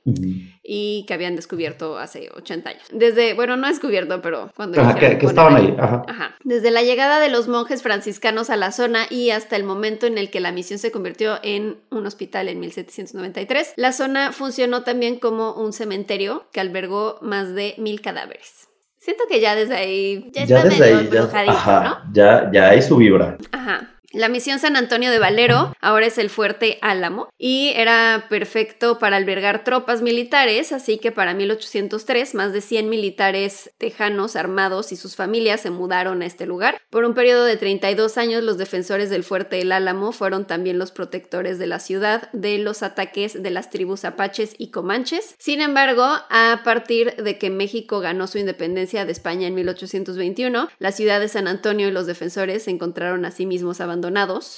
y 0.63 1.05
que 1.07 1.13
habían 1.13 1.35
descubierto 1.35 1.97
hace 1.97 2.29
80 2.35 2.69
años. 2.69 2.83
Desde, 2.91 3.33
bueno, 3.33 3.57
no 3.57 3.67
descubierto, 3.67 4.21
pero 4.21 4.51
cuando 4.55 4.79
Ajá, 4.79 4.91
eligieron 4.91 5.19
que, 5.19 5.19
que 5.19 5.33
poner 5.33 5.51
estaban 5.51 5.55
ahí. 5.55 5.75
Ajá. 5.79 6.03
Ajá. 6.07 6.35
Desde 6.43 6.71
la 6.71 6.83
llegada 6.83 7.19
de 7.19 7.29
los 7.29 7.47
monjes 7.47 7.81
franciscanos 7.81 8.49
a 8.49 8.57
la 8.57 8.71
zona 8.71 9.05
y 9.09 9.31
hasta 9.31 9.55
el 9.55 9.63
momento 9.63 10.05
en 10.05 10.17
el 10.17 10.29
que 10.29 10.39
la 10.39 10.51
misión 10.51 10.79
se 10.79 10.91
convirtió 10.91 11.39
en 11.43 11.77
un 11.89 12.05
hospital 12.05 12.49
en 12.49 12.59
1793, 12.59 13.73
la 13.75 13.91
zona 13.91 14.31
funcionó 14.31 14.83
también 14.83 15.19
como 15.19 15.53
un 15.53 15.73
cementerio 15.73 16.30
que 16.51 16.59
albergó 16.59 17.17
más 17.21 17.53
de 17.53 17.75
mil 17.77 18.01
cadáveres. 18.01 18.67
Siento 18.97 19.23
que 19.27 19.39
ya 19.39 19.55
desde 19.55 19.75
ahí 19.75 20.29
ya, 20.31 20.43
está 20.43 20.63
desde 20.63 20.79
medio 20.79 20.85
ahí, 20.85 20.91
ya, 20.91 21.19
embrujadito, 21.19 21.51
ajá, 21.53 21.83
¿no? 21.83 22.13
ya, 22.13 22.51
ya 22.53 22.69
hay 22.69 22.81
su 22.81 22.97
vibra. 22.97 23.37
Ajá. 23.51 23.89
La 24.13 24.27
misión 24.27 24.59
San 24.59 24.75
Antonio 24.75 25.09
de 25.09 25.19
Valero 25.19 25.73
ahora 25.79 26.05
es 26.05 26.17
el 26.17 26.29
fuerte 26.29 26.79
Álamo 26.81 27.29
y 27.37 27.71
era 27.77 28.25
perfecto 28.29 28.99
para 28.99 29.15
albergar 29.15 29.63
tropas 29.63 30.01
militares, 30.01 30.73
así 30.73 30.97
que 30.97 31.13
para 31.13 31.33
1803 31.33 32.35
más 32.35 32.51
de 32.51 32.59
100 32.59 32.89
militares 32.89 33.71
tejanos 33.77 34.35
armados 34.35 34.91
y 34.91 34.97
sus 34.97 35.15
familias 35.15 35.61
se 35.61 35.69
mudaron 35.69 36.21
a 36.21 36.25
este 36.25 36.45
lugar. 36.45 36.81
Por 36.89 37.05
un 37.05 37.13
periodo 37.13 37.45
de 37.45 37.55
32 37.55 38.17
años 38.17 38.43
los 38.43 38.57
defensores 38.57 39.09
del 39.09 39.23
fuerte 39.23 39.61
El 39.61 39.71
Álamo 39.71 40.11
fueron 40.11 40.45
también 40.45 40.77
los 40.77 40.91
protectores 40.91 41.57
de 41.57 41.67
la 41.67 41.79
ciudad 41.79 42.29
de 42.33 42.57
los 42.57 42.83
ataques 42.83 43.41
de 43.41 43.49
las 43.49 43.69
tribus 43.69 44.03
apaches 44.03 44.55
y 44.57 44.71
comanches. 44.71 45.35
Sin 45.37 45.61
embargo, 45.61 46.03
a 46.03 46.61
partir 46.65 47.15
de 47.15 47.37
que 47.37 47.49
México 47.49 48.01
ganó 48.01 48.27
su 48.27 48.39
independencia 48.39 49.05
de 49.05 49.13
España 49.13 49.47
en 49.47 49.55
1821, 49.55 50.67
la 50.79 50.91
ciudad 50.91 51.21
de 51.21 51.29
San 51.29 51.47
Antonio 51.47 51.87
y 51.87 51.91
los 51.91 52.07
defensores 52.07 52.63
se 52.63 52.71
encontraron 52.71 53.23
a 53.23 53.31
sí 53.31 53.45
mismos 53.45 53.79
abandonados 53.79 54.00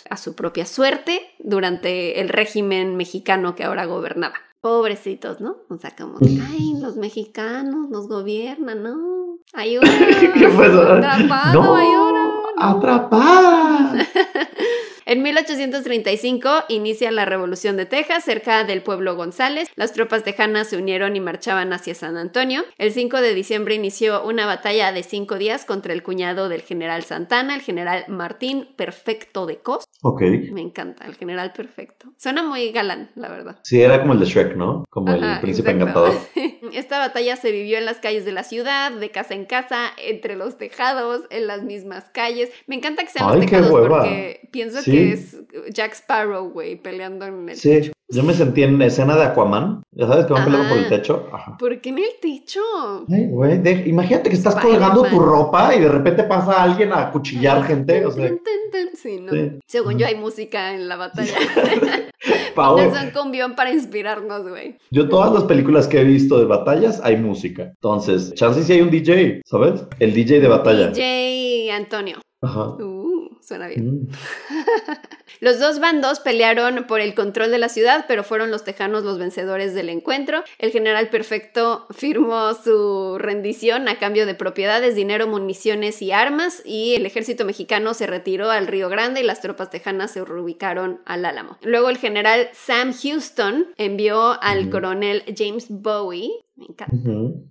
a 0.09 0.17
su 0.17 0.35
propia 0.35 0.65
suerte 0.65 1.21
durante 1.39 2.21
el 2.21 2.29
régimen 2.29 2.95
mexicano 2.95 3.55
que 3.55 3.63
ahora 3.63 3.85
gobernaba. 3.85 4.35
Pobrecitos, 4.61 5.41
¿no? 5.41 5.57
O 5.69 5.77
sea, 5.77 5.93
como, 5.95 6.17
ay, 6.21 6.73
los 6.81 6.95
mexicanos 6.95 7.89
nos 7.89 8.07
gobiernan, 8.07 8.83
¿no? 8.83 9.37
Ayuda. 9.53 9.83
¿Qué 10.33 10.45
eso? 10.65 10.81
Atrapado, 10.93 11.61
No, 11.63 11.75
ayuda. 11.75 12.11
no. 12.11 12.43
atrapada. 12.57 13.95
En 15.05 15.21
1835 15.21 16.49
inicia 16.69 17.11
la 17.11 17.25
Revolución 17.25 17.77
de 17.77 17.85
Texas 17.85 18.23
cerca 18.23 18.63
del 18.63 18.81
pueblo 18.81 19.15
González. 19.15 19.69
Las 19.75 19.93
tropas 19.93 20.23
tejanas 20.23 20.67
se 20.67 20.77
unieron 20.77 21.15
y 21.15 21.19
marchaban 21.19 21.73
hacia 21.73 21.93
San 21.95 22.17
Antonio. 22.17 22.63
El 22.77 22.91
5 22.91 23.21
de 23.21 23.33
diciembre 23.33 23.75
inició 23.75 24.23
una 24.23 24.45
batalla 24.45 24.91
de 24.91 25.03
cinco 25.03 25.37
días 25.37 25.65
contra 25.65 25.93
el 25.93 26.03
cuñado 26.03 26.49
del 26.49 26.61
general 26.61 27.03
Santana, 27.03 27.55
el 27.55 27.61
general 27.61 28.05
Martín 28.07 28.69
Perfecto 28.75 29.45
de 29.45 29.57
Cos. 29.57 29.85
ok. 30.01 30.21
Me 30.51 30.61
encanta, 30.61 31.05
el 31.05 31.15
general 31.15 31.51
Perfecto. 31.53 32.07
Suena 32.17 32.43
muy 32.43 32.71
galán, 32.71 33.11
la 33.15 33.29
verdad. 33.29 33.59
Sí, 33.63 33.81
era 33.81 33.99
como 33.99 34.13
el 34.13 34.19
de 34.19 34.25
Shrek, 34.25 34.55
¿no? 34.55 34.85
Como 34.89 35.11
Ajá, 35.11 35.35
el 35.35 35.41
príncipe 35.41 35.71
exacto. 35.71 36.07
encantador. 36.07 36.21
Esta 36.73 36.99
batalla 36.99 37.35
se 37.35 37.51
vivió 37.51 37.77
en 37.77 37.85
las 37.85 37.97
calles 37.97 38.25
de 38.25 38.31
la 38.31 38.43
ciudad, 38.43 38.91
de 38.91 39.09
casa 39.11 39.33
en 39.33 39.45
casa, 39.45 39.91
entre 39.97 40.35
los 40.35 40.57
tejados, 40.57 41.23
en 41.29 41.47
las 41.47 41.61
mismas 41.63 42.05
calles. 42.13 42.49
Me 42.67 42.75
encanta 42.75 43.03
que 43.03 43.09
sean 43.09 43.29
Ay, 43.29 43.35
los 43.37 43.45
tejados 43.45 43.69
porque 43.69 44.47
pienso 44.51 44.81
Sí. 44.81 44.91
que 44.91 45.13
es 45.13 45.37
Jack 45.69 45.93
Sparrow, 45.93 46.49
güey, 46.49 46.75
peleando 46.75 47.25
en 47.25 47.49
el 47.49 47.57
Sí, 47.57 47.69
techo. 47.69 47.91
Yo 48.13 48.23
me 48.23 48.33
sentí 48.33 48.63
en 48.63 48.81
escena 48.81 49.15
de 49.15 49.23
Aquaman. 49.23 49.83
Ya 49.91 50.07
sabes 50.07 50.25
que 50.25 50.33
van 50.33 50.45
peleando 50.45 50.69
por 50.69 50.77
el 50.77 50.89
techo. 50.89 51.29
Ajá. 51.31 51.57
¿Por 51.57 51.81
qué 51.81 51.89
en 51.89 51.97
el 51.99 52.05
techo? 52.21 52.61
Ay, 53.09 53.27
güey, 53.27 53.59
de- 53.59 53.83
imagínate 53.87 54.29
que 54.29 54.35
estás 54.35 54.55
colgando 54.55 55.03
tu 55.03 55.19
ropa 55.19 55.75
y 55.75 55.79
de 55.81 55.89
repente 55.89 56.23
pasa 56.23 56.63
alguien 56.63 56.91
a 56.93 57.11
cuchillar 57.11 57.63
gente. 57.63 58.05
O 58.05 58.11
sea. 58.11 58.31
Sí, 58.95 59.19
¿no? 59.19 59.31
Sí. 59.31 59.51
Según 59.67 59.97
yo 59.97 60.07
hay 60.07 60.15
música 60.15 60.73
en 60.73 60.87
la 60.87 60.95
batalla. 60.95 61.33
Pónganse 62.55 63.05
un 63.07 63.11
cumbión 63.11 63.55
para 63.55 63.71
inspirarnos, 63.73 64.47
güey. 64.47 64.77
yo 64.91 65.09
todas 65.09 65.33
las 65.33 65.43
películas 65.43 65.87
que 65.87 65.99
he 66.01 66.03
visto 66.03 66.37
de 66.39 66.45
batallas 66.45 67.01
hay 67.03 67.17
música. 67.17 67.63
Entonces, 67.63 68.33
chance 68.35 68.63
si 68.63 68.73
hay 68.73 68.81
un 68.81 68.89
DJ, 68.91 69.41
¿sabes? 69.45 69.83
El 69.99 70.13
DJ 70.13 70.39
de 70.39 70.47
batalla. 70.47 70.87
DJ 70.89 71.71
Antonio. 71.71 72.17
Ajá. 72.41 72.69
Uh, 72.81 73.02
suena 73.45 73.67
bien. 73.67 74.03
Mm. 74.03 74.07
Los 75.39 75.59
dos 75.59 75.79
bandos 75.79 76.19
pelearon 76.19 76.85
por 76.87 77.01
el 77.01 77.13
control 77.15 77.51
de 77.51 77.57
la 77.57 77.69
ciudad, 77.69 78.05
pero 78.07 78.23
fueron 78.23 78.51
los 78.51 78.63
tejanos 78.63 79.03
los 79.03 79.17
vencedores 79.17 79.73
del 79.73 79.89
encuentro. 79.89 80.43
El 80.57 80.71
general 80.71 81.09
perfecto 81.09 81.85
firmó 81.89 82.53
su 82.53 83.17
rendición 83.17 83.87
a 83.89 83.99
cambio 83.99 84.25
de 84.25 84.35
propiedades, 84.35 84.95
dinero, 84.95 85.27
municiones 85.27 86.01
y 86.01 86.11
armas, 86.11 86.61
y 86.65 86.95
el 86.95 87.05
ejército 87.05 87.45
mexicano 87.45 87.93
se 87.93 88.07
retiró 88.07 88.51
al 88.51 88.67
Río 88.67 88.89
Grande 88.89 89.21
y 89.21 89.23
las 89.23 89.41
tropas 89.41 89.69
tejanas 89.69 90.11
se 90.11 90.23
reubicaron 90.23 91.01
al 91.05 91.25
Álamo. 91.25 91.57
Luego 91.61 91.89
el 91.89 91.97
general 91.97 92.49
Sam 92.53 92.93
Houston 92.93 93.67
envió 93.77 94.41
al 94.41 94.69
coronel 94.69 95.23
James 95.35 95.67
Bowie. 95.69 96.29
Me 96.55 96.65
encanta. 96.65 96.95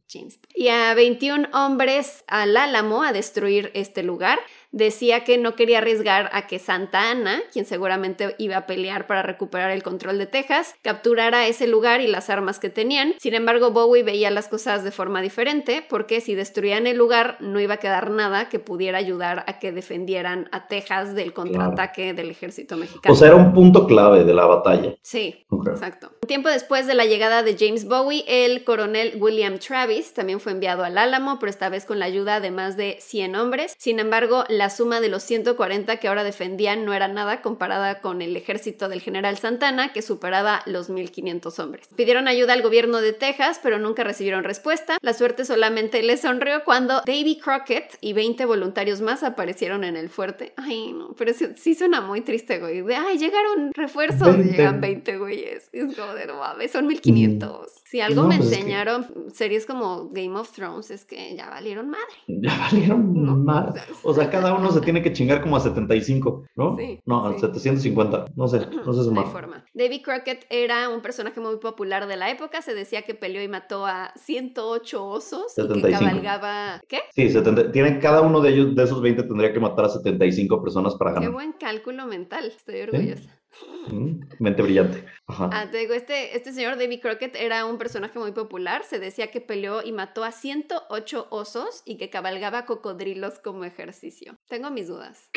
James. 0.09 0.39
Y 0.55 0.69
a 0.69 0.95
21 0.95 1.49
hombres 1.53 2.25
al 2.29 2.57
Álamo 2.57 3.03
a 3.03 3.13
destruir 3.13 3.71
este 3.75 4.03
lugar. 4.03 4.39
Decía 4.73 5.25
que 5.25 5.39
no 5.39 5.55
quería 5.55 5.79
arriesgar 5.79 6.31
a 6.33 6.47
que 6.47 6.59
Santa 6.59 7.11
Ana, 7.11 7.41
quien 7.53 7.67
seguramente 7.67 8.35
iba 8.39 8.57
a 8.57 8.67
pelear 8.67 9.07
para 9.07 9.23
recuperar 9.23 9.71
el 9.71 9.83
control 9.83 10.19
de 10.19 10.27
Texas, 10.27 10.75
capturara 10.83 11.47
ese 11.47 11.67
lugar 11.67 12.01
y 12.01 12.07
las 12.07 12.31
armas 12.31 12.59
que 12.59 12.71
tenían. 12.71 13.15
Sin 13.19 13.35
embargo, 13.35 13.71
Bowie 13.71 14.03
veía 14.03 14.31
las 14.31 14.49
cosas 14.49 14.83
de 14.83 14.91
forma 14.91 15.21
diferente 15.21 15.85
porque 15.89 16.21
si 16.21 16.35
destruían 16.35 16.87
el 16.87 16.97
lugar 16.97 17.37
no 17.41 17.61
iba 17.61 17.75
a 17.75 17.77
quedar 17.77 18.11
nada 18.11 18.49
que 18.49 18.59
pudiera 18.59 18.99
ayudar 18.99 19.45
a 19.47 19.59
que 19.59 19.73
defendieran 19.73 20.49
a 20.53 20.69
Texas 20.69 21.15
del 21.15 21.33
contraataque 21.33 22.15
del 22.15 22.31
ejército 22.31 22.77
mexicano. 22.77 23.13
O 23.13 23.17
sea, 23.17 23.29
era 23.29 23.37
un 23.37 23.53
punto 23.53 23.87
clave 23.87 24.25
de 24.25 24.35
la 24.35 24.47
batalla. 24.47 24.95
sí. 25.03 25.45
Exacto. 25.71 26.13
Un 26.23 26.29
tiempo 26.29 26.49
después 26.49 26.87
de 26.87 26.95
la 26.95 27.05
llegada 27.05 27.43
de 27.43 27.57
James 27.59 27.87
Bowie, 27.87 28.25
el 28.27 28.65
coronel 28.65 29.17
William 29.21 29.59
Travis 29.59 30.15
también 30.15 30.41
fue 30.41 30.53
enviado 30.53 30.85
al 30.85 30.99
Álamo, 30.99 31.39
pero 31.39 31.51
esta 31.51 31.69
vez 31.69 31.85
con 31.85 31.99
la 31.99 32.07
ayuda 32.07 32.41
de 32.41 32.51
más 32.51 32.77
de 32.77 32.97
100 33.01 33.37
hombres. 33.37 33.75
Sin 33.79 33.99
embargo, 33.99 34.45
la 34.49 34.62
suma 34.71 35.01
de 35.01 35.09
los 35.09 35.23
140 35.23 35.97
que 35.97 36.09
ahora 36.09 36.25
defendían 36.25 36.85
no 36.85 36.93
era 36.93 37.09
nada 37.09 37.43
comparada 37.43 38.01
con 38.01 38.23
el 38.23 38.37
ejército 38.37 38.89
del 38.89 39.01
general 39.01 39.37
Santana, 39.39 39.93
que 39.93 40.03
superaba 40.03 40.63
los 40.67 40.91
1.500 40.91 41.59
hombres. 41.63 41.89
Pidieron 41.97 42.29
ayuda 42.29 42.53
al 42.53 42.63
gobierno 42.63 43.01
de 43.01 43.13
Texas, 43.13 43.61
pero 43.63 43.79
nunca 43.79 44.05
recibieron 44.05 44.45
respuesta. 44.45 44.99
La 45.03 45.15
suerte 45.15 45.45
solamente 45.45 46.03
les 46.03 46.21
sonrió 46.23 46.65
cuando 46.65 47.03
Davy 47.07 47.39
Crockett 47.43 47.97
y 48.01 48.13
20 48.13 48.45
voluntarios 48.45 49.01
más 49.01 49.23
aparecieron 49.23 49.85
en 49.85 49.97
el 49.97 50.09
fuerte. 50.09 50.53
Ay, 50.57 50.93
no, 50.93 51.15
pero 51.17 51.33
sí, 51.35 51.47
sí 51.57 51.75
suena 51.75 52.01
muy 52.01 52.21
triste, 52.21 52.59
güey. 52.61 52.83
De, 52.83 52.95
ay, 52.97 53.19
llegaron 53.19 53.73
refuerzos 53.75 54.29
y 54.29 54.39
20. 54.39 54.57
llegan 54.57 54.81
20 54.81 55.19
güeyes. 55.19 55.69
Es 55.73 55.97
como 55.97 56.15
de, 56.15 56.27
no 56.27 56.37
mames, 56.39 56.71
son 56.73 56.87
1500. 56.87 57.71
Si 57.85 58.01
algo 58.01 58.23
No, 58.23 58.29
me 58.29 58.37
pues 58.39 58.49
es 58.49 58.55
que- 58.55 58.61
enseñaron 58.61 59.07
series 59.35 59.67
como 59.67 60.09
Game 60.11 60.39
of 60.39 60.51
Thrones 60.53 60.91
es 60.91 61.05
que 61.05 61.37
ya 61.37 61.51
valieron 61.51 61.91
madre. 61.91 62.03
Ya 62.27 62.57
valieron 62.59 63.13
No, 63.25 63.37
más. 63.37 63.75
o 64.03 64.15
sea, 64.15 64.25
sea, 64.31 64.31
cada 64.53 64.65
uno 64.65 64.73
se 64.73 64.81
tiene 64.81 65.03
que 65.03 65.13
chingar 65.13 65.41
como 65.43 65.57
a 65.57 65.61
75, 65.61 66.45
¿no? 66.57 66.77
Sí, 66.77 67.01
no, 67.07 67.27
a 67.27 67.33
sí. 67.35 67.41
750. 67.41 68.27
No 68.37 68.49
sé, 68.49 68.59
no 68.59 68.67
sé 68.67 68.85
No 68.85 68.93
hay 68.99 69.05
sumar. 69.05 69.27
forma. 69.27 69.65
David 69.75 70.03
Crockett 70.03 70.47
era 70.51 70.89
un 70.89 71.01
personaje 71.03 71.41
muy 71.41 71.57
popular 71.59 72.07
de 72.07 72.17
la 72.17 72.31
época. 72.31 72.63
Se 72.63 72.75
decía 72.75 73.03
que 73.03 73.15
peleó 73.15 73.43
y 73.43 73.49
mató 73.49 73.87
a 73.87 74.13
108 74.17 75.07
osos 75.07 75.53
y 75.59 75.67
que 75.69 75.69
75. 75.69 75.99
cabalgaba. 76.01 76.81
¿Qué? 76.89 77.01
Sí, 77.15 77.31
70, 77.31 77.73
tienen, 77.73 78.01
cada 78.01 78.21
uno 78.23 78.41
de 78.41 78.51
ellos, 78.51 78.75
de 78.75 78.83
esos 78.83 79.01
20, 79.03 79.23
tendría 79.25 79.53
que 79.53 79.61
matar 79.61 79.87
a 79.87 79.89
75 79.89 80.63
personas 80.63 80.95
para 80.97 81.11
Qué 81.13 81.15
ganar. 81.17 81.33
buen 81.33 81.53
cálculo 81.53 82.07
mental. 82.07 82.47
Estoy 82.47 82.81
orgullosa. 82.83 83.31
Mente 84.39 84.63
brillante. 84.63 85.05
Ajá. 85.27 85.51
Ah, 85.53 85.71
te 85.71 85.79
digo, 85.79 85.95
este, 85.95 86.37
este 86.37 86.53
señor 86.53 86.79
David 86.79 87.01
Crockett 87.01 87.37
era 87.37 87.67
un 87.67 87.79
personaje 87.79 88.19
muy 88.19 88.33
popular. 88.33 88.85
Se 88.85 88.99
decía 88.99 89.31
que 89.31 89.41
peleó 89.41 89.83
y 89.83 89.93
mató 89.93 90.25
a 90.25 90.33
108 90.33 91.29
osos 91.31 91.83
y 91.85 91.97
que 91.97 92.11
cabalgaba 92.11 92.65
cocodrilos 92.65 93.39
como 93.39 93.65
ejercicio. 93.65 94.39
Tengo 94.49 94.71
mis 94.71 94.89
dudas. 94.89 95.29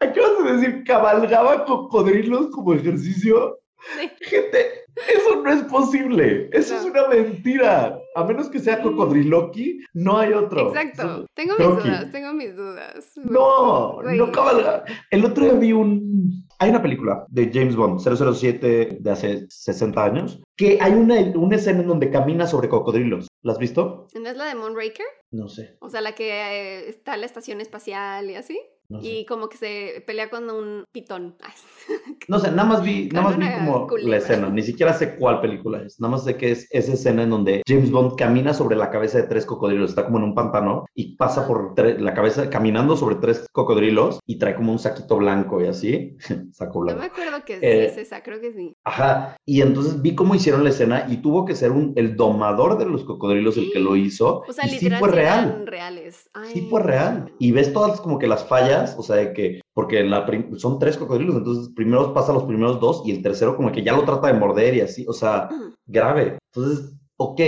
Acabas 0.00 0.44
de 0.44 0.52
decir, 0.52 0.84
cabalgaba 0.84 1.64
cocodrilos 1.64 2.50
como 2.50 2.74
ejercicio. 2.74 3.60
Sí. 3.98 4.10
Gente, 4.20 4.83
eso 4.96 5.42
no 5.42 5.52
es 5.52 5.62
posible. 5.64 6.48
Eso 6.52 6.76
es 6.76 6.84
una 6.84 7.08
mentira. 7.08 7.98
A 8.16 8.24
menos 8.24 8.48
que 8.48 8.58
sea 8.60 8.80
cocodriloqui, 8.80 9.80
no 9.94 10.18
hay 10.18 10.32
otro. 10.32 10.68
Exacto. 10.68 11.26
Tengo 11.34 11.54
mis 11.58 11.66
Croqui. 11.66 11.88
dudas, 11.88 12.12
tengo 12.12 12.32
mis 12.32 12.56
dudas. 12.56 13.12
No, 13.16 14.02
no 14.02 14.32
cabalga. 14.32 14.84
El 15.10 15.24
otro 15.24 15.44
día 15.44 15.54
vi 15.54 15.72
un... 15.72 16.44
Hay 16.60 16.70
una 16.70 16.80
película 16.82 17.26
de 17.28 17.50
James 17.52 17.74
Bond, 17.74 17.98
007, 18.00 18.98
de 19.00 19.10
hace 19.10 19.46
60 19.48 20.04
años, 20.04 20.40
que 20.56 20.78
hay 20.80 20.92
una, 20.92 21.16
una 21.34 21.56
escena 21.56 21.80
en 21.80 21.88
donde 21.88 22.10
camina 22.10 22.46
sobre 22.46 22.68
cocodrilos. 22.68 23.26
¿La 23.42 23.52
has 23.52 23.58
visto? 23.58 24.06
¿No 24.14 24.28
es 24.28 24.36
la 24.36 24.44
de 24.46 24.54
Moonraker? 24.54 25.06
No 25.32 25.48
sé. 25.48 25.76
O 25.80 25.90
sea, 25.90 26.00
la 26.00 26.14
que 26.14 26.30
eh, 26.30 26.88
está 26.88 27.14
en 27.14 27.20
la 27.20 27.26
estación 27.26 27.60
espacial 27.60 28.30
y 28.30 28.36
así. 28.36 28.60
No 28.88 29.00
sé. 29.00 29.08
Y 29.08 29.26
como 29.26 29.48
que 29.48 29.56
se 29.56 30.04
pelea 30.06 30.30
con 30.30 30.48
un 30.48 30.84
pitón. 30.92 31.36
Ay. 31.42 31.52
No 32.26 32.38
sé, 32.38 32.50
nada 32.50 32.64
más 32.64 32.82
vi, 32.82 33.10
nada 33.12 33.28
más 33.28 33.36
vi 33.36 33.44
como 33.52 33.86
la 33.98 34.16
escena, 34.16 34.48
ni 34.48 34.62
siquiera 34.62 34.94
sé 34.94 35.16
cuál 35.16 35.42
película 35.42 35.82
es, 35.82 36.00
nada 36.00 36.12
más 36.12 36.24
sé 36.24 36.36
que 36.38 36.52
es 36.52 36.66
esa 36.70 36.94
escena 36.94 37.22
en 37.24 37.28
donde 37.28 37.62
James 37.68 37.90
Bond 37.90 38.16
camina 38.16 38.54
sobre 38.54 38.76
la 38.76 38.88
cabeza 38.88 39.18
de 39.18 39.24
tres 39.24 39.44
cocodrilos, 39.44 39.90
está 39.90 40.06
como 40.06 40.16
en 40.16 40.24
un 40.24 40.34
pantano 40.34 40.86
y 40.94 41.16
pasa 41.16 41.46
por 41.46 41.78
la 41.78 42.14
cabeza, 42.14 42.48
caminando 42.48 42.96
sobre 42.96 43.16
tres 43.16 43.44
cocodrilos 43.52 44.20
y 44.26 44.38
trae 44.38 44.54
como 44.54 44.72
un 44.72 44.78
saquito 44.78 45.18
blanco 45.18 45.60
y 45.62 45.66
así, 45.66 46.16
saco 46.52 46.78
No 46.78 46.84
blanco. 46.86 47.00
me 47.00 47.06
acuerdo 47.08 47.44
que 47.44 47.54
sí 47.56 47.66
Eh, 47.66 47.84
es 47.88 47.98
esa, 47.98 48.22
creo 48.22 48.40
que 48.40 48.54
sí. 48.54 48.74
Ajá, 48.84 49.36
y 49.44 49.60
entonces 49.60 50.00
vi 50.00 50.14
cómo 50.14 50.34
hicieron 50.34 50.64
la 50.64 50.70
escena 50.70 51.04
y 51.10 51.18
tuvo 51.18 51.44
que 51.44 51.54
ser 51.54 51.72
un, 51.72 51.92
el 51.96 52.16
domador 52.16 52.78
de 52.78 52.86
los 52.86 53.04
cocodrilos 53.04 53.58
el 53.58 53.70
que 53.70 53.80
lo 53.80 53.96
hizo 53.96 54.44
O 54.48 54.52
sea, 54.54 54.64
y 54.66 54.70
sí 54.70 54.74
literal 54.76 55.00
fue 55.00 55.08
sí 55.10 55.14
real. 55.16 55.44
eran 55.50 55.66
reales. 55.66 56.30
Sí 56.46 56.60
Ay. 56.62 56.66
fue 56.70 56.82
real. 56.82 57.30
Y 57.38 57.52
ves 57.52 57.70
todas 57.74 58.00
como 58.00 58.18
que 58.18 58.26
las 58.28 58.46
fallas, 58.48 58.94
o 58.98 59.02
sea, 59.02 59.16
de 59.16 59.34
que, 59.34 59.60
porque 59.74 60.04
la 60.04 60.26
son 60.56 60.78
tres 60.78 60.96
cocodrilos, 60.96 61.36
entonces 61.36 61.72
primero 61.74 62.14
pasa 62.14 62.32
los 62.32 62.44
primeros 62.44 62.80
dos 62.80 63.02
y 63.04 63.10
el 63.10 63.22
tercero 63.22 63.56
como 63.56 63.72
que 63.72 63.82
ya 63.82 63.92
lo 63.92 64.04
trata 64.04 64.28
de 64.28 64.34
morder 64.34 64.74
y 64.76 64.80
así, 64.80 65.04
o 65.08 65.12
sea, 65.12 65.48
grave. 65.86 66.38
Entonces, 66.54 66.94
ok, 67.16 67.40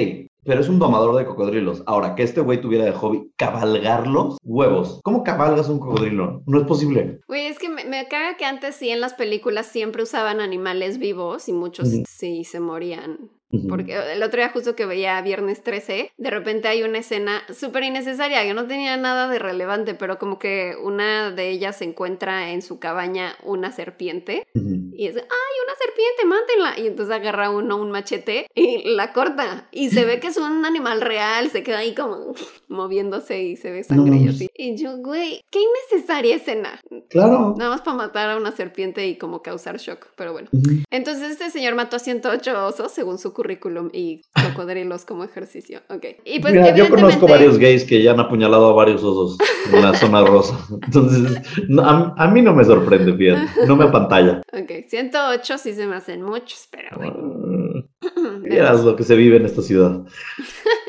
pero 0.45 0.61
es 0.61 0.69
un 0.69 0.79
domador 0.79 1.17
de 1.17 1.27
cocodrilos. 1.27 1.83
Ahora, 1.87 2.15
que 2.15 2.23
este 2.23 2.41
güey 2.41 2.61
tuviera 2.61 2.85
de 2.85 2.93
hobby 2.93 3.33
cabalgarlos, 3.37 4.39
huevos. 4.43 5.01
¿Cómo 5.03 5.25
cabalgas 5.25 5.69
un 5.69 5.81
cocodrilo? 5.81 6.43
No 6.47 6.59
es 6.59 6.67
posible. 6.67 7.21
Güey, 7.27 7.47
es 7.47 7.59
que 7.59 7.69
me, 7.69 7.85
me 7.85 8.07
caga 8.09 8.37
que 8.37 8.45
antes 8.45 8.77
sí 8.77 8.91
en 8.91 9.01
las 9.01 9.15
películas 9.15 9.67
siempre 9.67 10.03
usaban 10.03 10.41
animales 10.41 10.99
vivos 10.99 11.49
y 11.49 11.53
muchos 11.53 11.89
sí 12.07 12.45
se 12.45 12.61
morían. 12.61 13.31
Porque 13.69 13.95
el 14.13 14.23
otro 14.23 14.39
día 14.39 14.51
justo 14.51 14.75
que 14.75 14.87
veía 14.87 15.21
Viernes 15.21 15.63
13, 15.63 16.13
de 16.17 16.31
repente 16.31 16.69
hay 16.69 16.83
una 16.83 16.99
escena 16.99 17.43
súper 17.53 17.85
innecesaria 17.85 18.43
que 18.43 18.55
no 18.55 18.67
tenía 18.67 18.97
nada 18.97 19.29
de 19.29 19.39
relevante, 19.39 19.95
pero 19.95 20.19
como 20.19 20.39
que 20.39 20.75
una 20.83 21.31
de 21.31 21.51
ellas 21.51 21.77
se 21.77 21.85
encuentra 21.85 22.51
en 22.51 22.63
su 22.63 22.79
cabaña 22.79 23.37
una 23.45 23.71
serpiente 23.73 24.47
y 24.55 25.07
es, 25.07 25.17
¡ay, 25.17 25.23
una 25.65 25.75
serpiente, 25.79 26.25
mátenla! 26.27 26.81
Y 26.81 26.87
entonces 26.89 27.15
agarra 27.15 27.51
uno 27.51 27.77
un 27.77 27.91
machete 27.91 28.47
y 28.55 28.95
la 28.95 29.13
corta. 29.13 29.69
Y 29.71 29.91
se 29.91 30.05
ve 30.05 30.21
que 30.21 30.29
es 30.29 30.37
un 30.37 30.65
animal 30.65 31.01
real, 31.01 31.51
se 31.51 31.63
queda 31.63 31.79
ahí 31.79 31.95
como 31.95 32.35
moviéndose 32.69 33.43
y 33.43 33.57
se 33.57 33.71
ve 33.71 33.85
sangre 33.85 34.17
y 34.17 34.25
No. 34.25 34.31
así. 34.31 34.49
Y 34.57 34.77
yo, 34.77 34.97
güey, 34.99 35.41
qué 35.51 35.59
innecesaria 35.61 36.37
escena. 36.37 36.81
Claro. 37.11 37.55
Nada 37.57 37.71
más 37.71 37.81
para 37.83 37.97
matar 37.97 38.31
a 38.31 38.37
una 38.37 38.53
serpiente 38.53 39.07
y 39.07 39.17
como 39.19 39.43
causar 39.43 39.79
shock, 39.79 40.09
pero 40.17 40.33
bueno. 40.33 40.49
Entonces 40.91 41.31
este 41.33 41.51
señor 41.51 41.75
mató 41.75 41.97
a 41.97 41.99
108 41.99 42.67
osos 42.67 42.93
según 42.93 43.19
su 43.19 43.33
currículum 43.33 43.91
y 43.93 44.23
cocodrilos 44.51 45.05
como 45.05 45.25
ejercicio. 45.25 45.81
Ok. 45.89 46.05
Y 46.25 46.41
pues 46.41 46.55
Mira, 46.55 46.75
yo 46.75 46.89
conozco 46.89 47.27
varios 47.27 47.59
gays 47.59 47.85
que 47.85 48.03
ya 48.03 48.13
han 48.13 48.21
apuñalado 48.21 48.67
a 48.71 48.73
varios 48.73 49.03
osos 49.03 49.39
en 49.73 49.83
la 49.83 49.95
zona 49.99 50.25
rosa. 50.25 50.59
Entonces, 50.83 51.39
a, 51.83 52.15
a 52.17 52.31
mí 52.31 52.43
no 52.43 52.55
me 52.55 52.65
sorprende, 52.65 53.15
fíjate. 53.15 53.67
No 53.67 53.77
me 53.77 53.85
apantalla. 53.85 54.43
Ok, 54.53 54.87
108 54.89 55.59
sí 55.59 55.73
se 55.75 55.87
me 55.87 55.97
hacen 55.97 56.23
muchos, 56.23 56.69
pero 56.71 56.89
bueno. 56.97 57.85
Vieras 58.43 58.85
lo 58.85 58.97
que 58.97 59.03
se 59.05 59.17
vive 59.17 59.37
en 59.37 59.47
esta 59.47 59.63
ciudad. 59.63 60.01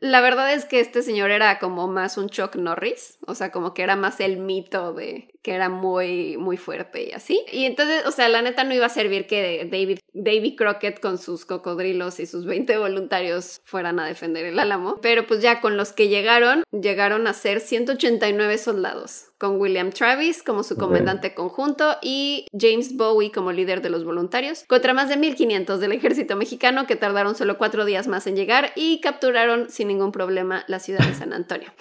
La 0.00 0.20
verdad 0.20 0.52
es 0.52 0.64
que 0.64 0.80
este 0.80 1.02
señor 1.02 1.30
era 1.30 1.58
como 1.58 1.88
más 1.88 2.18
un 2.18 2.28
Chuck 2.28 2.54
Norris, 2.56 3.18
o 3.26 3.34
sea, 3.34 3.50
como 3.50 3.74
que 3.74 3.82
era 3.82 3.96
más 3.96 4.20
el 4.20 4.38
mito 4.38 4.92
de 4.92 5.34
que 5.42 5.54
era 5.54 5.68
muy, 5.68 6.36
muy 6.36 6.56
fuerte 6.56 7.08
y 7.08 7.12
así. 7.12 7.44
Y 7.52 7.64
entonces, 7.64 8.06
o 8.06 8.10
sea, 8.10 8.28
la 8.28 8.42
neta 8.42 8.64
no 8.64 8.74
iba 8.74 8.86
a 8.86 8.90
servir 8.90 9.26
que 9.26 9.68
David, 9.70 9.98
David 10.12 10.56
Crockett 10.56 11.00
con 11.00 11.18
sus 11.18 11.44
cocodrilos 11.44 12.20
y 12.20 12.26
sus 12.26 12.44
20 12.44 12.76
voluntarios 12.78 13.60
fueran 13.64 14.00
a 14.00 14.06
defender 14.06 14.46
el 14.46 14.58
Álamo, 14.58 14.98
pero 15.00 15.26
pues 15.26 15.40
ya 15.40 15.60
con 15.60 15.76
los 15.76 15.92
que 15.92 16.08
llegaron, 16.08 16.64
llegaron 16.70 17.26
a 17.26 17.32
ser 17.32 17.60
189 17.60 18.58
soldados, 18.58 19.26
con 19.38 19.60
William 19.60 19.90
Travis 19.90 20.42
como 20.42 20.64
su 20.64 20.76
comandante 20.76 21.34
conjunto 21.34 21.96
y 22.02 22.46
James 22.58 22.96
Bowie 22.96 23.30
como 23.30 23.52
líder 23.52 23.82
de 23.82 23.90
los 23.90 24.04
voluntarios, 24.04 24.64
contra 24.68 24.94
más 24.94 25.08
de 25.08 25.16
1500 25.16 25.80
del 25.80 25.92
ejército 25.92 26.36
mexicano 26.36 26.86
que 26.86 26.96
tardaron 26.96 27.34
solo 27.34 27.58
cuatro 27.58 27.84
días 27.84 28.08
más 28.08 28.26
en 28.26 28.36
llegar 28.36 28.72
y 28.74 29.00
capturaron 29.00 29.70
sin 29.70 29.88
ningún 29.88 30.12
problema 30.12 30.64
la 30.66 30.80
ciudad 30.80 31.06
de 31.06 31.14
San 31.14 31.32
Antonio. 31.32 31.72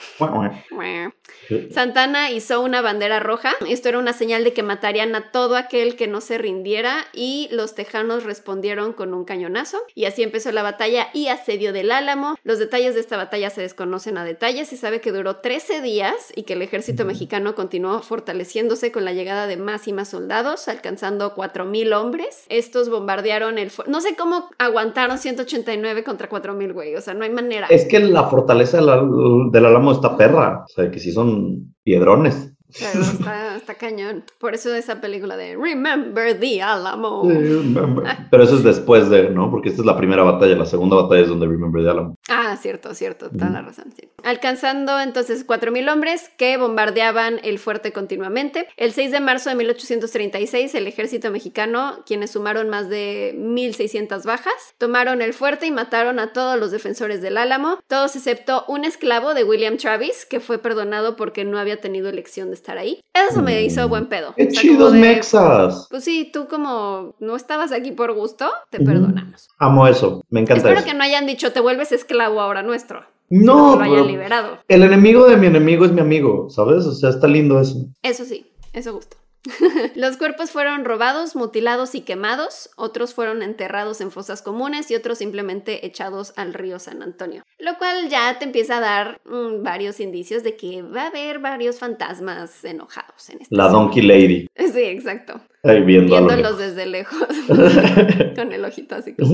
Santana 1.71 2.31
hizo 2.31 2.61
una 2.61 2.81
bandera 2.81 3.19
roja. 3.19 3.53
Esto 3.67 3.89
era 3.89 3.99
una 3.99 4.13
señal 4.13 4.43
de 4.43 4.53
que 4.53 4.63
matarían 4.63 5.15
a 5.15 5.31
todo 5.31 5.55
aquel 5.55 5.95
que 5.95 6.07
no 6.07 6.21
se 6.21 6.37
rindiera 6.37 7.05
y 7.13 7.49
los 7.51 7.75
tejanos 7.75 8.23
respondieron 8.23 8.93
con 8.93 9.13
un 9.13 9.25
cañonazo 9.25 9.77
y 9.95 10.05
así 10.05 10.23
empezó 10.23 10.51
la 10.51 10.63
batalla 10.63 11.07
y 11.13 11.27
asedio 11.27 11.73
del 11.73 11.91
Álamo. 11.91 12.35
Los 12.43 12.59
detalles 12.59 12.93
de 12.93 13.01
esta 13.01 13.17
batalla 13.17 13.49
se 13.49 13.61
desconocen 13.61 14.17
a 14.17 14.23
detalles. 14.23 14.69
Se 14.69 14.77
sabe 14.77 15.01
que 15.01 15.11
duró 15.11 15.37
13 15.37 15.81
días 15.81 16.31
y 16.35 16.43
que 16.43 16.53
el 16.53 16.61
ejército 16.61 17.05
mexicano 17.05 17.55
continuó 17.55 18.01
fortaleciéndose 18.01 18.91
con 18.91 19.05
la 19.05 19.13
llegada 19.13 19.47
de 19.47 19.57
más 19.57 19.87
y 19.87 19.93
más 19.93 20.09
soldados, 20.09 20.67
alcanzando 20.67 21.35
4.000 21.35 21.95
hombres. 21.95 22.45
Estos 22.49 22.89
bombardearon 22.89 23.57
el... 23.57 23.71
No 23.87 24.01
sé 24.01 24.15
cómo 24.15 24.49
aguantaron 24.57 25.17
189 25.17 26.03
contra 26.03 26.29
4.000, 26.29 26.73
güey. 26.73 26.95
O 26.95 27.01
sea, 27.01 27.13
no 27.13 27.23
hay 27.23 27.31
manera. 27.31 27.67
Es 27.67 27.85
que 27.85 27.99
la 27.99 28.23
fortaleza 28.25 28.77
del, 28.77 29.51
del 29.51 29.65
Álamo 29.65 29.91
está 29.91 30.17
perra. 30.17 30.65
O 30.65 30.67
sea, 30.67 30.91
que 30.91 30.99
sí 30.99 31.11
son 31.11 31.73
piedrones. 31.83 32.53
Pero 32.79 33.01
está, 33.01 33.55
está, 33.55 33.75
cañón. 33.75 34.25
Por 34.39 34.53
eso 34.53 34.73
esa 34.75 34.99
película 34.99 35.37
de 35.37 35.55
Remember 35.55 36.37
the 36.39 36.61
Alamo. 36.61 37.23
Pero 38.29 38.43
eso 38.43 38.57
es 38.57 38.63
después 38.63 39.09
de, 39.09 39.29
¿no? 39.29 39.49
Porque 39.49 39.69
esta 39.69 39.81
es 39.81 39.85
la 39.85 39.97
primera 39.97 40.23
batalla. 40.23 40.55
La 40.55 40.65
segunda 40.65 40.97
batalla 40.97 41.21
es 41.21 41.29
donde 41.29 41.47
Remember 41.47 41.81
the 41.81 41.89
Alamo. 41.89 42.15
Ah, 42.29 42.57
cierto, 42.61 42.93
cierto. 42.93 43.29
Toda 43.29 43.49
la 43.49 43.61
razón. 43.61 43.93
Sí. 43.97 44.09
Alcanzando 44.23 44.99
entonces 44.99 45.47
4.000 45.47 45.91
hombres 45.91 46.29
que 46.37 46.57
bombardeaban 46.57 47.39
el 47.43 47.59
fuerte 47.59 47.93
continuamente. 47.93 48.67
El 48.75 48.91
6 48.91 49.11
de 49.11 49.19
marzo 49.21 49.49
de 49.49 49.55
1836, 49.55 50.75
el 50.75 50.87
ejército 50.87 51.31
mexicano, 51.31 52.03
quienes 52.05 52.31
sumaron 52.31 52.69
más 52.69 52.89
de 52.89 53.33
1.600 53.37 54.25
bajas, 54.25 54.53
tomaron 54.77 55.21
el 55.21 55.33
fuerte 55.33 55.67
y 55.67 55.71
mataron 55.71 56.19
a 56.19 56.33
todos 56.33 56.59
los 56.59 56.71
defensores 56.71 57.21
del 57.21 57.37
Álamo. 57.37 57.79
Todos 57.87 58.15
excepto 58.15 58.65
un 58.67 58.83
esclavo 58.83 59.33
de 59.33 59.45
William 59.45 59.77
Travis, 59.77 60.25
que 60.25 60.41
fue 60.41 60.57
perdonado 60.57 61.15
porque 61.15 61.45
no 61.45 61.57
había 61.57 61.79
tenido 61.79 62.09
elección 62.09 62.49
de 62.49 62.56
estar 62.57 62.77
ahí. 62.77 62.99
Eso 63.13 63.41
me 63.41 63.63
hizo 63.63 63.87
buen 63.87 64.07
pedo. 64.07 64.33
¡Qué 64.35 64.47
chidos 64.49 64.93
mexas! 64.93 65.87
Pues 65.89 66.03
sí, 66.03 66.29
tú 66.31 66.47
como 66.47 67.15
no 67.19 67.35
estabas 67.35 67.71
aquí 67.71 67.91
por 67.91 68.13
gusto, 68.13 68.49
te 68.69 68.79
perdonamos. 68.79 69.47
Amo 69.59 69.87
eso, 69.87 70.23
me 70.29 70.41
encanta 70.41 70.69
Espero 70.69 70.85
que 70.85 70.93
no 70.93 71.03
hayan 71.03 71.25
dicho 71.25 71.51
te 71.51 71.59
vuelves 71.59 71.91
esclavo 71.91 72.41
ahora 72.41 72.63
nuestro. 72.63 73.05
No, 73.29 73.77
que 73.77 73.85
lo 73.85 73.93
hayan 73.93 74.07
liberado. 74.07 74.59
el 74.67 74.83
enemigo 74.83 75.27
de 75.27 75.37
mi 75.37 75.47
enemigo 75.47 75.85
es 75.85 75.91
mi 75.91 76.01
amigo, 76.01 76.49
¿sabes? 76.49 76.85
O 76.85 76.93
sea, 76.93 77.09
está 77.09 77.27
lindo 77.27 77.59
eso. 77.59 77.85
Eso 78.01 78.23
sí, 78.23 78.51
eso 78.73 78.93
gusta. 78.93 79.17
Los 79.95 80.17
cuerpos 80.17 80.51
fueron 80.51 80.85
robados, 80.85 81.35
mutilados 81.35 81.95
y 81.95 82.01
quemados, 82.01 82.69
otros 82.75 83.13
fueron 83.13 83.41
enterrados 83.43 84.01
en 84.01 84.11
fosas 84.11 84.41
comunes 84.41 84.91
y 84.91 84.95
otros 84.95 85.17
simplemente 85.17 85.85
echados 85.85 86.33
al 86.35 86.53
río 86.53 86.79
San 86.79 87.01
Antonio. 87.01 87.43
Lo 87.59 87.77
cual 87.77 88.09
ya 88.09 88.37
te 88.39 88.45
empieza 88.45 88.77
a 88.77 88.81
dar 88.81 89.21
mmm, 89.25 89.63
varios 89.63 89.99
indicios 89.99 90.43
de 90.43 90.55
que 90.55 90.81
va 90.81 91.03
a 91.03 91.07
haber 91.07 91.39
varios 91.39 91.79
fantasmas 91.79 92.63
enojados 92.63 93.29
en 93.29 93.41
esta 93.41 93.55
La 93.55 93.69
Donkey 93.69 94.01
Lady. 94.01 94.47
Sí, 94.77 94.83
exacto. 94.83 95.39
Ahí 95.67 95.81
viendo 95.83 96.15
Viéndolos 96.15 96.57
desde 96.57 96.85
lejos. 96.85 97.27
Con 98.35 98.53
el 98.53 98.63
ojito 98.65 98.95
así 98.95 99.13
como. 99.13 99.33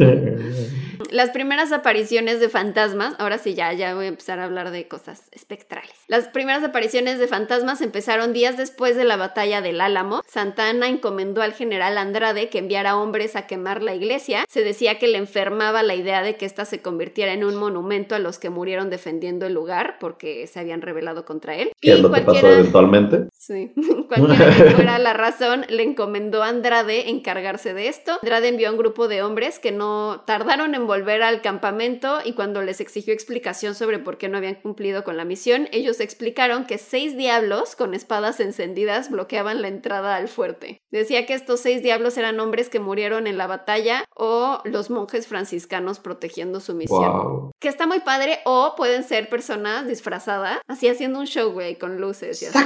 Las 1.12 1.30
primeras 1.30 1.72
apariciones 1.72 2.40
de 2.40 2.50
fantasmas, 2.50 3.16
ahora 3.20 3.38
sí 3.38 3.54
ya, 3.54 3.74
ya 3.74 3.94
voy 3.94 4.06
a 4.06 4.10
empezar 4.10 4.40
a 4.40 4.46
hablar 4.46 4.72
de 4.72 4.88
cosas 4.88 5.28
espectrales. 5.32 5.94
Las 6.08 6.28
primeras 6.28 6.64
apariciones 6.64 7.20
de 7.20 7.28
fantasmas 7.28 7.82
empezaron 7.82 8.34
días 8.34 8.58
después 8.58 8.96
de 8.96 9.04
la 9.04 9.18
batalla 9.18 9.62
del 9.62 9.82
Álamo. 9.82 10.22
Santana 10.28 10.88
encomendó 10.88 11.42
al 11.42 11.54
general 11.54 11.98
Andrade 11.98 12.50
que 12.50 12.60
enviara 12.60 12.98
hombres 12.98 13.36
a 13.36 13.48
quemar 13.48 13.84
la 13.84 13.94
iglesia. 13.94 14.46
Se 14.50 14.64
decía 14.64 14.98
que 15.00 15.08
le 15.08 15.18
enfermaba 15.18 15.84
la 15.84 15.96
idea 15.96 16.22
de 16.22 16.36
que 16.36 16.46
ésta 16.46 16.66
se 16.66 16.82
convirtiera 16.82 17.34
en 17.34 17.44
un 17.44 17.56
monumento 17.56 18.16
a 18.16 18.20
los 18.20 18.40
que 18.40 18.50
murieron 18.50 18.90
defendiendo 18.90 19.46
el 19.46 19.54
lugar 19.54 19.98
porque 20.00 20.48
se 20.48 20.60
habían 20.60 20.82
rebelado 20.82 21.26
contra 21.26 21.56
él. 21.56 21.72
¿Qué 21.82 21.94
es 21.94 22.00
lo 22.00 22.12
que 22.12 22.22
pasó 22.22 22.48
eventualmente? 22.48 23.28
Sí, 23.38 23.74
cualquiera 24.08 24.56
que 24.56 24.72
fuera 24.72 25.00
la 25.00 25.14
razón, 25.14 25.66
le 25.70 25.84
encomendó 25.84 26.23
a 26.42 26.48
Andrade 26.48 27.10
encargarse 27.10 27.74
de 27.74 27.88
esto. 27.88 28.20
Andrade 28.22 28.48
envió 28.48 28.70
a 28.70 28.72
un 28.72 28.78
grupo 28.78 29.08
de 29.08 29.22
hombres 29.22 29.60
que 29.60 29.72
no 29.72 30.24
tardaron 30.26 30.76
en 30.76 30.88
volver 30.88 31.24
al 31.24 31.42
campamento 31.42 32.20
y 32.24 32.34
cuando 32.34 32.62
les 32.62 32.80
exigió 32.80 33.14
explicación 33.14 33.76
sobre 33.76 34.00
por 34.00 34.18
qué 34.18 34.30
no 34.30 34.38
habían 34.38 34.56
cumplido 34.56 35.04
con 35.04 35.18
la 35.18 35.26
misión, 35.26 35.68
ellos 35.72 36.00
explicaron 36.00 36.66
que 36.66 36.78
seis 36.78 37.18
diablos 37.18 37.76
con 37.76 37.94
espadas 37.94 38.40
encendidas 38.40 39.10
bloqueaban 39.10 39.62
la 39.62 39.68
entrada 39.68 40.16
al 40.16 40.28
fuerte. 40.28 40.82
Decía 40.92 41.26
que 41.26 41.34
estos 41.34 41.60
seis 41.60 41.82
diablos 41.82 42.18
eran 42.18 42.40
hombres 42.40 42.70
que 42.70 42.80
murieron 42.80 43.28
en 43.28 43.38
la 43.38 43.48
batalla 43.48 44.06
o 44.16 44.62
los 44.64 44.90
monjes 44.90 45.28
franciscanos 45.28 46.00
protegiendo 46.00 46.60
su 46.60 46.74
misión. 46.74 47.00
Wow. 47.00 47.52
Que 47.60 47.68
está 47.68 47.88
muy 47.88 48.00
padre 48.00 48.40
o 48.46 48.74
pueden 48.76 49.04
ser 49.04 49.30
personas 49.30 49.88
disfrazadas, 49.88 50.60
así 50.68 50.88
haciendo 50.88 51.20
un 51.20 51.26
show, 51.26 51.52
güey, 51.52 51.78
con 51.78 52.00
luces 52.00 52.42
y 52.42 52.46
así. 52.46 52.60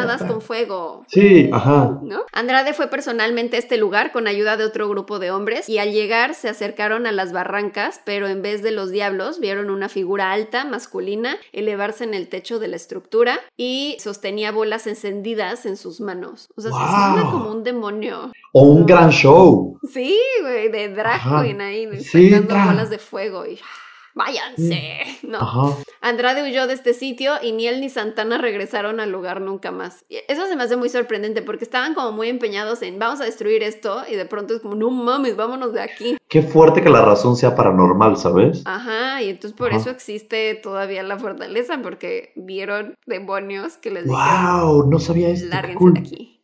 Espadas 0.00 0.22
con 0.30 0.40
fuego. 0.40 1.04
Sí, 1.08 1.48
ajá. 1.52 1.98
¿No? 2.02 2.22
Andrade 2.32 2.72
fue 2.74 2.88
personalmente 2.88 3.56
a 3.56 3.58
este 3.58 3.76
lugar 3.76 4.12
con 4.12 4.26
ayuda 4.26 4.56
de 4.56 4.64
otro 4.64 4.88
grupo 4.88 5.18
de 5.18 5.30
hombres 5.30 5.68
y 5.68 5.78
al 5.78 5.92
llegar 5.92 6.34
se 6.34 6.48
acercaron 6.48 7.06
a 7.06 7.12
las 7.12 7.32
barrancas, 7.32 8.00
pero 8.04 8.28
en 8.28 8.42
vez 8.42 8.62
de 8.62 8.70
los 8.70 8.90
diablos 8.90 9.40
vieron 9.40 9.70
una 9.70 9.88
figura 9.88 10.32
alta, 10.32 10.64
masculina, 10.64 11.36
elevarse 11.52 12.04
en 12.04 12.14
el 12.14 12.28
techo 12.28 12.58
de 12.58 12.68
la 12.68 12.76
estructura 12.76 13.40
y 13.56 13.96
sostenía 14.00 14.52
bolas 14.52 14.86
encendidas 14.86 15.66
en 15.66 15.76
sus 15.76 16.00
manos. 16.00 16.48
O 16.56 16.60
sea, 16.60 16.70
Wow. 16.70 16.80
se 16.80 16.86
suena 16.86 17.30
como 17.30 17.50
un 17.50 17.64
demonio. 17.64 18.32
O 18.52 18.62
un 18.62 18.86
gran 18.86 19.10
show. 19.10 19.78
Sí, 19.92 20.18
güey, 20.40 20.70
de 20.70 20.88
drag 20.88 21.20
queen 21.42 21.60
ahí, 21.60 22.00
Sí, 22.02 22.30
bolas 22.40 22.90
de 22.90 22.98
fuego 22.98 23.46
y... 23.46 23.58
Váyanse. 24.18 25.04
No. 25.28 25.38
Ajá. 25.40 25.76
Andrade 26.00 26.42
huyó 26.42 26.66
de 26.66 26.72
este 26.72 26.94
sitio 26.94 27.34
y 27.42 27.52
ni 27.52 27.66
él 27.66 27.80
ni 27.82 27.90
Santana 27.90 28.38
regresaron 28.38 28.98
al 28.98 29.10
lugar 29.12 29.42
nunca 29.42 29.70
más. 29.72 30.04
Y 30.08 30.16
Eso 30.26 30.46
se 30.46 30.56
me 30.56 30.62
hace 30.62 30.76
muy 30.76 30.88
sorprendente 30.88 31.42
porque 31.42 31.64
estaban 31.64 31.92
como 31.92 32.12
muy 32.12 32.28
empeñados 32.30 32.80
en 32.80 32.98
vamos 32.98 33.20
a 33.20 33.24
destruir 33.24 33.62
esto 33.62 34.02
y 34.10 34.14
de 34.14 34.24
pronto 34.24 34.54
es 34.54 34.62
como 34.62 34.74
no 34.74 34.88
mames, 34.88 35.36
vámonos 35.36 35.74
de 35.74 35.82
aquí. 35.82 36.16
Qué 36.30 36.40
fuerte 36.40 36.82
que 36.82 36.88
la 36.88 37.02
razón 37.04 37.36
sea 37.36 37.54
paranormal, 37.54 38.16
¿sabes? 38.16 38.62
Ajá, 38.64 39.20
y 39.22 39.28
entonces 39.28 39.52
por 39.52 39.68
Ajá. 39.70 39.80
eso 39.80 39.90
existe 39.90 40.54
todavía 40.54 41.02
la 41.02 41.18
fortaleza 41.18 41.78
porque 41.82 42.32
vieron 42.36 42.94
demonios 43.06 43.76
que 43.76 43.90
les 43.90 44.04
dijeron 44.04 44.60
Wow, 44.62 44.90
no 44.90 44.98
sabía 45.00 45.28
esto. 45.28 45.48
lárguense 45.48 45.78
cool. 45.78 45.92
de 45.94 46.00
aquí. 46.00 46.37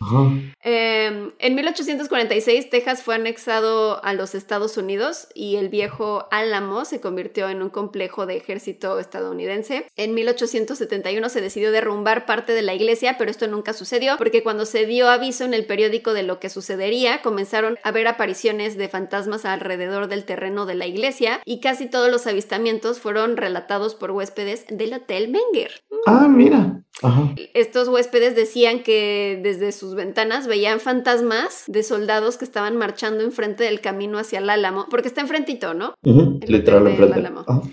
Ajá. 0.00 0.30
Eh, 0.62 1.32
en 1.38 1.54
1846, 1.54 2.70
Texas 2.70 3.02
fue 3.02 3.14
anexado 3.14 4.04
a 4.04 4.12
los 4.12 4.34
Estados 4.34 4.76
Unidos 4.76 5.28
y 5.34 5.56
el 5.56 5.68
viejo 5.68 6.26
Álamo 6.30 6.84
se 6.84 7.00
convirtió 7.00 7.48
en 7.48 7.62
un 7.62 7.70
complejo 7.70 8.26
de 8.26 8.36
ejército 8.36 8.98
estadounidense. 8.98 9.86
En 9.96 10.14
1871 10.14 11.28
se 11.28 11.40
decidió 11.40 11.72
derrumbar 11.72 12.26
parte 12.26 12.52
de 12.52 12.62
la 12.62 12.74
iglesia, 12.74 13.16
pero 13.18 13.30
esto 13.30 13.46
nunca 13.46 13.72
sucedió 13.72 14.16
porque 14.18 14.42
cuando 14.42 14.66
se 14.66 14.86
dio 14.86 15.08
aviso 15.08 15.44
en 15.44 15.54
el 15.54 15.66
periódico 15.66 16.12
de 16.12 16.22
lo 16.22 16.40
que 16.40 16.50
sucedería, 16.50 17.22
comenzaron 17.22 17.78
a 17.82 17.90
ver 17.90 18.06
apariciones 18.06 18.76
de 18.76 18.88
fantasmas 18.88 19.44
alrededor 19.44 20.08
del 20.08 20.24
terreno 20.24 20.66
de 20.66 20.74
la 20.74 20.86
iglesia 20.86 21.40
y 21.44 21.60
casi 21.60 21.86
todos 21.86 22.10
los 22.10 22.26
avistamientos 22.26 23.00
fueron 23.00 23.36
relatados 23.36 23.94
por 23.94 24.10
huéspedes 24.10 24.64
del 24.68 24.94
Hotel 24.94 25.28
Menger. 25.28 25.82
Ah, 26.06 26.28
mira. 26.28 26.82
Ajá. 27.02 27.34
Estos 27.54 27.88
huéspedes 27.88 28.36
decían 28.36 28.82
que 28.82 29.40
desde 29.50 29.72
sus 29.72 29.94
ventanas 29.96 30.46
veían 30.46 30.78
fantasmas 30.78 31.64
de 31.66 31.82
soldados 31.82 32.36
que 32.36 32.44
estaban 32.44 32.76
marchando 32.76 33.24
enfrente 33.24 33.64
del 33.64 33.80
camino 33.80 34.18
hacia 34.18 34.38
el 34.38 34.48
Álamo, 34.48 34.86
porque 34.88 35.08
está 35.08 35.20
enfrentito, 35.22 35.74
¿no? 35.74 35.94
El 36.04 36.38
Literal 36.46 36.86
enfrente. 36.86 37.20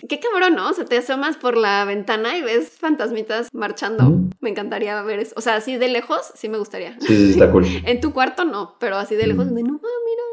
Qué 0.09 0.19
cabrón, 0.19 0.55
¿no? 0.55 0.69
O 0.69 0.73
sea, 0.73 0.85
te 0.85 0.97
asomas 0.97 1.37
por 1.37 1.55
la 1.55 1.85
ventana 1.85 2.37
y 2.37 2.41
ves 2.41 2.71
fantasmitas 2.79 3.49
marchando. 3.53 4.11
Me 4.39 4.49
encantaría 4.49 4.99
ver 5.03 5.19
eso. 5.19 5.33
O 5.37 5.41
sea, 5.41 5.55
así 5.55 5.77
de 5.77 5.87
lejos, 5.87 6.31
sí 6.33 6.49
me 6.49 6.57
gustaría. 6.57 6.97
Sí, 7.01 7.15
sí, 7.15 7.29
está 7.31 7.51
cool. 7.51 7.65
En 7.85 8.01
tu 8.01 8.11
cuarto 8.11 8.43
no, 8.43 8.75
pero 8.79 8.97
así 8.97 9.15
de 9.15 9.27
lejos, 9.27 9.53
de 9.53 9.63
no, 9.63 9.73
mira. 9.73 10.23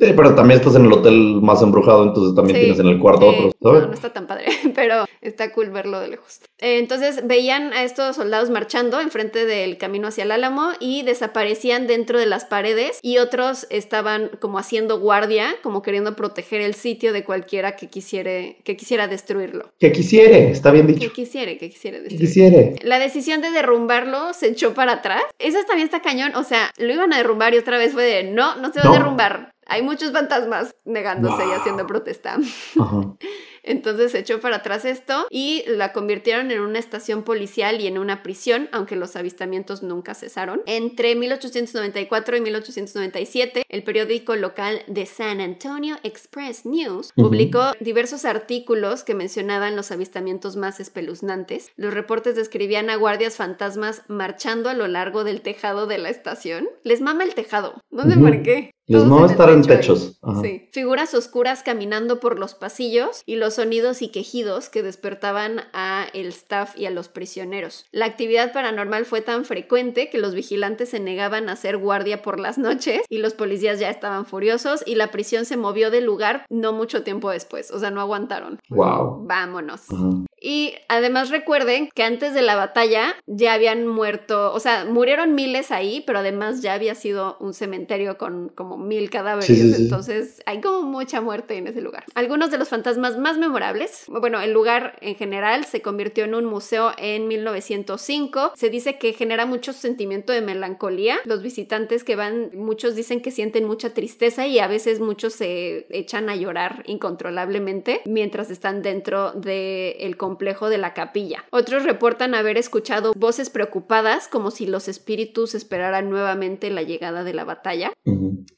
Sí, 0.00 0.12
pero 0.14 0.34
también 0.34 0.60
estás 0.60 0.76
en 0.76 0.84
el 0.86 0.92
hotel 0.92 1.40
más 1.40 1.62
embrujado, 1.62 2.04
entonces 2.04 2.34
también 2.34 2.56
Sí, 2.56 2.62
tienes 2.62 2.80
en 2.80 2.86
el 2.88 2.98
cuarto 2.98 3.30
sí. 3.32 3.38
otro, 3.60 3.72
No, 3.80 3.86
no 3.86 3.92
está 3.94 4.12
tan 4.12 4.26
padre, 4.26 4.46
pero 4.74 5.06
está 5.20 5.52
cool 5.52 5.70
verlo 5.70 5.98
de 6.00 6.08
lejos. 6.08 6.40
Eh, 6.58 6.78
Entonces 6.78 7.26
veían 7.26 7.72
a 7.72 7.84
estos 7.84 8.16
soldados 8.16 8.50
marchando 8.50 9.00
enfrente 9.00 9.44
del 9.44 9.76
camino 9.78 10.08
hacia 10.08 10.24
el 10.24 10.30
Álamo 10.30 10.70
y 10.80 11.02
desaparecían 11.02 11.86
dentro 11.86 12.18
de 12.18 12.26
las 12.26 12.44
paredes 12.44 12.98
y 13.02 13.18
otros 13.18 13.66
estaban 13.70 14.30
como 14.40 14.58
haciendo 14.58 14.98
guardia, 14.98 15.54
como 15.62 15.82
queriendo 15.82 16.16
proteger 16.16 16.60
el 16.60 16.74
sitio 16.74 17.12
de 17.12 17.24
cualquiera 17.24 17.76
que 17.76 17.88
quisiera, 17.88 18.30
que 18.64 18.76
quisiera 18.76 19.06
destruirlo. 19.08 19.70
Que 19.78 19.92
quisiere, 19.92 20.50
está 20.50 20.70
bien 20.70 20.86
Que 20.86 20.94
dicho. 20.94 21.12
quisiera, 21.12 21.52
que 21.58 21.68
quisiera 21.70 21.98
Que 21.98 22.04
destruirlo. 22.04 22.26
quisiere. 22.26 22.74
La 22.82 22.98
decisión 22.98 23.40
de 23.42 23.50
derrumbarlo 23.50 24.32
se 24.32 24.48
echó 24.48 24.72
para 24.74 24.92
atrás. 24.92 25.22
Eso 25.38 25.58
también 25.66 25.86
está 25.86 26.00
cañón. 26.00 26.34
O 26.36 26.44
sea, 26.44 26.70
lo 26.78 26.92
iban 26.92 27.12
a 27.12 27.18
derrumbar 27.18 27.52
y 27.54 27.58
otra 27.58 27.78
vez 27.78 27.92
fue 27.92 28.04
de 28.04 28.22
no, 28.24 28.56
no 28.56 28.72
se 28.72 28.78
va 28.80 28.84
No. 28.86 28.90
a 28.94 28.98
derrumbar. 28.98 29.52
Hay 29.66 29.82
muchos 29.82 30.12
fantasmas 30.12 30.74
negándose 30.84 31.46
y 31.46 31.52
haciendo 31.52 31.86
protesta. 31.86 32.38
Ajá. 32.80 33.16
Entonces 33.66 34.12
se 34.12 34.20
echó 34.20 34.40
para 34.40 34.56
atrás 34.56 34.84
esto 34.84 35.26
y 35.28 35.64
la 35.66 35.92
convirtieron 35.92 36.52
en 36.52 36.60
una 36.60 36.78
estación 36.78 37.24
policial 37.24 37.80
y 37.80 37.88
en 37.88 37.98
una 37.98 38.22
prisión, 38.22 38.68
aunque 38.72 38.94
los 38.94 39.16
avistamientos 39.16 39.82
nunca 39.82 40.14
cesaron. 40.14 40.62
Entre 40.66 41.16
1894 41.16 42.36
y 42.36 42.40
1897, 42.40 43.64
el 43.68 43.82
periódico 43.82 44.36
local 44.36 44.82
de 44.86 45.04
San 45.04 45.40
Antonio 45.40 45.96
Express 46.04 46.64
News 46.64 47.12
publicó 47.16 47.72
diversos 47.80 48.24
artículos 48.24 49.02
que 49.02 49.14
mencionaban 49.14 49.74
los 49.74 49.90
avistamientos 49.90 50.54
más 50.54 50.78
espeluznantes. 50.78 51.72
Los 51.76 51.92
reportes 51.92 52.36
describían 52.36 52.88
a 52.88 52.96
guardias 52.96 53.36
fantasmas 53.36 54.02
marchando 54.06 54.70
a 54.70 54.74
lo 54.74 54.86
largo 54.86 55.24
del 55.24 55.40
tejado 55.40 55.88
de 55.88 55.98
la 55.98 56.10
estación. 56.10 56.68
Les 56.84 57.00
mama 57.00 57.24
el 57.24 57.34
tejado. 57.34 57.82
No 57.90 58.04
sé 58.04 58.16
por 58.16 58.42
qué. 58.42 58.75
El 58.88 59.24
estar 59.24 59.50
en 59.50 59.62
techo 59.62 59.94
techos. 59.94 60.18
Ajá. 60.22 60.42
Sí. 60.42 60.68
Figuras 60.72 61.12
oscuras 61.14 61.62
caminando 61.62 62.20
por 62.20 62.38
los 62.38 62.54
pasillos 62.54 63.22
y 63.26 63.36
los 63.36 63.54
sonidos 63.54 64.00
y 64.00 64.08
quejidos 64.08 64.68
que 64.68 64.82
despertaban 64.82 65.62
a 65.72 66.06
el 66.12 66.28
staff 66.28 66.76
y 66.78 66.86
a 66.86 66.90
los 66.90 67.08
prisioneros. 67.08 67.86
La 67.90 68.06
actividad 68.06 68.52
paranormal 68.52 69.04
fue 69.04 69.22
tan 69.22 69.44
frecuente 69.44 70.08
que 70.08 70.18
los 70.18 70.34
vigilantes 70.34 70.90
se 70.90 71.00
negaban 71.00 71.48
a 71.48 71.52
hacer 71.52 71.78
guardia 71.78 72.22
por 72.22 72.38
las 72.38 72.58
noches 72.58 73.02
y 73.08 73.18
los 73.18 73.34
policías 73.34 73.80
ya 73.80 73.90
estaban 73.90 74.24
furiosos 74.24 74.84
y 74.86 74.94
la 74.94 75.10
prisión 75.10 75.44
se 75.46 75.56
movió 75.56 75.90
del 75.90 76.04
lugar 76.04 76.46
no 76.48 76.72
mucho 76.72 77.02
tiempo 77.02 77.30
después, 77.30 77.70
o 77.70 77.78
sea, 77.78 77.90
no 77.90 78.00
aguantaron. 78.00 78.60
Wow. 78.68 79.26
Vámonos. 79.26 79.82
Ajá. 79.90 80.26
Y 80.40 80.74
además 80.88 81.30
recuerden 81.30 81.88
que 81.94 82.02
antes 82.02 82.34
de 82.34 82.42
la 82.42 82.56
batalla 82.56 83.14
ya 83.26 83.54
habían 83.54 83.86
muerto, 83.86 84.52
o 84.52 84.60
sea, 84.60 84.84
murieron 84.84 85.34
miles 85.34 85.72
ahí, 85.72 86.04
pero 86.06 86.18
además 86.18 86.62
ya 86.62 86.74
había 86.74 86.94
sido 86.94 87.36
un 87.40 87.54
cementerio 87.54 88.18
con 88.18 88.50
como 88.50 88.75
mil 88.76 89.10
cadáveres, 89.10 89.46
Sí, 89.46 89.56
sí, 89.56 89.72
sí. 89.74 89.82
entonces 89.82 90.42
hay 90.46 90.60
como 90.60 90.82
mucha 90.82 91.20
muerte 91.20 91.56
en 91.56 91.66
ese 91.66 91.80
lugar. 91.80 92.04
Algunos 92.14 92.50
de 92.50 92.58
los 92.58 92.68
fantasmas 92.68 93.18
más 93.18 93.38
memorables, 93.38 94.04
bueno, 94.08 94.40
el 94.40 94.52
lugar 94.52 94.96
en 95.00 95.14
general 95.16 95.64
se 95.64 95.82
convirtió 95.82 96.24
en 96.24 96.34
un 96.34 96.44
museo 96.44 96.92
en 96.98 97.28
1905, 97.28 98.52
se 98.54 98.70
dice 98.70 98.98
que 98.98 99.12
genera 99.12 99.46
mucho 99.46 99.72
sentimiento 99.72 100.32
de 100.32 100.40
melancolía, 100.40 101.16
los 101.24 101.42
visitantes 101.42 102.04
que 102.04 102.16
van, 102.16 102.50
muchos 102.54 102.94
dicen 102.94 103.20
que 103.20 103.30
sienten 103.30 103.64
mucha 103.64 103.94
tristeza 103.94 104.46
y 104.46 104.58
a 104.58 104.66
veces 104.68 105.00
muchos 105.00 105.34
se 105.34 105.86
echan 105.90 106.28
a 106.28 106.36
llorar 106.36 106.82
incontrolablemente 106.86 108.00
mientras 108.04 108.50
están 108.50 108.82
dentro 108.82 109.32
del 109.32 110.16
complejo 110.16 110.68
de 110.68 110.78
la 110.78 110.94
capilla. 110.94 111.44
Otros 111.50 111.84
reportan 111.84 112.34
haber 112.34 112.58
escuchado 112.58 113.12
voces 113.16 113.50
preocupadas 113.50 114.28
como 114.28 114.50
si 114.50 114.66
los 114.66 114.88
espíritus 114.88 115.54
esperaran 115.54 116.10
nuevamente 116.10 116.70
la 116.70 116.82
llegada 116.82 117.24
de 117.24 117.34
la 117.34 117.44
batalla. 117.44 117.92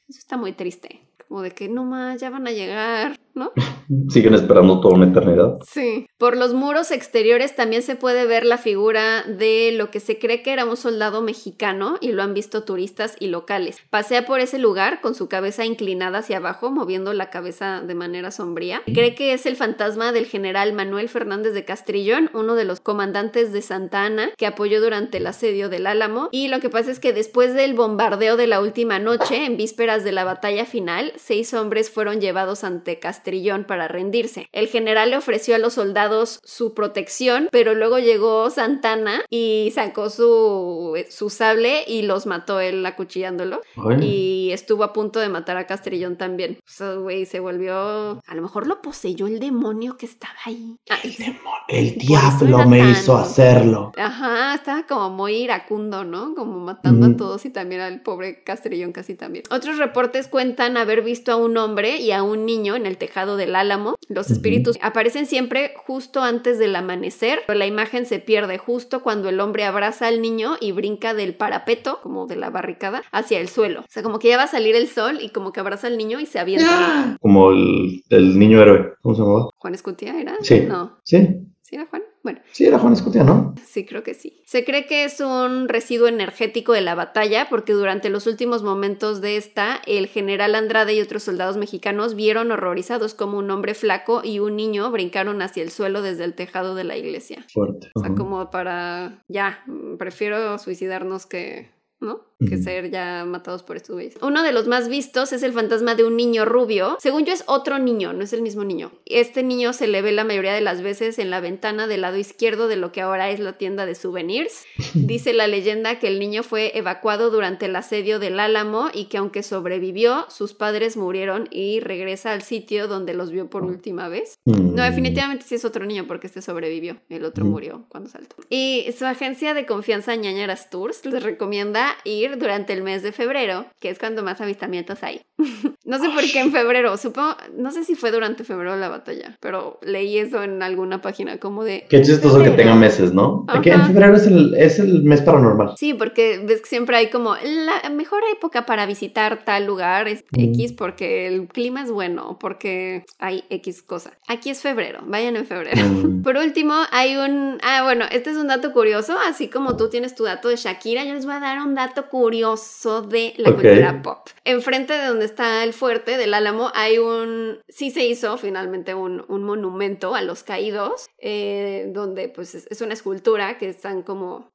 Eso 0.09 0.19
está 0.21 0.37
muy 0.37 0.53
triste. 0.55 1.08
Como 1.29 1.43
de 1.43 1.51
que 1.51 1.69
no 1.69 1.85
más, 1.85 2.21
ya 2.21 2.31
van 2.31 2.47
a 2.47 2.53
llegar, 2.53 3.19
¿no? 3.35 3.53
Siguen 4.09 4.35
esperando 4.35 4.81
toda 4.81 4.95
una 4.95 5.07
eternidad. 5.07 5.59
Sí. 5.71 6.07
Por 6.17 6.37
los 6.37 6.55
muros 6.55 6.91
exteriores 6.91 7.55
también 7.55 7.83
se 7.83 7.97
puede 7.97 8.27
ver 8.27 8.47
la 8.47 8.57
figura 8.57 9.23
de 9.25 9.73
lo 9.73 9.91
que 9.91 10.01
se 10.01 10.19
cree 10.19 10.43
que 10.43 10.53
era 10.53 10.65
un 10.65 10.77
soldado 10.77 11.21
mexicano 11.21 11.97
y 12.01 12.13
lo 12.13 12.23
han 12.23 12.33
visto 12.33 12.65
turistas 12.65 13.15
y 13.21 13.27
locales. 13.27 13.79
Pasea 13.91 14.25
por 14.25 14.41
ese 14.41 14.59
lugar 14.59 15.03
con 15.03 15.15
su 15.15 15.29
cabeza 15.29 15.67
inclinada 15.67 16.19
hacia 16.19 16.39
abajo, 16.39 16.71
moviendo 16.71 17.13
la 17.13 17.29
cabeza 17.29 17.83
de 17.83 17.95
manera 17.95 18.31
sombría. 18.31 18.83
Cree 18.87 19.15
que 19.15 19.35
es 19.35 19.45
el 19.45 19.57
fantasma 19.57 20.13
del 20.13 20.25
general 20.25 20.73
Manuel 20.73 21.11
Fernández 21.11 21.53
de 21.53 21.65
Castrillón, 21.67 22.31
uno 22.33 22.55
de 22.55 22.65
los 22.65 22.81
comandantes 22.81 23.53
de 23.53 23.61
Santa 23.61 24.05
Ana 24.05 24.31
que 24.37 24.47
apoyó 24.47 24.81
durante 24.81 25.19
el 25.19 25.27
asedio 25.27 25.69
del 25.69 25.87
Álamo. 25.87 26.29
Y 26.33 26.49
lo 26.49 26.61
que 26.61 26.71
pasa 26.71 26.91
es 26.91 27.01
que 27.01 27.13
después 27.13 27.55
del 27.55 27.75
bombardeo 27.75 28.37
de 28.37 28.47
la 28.47 28.61
última 28.61 28.99
noche, 28.99 29.45
en 29.45 29.57
vísperas 29.57 30.05
de 30.05 30.13
la 30.13 30.25
batalla 30.25 30.65
final, 30.65 31.13
seis 31.19 31.53
hombres 31.55 31.91
fueron 31.91 32.21
llevados 32.21 32.65
ante 32.65 32.99
Castrillón 32.99 33.65
para 33.65 33.89
rendirse. 33.89 34.49
El 34.53 34.69
general 34.69 35.11
le 35.11 35.17
ofreció 35.17 35.55
a 35.55 35.59
los 35.59 35.75
soldados 35.75 36.41
su 36.45 36.75
protección, 36.75 37.49
pero 37.53 37.75
luego 37.75 37.99
llegó 37.99 38.51
Santana 38.51 39.23
y 39.31 39.71
sacó 39.75 40.11
su, 40.11 40.97
su 41.11 41.31
sable 41.31 41.85
y 41.87 42.03
los 42.03 42.27
mató 42.27 42.61
él 42.61 42.85
acuchillándolo. 42.87 43.61
Ay. 43.77 44.05
Y 44.49 44.53
estuvo 44.53 44.85
a 44.85 44.93
punto 44.93 45.21
de 45.21 45.29
matar 45.29 45.57
a 45.57 45.67
Castrillón 45.67 46.17
también. 46.17 46.59
O 46.61 46.71
sea, 46.71 46.95
güey, 46.95 47.27
se 47.27 47.41
volvió... 47.41 48.21
A 48.27 48.35
lo 48.35 48.43
mejor 48.43 48.67
lo 48.67 48.81
poseyó 48.83 49.27
el 49.27 49.39
demonio 49.41 49.97
que 49.97 50.07
estaba 50.07 50.35
ahí. 50.45 50.77
Ah, 50.91 50.99
El 51.03 51.15
demonio, 51.17 51.43
el 51.69 51.95
diablo 51.97 52.67
me 52.67 52.79
tan- 52.79 52.91
hizo 52.93 53.17
hacerlo. 53.17 53.93
Ajá, 53.97 54.55
estaba 54.55 54.87
como 54.87 55.11
muy 55.11 55.35
iracundo, 55.35 56.05
¿no? 56.05 56.35
Como 56.35 56.59
matando 56.59 57.07
a 57.07 57.17
todos 57.17 57.45
y 57.45 57.51
también 57.51 57.81
al 57.81 58.03
pobre 58.03 58.43
Castrillón 58.45 58.93
casi 58.93 59.15
también. 59.15 59.45
Otros 59.51 59.79
reportes 59.79 60.29
cuentan 60.29 60.77
haber 60.77 61.03
visto 61.09 61.33
a 61.33 61.37
un 61.37 61.57
hombre 61.57 61.97
y 61.97 62.13
a 62.13 62.23
un 62.23 62.45
niño 62.45 62.77
en 62.77 62.87
el 62.87 62.99
tejado 62.99 63.37
del 63.37 63.57
álamo. 63.57 63.95
Los 64.09 64.31
espíritus 64.31 64.79
aparecen 64.83 65.27
siempre 65.27 65.75
justo 65.87 66.23
antes 66.23 66.59
del 66.59 66.77
amanecer, 66.77 67.41
pero 67.47 67.59
la 67.59 67.67
imagen 67.67 68.07
se 68.07 68.19
pierde 68.19 68.59
justo 68.59 69.03
cuando 69.03 69.29
el 69.29 69.41
hombre 69.41 69.65
abraza 69.65 70.07
al 70.07 70.21
niño 70.21 70.57
y 70.61 70.73
brinca 70.73 71.15
del 71.15 71.35
parapeto, 71.35 72.01
como 72.03 72.27
de 72.27 72.37
la 72.37 72.51
barricada, 72.51 73.03
hacia 73.11 73.41
el 73.41 73.49
suelo. 73.49 73.81
O 73.81 73.87
sea, 73.89 74.03
como 74.03 74.19
que 74.19 74.29
ya 74.29 74.37
va 74.37 74.45
a 74.45 74.49
salir 74.49 74.77
el 74.77 74.89
sol 74.89 75.19
y 75.21 75.31
como 75.31 75.53
que 75.53 75.61
abraza 75.61 75.87
al 75.87 75.97
niño 75.97 76.21
y 76.21 76.27
se 76.27 76.39
avienta. 76.39 77.17
Como 77.21 77.51
el, 77.51 78.03
el 78.11 78.39
niño 78.39 78.61
héroe. 78.61 78.93
¿Cómo 79.03 79.15
se 79.15 79.23
llamaba? 79.23 79.49
¿Juan 79.57 79.75
Escutia 79.75 80.21
era? 80.21 80.37
Sí. 80.43 80.61
No. 80.61 80.99
Sí, 81.05 81.27
¿Sí 81.63 81.77
era 81.77 81.87
Juan? 81.87 82.03
Bueno. 82.23 82.41
sí, 82.53 82.67
era 82.67 82.79
Juan 82.79 82.93
Escutia, 82.93 83.25
¿no? 83.25 83.55
Sí, 83.65 83.87
creo 83.87 84.03
que 84.03 84.15
sí. 84.15 84.43
Se 84.45 84.65
cree 84.65 84.87
que 84.87 85.05
es 85.05 85.21
un 85.21 85.69
residuo 85.69 86.09
energético 86.09 86.73
de 86.73 86.81
la 86.81 86.95
batalla 86.95 87.49
porque 87.49 87.73
durante 87.73 88.11
los 88.11 88.27
últimos 88.27 88.63
momentos 88.63 89.21
de 89.21 89.37
esta, 89.37 89.81
el 89.87 90.07
general 90.09 90.55
Andrade 90.55 90.95
y 90.95 91.01
otros 91.01 91.23
soldados 91.23 91.57
mexicanos 91.57 92.15
vieron 92.15 92.51
horrorizados 92.51 93.15
como 93.15 93.39
un 93.39 93.51
hombre 93.51 93.75
flaco 93.75 94.23
y 94.25 94.39
un 94.41 94.57
niño 94.57 94.91
brincaron 94.91 95.43
hacia 95.43 95.63
el 95.63 95.71
suelo 95.71 96.03
desde 96.03 96.25
el 96.25 96.35
tejado 96.35 96.75
de 96.75 96.85
la 96.85 96.97
iglesia. 96.97 97.45
Fuerte. 97.53 97.91
O 97.95 98.01
sea, 98.01 98.15
como 98.15 98.51
para, 98.51 99.23
ya, 99.29 99.65
prefiero 99.99 100.59
suicidarnos 100.59 101.27
que, 101.27 101.71
¿no? 102.01 102.27
Que 102.49 102.57
ser 102.57 102.93
ya 102.93 103.25
matados 103.27 103.65
por 103.65 103.77
estos 103.77 103.95
güeyes. 103.97 104.15
Uno 104.23 104.45
de 104.45 104.53
los 104.53 104.69
más 104.69 104.89
vistos 104.89 105.33
es 105.33 105.43
el 105.43 105.53
fantasma 105.53 105.97
de 105.97 106.05
un 106.05 106.17
niño 106.17 106.45
rubio. 106.45 106.97
Según 107.01 107.25
yo 107.25 107.33
es 107.33 107.43
otro 107.49 107.81
niño, 107.81 108.13
no 108.13 108.23
es 108.23 108.33
el 108.33 108.43
mismo 108.43 108.63
niño. 108.63 108.93
Este 109.07 109.43
niño 109.43 109.73
se 109.73 109.89
le 109.89 110.03
ve 110.03 110.13
la 110.13 110.23
mayoría 110.23 110.55
de 110.55 110.61
las 110.61 110.81
veces 110.81 111.19
en 111.19 111.31
la 111.31 111.41
ventana 111.41 111.89
del 111.89 112.03
lado 112.03 112.17
izquierdo 112.17 112.69
de 112.69 112.77
lo 112.77 112.93
que 112.93 113.01
ahora 113.01 113.31
es 113.31 113.41
la 113.41 113.59
tienda 113.59 113.87
de 113.87 113.97
souvenirs. 113.97 114.67
Dice 114.95 115.33
la 115.33 115.49
leyenda 115.49 115.99
que 115.99 116.07
el 116.07 116.21
niño 116.21 116.45
fue 116.45 116.79
evacuado 116.79 117.31
durante 117.31 117.67
el 117.67 117.75
asedio 117.75 118.21
del 118.21 118.39
Álamo 118.39 118.89
y 118.95 119.07
que 119.07 119.19
aunque 119.19 119.43
sobrevivió, 119.43 120.27
sus 120.29 120.55
padres 120.55 120.97
murieron 120.97 121.49
y 121.51 121.81
regresa 121.81 122.33
al 122.33 122.43
sitio 122.43 122.87
donde 122.87 123.15
los 123.15 123.33
vio 123.33 123.51
por 123.51 123.65
última 123.65 124.09
vez. 124.09 124.39
Mm. 124.45 124.77
No, 124.77 124.85
definitivamente 124.85 125.45
sí 125.45 125.57
es 125.57 125.65
otro 125.65 125.85
niño 125.85 126.07
porque 126.07 126.29
este 126.29 126.41
sobrevivió. 126.41 126.99
El 127.09 127.25
otro 127.25 127.45
Ujú. 127.45 127.51
murió 127.55 127.87
cuando 127.89 128.09
saltó. 128.11 128.37
Y 128.49 128.87
su 128.97 129.07
agencia 129.07 129.55
de 129.55 129.67
confianza 129.67 130.15
Ñañaras 130.15 130.71
Tours 130.71 131.05
les 131.05 131.23
recomienda 131.23 131.88
ir 132.05 132.39
durante 132.39 132.73
el 132.73 132.83
mes 132.83 133.03
de 133.03 133.13
febrero, 133.13 133.67
que 133.81 133.91
es 133.91 133.99
cuando 133.99 134.23
más 134.23 134.41
avistamientos 134.41 135.03
hay. 135.03 135.23
no 135.85 135.99
sé 135.99 136.09
por 136.11 136.23
qué 136.23 136.41
en 136.41 136.53
febrero, 136.53 136.97
supongo, 136.97 137.37
no 137.57 137.71
sé 137.71 137.85
si 137.85 137.95
fue 137.95 138.11
durante 138.11 138.45
febrero 138.45 138.77
la 138.77 138.89
batalla, 138.89 139.37
pero 139.41 139.79
leí 139.83 140.19
eso 140.19 140.43
en 140.43 140.63
alguna 140.63 141.01
página 141.01 141.39
como 141.39 141.65
de... 141.65 141.87
Qué 141.89 142.03
chistoso 142.03 142.43
que 142.43 142.51
tenga 142.51 142.75
meses, 142.75 143.13
¿no? 143.13 143.47
De 143.53 143.61
que 143.61 143.71
en 143.71 143.87
febrero 143.87 144.17
es 144.17 144.27
el, 144.27 144.55
es 144.55 144.79
el 144.79 145.03
mes 145.03 145.23
paranormal. 145.23 145.75
Sí, 145.77 145.95
porque 145.95 146.43
ves 146.45 146.61
que 146.61 146.69
siempre 146.69 146.97
hay 146.97 147.11
como 147.11 147.35
la 147.43 147.89
mejor 147.91 148.23
época 148.33 148.67
para 148.67 148.87
visitar 148.87 149.45
tal 149.45 149.67
lugar 149.67 150.09
es 150.09 150.25
Mm. 150.33 150.55
X 150.55 150.73
porque 150.73 151.27
el 151.27 151.49
clima 151.49 151.83
es 151.83 151.91
bueno, 151.91 152.39
porque 152.41 153.05
hay 153.19 153.45
X 153.51 153.83
cosa. 153.83 154.13
Aquí 154.27 154.51
es 154.51 154.61
febrero, 154.61 155.01
vayan 155.07 155.37
en 155.37 155.47
febrero. 155.47 155.83
Mm. 155.85 156.23
Por 156.23 156.37
último, 156.37 156.75
hay 156.91 157.17
un... 157.17 157.59
Ah, 157.63 157.83
bueno, 157.85 158.05
este 158.11 158.31
es 158.31 158.37
un 158.37 158.49
dato 158.49 158.73
curioso, 158.73 159.17
así 159.27 159.49
como 159.49 159.77
tú 159.77 159.89
tienes 159.89 160.15
tu 160.15 160.25
dato 160.25 160.49
de 160.49 160.57
Shakira, 160.57 161.05
yo 161.05 161.15
les 161.15 161.25
voy 161.25 161.35
a 161.35 161.41
dar 161.41 161.61
un 161.61 161.75
dato 161.79 162.09
curioso 162.09 163.03
de 163.03 163.35
la 163.37 163.53
cultura 163.53 164.03
pop. 164.03 164.29
Enfrente 164.45 164.95
de 164.95 165.07
donde 165.07 165.25
está 165.25 165.63
el 165.63 165.73
fuerte 165.73 166.17
del 166.17 166.35
Álamo 166.35 166.71
hay 166.75 166.99
un... 166.99 167.61
Sí 167.69 167.91
se 167.91 168.05
hizo 168.05 168.37
finalmente 168.37 168.95
un, 168.95 169.25
un 169.29 169.45
monumento 169.45 170.15
a 170.15 170.23
los 170.23 170.43
caídos, 170.43 171.07
eh, 171.19 171.91
donde 171.95 172.29
pues 172.29 172.55
es, 172.55 172.67
es 172.69 172.81
una 172.81 172.95
escultura 172.95 173.59
que 173.59 173.69
están 173.69 174.03
como... 174.03 174.51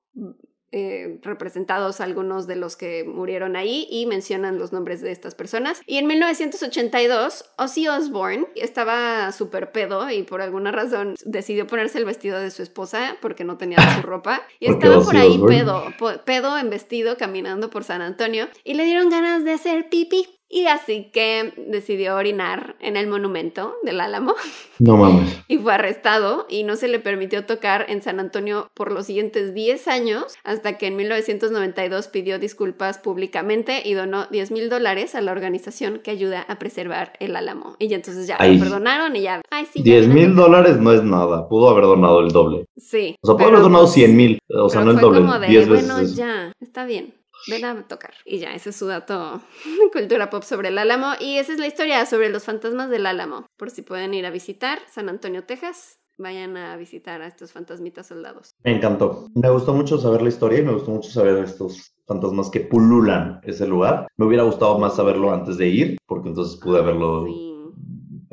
eh, 0.75 1.19
representados 1.21 2.01
algunos 2.01 2.47
de 2.47 2.55
los 2.55 2.75
que 2.75 3.03
murieron 3.03 3.55
ahí 3.55 3.87
y 3.91 4.07
mencionan 4.07 4.57
los 4.57 4.73
nombres 4.73 5.01
de 5.01 5.11
estas 5.11 5.35
personas. 5.35 5.81
Y 5.85 5.99
en 5.99 6.07
1982, 6.07 7.45
Ozzy 7.59 7.87
Osbourne 7.87 8.47
estaba 8.55 9.31
súper 9.33 9.71
pedo 9.71 10.09
y 10.09 10.23
por 10.23 10.41
alguna 10.41 10.71
razón 10.71 11.13
decidió 11.25 11.67
ponerse 11.67 11.99
el 11.99 12.05
vestido 12.05 12.39
de 12.39 12.49
su 12.49 12.63
esposa 12.63 13.17
porque 13.21 13.43
no 13.43 13.57
tenía 13.57 13.77
su 13.95 14.01
ropa. 14.07 14.41
Y 14.59 14.65
¿Por 14.65 14.79
qué 14.79 14.87
estaba 14.87 15.05
por 15.05 15.15
ahí 15.15 15.35
Osbourne? 15.35 15.57
pedo, 15.57 15.83
pedo 16.25 16.57
en 16.57 16.71
vestido 16.71 17.17
caminando 17.17 17.69
por 17.69 17.83
San 17.83 18.01
Antonio 18.01 18.47
y 18.63 18.73
le 18.73 18.85
dieron 18.85 19.11
ganas 19.11 19.43
de 19.43 19.51
hacer 19.53 19.89
pipí. 19.89 20.27
Y 20.53 20.67
así 20.67 21.09
que 21.11 21.51
decidió 21.67 22.15
orinar 22.15 22.75
en 22.79 22.95
el 22.95 23.07
monumento 23.07 23.73
del 23.81 23.99
Álamo. 23.99 24.35
No 24.77 24.97
mames. 24.97 25.41
Y 25.47 25.57
fue 25.57 25.73
arrestado 25.73 26.45
y 26.47 26.63
no 26.63 26.75
se 26.75 26.87
le 26.87 26.99
permitió 26.99 27.45
tocar 27.45 27.87
en 27.89 28.03
San 28.03 28.19
Antonio 28.19 28.67
por 28.75 28.91
los 28.91 29.07
siguientes 29.07 29.55
10 29.55 29.87
años, 29.87 30.25
hasta 30.43 30.77
que 30.77 30.87
en 30.87 30.95
1992 30.95 32.07
pidió 32.07 32.37
disculpas 32.37 32.99
públicamente 32.99 33.81
y 33.83 33.93
donó 33.93 34.27
10 34.27 34.51
mil 34.51 34.69
dólares 34.69 35.15
a 35.15 35.21
la 35.21 35.31
organización 35.31 36.01
que 36.03 36.11
ayuda 36.11 36.41
a 36.47 36.59
preservar 36.59 37.13
el 37.19 37.35
Álamo. 37.35 37.75
Y 37.79 37.87
ya 37.87 37.95
entonces 37.95 38.27
ya 38.27 38.37
lo 38.37 38.59
perdonaron 38.59 39.15
y 39.15 39.21
ya. 39.21 39.41
Ay, 39.49 39.65
sí. 39.65 39.79
ya 39.79 39.93
10 39.95 40.07
ven 40.07 40.11
a 40.11 40.13
mil 40.13 40.35
dólares 40.35 40.77
no 40.77 40.93
es 40.93 41.03
nada. 41.03 41.49
Pudo 41.49 41.69
haber 41.69 41.85
donado 41.85 42.19
el 42.19 42.29
doble. 42.29 42.65
Sí. 42.77 43.15
O 43.21 43.27
sea, 43.27 43.37
pudo 43.37 43.47
haber 43.47 43.61
donado 43.61 43.85
pues, 43.85 43.95
100 43.95 44.15
mil. 44.15 44.39
O 44.49 44.69
sea, 44.69 44.83
no 44.83 44.91
el 44.91 44.97
doble. 44.97 45.21
como 45.21 45.39
de, 45.39 45.47
10 45.47 45.69
veces 45.69 45.91
bueno, 45.91 46.13
ya, 46.13 46.53
está 46.61 46.85
bien. 46.85 47.22
Ven 47.47 47.65
a 47.65 47.87
tocar. 47.87 48.13
Y 48.25 48.39
ya, 48.39 48.53
ese 48.53 48.69
es 48.69 48.75
su 48.75 48.87
dato 48.87 49.41
de 49.65 49.91
cultura 49.91 50.29
pop 50.29 50.43
sobre 50.43 50.69
el 50.69 50.77
Álamo. 50.77 51.13
Y 51.19 51.37
esa 51.37 51.53
es 51.53 51.59
la 51.59 51.67
historia 51.67 52.05
sobre 52.05 52.29
los 52.29 52.43
fantasmas 52.43 52.89
del 52.89 53.05
Álamo. 53.05 53.45
Por 53.57 53.69
si 53.69 53.81
pueden 53.81 54.13
ir 54.13 54.25
a 54.25 54.29
visitar 54.31 54.79
San 54.89 55.09
Antonio, 55.09 55.43
Texas, 55.43 55.99
vayan 56.17 56.57
a 56.57 56.77
visitar 56.77 57.21
a 57.21 57.27
estos 57.27 57.51
fantasmitas 57.51 58.07
soldados. 58.07 58.55
Me 58.63 58.75
encantó. 58.75 59.29
Me 59.35 59.49
gustó 59.49 59.73
mucho 59.73 59.97
saber 59.97 60.21
la 60.21 60.29
historia 60.29 60.59
y 60.59 60.63
me 60.63 60.73
gustó 60.73 60.91
mucho 60.91 61.09
saber 61.09 61.43
estos 61.43 61.93
fantasmas 62.05 62.49
que 62.49 62.61
pululan 62.61 63.39
ese 63.43 63.67
lugar. 63.67 64.07
Me 64.17 64.25
hubiera 64.25 64.43
gustado 64.43 64.77
más 64.77 64.95
saberlo 64.95 65.31
antes 65.33 65.57
de 65.57 65.67
ir, 65.67 65.97
porque 66.05 66.29
entonces 66.29 66.59
pude 66.59 66.79
haberlo, 66.79 67.25
Sí. 67.25 67.52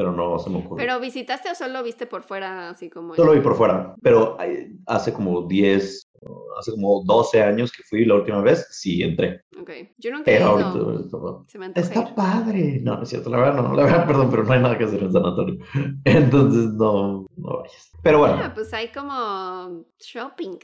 Pero 0.00 0.12
no 0.12 0.38
se 0.38 0.48
me 0.48 0.60
ocurrió. 0.60 0.76
¿Pero 0.78 0.98
visitaste 0.98 1.50
o 1.50 1.54
solo 1.54 1.82
viste 1.82 2.06
por 2.06 2.22
fuera 2.22 2.70
así 2.70 2.88
como... 2.88 3.14
Solo 3.14 3.32
vi 3.32 3.40
por 3.40 3.54
fuera, 3.54 3.94
pero 4.00 4.38
hace 4.86 5.12
como 5.12 5.42
10, 5.42 6.10
hace 6.58 6.70
como 6.70 7.02
12 7.04 7.42
años 7.42 7.70
que 7.70 7.82
fui 7.82 8.06
la 8.06 8.14
última 8.14 8.40
vez, 8.40 8.66
sí 8.70 9.02
entré. 9.02 9.42
Ok. 9.60 9.70
Yo 9.98 10.10
nunca 10.10 10.30
he 10.30 10.38
Pero 10.38 10.58
ido. 10.58 10.68
ahorita 10.68 11.04
está- 11.04 11.18
Se 11.48 11.58
me 11.58 11.66
está 11.74 12.00
ir. 12.00 12.14
padre. 12.14 12.80
No, 12.82 12.96
no 12.96 13.02
es 13.02 13.10
cierto, 13.10 13.28
la 13.28 13.36
verdad 13.36 13.62
no, 13.62 13.74
la 13.74 13.84
verdad, 13.84 14.06
perdón, 14.06 14.28
pero 14.30 14.44
no 14.44 14.52
hay 14.54 14.60
nada 14.62 14.78
que 14.78 14.84
hacer 14.84 15.02
en 15.02 15.12
San 15.12 15.26
Antonio. 15.26 15.62
Entonces 16.06 16.72
no, 16.72 17.26
no 17.36 17.58
vayas. 17.58 17.92
Pero 18.02 18.20
bueno, 18.20 18.40
Ah, 18.42 18.52
pues 18.54 18.72
hay 18.72 18.88
como 18.88 19.84
shopping. 19.98 20.56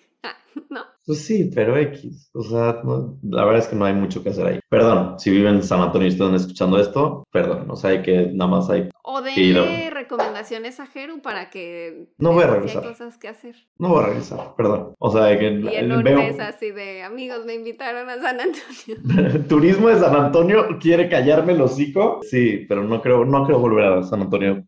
¿no? 0.70 0.81
pues 1.05 1.24
sí, 1.24 1.51
pero 1.55 1.77
X. 1.77 2.31
O 2.35 2.43
sea, 2.43 2.81
no- 2.82 3.19
la 3.23 3.44
verdad 3.44 3.62
es 3.62 3.69
que 3.69 3.77
no 3.77 3.85
hay 3.85 3.94
mucho 3.94 4.23
que 4.23 4.31
hacer 4.31 4.47
ahí. 4.47 4.61
Perdón, 4.69 5.19
si 5.20 5.31
viven 5.31 5.57
en 5.57 5.62
San 5.62 5.81
Antonio 5.81 6.09
y 6.09 6.11
están 6.12 6.35
escuchando 6.35 6.78
esto, 6.81 7.24
perdón, 7.31 7.70
o 7.70 7.77
sea, 7.77 7.90
hay 7.90 8.03
que 8.03 8.31
nada 8.32 8.51
más 8.51 8.69
hay. 8.70 8.89
O 9.03 9.23
denle 9.23 9.90
recomendaciones 9.90 10.81
a 10.81 10.86
Jeru 10.86 11.20
para 11.23 11.48
que... 11.51 12.09
No 12.19 12.32
voy 12.32 12.43
a 12.43 12.48
regresar. 12.48 12.82
Hay 12.82 12.89
cosas 12.90 13.19
que 13.19 13.28
hacer. 13.28 13.55
No 13.78 13.90
voy 13.90 14.03
a 14.03 14.07
regresar, 14.09 14.55
perdón. 14.57 14.94
O 14.98 15.11
sea, 15.12 15.24
de 15.27 15.39
que 15.39 15.44
Y 15.47 15.74
en 15.77 15.93
un 15.93 16.03
veo. 16.03 16.19
mes 16.19 16.40
así 16.40 16.73
de 16.73 17.05
amigos 17.05 17.44
me 17.47 17.55
invitaron 17.55 18.09
a 18.11 18.20
San 18.20 18.39
Antonio. 18.40 19.44
Turismo 19.48 19.89
de 19.89 20.01
San 20.01 20.15
Antonio 20.16 20.66
quiere 20.81 21.09
callarme 21.09 21.53
el 21.53 21.61
hocico. 21.61 22.19
Sí, 22.23 22.65
pero 22.69 22.82
no 22.82 23.01
creo, 23.01 23.24
no 23.24 23.47
creo 23.47 23.61
volver 23.61 23.85
a 23.85 24.03
San 24.03 24.23
Antonio 24.23 24.65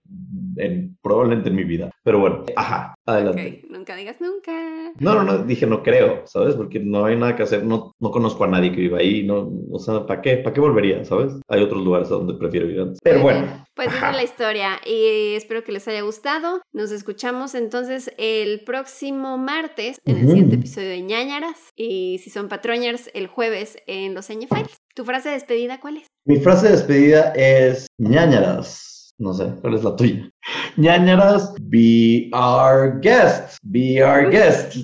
en, 0.59 0.97
probablemente 1.03 1.49
en 1.51 1.57
mi 1.57 1.65
vida. 1.65 1.91
Pero 2.03 2.21
bueno, 2.21 2.45
ajá, 2.57 2.95
adelante. 3.07 3.63
Ok, 3.65 3.71
nunca 3.71 3.97
digas 3.97 4.21
nunca. 4.21 4.53
No, 4.99 5.15
no, 5.15 5.23
no, 5.25 5.39
dije 5.39 5.67
no 5.67 5.83
creo, 5.83 6.23
¿sabes? 6.27 6.55
Porque 6.55 6.81
no 6.81 7.05
hay 7.05 7.17
nada 7.17 7.37
que 7.37 7.43
hacer, 7.43 7.65
no, 7.65 7.93
no 8.01 8.11
conozco 8.11 8.45
a 8.45 8.49
nadie 8.49 8.73
que 8.73 8.81
viva 8.81 8.99
ahí, 8.99 9.25
no, 9.25 9.51
o 9.71 9.79
sea, 9.79 10.07
¿para 10.07 10.23
qué? 10.23 10.37
¿Para 10.39 10.55
qué 10.55 10.61
volvería, 10.61 11.05
¿sabes? 11.05 11.35
Hay 11.49 11.63
otros 11.63 11.85
lugares 11.85 12.09
a 12.09 12.15
donde 12.15 12.35
prefiero 12.35 12.69
ir 12.69 12.81
antes. 12.81 12.99
Pero 13.03 13.23
bueno. 13.23 13.65
Pues 13.75 13.95
esa 13.95 14.11
es 14.11 14.17
la 14.17 14.25
historia 14.25 14.81
y 14.85 15.35
espero 15.35 15.63
que 15.63 15.71
les 15.71 15.87
haya 15.87 16.01
gustado. 16.01 16.61
Nos 16.73 16.91
escuchamos 16.91 17.55
entonces 17.55 18.13
el 18.19 18.65
próximo 18.65 19.39
martes 19.39 19.99
en 20.05 20.17
el 20.17 20.27
siguiente 20.27 20.57
episodio 20.57 20.89
de 20.89 21.01
ñañaras 21.03 21.71
y 21.77 22.19
si 22.19 22.31
son 22.31 22.49
patroñers 22.49 23.09
el 23.15 23.29
jueves 23.29 23.79
en 23.87 24.15
los 24.15 24.27
Files. 24.27 24.77
¿Tu 24.95 25.05
frase 25.05 25.29
de 25.29 25.35
despedida 25.37 25.79
cuál 25.79 25.99
es? 25.99 26.09
mi 26.29 26.37
frase 26.37 26.67
de 26.67 26.73
despedida 26.73 27.33
es 27.35 27.87
ñañaras. 27.97 28.98
No 29.19 29.35
sé, 29.35 29.53
¿cuál 29.61 29.75
es 29.75 29.83
la 29.83 29.97
tuya? 29.97 30.31
ñañaras, 30.77 31.53
be 31.63 32.31
our 32.33 33.01
guest, 33.01 33.59
be 33.65 34.01
our 34.01 34.31
guest. 34.31 34.77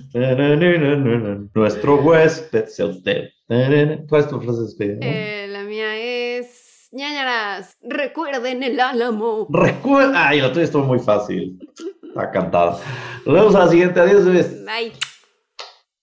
Nuestro 1.55 2.03
huésped 2.03 2.67
sea 2.67 2.87
usted. 2.87 3.29
¿Cuál 3.47 4.21
es 4.23 4.29
tu 4.29 4.41
frase 4.41 4.59
de 4.59 4.65
despedida? 4.65 4.99
Eh, 5.03 5.47
la 5.49 5.63
mía 5.63 5.97
es 5.97 6.89
ñañaras, 6.91 7.79
recuerden 7.83 8.65
el 8.65 8.81
álamo. 8.81 9.47
Recuerda. 9.51 10.29
Ay, 10.29 10.41
la 10.41 10.53
tuya 10.53 10.65
estuvo 10.65 10.85
muy 10.85 10.99
fácil. 10.99 11.57
Está 12.03 12.33
cantada. 12.33 12.79
Nos 13.25 13.35
vemos 13.35 13.55
a 13.55 13.61
la 13.61 13.69
siguiente. 13.69 14.01
Adiós, 14.01 14.25
bebés. 14.25 14.65
Bye. 14.65 14.93